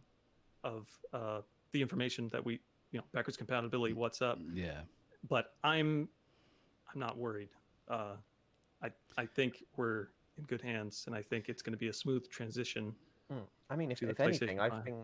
of 0.64 0.88
uh, 1.12 1.40
the 1.72 1.80
information 1.80 2.28
that 2.32 2.44
we 2.44 2.54
you 2.90 2.98
know 2.98 3.04
backwards 3.12 3.36
compatibility 3.36 3.94
what's 3.94 4.20
up 4.20 4.38
Yeah. 4.52 4.80
but 5.28 5.44
i'm 5.62 6.08
i'm 6.92 6.98
not 7.06 7.16
worried 7.16 7.50
uh, 7.88 8.16
i 8.82 8.88
i 9.16 9.24
think 9.26 9.62
we're 9.76 10.08
in 10.38 10.44
good 10.52 10.60
hands 10.60 11.04
and 11.06 11.14
i 11.14 11.22
think 11.22 11.48
it's 11.48 11.62
going 11.62 11.72
to 11.78 11.82
be 11.86 11.88
a 11.88 11.92
smooth 12.04 12.28
transition 12.30 12.94
Mm. 13.32 13.38
I 13.70 13.76
mean, 13.76 13.90
if, 13.90 14.02
if 14.02 14.20
anything, 14.20 14.60
I 14.60 14.68
5. 14.68 14.84
think 14.84 14.96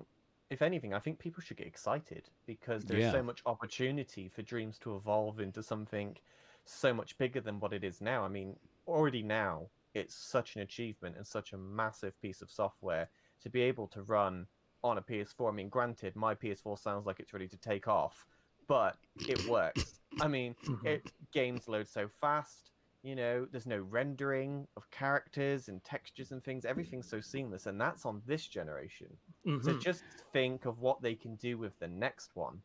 if 0.50 0.62
anything, 0.62 0.92
I 0.92 0.98
think 0.98 1.18
people 1.18 1.42
should 1.42 1.56
get 1.56 1.66
excited 1.66 2.28
because 2.44 2.84
there's 2.84 3.04
Yeah. 3.04 3.12
so 3.12 3.22
much 3.22 3.40
opportunity 3.46 4.28
for 4.28 4.42
Dreams 4.42 4.78
to 4.80 4.96
evolve 4.96 5.40
into 5.40 5.62
something 5.62 6.16
so 6.64 6.92
much 6.92 7.16
bigger 7.18 7.40
than 7.40 7.60
what 7.60 7.72
it 7.72 7.84
is 7.84 8.00
now. 8.00 8.24
I 8.24 8.28
mean, 8.28 8.58
already 8.86 9.22
now 9.22 9.70
it's 9.94 10.14
such 10.14 10.56
an 10.56 10.62
achievement 10.62 11.16
and 11.16 11.26
such 11.26 11.52
a 11.52 11.56
massive 11.56 12.20
piece 12.20 12.42
of 12.42 12.50
software 12.50 13.08
to 13.40 13.48
be 13.48 13.62
able 13.62 13.88
to 13.88 14.02
run 14.02 14.46
on 14.82 14.98
a 14.98 15.02
PS4. 15.02 15.48
I 15.48 15.52
mean, 15.52 15.68
granted, 15.68 16.16
my 16.16 16.34
PS4 16.34 16.78
sounds 16.78 17.06
like 17.06 17.20
it's 17.20 17.32
ready 17.32 17.48
to 17.48 17.56
take 17.56 17.86
off, 17.88 18.26
but 18.66 18.96
it 19.28 19.46
works. 19.46 20.00
I 20.20 20.28
mean, 20.28 20.54
mm-hmm. 20.64 20.86
it 20.86 21.12
games 21.32 21.68
load 21.68 21.88
so 21.88 22.08
fast. 22.08 22.72
You 23.02 23.14
know, 23.14 23.46
there's 23.50 23.66
no 23.66 23.78
rendering 23.78 24.66
of 24.76 24.90
characters 24.90 25.68
and 25.68 25.82
textures 25.82 26.32
and 26.32 26.42
things. 26.44 26.64
Everything's 26.64 27.08
so 27.08 27.20
seamless, 27.20 27.66
and 27.66 27.80
that's 27.80 28.04
on 28.04 28.20
this 28.26 28.46
generation. 28.46 29.16
So 29.44 29.72
Mhm. 29.72 29.80
just 29.80 30.04
think 30.32 30.64
of 30.66 30.80
what 30.80 31.00
they 31.02 31.14
can 31.14 31.36
do 31.36 31.58
with 31.58 31.78
the 31.78 31.88
next 31.88 32.36
one. 32.36 32.62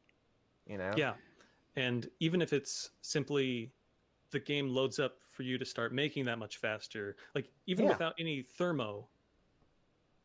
You 0.65 0.77
know? 0.77 0.93
Yeah. 0.97 1.15
And 1.75 2.09
even 2.19 2.41
if 2.41 2.53
it's 2.53 2.91
simply 3.01 3.71
the 4.31 4.39
game 4.39 4.69
loads 4.69 4.99
up 4.99 5.17
for 5.29 5.43
you 5.43 5.57
to 5.57 5.65
start 5.65 5.93
making 5.93 6.25
that 6.25 6.39
much 6.39 6.57
faster, 6.57 7.15
like 7.33 7.51
even 7.65 7.85
Yeah. 7.85 7.91
without 7.91 8.15
any 8.19 8.41
thermo, 8.43 9.09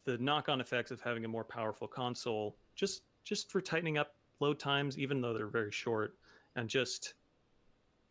the 0.05 0.19
knock-on 0.19 0.61
effects 0.61 0.91
of 0.91 1.01
having 1.01 1.25
a 1.25 1.29
more 1.29 1.45
powerful 1.45 1.87
console, 1.89 2.59
just 2.75 3.05
just 3.23 3.51
for 3.51 3.61
tightening 3.61 3.99
up 3.99 4.17
load 4.41 4.59
times, 4.59 4.99
even 4.99 5.21
though 5.21 5.35
they're 5.35 5.47
very 5.47 5.71
short, 5.71 6.19
and 6.57 6.69
just 6.69 7.15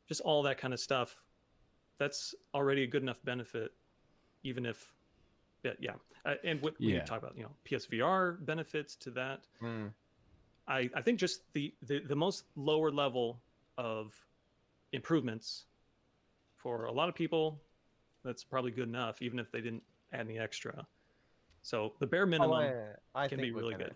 just 0.08 0.22
all 0.22 0.42
that 0.44 0.58
kind 0.58 0.74
of 0.74 0.80
stuff, 0.80 1.24
that's 1.98 2.34
already 2.54 2.84
a 2.84 2.88
good 2.88 3.02
enough 3.02 3.22
benefit, 3.24 3.74
even 4.44 4.66
if 4.66 4.94
yeah, 5.64 5.72
yeah. 5.80 5.94
Uh, 6.26 6.36
and 6.44 6.62
what 6.62 6.76
we 6.80 7.00
talk 7.02 7.20
about, 7.20 7.36
you 7.38 7.44
know, 7.44 7.52
PSVR 7.66 8.46
benefits 8.46 8.96
to 8.98 9.12
that. 9.12 9.48
Mm. 9.62 9.92
I, 10.68 10.90
I 10.96 11.02
think 11.02 11.20
just 11.20 11.42
the, 11.54 11.74
the, 11.88 12.00
the 12.00 12.16
most 12.16 12.44
lower 12.56 12.92
level 12.92 13.42
of 13.78 14.14
improvements 14.92 15.66
for 16.58 16.86
a 16.86 16.92
lot 16.92 17.10
of 17.10 17.16
people, 17.16 17.62
that's 18.24 18.44
probably 18.44 18.72
good 18.72 18.88
enough, 18.88 19.22
even 19.22 19.40
if 19.40 19.52
they 19.52 19.62
didn't 19.62 19.84
add 20.14 20.22
any 20.22 20.38
extra. 20.38 20.86
So 21.62 21.94
the 22.00 22.08
bare 22.08 22.24
Oh, 22.24 22.30
minimum 22.30 22.54
I, 23.16 23.24
I 23.24 23.28
can 23.28 23.42
be 23.42 23.52
really 23.52 23.74
gonna, 23.74 23.86
good. 23.86 23.96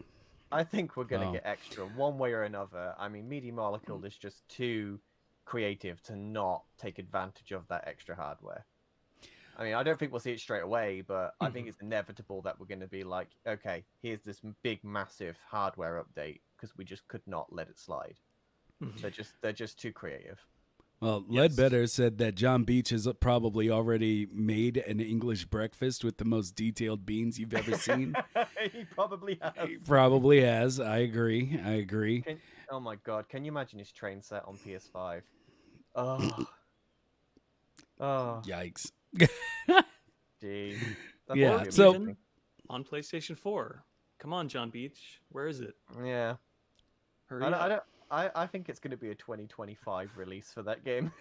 I 0.51 0.63
think 0.63 0.95
we're 0.95 1.03
gonna 1.03 1.25
Wow. 1.25 1.33
get 1.33 1.45
extra 1.45 1.85
one 1.85 2.17
way 2.17 2.33
or 2.33 2.43
another. 2.43 2.95
I 2.97 3.09
mean, 3.09 3.27
Media 3.27 3.51
Molecule 3.53 4.03
is 4.05 4.17
just 4.17 4.47
too 4.49 4.99
creative 5.45 6.01
to 6.03 6.15
not 6.15 6.63
take 6.77 6.99
advantage 6.99 7.51
of 7.51 7.67
that 7.67 7.87
extra 7.87 8.15
hardware. 8.15 8.65
I 9.57 9.63
mean, 9.63 9.73
I 9.73 9.83
don't 9.83 9.97
think 9.99 10.11
we'll 10.11 10.19
see 10.19 10.31
it 10.31 10.39
straight 10.39 10.63
away, 10.63 11.01
but 11.07 11.33
I 11.39 11.45
Mm-hmm. 11.45 11.53
think 11.53 11.67
it's 11.67 11.81
inevitable 11.81 12.41
that 12.43 12.59
we're 12.59 12.65
going 12.65 12.79
to 12.81 12.87
be 12.87 13.03
like, 13.03 13.29
okay, 13.47 13.83
here's 14.01 14.21
this 14.21 14.41
big, 14.63 14.83
massive 14.83 15.37
hardware 15.49 16.03
update 16.03 16.41
because 16.55 16.75
we 16.77 16.83
just 16.85 17.07
could 17.07 17.21
not 17.27 17.53
let 17.53 17.69
it 17.69 17.77
slide. 17.79 18.15
Mhm. 18.81 19.01
They're 19.01 19.11
just 19.11 19.33
they're 19.41 19.53
just 19.53 19.79
too 19.79 19.91
creative. 19.91 20.39
Well, 21.01 21.25
Yes. 21.29 21.57
Ledbetter 21.57 21.85
said 21.87 22.17
that 22.19 22.35
John 22.35 22.63
Beach 22.63 22.89
has 22.89 23.07
probably 23.19 23.69
already 23.69 24.25
made 24.31 24.77
an 24.77 25.01
English 25.01 25.45
breakfast 25.45 26.03
with 26.03 26.17
the 26.17 26.23
most 26.25 26.55
detailed 26.55 27.05
beans 27.05 27.37
you've 27.37 27.53
ever 27.53 27.73
seen. 27.75 28.15
he 28.71 28.85
probably 28.85 29.37
has. 29.41 29.53
he 29.67 29.77
probably 29.85 30.41
has. 30.41 30.79
I 30.79 30.99
agree. 30.99 31.59
I 31.63 31.71
agree. 31.71 32.21
Can, 32.21 32.37
oh 32.71 32.79
my 32.79 32.95
god, 33.03 33.27
can 33.27 33.43
you 33.43 33.51
imagine 33.51 33.79
his 33.79 33.91
train 33.91 34.21
set 34.21 34.45
on 34.45 34.57
PS5? 34.65 35.23
Oh. 35.95 36.47
Oh, 37.99 38.41
Yikes. 38.45 38.91
Gee. 40.41 40.77
Yeah, 41.33 41.63
so- 41.69 42.15
on 42.69 42.83
PlayStation 42.83 43.37
4. 43.37 43.83
Come 44.19 44.33
on, 44.33 44.47
John 44.47 44.69
Beach. 44.69 45.19
Where 45.29 45.47
is 45.47 45.59
it? 45.59 45.75
Yeah. 46.03 46.35
Hurry 47.25 47.43
I 47.43 47.49
don't. 47.49 47.59
I 47.59 47.67
don't. 47.67 47.83
I, 48.11 48.29
I 48.35 48.47
think 48.47 48.69
it's 48.69 48.79
going 48.79 48.91
to 48.91 48.97
be 48.97 49.09
a 49.09 49.15
2025 49.15 50.17
release 50.17 50.51
for 50.53 50.61
that 50.63 50.85
game. 50.85 51.11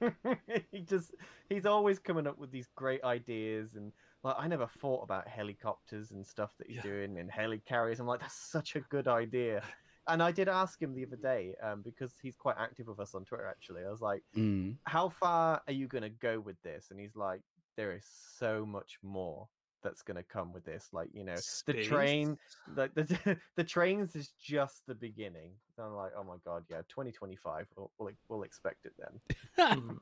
he 0.72 0.80
just 0.80 1.12
he's 1.48 1.66
always 1.66 1.98
coming 1.98 2.26
up 2.26 2.38
with 2.38 2.50
these 2.50 2.68
great 2.76 3.02
ideas 3.04 3.74
and 3.74 3.92
like 4.22 4.36
I 4.38 4.46
never 4.46 4.66
thought 4.66 5.02
about 5.02 5.26
helicopters 5.28 6.12
and 6.12 6.24
stuff 6.26 6.50
that 6.58 6.68
he's 6.68 6.76
Yeah. 6.76 6.82
doing 6.82 7.18
and 7.18 7.30
heli 7.30 7.58
carriers. 7.66 8.00
I'm 8.00 8.06
like 8.06 8.20
that's 8.20 8.34
such 8.34 8.76
a 8.76 8.80
good 8.80 9.08
idea. 9.08 9.62
And 10.08 10.22
I 10.22 10.32
did 10.32 10.48
ask 10.48 10.80
him 10.80 10.94
the 10.94 11.04
other 11.04 11.16
day 11.16 11.54
um, 11.62 11.82
because 11.82 12.12
he's 12.22 12.36
quite 12.36 12.56
active 12.58 12.86
with 12.88 12.98
us 13.00 13.14
on 13.14 13.24
Twitter. 13.24 13.46
Actually, 13.46 13.84
I 13.84 13.90
was 13.90 14.00
like, 14.00 14.22
Mm. 14.34 14.76
"How 14.84 15.08
far 15.08 15.62
are 15.66 15.72
you 15.72 15.86
going 15.86 16.02
to 16.02 16.08
go 16.10 16.40
with 16.40 16.60
this?" 16.62 16.90
And 16.90 16.98
he's 16.98 17.14
like, 17.16 17.42
"There 17.76 17.92
is 17.92 18.06
so 18.38 18.64
much 18.66 18.98
more 19.02 19.48
that's 19.82 20.02
going 20.02 20.16
to 20.16 20.24
come 20.24 20.52
with 20.52 20.64
this. 20.64 20.88
Like 20.92 21.08
you 21.12 21.24
know, 21.24 21.36
the 21.66 21.84
train, 21.84 22.36
Space? 22.66 22.74
the 22.74 22.90
the, 22.94 23.36
the 23.56 23.64
trains 23.64 24.16
is 24.16 24.32
just 24.42 24.86
the 24.86 24.94
beginning. 24.94 25.52
So 25.76 25.82
I'm 25.84 25.94
like, 25.94 26.12
oh 26.16 26.24
my 26.24 26.36
god, 26.44 26.64
yeah, 26.70 26.78
2025. 26.88 27.66
We'll 27.76 27.90
we'll, 27.98 28.10
we'll 28.28 28.42
expect 28.42 28.86
it 28.86 28.94
then. 28.98 29.98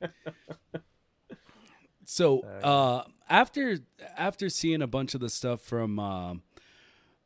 So 2.04 2.40
Uh, 2.40 2.66
uh, 2.66 3.04
after 3.28 3.78
after 4.16 4.48
seeing 4.48 4.82
a 4.82 4.86
bunch 4.88 5.14
of 5.14 5.20
the 5.20 5.30
stuff 5.30 5.60
from 5.60 5.98
um 6.00 6.42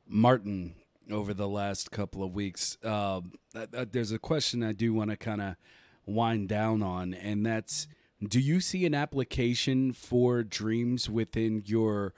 Martin 0.07 0.75
over 1.11 1.33
the 1.35 1.49
last 1.49 1.91
couple 1.91 2.23
of 2.23 2.35
weeks, 2.35 2.77
uh, 2.85 3.21
th- 3.53 3.71
th- 3.71 3.89
there's 3.93 4.13
a 4.13 4.19
question 4.19 4.63
I 4.63 4.73
do 4.73 4.93
want 4.93 5.11
to 5.11 5.17
kind 5.17 5.41
of 5.41 5.57
wind 6.05 6.49
down 6.49 6.83
on, 6.83 7.15
and 7.15 7.45
that's: 7.45 7.87
Do 8.23 8.41
you 8.41 8.61
see 8.61 8.87
an 8.87 8.95
application 8.95 9.93
for 9.93 10.43
dreams 10.43 11.09
within 11.09 11.63
your 11.65 12.15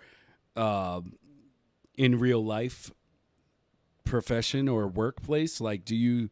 uh, 0.57 1.01
in 1.97 2.19
real 2.19 2.45
life 2.45 2.91
profession 4.05 4.69
or 4.69 4.87
workplace? 4.87 5.61
Like, 5.61 5.85
do 5.85 5.97
you 5.97 6.31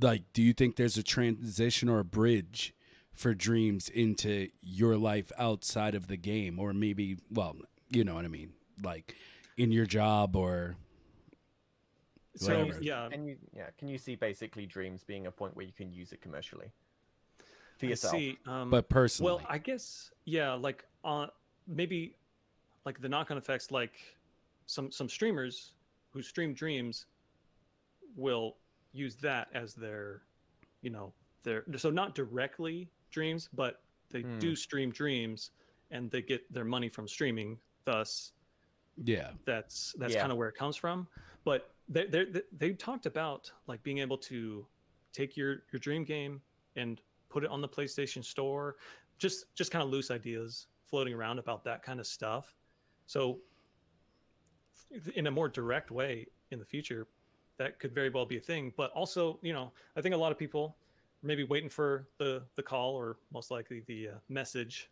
like 0.00 0.32
do 0.32 0.42
you 0.42 0.52
think 0.52 0.76
there's 0.76 0.98
a 0.98 1.02
transition 1.02 1.88
or 1.88 2.00
a 2.00 2.04
bridge? 2.04 2.74
for 3.14 3.32
dreams 3.32 3.88
into 3.88 4.48
your 4.60 4.96
life 4.96 5.30
outside 5.38 5.94
of 5.94 6.08
the 6.08 6.16
game 6.16 6.58
or 6.58 6.72
maybe 6.72 7.16
well 7.30 7.56
you 7.88 8.04
know 8.04 8.14
what 8.14 8.24
i 8.24 8.28
mean 8.28 8.52
like 8.82 9.14
in 9.56 9.70
your 9.70 9.86
job 9.86 10.34
or 10.34 10.76
So 12.36 12.52
Whatever. 12.52 12.78
yeah, 12.82 13.08
Can 13.10 13.26
you 13.26 13.36
yeah? 13.54 13.66
Can 13.78 13.88
you 13.88 13.98
see 13.98 14.16
basically 14.16 14.66
dreams 14.66 15.04
being 15.04 15.26
a 15.26 15.30
point 15.30 15.54
where 15.54 15.64
you 15.64 15.72
can 15.72 15.92
use 15.92 16.12
it 16.12 16.20
commercially 16.20 16.72
for 17.78 17.86
I 17.86 17.90
yourself? 17.90 18.14
see. 18.14 18.38
Um, 18.46 18.70
but 18.70 18.88
personally 18.88 19.32
Well, 19.36 19.46
I 19.48 19.58
guess 19.58 20.10
yeah, 20.24 20.52
like 20.54 20.84
uh, 21.04 21.26
maybe 21.68 22.16
like 22.84 23.00
the 23.00 23.08
knock-on 23.08 23.38
effects, 23.38 23.70
like 23.70 23.94
some 24.66 24.90
some 24.90 25.08
streamers 25.08 25.74
who 26.10 26.22
stream 26.22 26.54
dreams 26.54 27.06
will 28.16 28.56
use 28.92 29.16
that 29.16 29.48
as 29.54 29.74
their, 29.74 30.22
you 30.82 30.90
know, 30.90 31.12
their 31.44 31.64
so 31.76 31.90
not 31.90 32.14
directly 32.14 32.90
dreams, 33.10 33.48
but 33.54 33.82
they 34.10 34.22
Hmm. 34.22 34.38
do 34.40 34.56
stream 34.56 34.90
dreams, 34.90 35.50
and 35.92 36.10
they 36.10 36.22
get 36.22 36.52
their 36.52 36.64
money 36.64 36.88
from 36.88 37.06
streaming. 37.06 37.58
Thus, 37.84 38.32
Yeah. 39.04 39.30
that's 39.44 39.94
that's 39.98 40.14
Yeah. 40.14 40.20
kind 40.22 40.32
of 40.32 40.38
where 40.38 40.48
it 40.48 40.56
comes 40.56 40.76
from. 40.76 41.06
But 41.44 41.73
they 41.88 42.06
they 42.06 42.42
they 42.56 42.72
talked 42.72 43.06
about 43.06 43.50
like 43.66 43.82
being 43.82 43.98
able 43.98 44.18
to 44.18 44.66
take 45.12 45.36
your 45.36 45.62
your 45.72 45.80
dream 45.80 46.04
game 46.04 46.40
and 46.76 47.00
put 47.28 47.44
it 47.44 47.50
on 47.50 47.60
the 47.60 47.68
PlayStation 47.68 48.24
Store. 48.24 48.76
Just 49.18 49.54
just 49.54 49.70
kind 49.70 49.82
of 49.82 49.90
loose 49.90 50.10
ideas 50.10 50.66
floating 50.86 51.14
around 51.14 51.38
about 51.38 51.64
that 51.64 51.82
kind 51.82 52.00
of 52.00 52.06
stuff. 52.06 52.54
So 53.06 53.40
in 55.14 55.26
a 55.26 55.30
more 55.30 55.48
direct 55.48 55.90
way 55.90 56.26
in 56.50 56.58
the 56.58 56.64
future, 56.64 57.06
that 57.58 57.78
could 57.78 57.94
very 57.94 58.10
well 58.10 58.26
be 58.26 58.36
a 58.36 58.40
thing. 58.40 58.72
But 58.76 58.90
also, 58.92 59.38
you 59.42 59.52
know, 59.52 59.72
I 59.96 60.00
think 60.00 60.14
a 60.14 60.18
lot 60.18 60.32
of 60.32 60.38
people 60.38 60.76
are 61.22 61.26
maybe 61.26 61.44
waiting 61.44 61.68
for 61.68 62.08
the 62.18 62.42
the 62.56 62.62
call 62.62 62.94
or 62.94 63.18
most 63.32 63.50
likely 63.50 63.82
the 63.86 64.08
uh, 64.08 64.12
message 64.28 64.90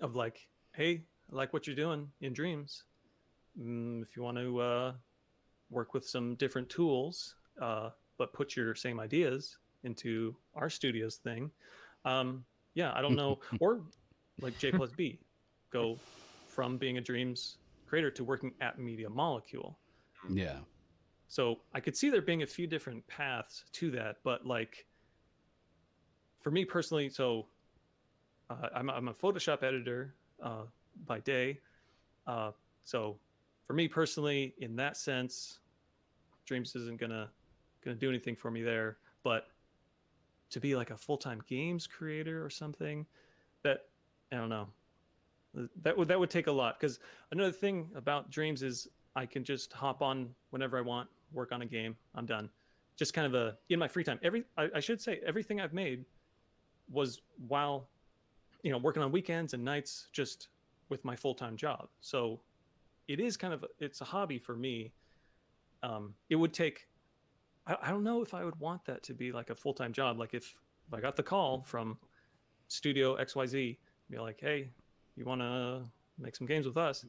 of 0.00 0.16
like, 0.16 0.48
hey, 0.74 1.02
I 1.32 1.36
like 1.36 1.52
what 1.52 1.66
you're 1.66 1.76
doing 1.76 2.08
in 2.20 2.32
dreams. 2.32 2.84
Mm, 3.60 4.02
if 4.02 4.16
you 4.16 4.22
want 4.22 4.38
to 4.38 4.60
uh, 4.60 4.92
work 5.70 5.94
with 5.94 6.06
some 6.06 6.34
different 6.36 6.68
tools, 6.68 7.34
uh, 7.60 7.90
but 8.16 8.32
put 8.32 8.56
your 8.56 8.74
same 8.74 9.00
ideas 9.00 9.58
into 9.84 10.34
our 10.54 10.68
studios 10.70 11.16
thing, 11.16 11.50
um, 12.04 12.44
yeah, 12.74 12.92
I 12.94 13.02
don't 13.02 13.16
know, 13.16 13.38
or 13.60 13.80
like 14.40 14.58
J 14.58 14.72
plus 14.72 14.90
B, 14.92 15.18
go 15.70 15.98
from 16.46 16.76
being 16.76 16.98
a 16.98 17.00
dreams 17.00 17.58
creator 17.86 18.10
to 18.12 18.24
working 18.24 18.52
at 18.60 18.78
Media 18.78 19.08
Molecule. 19.08 19.78
Yeah. 20.28 20.58
So 21.28 21.60
I 21.74 21.80
could 21.80 21.96
see 21.96 22.10
there 22.10 22.22
being 22.22 22.42
a 22.42 22.46
few 22.46 22.66
different 22.66 23.06
paths 23.06 23.64
to 23.72 23.90
that, 23.92 24.16
but 24.24 24.46
like 24.46 24.86
for 26.40 26.50
me 26.50 26.64
personally, 26.64 27.08
so 27.08 27.46
uh, 28.50 28.68
I'm, 28.74 28.88
I'm 28.88 29.08
a 29.08 29.14
Photoshop 29.14 29.62
editor 29.62 30.14
uh, 30.42 30.62
by 31.06 31.20
day. 31.20 31.60
Uh, 32.26 32.52
so 32.84 33.18
for 33.68 33.74
me 33.74 33.86
personally, 33.86 34.54
in 34.58 34.74
that 34.76 34.96
sense, 34.96 35.60
Dreams 36.46 36.74
isn't 36.74 36.98
gonna 36.98 37.28
gonna 37.84 37.96
do 37.96 38.08
anything 38.08 38.34
for 38.34 38.50
me 38.50 38.62
there. 38.62 38.96
But 39.22 39.48
to 40.50 40.58
be 40.58 40.74
like 40.74 40.90
a 40.90 40.96
full 40.96 41.18
time 41.18 41.42
games 41.46 41.86
creator 41.86 42.44
or 42.44 42.48
something, 42.48 43.06
that 43.62 43.84
I 44.32 44.36
don't 44.36 44.48
know. 44.48 44.68
That 45.82 45.96
would 45.96 46.08
that 46.08 46.18
would 46.18 46.30
take 46.30 46.46
a 46.46 46.52
lot 46.52 46.80
because 46.80 46.98
another 47.30 47.52
thing 47.52 47.90
about 47.94 48.30
Dreams 48.30 48.62
is 48.62 48.88
I 49.14 49.26
can 49.26 49.44
just 49.44 49.72
hop 49.74 50.00
on 50.00 50.30
whenever 50.48 50.78
I 50.78 50.80
want, 50.80 51.08
work 51.32 51.52
on 51.52 51.60
a 51.60 51.66
game. 51.66 51.94
I'm 52.14 52.24
done. 52.24 52.48
Just 52.96 53.12
kind 53.12 53.26
of 53.26 53.34
a 53.34 53.58
in 53.68 53.78
my 53.78 53.88
free 53.88 54.04
time. 54.04 54.18
Every 54.22 54.44
I, 54.56 54.70
I 54.76 54.80
should 54.80 55.00
say 55.00 55.20
everything 55.26 55.60
I've 55.60 55.74
made 55.74 56.06
was 56.90 57.20
while 57.48 57.90
you 58.62 58.72
know 58.72 58.78
working 58.78 59.02
on 59.02 59.12
weekends 59.12 59.52
and 59.52 59.62
nights, 59.62 60.08
just 60.10 60.48
with 60.88 61.04
my 61.04 61.14
full 61.14 61.34
time 61.34 61.54
job. 61.54 61.88
So 62.00 62.40
it 63.08 63.20
is 63.20 63.36
kind 63.36 63.52
of 63.52 63.64
it's 63.78 64.00
a 64.00 64.04
hobby 64.04 64.38
for 64.38 64.54
me. 64.54 64.92
Um, 65.82 66.14
it 66.28 66.36
would 66.36 66.52
take. 66.52 66.86
I, 67.66 67.76
I 67.82 67.90
don't 67.90 68.04
know 68.04 68.22
if 68.22 68.34
I 68.34 68.44
would 68.44 68.58
want 68.60 68.84
that 68.84 69.02
to 69.04 69.14
be 69.14 69.32
like 69.32 69.50
a 69.50 69.54
full 69.54 69.74
time 69.74 69.92
job. 69.92 70.18
Like 70.18 70.34
if 70.34 70.54
if 70.86 70.94
I 70.94 71.00
got 71.00 71.16
the 71.16 71.22
call 71.22 71.62
from 71.62 71.98
Studio 72.68 73.16
XYZ, 73.16 73.76
be 74.10 74.18
like, 74.18 74.38
hey, 74.40 74.70
you 75.16 75.24
want 75.24 75.40
to 75.40 75.82
make 76.18 76.36
some 76.36 76.46
games 76.46 76.66
with 76.66 76.76
us? 76.76 77.04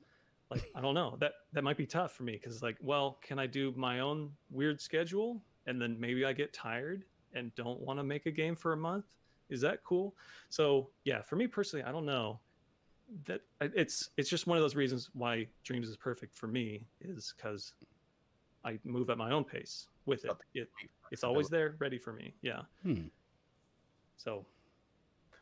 like 0.50 0.70
i 0.76 0.82
don't 0.82 0.94
know 0.94 1.16
that 1.20 1.34
that 1.54 1.64
might 1.64 1.78
be 1.78 1.86
tough 1.86 2.14
for 2.14 2.24
me 2.24 2.34
because 2.34 2.62
like 2.62 2.78
well 2.82 3.18
can 3.22 3.40
i 3.40 3.46
do 3.46 3.74
my 3.76 4.00
own 4.00 4.32
weird 4.50 4.82
schedule 4.82 5.42
and 5.68 5.82
then 5.82 6.00
maybe 6.00 6.26
i 6.26 6.34
get 6.34 6.52
tired 6.54 7.04
and 7.34 7.54
don't 7.56 7.80
want 7.80 8.00
to 8.00 8.04
make 8.04 8.26
a 8.26 8.32
game 8.32 8.56
for 8.56 8.74
a 8.74 8.78
month 8.78 9.06
is 9.50 9.62
that 9.62 9.84
cool 9.84 10.16
so 10.50 10.90
yeah 11.04 11.22
for 11.22 11.36
me 11.36 11.48
personally 11.48 11.84
i 11.84 11.92
don't 11.92 12.06
know 12.06 12.40
that 13.26 13.42
it's 13.62 14.10
it's 14.18 14.30
just 14.30 14.46
one 14.48 14.58
of 14.58 14.62
those 14.64 14.76
reasons 14.76 15.10
why 15.14 15.48
dreams 15.64 15.88
is 15.90 15.98
perfect 15.98 16.36
for 16.36 16.48
me 16.48 16.86
is 17.02 17.34
because 17.36 17.74
i 18.64 18.78
move 18.84 19.10
at 19.10 19.18
my 19.18 19.32
own 19.32 19.44
pace 19.44 19.88
with 20.06 20.26
it, 20.26 20.32
it 20.54 20.68
it's 21.12 21.24
always 21.24 21.50
there 21.50 21.76
ready 21.80 21.98
for 21.98 22.14
me 22.14 22.34
yeah 22.42 22.62
Hmm. 22.84 23.08
so 24.18 24.46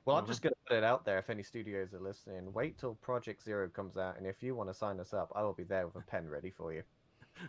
Well, 0.05 0.15
I'm 0.15 0.23
Uh-huh. 0.23 0.31
just 0.31 0.41
going 0.41 0.53
to 0.53 0.59
put 0.69 0.77
it 0.77 0.83
out 0.85 1.03
there 1.03 1.17
if 1.19 1.29
any 1.29 1.43
studios 1.43 1.93
are 1.93 1.99
listening. 1.99 2.53
Wait 2.53 2.77
till 2.77 2.95
Project 2.95 3.43
Zero 3.43 3.67
comes 3.67 3.97
out, 3.97 4.17
and 4.17 4.25
if 4.25 4.41
you 4.41 4.55
want 4.55 4.69
to 4.69 4.73
sign 4.73 5.01
us 5.01 5.13
up, 5.13 5.29
I 5.35 5.41
will 5.43 5.51
be 5.53 5.65
there 5.65 5.85
with 5.85 5.97
a 5.97 6.05
pen 6.07 6.29
ready 6.29 6.49
for 6.49 6.71
you. 6.71 6.83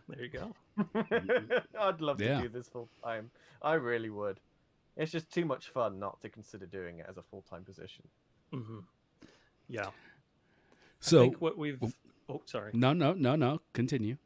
there 0.09 0.23
you 0.25 0.29
go 0.29 0.53
I'd 1.79 2.01
love 2.01 2.21
Yeah. 2.21 2.37
to 2.39 2.43
do 2.43 2.49
this 2.49 2.69
full 2.69 2.89
time. 3.05 3.31
I 3.63 3.75
really 3.75 4.11
would. 4.11 4.41
It's 4.97 5.13
just 5.13 5.31
too 5.33 5.45
much 5.45 5.69
fun 5.69 6.01
not 6.01 6.21
to 6.23 6.29
consider 6.29 6.67
doing 6.67 6.99
it 6.99 7.07
as 7.09 7.17
a 7.17 7.23
full 7.23 7.43
time 7.43 7.65
position. 7.65 8.05
hmm 8.53 8.81
yeah 9.69 9.91
i 11.01 11.05
So 11.05 11.21
think 11.23 11.41
what 11.41 11.57
we've 11.57 11.81
oh 12.29 12.43
sorry 12.45 12.73
no, 12.75 12.93
no, 12.93 13.13
no, 13.15 13.37
no. 13.37 13.61
Continue. 13.73 14.17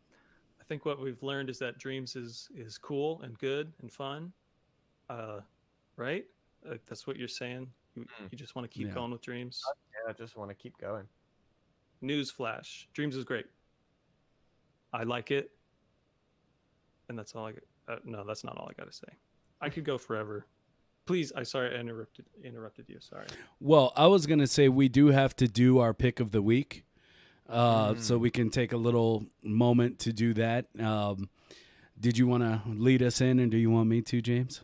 I 0.61 0.65
think 0.65 0.85
what 0.85 1.01
we've 1.01 1.23
learned 1.23 1.51
is 1.51 1.59
that 1.59 1.79
dreams 1.79 2.17
is 2.17 2.49
is 2.55 2.79
cool 2.79 3.21
and 3.23 3.39
good 3.39 3.73
and 3.83 3.93
fun, 3.93 4.33
uh, 5.11 5.41
right? 5.97 6.25
Uh, 6.69 6.77
that's 6.87 7.07
what 7.07 7.17
you're 7.17 7.29
saying. 7.29 7.69
You, 7.95 8.03
Mm. 8.05 8.33
you 8.33 8.39
just 8.39 8.55
want 8.55 8.65
to 8.71 8.75
keep 8.75 8.89
Yeah. 8.89 8.95
going 8.95 9.11
with 9.11 9.21
dreams. 9.21 9.61
Yeah, 9.67 10.11
I 10.11 10.15
just 10.15 10.37
want 10.37 10.51
to 10.51 10.55
keep 10.55 10.79
going. 10.79 11.07
News 12.01 12.31
flash: 12.31 12.89
Dreams 12.95 13.17
is 13.17 13.25
great. 13.25 13.47
I 14.95 15.03
like 15.03 15.31
it, 15.31 15.51
and 17.09 17.19
that's 17.19 17.35
all 17.35 17.47
I. 17.49 17.53
Uh, 17.89 17.99
no, 18.05 18.25
that's 18.25 18.45
not 18.45 18.57
all 18.57 18.69
I 18.71 18.73
got 18.73 18.91
to 18.91 18.97
say. 18.97 19.13
I 19.61 19.69
could 19.69 19.85
go 19.85 19.99
forever. 19.99 20.47
Please, 21.07 21.33
I 21.35 21.43
sorry 21.43 21.77
I 21.77 21.81
interrupted 21.81 22.27
interrupted 22.45 22.89
you. 22.89 22.99
Sorry. 23.01 23.27
Well, 23.61 23.93
I 23.97 24.07
was 24.07 24.27
gonna 24.27 24.47
say 24.47 24.69
we 24.69 24.89
do 24.89 25.09
have 25.09 25.35
to 25.37 25.49
do 25.49 25.79
our 25.79 25.93
pick 25.93 26.21
of 26.21 26.31
the 26.31 26.41
week, 26.43 26.85
uh, 27.49 27.95
so 27.97 28.19
we 28.19 28.31
can 28.31 28.51
take 28.51 28.73
a 28.73 28.77
little 28.77 29.27
moment 29.43 29.99
to 30.01 30.13
do 30.13 30.33
that. 30.35 30.67
Um, 30.79 31.29
did 31.99 32.19
you 32.19 32.27
want 32.27 32.43
to 32.45 32.63
lead 32.69 33.03
us 33.03 33.21
in, 33.21 33.39
and 33.39 33.51
do 33.51 33.57
you 33.57 33.71
want 33.71 33.89
me 33.89 34.01
to, 34.03 34.21
James? 34.23 34.63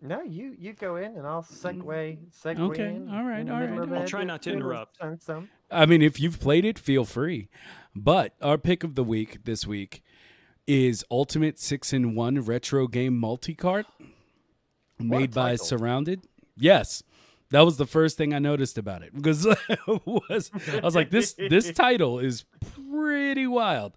No, 0.00 0.22
you 0.22 0.54
you 0.58 0.72
go 0.72 0.96
in, 0.96 1.16
and 1.16 1.26
I'll 1.26 1.42
segue 1.42 1.84
segue 2.30 2.56
Mm. 2.56 2.70
Okay, 2.70 2.94
in. 2.94 3.10
all 3.10 3.24
right, 3.24 3.40
in 3.40 3.46
the 3.46 3.52
all 3.52 3.60
middle 3.60 3.76
right, 3.78 3.82
of 3.88 3.92
all 3.92 3.98
I'll 4.00 4.06
try 4.06 4.24
not 4.24 4.42
to 4.42 4.50
do 4.50 4.54
a 4.54 4.56
little 4.56 4.70
interrupt. 4.70 4.96
some- 4.98 5.18
some. 5.20 5.48
I 5.70 5.84
mean, 5.86 6.00
if 6.02 6.18
you've 6.20 6.40
played 6.40 6.64
it, 6.64 6.78
feel 6.78 7.04
free. 7.04 7.48
But 7.94 8.34
our 8.40 8.56
pick 8.58 8.82
of 8.84 8.94
the 8.94 9.04
week 9.04 9.44
this 9.44 9.66
week 9.66 10.02
is 10.66 11.04
Ultimate 11.10 11.58
Six 11.58 11.92
in 11.92 12.14
One 12.14 12.40
Retro 12.40 12.86
Game 12.86 13.20
Multicart, 13.20 13.84
made 14.98 15.32
by. 15.32 15.56
Surrounded. 15.56 16.26
Yes, 16.56 17.02
that 17.50 17.62
was 17.62 17.76
the 17.76 17.86
first 17.86 18.16
thing 18.16 18.34
I 18.34 18.38
noticed 18.38 18.78
about 18.78 19.02
it 19.02 19.14
because 19.14 19.46
was 19.86 20.50
I 20.72 20.80
was 20.80 20.94
like, 20.94 21.10
this 21.10 21.34
this 21.34 21.72
title 21.74 22.18
is 22.18 22.44
pretty 22.90 23.46
wild, 23.46 23.94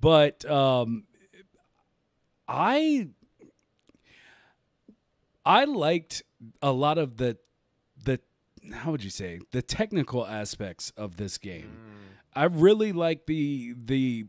but 0.00 0.44
um, 0.50 1.04
I 2.48 3.08
I 5.44 5.64
liked 5.64 6.22
a 6.62 6.72
lot 6.72 6.98
of 6.98 7.16
the 7.16 7.38
the 8.04 8.20
how 8.72 8.90
would 8.90 9.04
you 9.04 9.10
say 9.10 9.40
the 9.52 9.62
technical 9.62 10.26
aspects 10.26 10.92
of 10.96 11.16
this 11.16 11.38
game. 11.38 11.76
I 12.34 12.44
really 12.44 12.92
like 12.92 13.26
the 13.26 13.74
the 13.76 14.26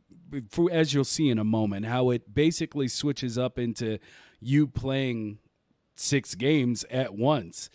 as 0.71 0.93
you'll 0.93 1.03
see 1.03 1.29
in 1.29 1.37
a 1.37 1.43
moment 1.43 1.85
how 1.85 2.09
it 2.09 2.33
basically 2.33 2.87
switches 2.87 3.37
up 3.37 3.59
into 3.59 3.99
you 4.39 4.67
playing 4.67 5.37
six 6.01 6.35
games 6.35 6.85
at 6.89 7.13
once. 7.13 7.69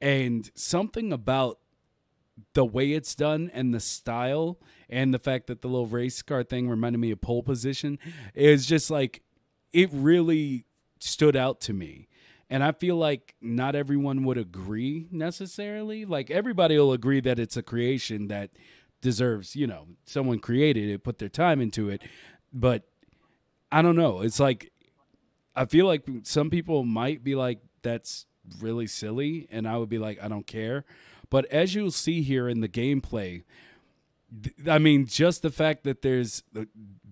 And 0.00 0.50
something 0.54 1.12
about 1.12 1.58
the 2.54 2.64
way 2.64 2.92
it's 2.92 3.14
done 3.14 3.50
and 3.52 3.74
the 3.74 3.80
style 3.80 4.58
and 4.88 5.12
the 5.12 5.18
fact 5.18 5.46
that 5.48 5.60
the 5.60 5.68
little 5.68 5.86
race 5.86 6.22
car 6.22 6.42
thing 6.42 6.68
reminded 6.68 6.98
me 6.98 7.10
of 7.10 7.20
pole 7.20 7.42
position 7.42 7.98
is 8.34 8.66
just 8.66 8.90
like 8.90 9.22
it 9.72 9.90
really 9.92 10.64
stood 11.00 11.36
out 11.36 11.60
to 11.62 11.72
me. 11.72 12.08
And 12.50 12.64
i 12.64 12.72
feel 12.72 12.96
like 12.96 13.34
not 13.40 13.74
everyone 13.74 14.24
would 14.24 14.38
agree 14.38 15.06
necessarily. 15.10 16.04
Like 16.04 16.30
everybody 16.30 16.78
will 16.78 16.92
agree 16.92 17.20
that 17.20 17.38
it's 17.38 17.56
a 17.56 17.62
creation 17.62 18.28
that 18.28 18.50
deserves 19.00 19.54
you 19.54 19.66
know 19.66 19.86
someone 20.06 20.40
created 20.40 20.88
it 20.88 21.04
put 21.04 21.18
their 21.18 21.28
time 21.28 21.60
into 21.60 21.88
it. 21.88 22.02
But 22.52 22.84
i 23.70 23.82
don't 23.82 23.96
know. 23.96 24.20
It's 24.22 24.40
like 24.40 24.72
i 25.54 25.64
feel 25.64 25.86
like 25.86 26.04
some 26.22 26.50
people 26.50 26.84
might 26.84 27.24
be 27.24 27.34
like 27.34 27.58
that's 27.82 28.26
really 28.60 28.86
silly 28.86 29.46
and 29.50 29.68
i 29.68 29.76
would 29.76 29.88
be 29.88 29.98
like 29.98 30.18
i 30.22 30.28
don't 30.28 30.46
care. 30.46 30.84
But 31.30 31.44
as 31.46 31.74
you'll 31.74 31.90
see 31.90 32.22
here 32.22 32.48
in 32.48 32.60
the 32.60 32.68
gameplay 32.68 33.44
i 34.68 34.78
mean 34.78 35.06
just 35.06 35.42
the 35.42 35.50
fact 35.50 35.84
that 35.84 36.02
there's 36.02 36.42
uh, 36.56 36.64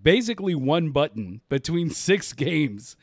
basically 0.02 0.54
one 0.54 0.90
button 0.90 1.40
between 1.48 1.90
six 2.08 2.32
games 2.32 2.96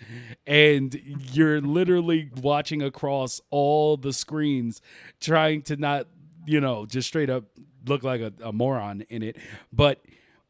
and 0.45 0.99
you're 1.33 1.61
literally 1.61 2.29
watching 2.41 2.81
across 2.81 3.41
all 3.49 3.97
the 3.97 4.13
screens 4.13 4.81
trying 5.19 5.61
to 5.61 5.75
not 5.75 6.07
you 6.45 6.61
know 6.61 6.85
just 6.85 7.07
straight 7.07 7.29
up 7.29 7.45
look 7.85 8.03
like 8.03 8.21
a, 8.21 8.31
a 8.41 8.53
moron 8.53 9.01
in 9.09 9.21
it. 9.21 9.37
But 9.71 10.01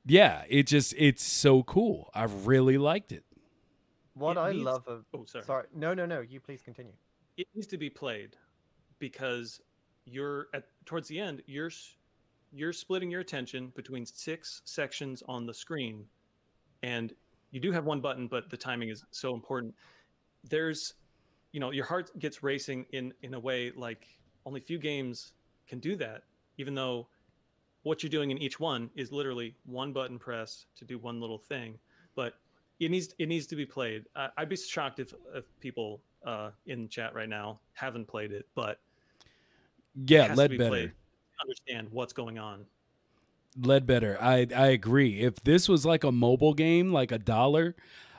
yeah 0.05 0.43
it 0.47 0.67
just 0.67 0.93
it's 0.97 1.23
so 1.23 1.63
cool. 1.63 2.09
I 2.13 2.25
really 2.25 2.77
liked 2.77 3.11
it 3.11 3.23
What 4.15 4.37
It 4.37 4.41
I 4.41 4.51
needs- 4.51 4.63
love 4.63 4.87
of 4.87 5.05
Oh, 5.13 5.25
sorry. 5.25 5.43
sorry, 5.45 5.67
no, 5.73 5.93
no, 5.93 6.05
no. 6.05 6.21
You 6.21 6.39
please 6.39 6.61
continue. 6.61 6.93
it 7.37 7.47
needs 7.55 7.65
to 7.67 7.77
be 7.77 7.89
played 7.89 8.37
because 8.99 9.59
you're 10.05 10.49
at 10.53 10.65
towards 10.85 11.07
the 11.07 11.19
end 11.19 11.41
you're 11.47 11.71
you're 12.51 12.73
splitting 12.73 13.09
your 13.09 13.21
attention 13.21 13.69
between 13.75 14.05
six 14.05 14.61
sections 14.65 15.23
on 15.27 15.47
the 15.47 15.53
screen, 15.53 16.07
and 16.83 17.13
you 17.49 17.59
do 17.59 17.71
have 17.71 17.85
one 17.85 17.99
button, 18.01 18.27
but 18.27 18.49
the 18.51 18.57
timing 18.57 18.89
is 18.89 19.03
so 19.09 19.33
important. 19.33 19.73
There's, 20.43 20.93
you 21.51 21.59
know, 21.59 21.71
your 21.71 21.85
heart 21.85 22.11
gets 22.19 22.43
racing 22.43 22.85
in 22.91 23.11
in 23.23 23.33
a 23.33 23.39
way 23.39 23.71
like 23.75 24.07
only 24.45 24.59
few 24.59 24.77
games 24.77 25.33
can 25.67 25.79
do 25.79 25.95
that. 25.95 26.25
Even 26.59 26.75
though 26.75 27.07
what 27.81 28.03
you're 28.03 28.09
doing 28.11 28.29
in 28.29 28.37
each 28.37 28.59
one 28.59 28.91
is 28.95 29.11
literally 29.11 29.55
one 29.65 29.91
button 29.91 30.19
press 30.19 30.67
to 30.75 30.85
do 30.85 30.99
one 30.99 31.19
little 31.19 31.39
thing, 31.39 31.79
but 32.15 32.35
it 32.85 32.91
needs 32.91 33.13
it 33.19 33.27
needs 33.27 33.47
to 33.47 33.55
be 33.55 33.65
played. 33.65 34.05
I, 34.15 34.29
would 34.39 34.49
be 34.49 34.55
shocked 34.55 34.99
if 34.99 35.13
if 35.33 35.45
people 35.59 36.01
uh, 36.25 36.51
in 36.65 36.87
chat 36.87 37.13
right 37.13 37.29
now 37.29 37.59
haven't 37.73 38.07
played 38.07 38.31
it, 38.31 38.47
but 38.55 38.79
yeah, 40.05 40.33
better 40.57 40.93
understand 41.41 41.89
what's 41.91 42.13
going 42.13 42.39
on. 42.39 42.65
better. 43.85 44.17
I 44.19 44.47
I 44.55 44.67
agree. 44.67 45.19
If 45.19 45.43
this 45.43 45.69
was 45.69 45.85
like 45.85 46.03
a 46.03 46.11
mobile 46.11 46.53
game, 46.53 46.91
like 46.91 47.11
a 47.11 47.19
dollar, 47.19 47.75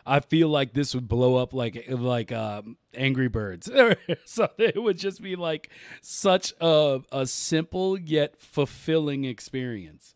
I 0.07 0.20
feel 0.20 0.49
like 0.49 0.74
this 0.74 0.95
would 0.95 1.09
blow 1.09 1.36
up 1.36 1.53
like 1.53 1.86
like 1.89 2.31
um, 2.31 2.77
Angry 2.95 3.28
Birds. 3.28 3.70
so 4.24 4.49
it 4.59 4.81
would 4.81 4.99
just 4.99 5.23
be 5.23 5.35
like 5.36 5.70
such 6.03 6.53
a 6.61 7.01
a 7.11 7.27
simple 7.27 7.99
yet 7.99 8.39
fulfilling 8.39 9.24
experience, 9.24 10.15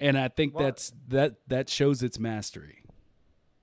and 0.00 0.18
I 0.18 0.28
think 0.28 0.54
what, 0.54 0.64
that's 0.64 0.92
that 1.08 1.36
that 1.46 1.68
shows 1.68 2.02
its 2.02 2.18
mastery. 2.18 2.82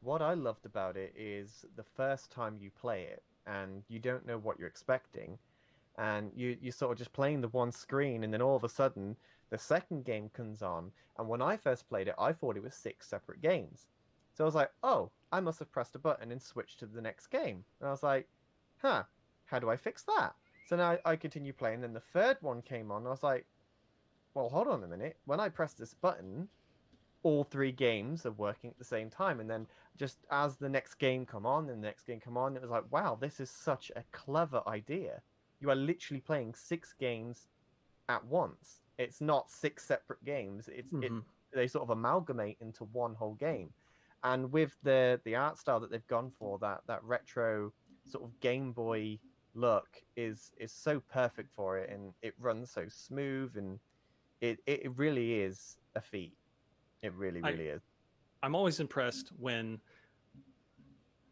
What 0.06 0.22
I 0.22 0.36
loved 0.36 0.68
about 0.68 0.98
it 0.98 1.16
is 1.18 1.66
the 1.76 1.84
first 1.84 2.30
time 2.30 2.60
you 2.60 2.70
play 2.70 3.06
it 3.06 3.24
and 3.48 3.82
you 3.88 3.98
don't 3.98 4.24
know 4.24 4.38
what 4.38 4.60
you're 4.60 4.68
expecting 4.68 5.40
and 5.98 6.32
you 6.36 6.56
you 6.62 6.72
sort 6.72 6.92
of 6.92 7.00
just 7.00 7.12
playing 7.12 7.42
the 7.42 7.48
one 7.48 7.72
screen 7.72 8.24
and 8.24 8.32
then 8.32 8.40
all 8.40 8.56
of 8.56 8.64
a 8.64 8.70
sudden 8.70 9.16
the 9.50 9.58
second 9.58 10.06
game 10.06 10.30
comes 10.30 10.62
on 10.62 10.92
and 11.18 11.28
when 11.28 11.42
i 11.42 11.58
first 11.58 11.90
played 11.90 12.08
it 12.08 12.14
i 12.20 12.32
thought 12.32 12.56
it 12.56 12.62
was 12.62 12.76
six 12.76 13.08
separate 13.08 13.42
games. 13.42 13.88
So 14.36 14.44
i 14.44 14.46
was 14.46 14.54
like 14.54 14.70
oh 14.84 15.10
i 15.32 15.40
must 15.40 15.58
have 15.58 15.72
pressed 15.72 15.96
a 15.96 16.00
button 16.00 16.32
and 16.32 16.40
switched 16.40 16.78
to 16.82 16.86
the 16.86 17.02
next 17.02 17.28
game. 17.32 17.64
And 17.80 17.88
i 17.88 17.92
was 17.92 18.04
like 18.04 18.28
huh 18.84 19.06
how 19.46 19.58
do 19.58 19.72
i 19.72 19.76
fix 19.76 20.04
that? 20.04 20.36
So 20.68 20.76
now 20.76 20.92
i, 20.92 21.14
I 21.14 21.16
continue 21.16 21.52
playing 21.52 21.84
and 21.84 21.96
the 21.96 22.00
third 22.00 22.38
one 22.42 22.62
came 22.62 22.92
on 22.92 23.08
i 23.08 23.10
was 23.10 23.24
like 23.24 23.48
well 24.36 24.50
hold 24.50 24.68
on 24.68 24.84
a 24.84 24.88
minute. 24.88 25.18
When 25.26 25.40
i 25.40 25.50
press 25.50 25.74
this 25.74 25.96
button 25.96 26.48
all 27.26 27.44
three 27.44 27.72
games 27.72 28.24
are 28.28 28.32
working 28.34 28.70
at 28.70 28.78
the 28.78 28.86
same 28.86 29.10
time. 29.10 29.40
And 29.40 29.50
then 29.50 29.66
just 29.98 30.18
as 30.32 30.58
the 30.58 30.70
next 30.70 30.96
game 30.96 31.26
come 31.26 31.46
on 31.46 31.70
and 31.70 31.82
the 31.82 31.88
next 31.88 32.06
game 32.06 32.20
come 32.20 32.38
on 32.38 32.56
it 32.56 32.62
was 32.62 32.72
like 32.72 32.84
wow 32.92 33.18
this 33.20 33.40
is 33.40 33.50
such 33.50 33.92
a 33.96 34.04
clever 34.12 34.62
idea 34.68 35.22
you 35.60 35.70
are 35.70 35.76
literally 35.76 36.22
playing 36.22 36.54
six 36.54 36.94
games 36.94 37.48
at 38.10 38.24
once. 38.26 38.82
It's 38.98 39.22
not 39.22 39.50
six 39.50 39.86
separate 39.86 40.24
games. 40.24 40.70
It's 40.74 40.92
mm-hmm. 40.92 41.18
it, 41.18 41.24
they 41.54 41.68
sort 41.68 41.84
of 41.84 41.90
amalgamate 41.90 42.58
into 42.62 42.86
one 42.86 43.16
whole 43.16 43.36
game. 43.36 43.72
And 44.24 44.52
with 44.52 44.76
the 44.84 45.20
the 45.24 45.36
art 45.36 45.58
style 45.58 45.80
that 45.80 45.92
they've 45.92 46.08
gone 46.08 46.30
for, 46.30 46.58
that 46.60 46.82
that 46.88 47.04
retro 47.04 47.74
sort 48.06 48.24
of 48.24 48.40
Game 48.40 48.72
Boy 48.72 49.20
look 49.54 49.88
is 50.16 50.52
is 50.58 50.72
so 50.72 51.00
perfect 51.00 51.54
for 51.54 51.78
it, 51.78 51.90
and 51.90 52.14
it 52.22 52.34
runs 52.40 52.72
so 52.72 52.86
smooth, 52.88 53.56
and 53.58 53.80
it 54.42 54.60
it 54.66 54.92
really 54.98 55.42
is 55.42 55.78
a 55.96 56.02
feat. 56.02 56.34
It 57.02 57.14
really 57.14 57.42
really 57.42 57.70
I, 57.70 57.76
is. 57.76 57.82
I'm 58.44 58.56
always 58.56 58.80
impressed 58.80 59.32
when 59.40 59.80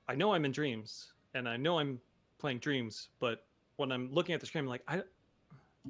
I 0.07 0.15
know 0.15 0.34
I'm 0.34 0.45
in 0.45 0.51
Dreams, 0.51 1.13
and 1.34 1.47
I 1.47 1.57
know 1.57 1.80
I'm 1.80 1.99
playing 2.39 2.59
Dreams, 2.59 3.09
but 3.19 3.45
when 3.77 3.91
I'm 3.91 4.11
looking 4.11 4.34
at 4.34 4.41
the 4.41 4.45
screen, 4.45 4.63
I'm 4.65 4.69
like, 4.69 4.84
I, 4.88 5.01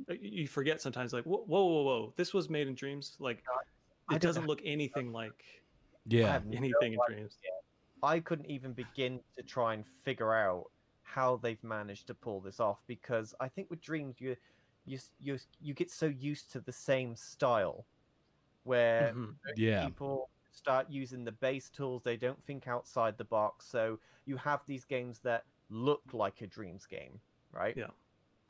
you 0.09 0.47
forget 0.47 0.81
sometimes, 0.81 1.13
like, 1.13 1.23
whoa, 1.23 1.43
whoa, 1.45 1.65
whoa, 1.65 1.83
whoa, 1.83 2.13
this 2.15 2.33
was 2.33 2.49
made 2.49 2.67
in 2.67 2.75
Dreams. 2.75 3.15
Like, 3.19 3.43
it 4.11 4.21
doesn't 4.21 4.47
look 4.47 4.61
anything 4.65 5.11
like 5.11 5.43
yeah 6.07 6.39
anything 6.51 6.93
no 6.93 7.03
in 7.07 7.15
Dreams. 7.15 7.37
I 8.01 8.19
couldn't 8.19 8.47
even 8.47 8.73
begin 8.73 9.21
to 9.37 9.43
try 9.43 9.73
and 9.73 9.85
figure 9.85 10.33
out 10.33 10.69
how 11.03 11.37
they've 11.37 11.63
managed 11.63 12.07
to 12.07 12.13
pull 12.13 12.41
this 12.41 12.59
off 12.59 12.83
because 12.87 13.33
I 13.39 13.47
think 13.47 13.69
with 13.69 13.81
Dreams 13.81 14.15
you 14.19 14.35
you 14.85 14.99
you 15.19 15.39
you 15.61 15.73
get 15.73 15.89
so 15.89 16.07
used 16.07 16.51
to 16.51 16.59
the 16.59 16.71
same 16.71 17.15
style 17.15 17.85
where 18.63 19.13
mm-hmm. 19.15 19.31
yeah 19.55 19.85
people 19.85 20.29
start 20.53 20.87
using 20.89 21.23
the 21.23 21.31
base 21.31 21.69
tools 21.69 22.03
they 22.03 22.17
don't 22.17 22.41
think 22.43 22.67
outside 22.67 23.17
the 23.17 23.23
box 23.23 23.65
so 23.67 23.99
you 24.25 24.37
have 24.37 24.61
these 24.67 24.85
games 24.85 25.19
that 25.19 25.43
look 25.69 26.01
like 26.13 26.41
a 26.41 26.47
dreams 26.47 26.85
game 26.85 27.19
right? 27.53 27.75
Yeah. 27.77 27.87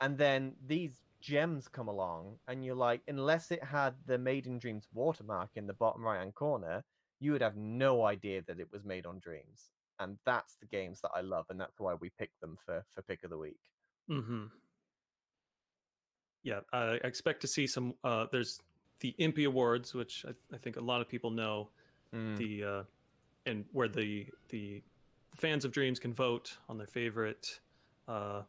And 0.00 0.18
then 0.18 0.54
these 0.66 1.00
gems 1.20 1.68
come 1.68 1.88
along, 1.88 2.36
and 2.48 2.64
you're 2.64 2.74
like, 2.74 3.02
unless 3.06 3.50
it 3.50 3.62
had 3.62 3.94
the 4.06 4.18
Made 4.18 4.46
in 4.46 4.58
Dreams 4.58 4.88
watermark 4.92 5.50
in 5.54 5.66
the 5.66 5.72
bottom 5.72 6.02
right 6.02 6.18
hand 6.18 6.34
corner, 6.34 6.82
you 7.20 7.32
would 7.32 7.42
have 7.42 7.56
no 7.56 8.04
idea 8.04 8.42
that 8.46 8.58
it 8.58 8.68
was 8.72 8.84
made 8.84 9.06
on 9.06 9.20
Dreams. 9.20 9.70
And 10.00 10.18
that's 10.26 10.56
the 10.56 10.66
games 10.66 11.00
that 11.02 11.12
I 11.14 11.20
love, 11.20 11.46
and 11.50 11.60
that's 11.60 11.78
why 11.78 11.94
we 11.94 12.10
pick 12.18 12.30
them 12.40 12.58
for 12.66 12.84
for 12.90 13.02
pick 13.02 13.22
of 13.22 13.30
the 13.30 13.38
week. 13.38 13.60
Hmm. 14.08 14.46
Yeah, 16.42 16.60
I 16.72 16.98
expect 17.04 17.40
to 17.42 17.46
see 17.46 17.68
some. 17.68 17.94
Uh, 18.02 18.26
there's 18.32 18.60
the 19.00 19.14
Impy 19.20 19.46
Awards, 19.46 19.94
which 19.94 20.26
I, 20.28 20.32
I, 20.52 20.58
think 20.58 20.76
a 20.76 20.80
lot 20.80 21.00
of 21.00 21.08
people 21.08 21.30
know. 21.30 21.70
Mm. 22.14 22.36
The 22.36 22.64
uh, 22.64 22.82
and 23.46 23.64
where 23.72 23.88
the 23.88 24.26
the 24.48 24.82
fans 25.34 25.64
of 25.64 25.72
Dreams 25.72 25.98
can 25.98 26.14
vote 26.14 26.56
on 26.68 26.78
their 26.78 26.86
favorite 26.86 27.60
uh, 28.08 28.42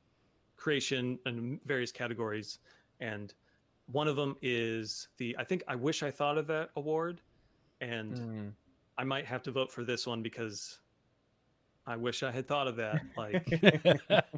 creation 0.58 1.20
in 1.26 1.60
various 1.66 1.92
categories, 1.92 2.60
and 3.00 3.34
one 3.92 4.08
of 4.08 4.16
them 4.16 4.36
is 4.42 5.08
the 5.18 5.36
I 5.40 5.44
think 5.44 5.64
I 5.68 5.76
wish 5.76 6.04
I 6.04 6.12
thought 6.12 6.38
of 6.38 6.48
that 6.48 6.70
award, 6.76 7.22
and 7.82 8.14
mm. 8.14 8.52
I 8.98 9.04
might 9.04 9.26
have 9.26 9.44
to 9.44 9.52
vote 9.52 9.72
for 9.72 9.84
this 9.84 10.08
one 10.08 10.22
because 10.22 10.80
I 11.88 11.96
wish 11.96 12.24
I 12.24 12.32
had 12.32 12.48
thought 12.48 12.68
of 12.68 12.76
that. 12.78 13.02
Like 13.18 13.48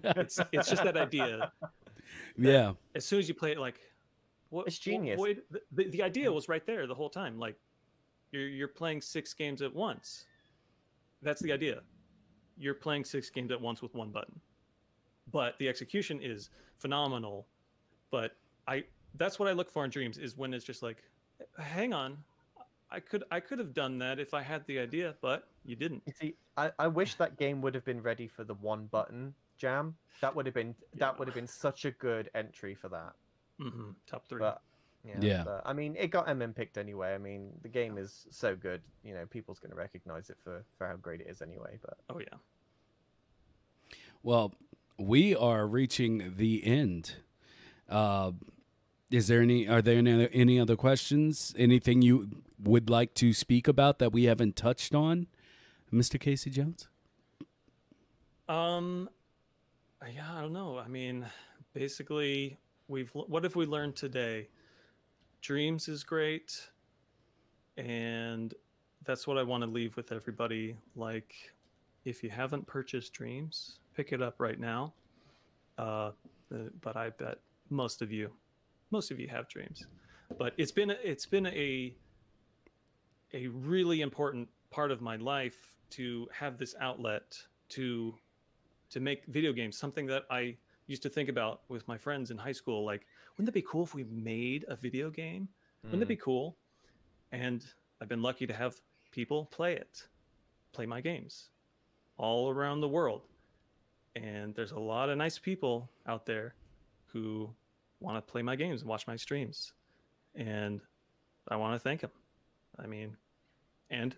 it's 0.03 0.39
it's 0.51 0.69
just 0.69 0.83
that 0.83 0.97
idea. 0.97 1.51
That 1.59 1.71
yeah. 2.37 2.73
As 2.95 3.05
soon 3.05 3.19
as 3.19 3.27
you 3.27 3.33
play 3.33 3.51
it, 3.51 3.59
like 3.59 3.79
what? 4.49 4.67
It's 4.67 4.77
genius. 4.77 5.19
What, 5.19 5.37
the, 5.49 5.61
the, 5.71 5.89
the 5.89 6.03
idea 6.03 6.31
was 6.31 6.47
right 6.47 6.65
there 6.65 6.87
the 6.87 6.95
whole 6.95 7.09
time. 7.09 7.39
Like 7.39 7.55
you're 8.31 8.47
you're 8.47 8.67
playing 8.67 9.01
six 9.01 9.33
games 9.33 9.61
at 9.61 9.73
once. 9.73 10.25
That's 11.21 11.41
the 11.41 11.51
idea. 11.51 11.81
You're 12.57 12.75
playing 12.75 13.05
six 13.05 13.29
games 13.29 13.51
at 13.51 13.61
once 13.61 13.81
with 13.81 13.93
one 13.93 14.11
button 14.11 14.41
but 15.31 15.57
the 15.59 15.67
execution 15.67 16.19
is 16.21 16.49
phenomenal. 16.77 17.47
But 18.11 18.35
I 18.67 18.85
that's 19.15 19.39
what 19.39 19.49
I 19.49 19.51
look 19.51 19.69
for 19.69 19.83
in 19.83 19.91
dreams 19.91 20.17
is 20.17 20.37
when 20.37 20.53
it's 20.53 20.65
just 20.65 20.83
like, 20.83 20.97
hang 21.57 21.93
on, 21.93 22.17
I 22.89 22.99
could 22.99 23.23
I 23.31 23.39
could 23.39 23.59
have 23.59 23.73
done 23.73 23.97
that 23.99 24.19
if 24.19 24.33
I 24.33 24.41
had 24.41 24.65
the 24.67 24.79
idea, 24.79 25.15
but 25.21 25.47
you 25.65 25.75
didn't. 25.75 26.03
You 26.05 26.13
see, 26.19 26.35
I, 26.55 26.71
I 26.79 26.87
wish 26.87 27.15
that 27.15 27.37
game 27.37 27.61
would 27.61 27.75
have 27.75 27.85
been 27.85 28.01
ready 28.01 28.27
for 28.27 28.43
the 28.43 28.55
one 28.55 28.85
button 28.85 29.33
jam. 29.57 29.95
That 30.21 30.35
would 30.35 30.45
have 30.45 30.55
been 30.55 30.75
yeah. 30.93 30.99
that 30.99 31.19
would 31.19 31.27
have 31.27 31.35
been 31.35 31.47
such 31.47 31.85
a 31.85 31.91
good 31.91 32.29
entry 32.33 32.75
for 32.75 32.89
that. 32.89 33.13
Mm-hmm. 33.61 33.91
Top 34.05 34.27
three. 34.27 34.39
But, 34.39 34.61
yeah. 35.03 35.15
yeah. 35.19 35.43
But, 35.43 35.63
I 35.65 35.73
mean, 35.73 35.95
it 35.97 36.07
got 36.07 36.27
MM 36.27 36.55
picked 36.55 36.77
anyway. 36.77 37.13
I 37.13 37.17
mean, 37.17 37.51
the 37.61 37.69
game 37.69 37.97
is 37.97 38.25
so 38.29 38.55
good. 38.55 38.81
You 39.03 39.13
know, 39.13 39.25
people's 39.25 39.59
going 39.59 39.71
to 39.71 39.77
recognize 39.77 40.29
it 40.29 40.37
for 40.43 40.63
for 40.77 40.87
how 40.87 40.95
great 40.95 41.21
it 41.21 41.27
is 41.27 41.41
anyway. 41.41 41.79
But 41.81 41.97
oh 42.09 42.19
yeah. 42.19 42.37
Well, 44.23 44.53
we 44.97 45.35
are 45.35 45.67
reaching 45.67 46.33
the 46.37 46.65
end. 46.65 47.15
Uh, 47.89 48.31
is 49.09 49.27
there 49.27 49.41
any? 49.41 49.67
Are 49.67 49.81
there 49.81 49.97
any 49.97 50.13
other, 50.13 50.29
any 50.33 50.59
other 50.59 50.75
questions? 50.75 51.55
Anything 51.57 52.01
you 52.01 52.29
would 52.61 52.89
like 52.89 53.13
to 53.15 53.33
speak 53.33 53.67
about 53.67 53.99
that 53.99 54.11
we 54.11 54.25
haven't 54.25 54.55
touched 54.55 54.93
on, 54.93 55.27
Mister 55.91 56.17
Casey 56.17 56.49
Jones? 56.49 56.89
Um, 58.49 59.09
yeah, 60.13 60.37
I 60.37 60.41
don't 60.41 60.53
know. 60.53 60.77
I 60.77 60.87
mean, 60.87 61.25
basically, 61.73 62.57
we've 62.87 63.09
what 63.13 63.43
have 63.43 63.55
we 63.55 63.65
learned 63.65 63.95
today? 63.95 64.49
Dreams 65.41 65.87
is 65.87 66.03
great, 66.03 66.69
and 67.77 68.53
that's 69.05 69.27
what 69.27 69.37
I 69.37 69.43
want 69.43 69.63
to 69.63 69.69
leave 69.69 69.95
with 69.95 70.11
everybody. 70.11 70.75
Like, 70.95 71.33
if 72.05 72.23
you 72.23 72.29
haven't 72.29 72.65
purchased 72.67 73.13
Dreams, 73.13 73.79
pick 73.95 74.11
it 74.11 74.21
up 74.21 74.35
right 74.39 74.59
now. 74.59 74.93
Uh, 75.77 76.11
but 76.81 76.95
I 76.95 77.09
bet 77.09 77.39
most 77.69 78.01
of 78.01 78.11
you, 78.11 78.31
most 78.91 79.11
of 79.11 79.19
you 79.19 79.27
have 79.27 79.47
dreams. 79.47 79.85
But 80.37 80.53
it's 80.57 80.71
been 80.71 80.91
it's 81.03 81.25
been 81.25 81.47
a 81.47 81.93
a 83.33 83.47
really 83.47 84.01
important 84.01 84.47
part 84.69 84.91
of 84.91 85.01
my 85.01 85.15
life 85.17 85.77
to 85.91 86.27
have 86.33 86.57
this 86.57 86.75
outlet 86.79 87.37
to 87.69 88.15
to 88.89 88.99
make 88.99 89.25
video 89.27 89.53
games 89.53 89.77
something 89.77 90.05
that 90.07 90.23
I 90.29 90.55
used 90.87 91.03
to 91.03 91.09
think 91.09 91.29
about 91.29 91.61
with 91.69 91.87
my 91.87 91.97
friends 91.97 92.31
in 92.31 92.37
high 92.37 92.51
school 92.51 92.85
like 92.85 93.05
wouldn't 93.35 93.49
it 93.49 93.53
be 93.53 93.61
cool 93.61 93.83
if 93.83 93.93
we 93.93 94.03
made 94.05 94.65
a 94.67 94.75
video 94.75 95.09
game? 95.09 95.47
Wouldn't 95.83 96.01
it 96.01 96.07
be 96.07 96.17
mm. 96.17 96.21
cool? 96.21 96.57
And 97.31 97.63
I've 98.01 98.09
been 98.09 98.21
lucky 98.21 98.47
to 98.47 98.53
have 98.53 98.75
people 99.11 99.45
play 99.45 99.73
it 99.73 100.07
play 100.73 100.85
my 100.85 101.01
games 101.01 101.49
all 102.17 102.49
around 102.49 102.81
the 102.81 102.87
world. 102.87 103.23
And 104.15 104.53
there's 104.55 104.71
a 104.71 104.79
lot 104.79 105.09
of 105.09 105.17
nice 105.17 105.37
people 105.37 105.89
out 106.07 106.25
there 106.25 106.55
who 107.05 107.49
want 107.99 108.17
to 108.17 108.21
play 108.21 108.41
my 108.41 108.55
games 108.55 108.81
and 108.81 108.89
watch 108.89 109.07
my 109.07 109.15
streams. 109.15 109.73
And 110.35 110.81
I 111.47 111.55
want 111.55 111.73
to 111.75 111.79
thank 111.79 112.01
them 112.01 112.11
I 112.79 112.85
mean, 112.85 113.15
and 113.89 114.15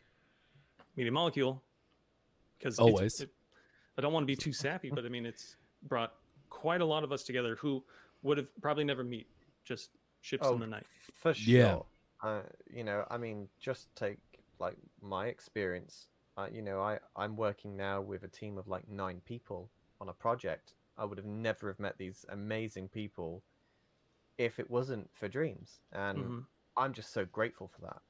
Media 0.96 1.12
Molecule, 1.12 1.62
because 2.58 2.78
Always. 2.80 3.22
it- 3.22 3.30
I 3.98 4.02
don't 4.02 4.14
want 4.14 4.24
to 4.24 4.28
be 4.28 4.36
too 4.36 4.54
sappy, 4.54 4.90
but 4.90 5.06
I 5.06 5.10
mean, 5.10 5.26
it's 5.26 5.58
brought 5.84 6.14
quite 6.50 6.82
a 6.82 6.86
lot 6.86 7.04
of 7.04 7.12
us 7.12 7.24
together 7.24 7.56
who 7.56 7.86
would 8.22 8.38
have 8.38 8.50
probably 8.62 8.84
never 8.84 9.04
meet, 9.04 9.30
just 9.64 9.92
ships 10.22 10.52
Oh, 10.52 10.54
in 10.54 10.60
the 10.60 10.68
night. 10.68 10.88
For 11.14 11.34
sure. 11.34 11.80
Yeah. 11.80 11.84
Uh, 12.22 12.44
you 12.70 12.84
know, 12.84 13.06
I 13.10 13.18
mean, 13.18 13.50
just 13.60 13.96
take 13.96 14.20
like 14.60 14.78
my 15.02 15.28
experience. 15.28 16.08
Uh, 16.38 16.50
you 16.52 16.62
know, 16.62 16.82
I 16.82 17.00
I'm 17.16 17.36
working 17.36 17.76
now 17.78 18.02
with 18.02 18.24
a 18.24 18.28
team 18.28 18.58
of 18.58 18.68
like 18.68 18.88
nine 18.88 19.22
people 19.22 19.72
on 20.02 20.10
a 20.10 20.14
project. 20.14 20.76
I 20.98 21.06
would 21.06 21.18
have 21.18 21.28
never 21.28 21.68
have 21.70 21.80
met 21.80 21.98
these 21.98 22.26
amazing 22.30 22.90
people 22.90 23.44
if 24.38 24.60
it 24.60 24.70
wasn't 24.70 25.14
for 25.16 25.28
Dreams, 25.28 25.82
and 25.92 26.32
Mhm. 26.32 26.48
I'm 26.78 26.94
just 26.94 27.12
so 27.12 27.26
grateful 27.26 27.68
for 27.68 27.82
that. 27.82 28.02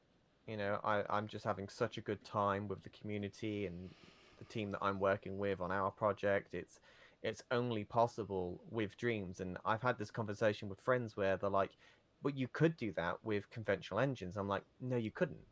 You 0.48 0.58
know, 0.58 0.80
I 0.84 1.04
I'm 1.10 1.28
just 1.28 1.46
having 1.46 1.70
such 1.70 1.98
a 1.98 2.02
good 2.02 2.24
time 2.26 2.68
with 2.68 2.84
the 2.84 2.90
community 2.90 3.66
and 3.66 3.94
the 4.38 4.46
team 4.46 4.72
that 4.72 4.80
I'm 4.84 5.00
working 5.00 5.38
with 5.40 5.62
on 5.62 5.72
our 5.72 5.92
project. 5.92 6.54
It's 6.54 6.80
it's 7.24 7.44
only 7.52 7.84
possible 7.84 8.62
with 8.70 8.96
Dreams, 8.98 9.40
and 9.42 9.58
I've 9.66 9.82
had 9.82 9.98
this 9.98 10.12
conversation 10.12 10.70
with 10.70 10.80
friends 10.80 11.18
where 11.18 11.38
they're 11.38 11.50
like, 11.50 11.78
but 12.22 12.36
you 12.36 12.48
could 12.48 12.76
do 12.78 12.92
that 12.94 13.18
with 13.24 13.50
conventional 13.50 14.00
engines. 14.00 14.38
I'm 14.38 14.48
like, 14.48 14.64
no, 14.80 14.98
you 14.98 15.12
couldn't, 15.12 15.46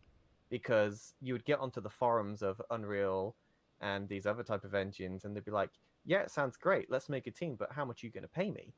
because 0.49 1.13
you 1.21 1.33
would 1.33 1.45
get 1.45 1.59
onto 1.59 1.81
the 1.81 1.89
forums 1.89 2.41
of 2.41 2.61
Unreal 2.71 3.35
and 3.81 4.07
these 4.07 4.25
other 4.25 4.43
type 4.43 4.63
of 4.63 4.73
engines, 4.73 5.25
and 5.25 5.35
they'd 5.35 5.45
be 5.45 5.51
like, 5.51 5.71
yeah, 6.05 6.19
it 6.19 6.31
sounds 6.31 6.57
great. 6.57 6.89
Let's 6.89 7.09
make 7.09 7.27
a 7.27 7.31
team, 7.31 7.55
but 7.57 7.71
how 7.71 7.85
much 7.85 8.03
are 8.03 8.07
you 8.07 8.13
going 8.13 8.23
to 8.23 8.27
pay 8.29 8.49
me? 8.49 8.73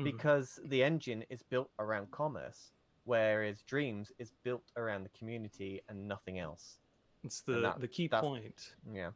Mhm. 0.00 0.04
Because 0.04 0.60
the 0.64 0.82
engine 0.82 1.24
is 1.30 1.42
built 1.42 1.70
around 1.78 2.10
commerce, 2.10 2.72
whereas 3.04 3.62
Dreams 3.62 4.12
is 4.18 4.32
built 4.42 4.64
around 4.76 5.04
the 5.04 5.08
community 5.10 5.80
and 5.88 6.06
nothing 6.06 6.38
else. 6.40 6.80
It's 7.24 7.40
the 7.42 7.60
that- 7.60 7.80
the 7.80 7.88
key 7.88 8.08
point. 8.08 8.74
Yeah, 8.92 9.12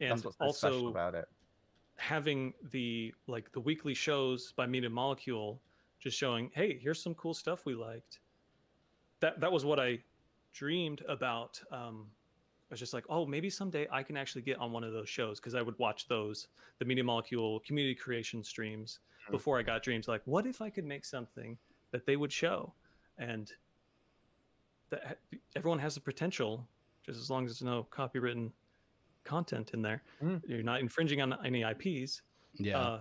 and 0.00 0.12
that's 0.12 0.24
what's 0.24 0.36
so 0.38 0.50
special 0.52 0.76
also 0.78 0.88
about 0.88 1.14
it. 1.14 1.28
Having 2.00 2.54
the 2.70 3.14
like 3.26 3.52
the 3.52 3.60
weekly 3.60 3.94
shows 3.94 4.52
by 4.56 4.66
Media 4.66 4.90
Molecule 4.90 5.60
just 6.00 6.16
showing, 6.18 6.50
hey, 6.54 6.78
here's 6.82 7.00
some 7.02 7.14
cool 7.14 7.34
stuff 7.34 7.66
we 7.66 7.74
liked. 7.74 8.20
That 9.20 9.38
that 9.40 9.52
was 9.52 9.64
what 9.64 9.78
I 9.78 9.98
dreamed 10.52 11.02
about. 11.08 11.60
Um, 11.70 12.06
I 12.70 12.74
was 12.74 12.80
just 12.80 12.94
like, 12.94 13.04
oh, 13.08 13.26
maybe 13.26 13.50
someday 13.50 13.86
I 13.92 14.02
can 14.02 14.16
actually 14.16 14.42
get 14.42 14.58
on 14.58 14.72
one 14.72 14.84
of 14.84 14.92
those 14.92 15.08
shows 15.08 15.38
because 15.40 15.54
I 15.54 15.62
would 15.62 15.78
watch 15.78 16.08
those 16.08 16.48
the 16.78 16.84
Media 16.84 17.04
Molecule 17.04 17.60
community 17.60 17.94
creation 17.94 18.42
streams 18.42 19.00
Hmm. 19.26 19.32
before 19.32 19.58
I 19.58 19.62
got 19.62 19.82
dreams. 19.82 20.08
Like, 20.08 20.22
what 20.24 20.46
if 20.46 20.62
I 20.62 20.70
could 20.70 20.86
make 20.86 21.04
something 21.04 21.58
that 21.90 22.06
they 22.06 22.16
would 22.16 22.32
show, 22.32 22.72
and 23.18 23.52
that 24.88 25.18
everyone 25.54 25.78
has 25.78 25.94
the 25.94 26.00
potential, 26.00 26.66
just 27.04 27.20
as 27.20 27.28
long 27.28 27.44
as 27.44 27.50
there's 27.50 27.62
no 27.62 27.86
copywritten 27.90 28.50
content 29.24 29.70
in 29.74 29.82
there. 29.82 30.02
Mm. 30.22 30.42
You're 30.46 30.62
not 30.62 30.80
infringing 30.80 31.20
on 31.20 31.36
any 31.44 31.62
IPs 31.62 32.22
Yeah. 32.54 32.78
uh, 32.78 33.00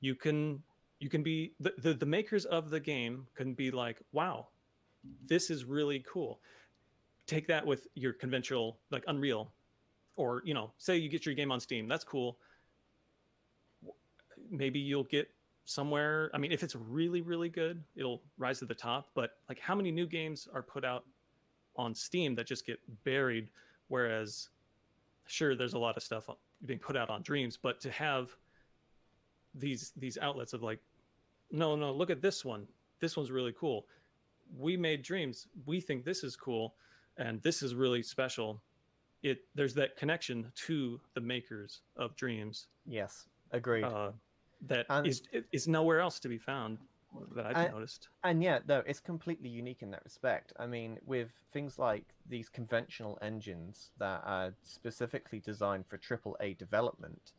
you 0.00 0.14
can 0.14 0.62
you 1.00 1.08
can 1.10 1.22
be 1.22 1.52
the, 1.60 1.74
the 1.78 1.94
the 1.94 2.06
makers 2.06 2.44
of 2.46 2.70
the 2.70 2.80
game 2.80 3.26
can 3.34 3.52
be 3.54 3.70
like 3.70 4.00
wow 4.12 4.48
this 5.26 5.50
is 5.50 5.64
really 5.64 6.00
cool 6.10 6.40
take 7.26 7.46
that 7.46 7.64
with 7.66 7.86
your 7.94 8.12
conventional 8.12 8.78
like 8.90 9.04
unreal 9.06 9.52
or 10.16 10.42
you 10.44 10.54
know 10.54 10.72
say 10.78 10.96
you 10.96 11.08
get 11.08 11.26
your 11.26 11.34
game 11.34 11.52
on 11.52 11.60
steam 11.60 11.86
that's 11.88 12.04
cool 12.04 12.38
maybe 14.50 14.78
you'll 14.78 15.04
get 15.04 15.28
somewhere 15.64 16.30
i 16.32 16.38
mean 16.38 16.52
if 16.52 16.62
it's 16.62 16.76
really 16.76 17.20
really 17.20 17.48
good 17.48 17.82
it'll 17.96 18.22
rise 18.38 18.58
to 18.60 18.64
the 18.64 18.74
top 18.74 19.10
but 19.14 19.32
like 19.48 19.58
how 19.58 19.74
many 19.74 19.90
new 19.90 20.06
games 20.06 20.46
are 20.54 20.62
put 20.62 20.84
out 20.84 21.04
on 21.76 21.94
steam 21.94 22.34
that 22.34 22.46
just 22.46 22.64
get 22.64 22.78
buried 23.04 23.48
whereas 23.88 24.48
sure 25.26 25.54
there's 25.54 25.74
a 25.74 25.78
lot 25.78 25.96
of 25.96 26.02
stuff 26.02 26.28
being 26.64 26.78
put 26.78 26.96
out 26.96 27.10
on 27.10 27.22
dreams 27.22 27.58
but 27.60 27.80
to 27.80 27.90
have 27.90 28.30
these 29.54 29.92
these 29.96 30.18
outlets 30.18 30.52
of 30.52 30.62
like 30.62 30.80
no 31.50 31.76
no 31.76 31.92
look 31.92 32.10
at 32.10 32.20
this 32.20 32.44
one. 32.44 32.66
This 33.00 33.16
one's 33.16 33.30
really 33.30 33.54
cool. 33.58 33.86
We 34.58 34.76
made 34.76 35.02
dreams. 35.02 35.48
We 35.66 35.80
think 35.80 36.04
this 36.04 36.24
is 36.24 36.36
cool 36.36 36.74
and 37.18 37.40
this 37.42 37.62
is 37.62 37.74
really 37.74 38.02
special. 38.02 38.60
It 39.22 39.44
there's 39.54 39.74
that 39.74 39.96
connection 39.96 40.50
to 40.66 41.00
the 41.14 41.20
makers 41.20 41.80
of 41.96 42.14
dreams. 42.16 42.66
Yes, 42.86 43.26
agreed. 43.52 43.84
uh, 43.84 44.12
that 44.62 44.86
And- 44.88 45.06
is 45.06 45.22
is 45.52 45.68
nowhere 45.68 46.00
else 46.00 46.18
to 46.20 46.28
be 46.28 46.38
found 46.38 46.78
that 47.34 47.46
I've 47.46 47.56
And- 47.56 47.72
noticed. 47.74 48.08
And 48.24 48.42
yeah, 48.42 48.60
no, 48.66 48.80
it's 48.80 49.00
completely 49.00 49.48
unique 49.48 49.82
in 49.82 49.90
that 49.92 50.04
respect. 50.04 50.52
I 50.58 50.66
mean, 50.66 50.98
with 51.04 51.30
things 51.52 51.78
like 51.78 52.14
these 52.26 52.48
conventional 52.48 53.18
engines 53.22 53.90
that 53.98 54.22
are 54.24 54.54
specifically 54.62 55.40
designed 55.40 55.86
for 55.86 55.98
AAA 55.98 56.54
development, 56.54 57.32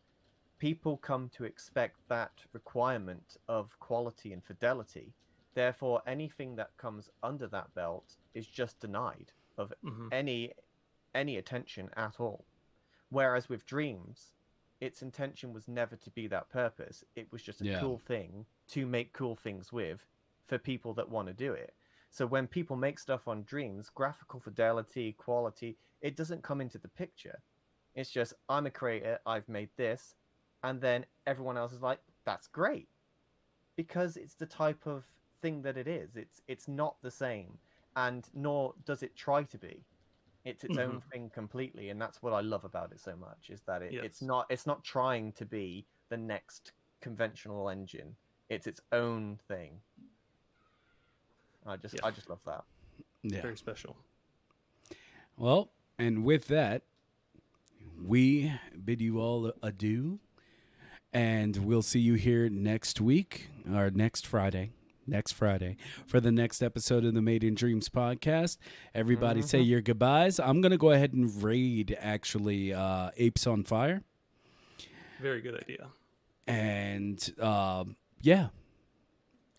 people 0.60 0.98
come 0.98 1.30
to 1.30 1.44
expect 1.44 2.08
that 2.08 2.44
requirement 2.54 3.38
of 3.48 3.80
quality 3.80 4.34
and 4.34 4.44
fidelity. 4.44 5.14
Therefore, 5.54 6.02
anything 6.06 6.56
that 6.56 6.76
comes 6.78 7.10
under 7.24 7.48
that 7.48 7.74
belt 7.74 8.18
is 8.34 8.48
just 8.48 8.80
denied 8.80 9.32
of 9.58 9.74
Mhm. 9.84 10.10
any 10.12 10.54
any 11.16 11.38
attention 11.38 11.90
at 11.96 12.20
all. 12.20 12.46
Whereas 13.10 13.50
with 13.50 13.66
Dreams, 13.66 14.34
its 14.80 15.02
intention 15.02 15.54
was 15.54 15.68
never 15.68 15.96
to 15.96 16.10
be 16.12 16.28
that 16.28 16.50
purpose. 16.50 17.04
It 17.16 17.32
was 17.32 17.42
just 17.42 17.62
a 17.62 17.66
Yeah. 17.66 17.80
cool 17.80 17.98
thing 17.98 18.46
to 18.70 18.86
make 18.86 19.14
cool 19.14 19.36
things 19.36 19.72
with 19.72 20.06
for 20.46 20.58
people 20.58 20.94
that 20.96 21.10
want 21.10 21.28
to 21.28 21.34
do 21.34 21.54
it. 21.54 21.74
So 22.10 22.26
when 22.26 22.48
people 22.48 22.76
make 22.76 23.00
stuff 23.00 23.28
on 23.28 23.44
Dreams, 23.44 23.90
graphical 23.90 24.40
fidelity, 24.40 25.14
quality, 25.14 25.78
it 26.02 26.16
doesn't 26.16 26.44
come 26.44 26.62
into 26.62 26.78
the 26.78 26.88
picture. 26.88 27.42
It's 27.96 28.12
just 28.12 28.34
I'm 28.48 28.66
a 28.66 28.72
creator, 28.72 29.20
I've 29.26 29.50
made 29.50 29.70
this, 29.76 30.16
and 30.64 30.82
then 30.82 31.06
everyone 31.26 31.58
else 31.58 31.74
is 31.74 31.82
like, 31.82 32.00
that's 32.24 32.48
great. 32.48 32.90
Because 33.76 34.18
it's 34.18 34.36
the 34.36 34.46
type 34.46 34.86
of 34.86 35.06
thing 35.42 35.64
that 35.64 35.78
it 35.78 35.88
is. 35.88 36.16
It's 36.16 36.42
it's 36.48 36.68
not 36.68 37.02
the 37.02 37.12
same, 37.12 37.60
and 37.96 38.28
nor 38.34 38.74
does 38.86 39.04
it 39.04 39.16
try 39.16 39.44
to 39.44 39.58
be. 39.58 39.84
It's 40.46 40.64
its 40.64 40.78
mm-hmm. 40.78 40.92
own 40.92 41.02
thing 41.12 41.30
completely, 41.34 41.90
and 41.90 42.02
that's 42.02 42.22
what 42.22 42.34
I 42.34 42.42
love 42.42 42.64
about 42.64 42.92
it 42.92 43.00
so 43.00 43.16
much. 43.16 43.50
Is 43.50 43.62
that 43.68 43.82
it, 43.82 43.94
it's 43.94 44.22
not 44.22 44.46
it's 44.50 44.66
not 44.66 44.84
trying 44.84 45.34
to 45.34 45.46
be 45.46 45.86
the 46.10 46.18
next 46.18 46.72
conventional 47.02 47.70
engine. 47.70 48.16
It's 48.50 48.68
its 48.68 48.80
own 48.92 49.40
thing. 49.48 49.82
I 51.66 51.76
just 51.76 51.96
Yeah. 51.96 52.06
I 52.06 52.12
just 52.12 52.30
love 52.30 52.40
that. 52.46 52.64
yeah. 53.24 53.42
Very 53.42 53.58
special. 53.58 53.98
Well, 55.36 55.70
and 56.00 56.24
with 56.24 56.48
that, 56.48 56.84
we 58.02 58.54
bid 58.84 59.02
you 59.02 59.20
all 59.20 59.52
adieu. 59.62 60.20
And 61.14 61.66
we'll 61.66 61.82
see 61.82 62.00
you 62.00 62.16
here 62.16 62.50
next 62.50 63.02
week 63.02 63.48
or 63.74 63.90
next 63.90 64.28
Friday. 64.28 64.72
Next 65.08 65.34
Friday 65.34 65.78
for 66.06 66.20
the 66.20 66.32
next 66.32 66.62
episode 66.62 67.06
of 67.06 67.14
the 67.14 67.22
Made 67.22 67.44
in 67.44 67.56
Dreams 67.56 67.90
podcast. 67.90 68.58
Everybody 68.94 69.42
say 69.42 69.62
your 69.62 69.82
goodbyes. 69.82 70.40
I'm 70.40 70.62
going 70.62 70.72
to 70.72 70.78
go 70.78 70.92
ahead 70.92 71.14
and 71.14 71.42
raid 71.42 71.98
actually 72.00 72.74
uh, 72.74 73.12
Apes 73.18 73.48
on 73.48 73.64
Fire. 73.64 74.04
Very 75.22 75.42
good 75.42 75.56
idea. 75.56 75.88
And 76.48 77.34
um, 77.42 77.96
yeah, 78.22 78.50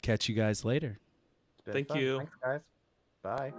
catch 0.03 0.29
you 0.29 0.35
guys 0.35 0.65
later. 0.65 0.99
Thank 1.67 1.89
fun. 1.89 1.99
you. 1.99 2.19
Thanks, 2.19 2.37
guys. 2.43 2.61
Bye. 3.23 3.53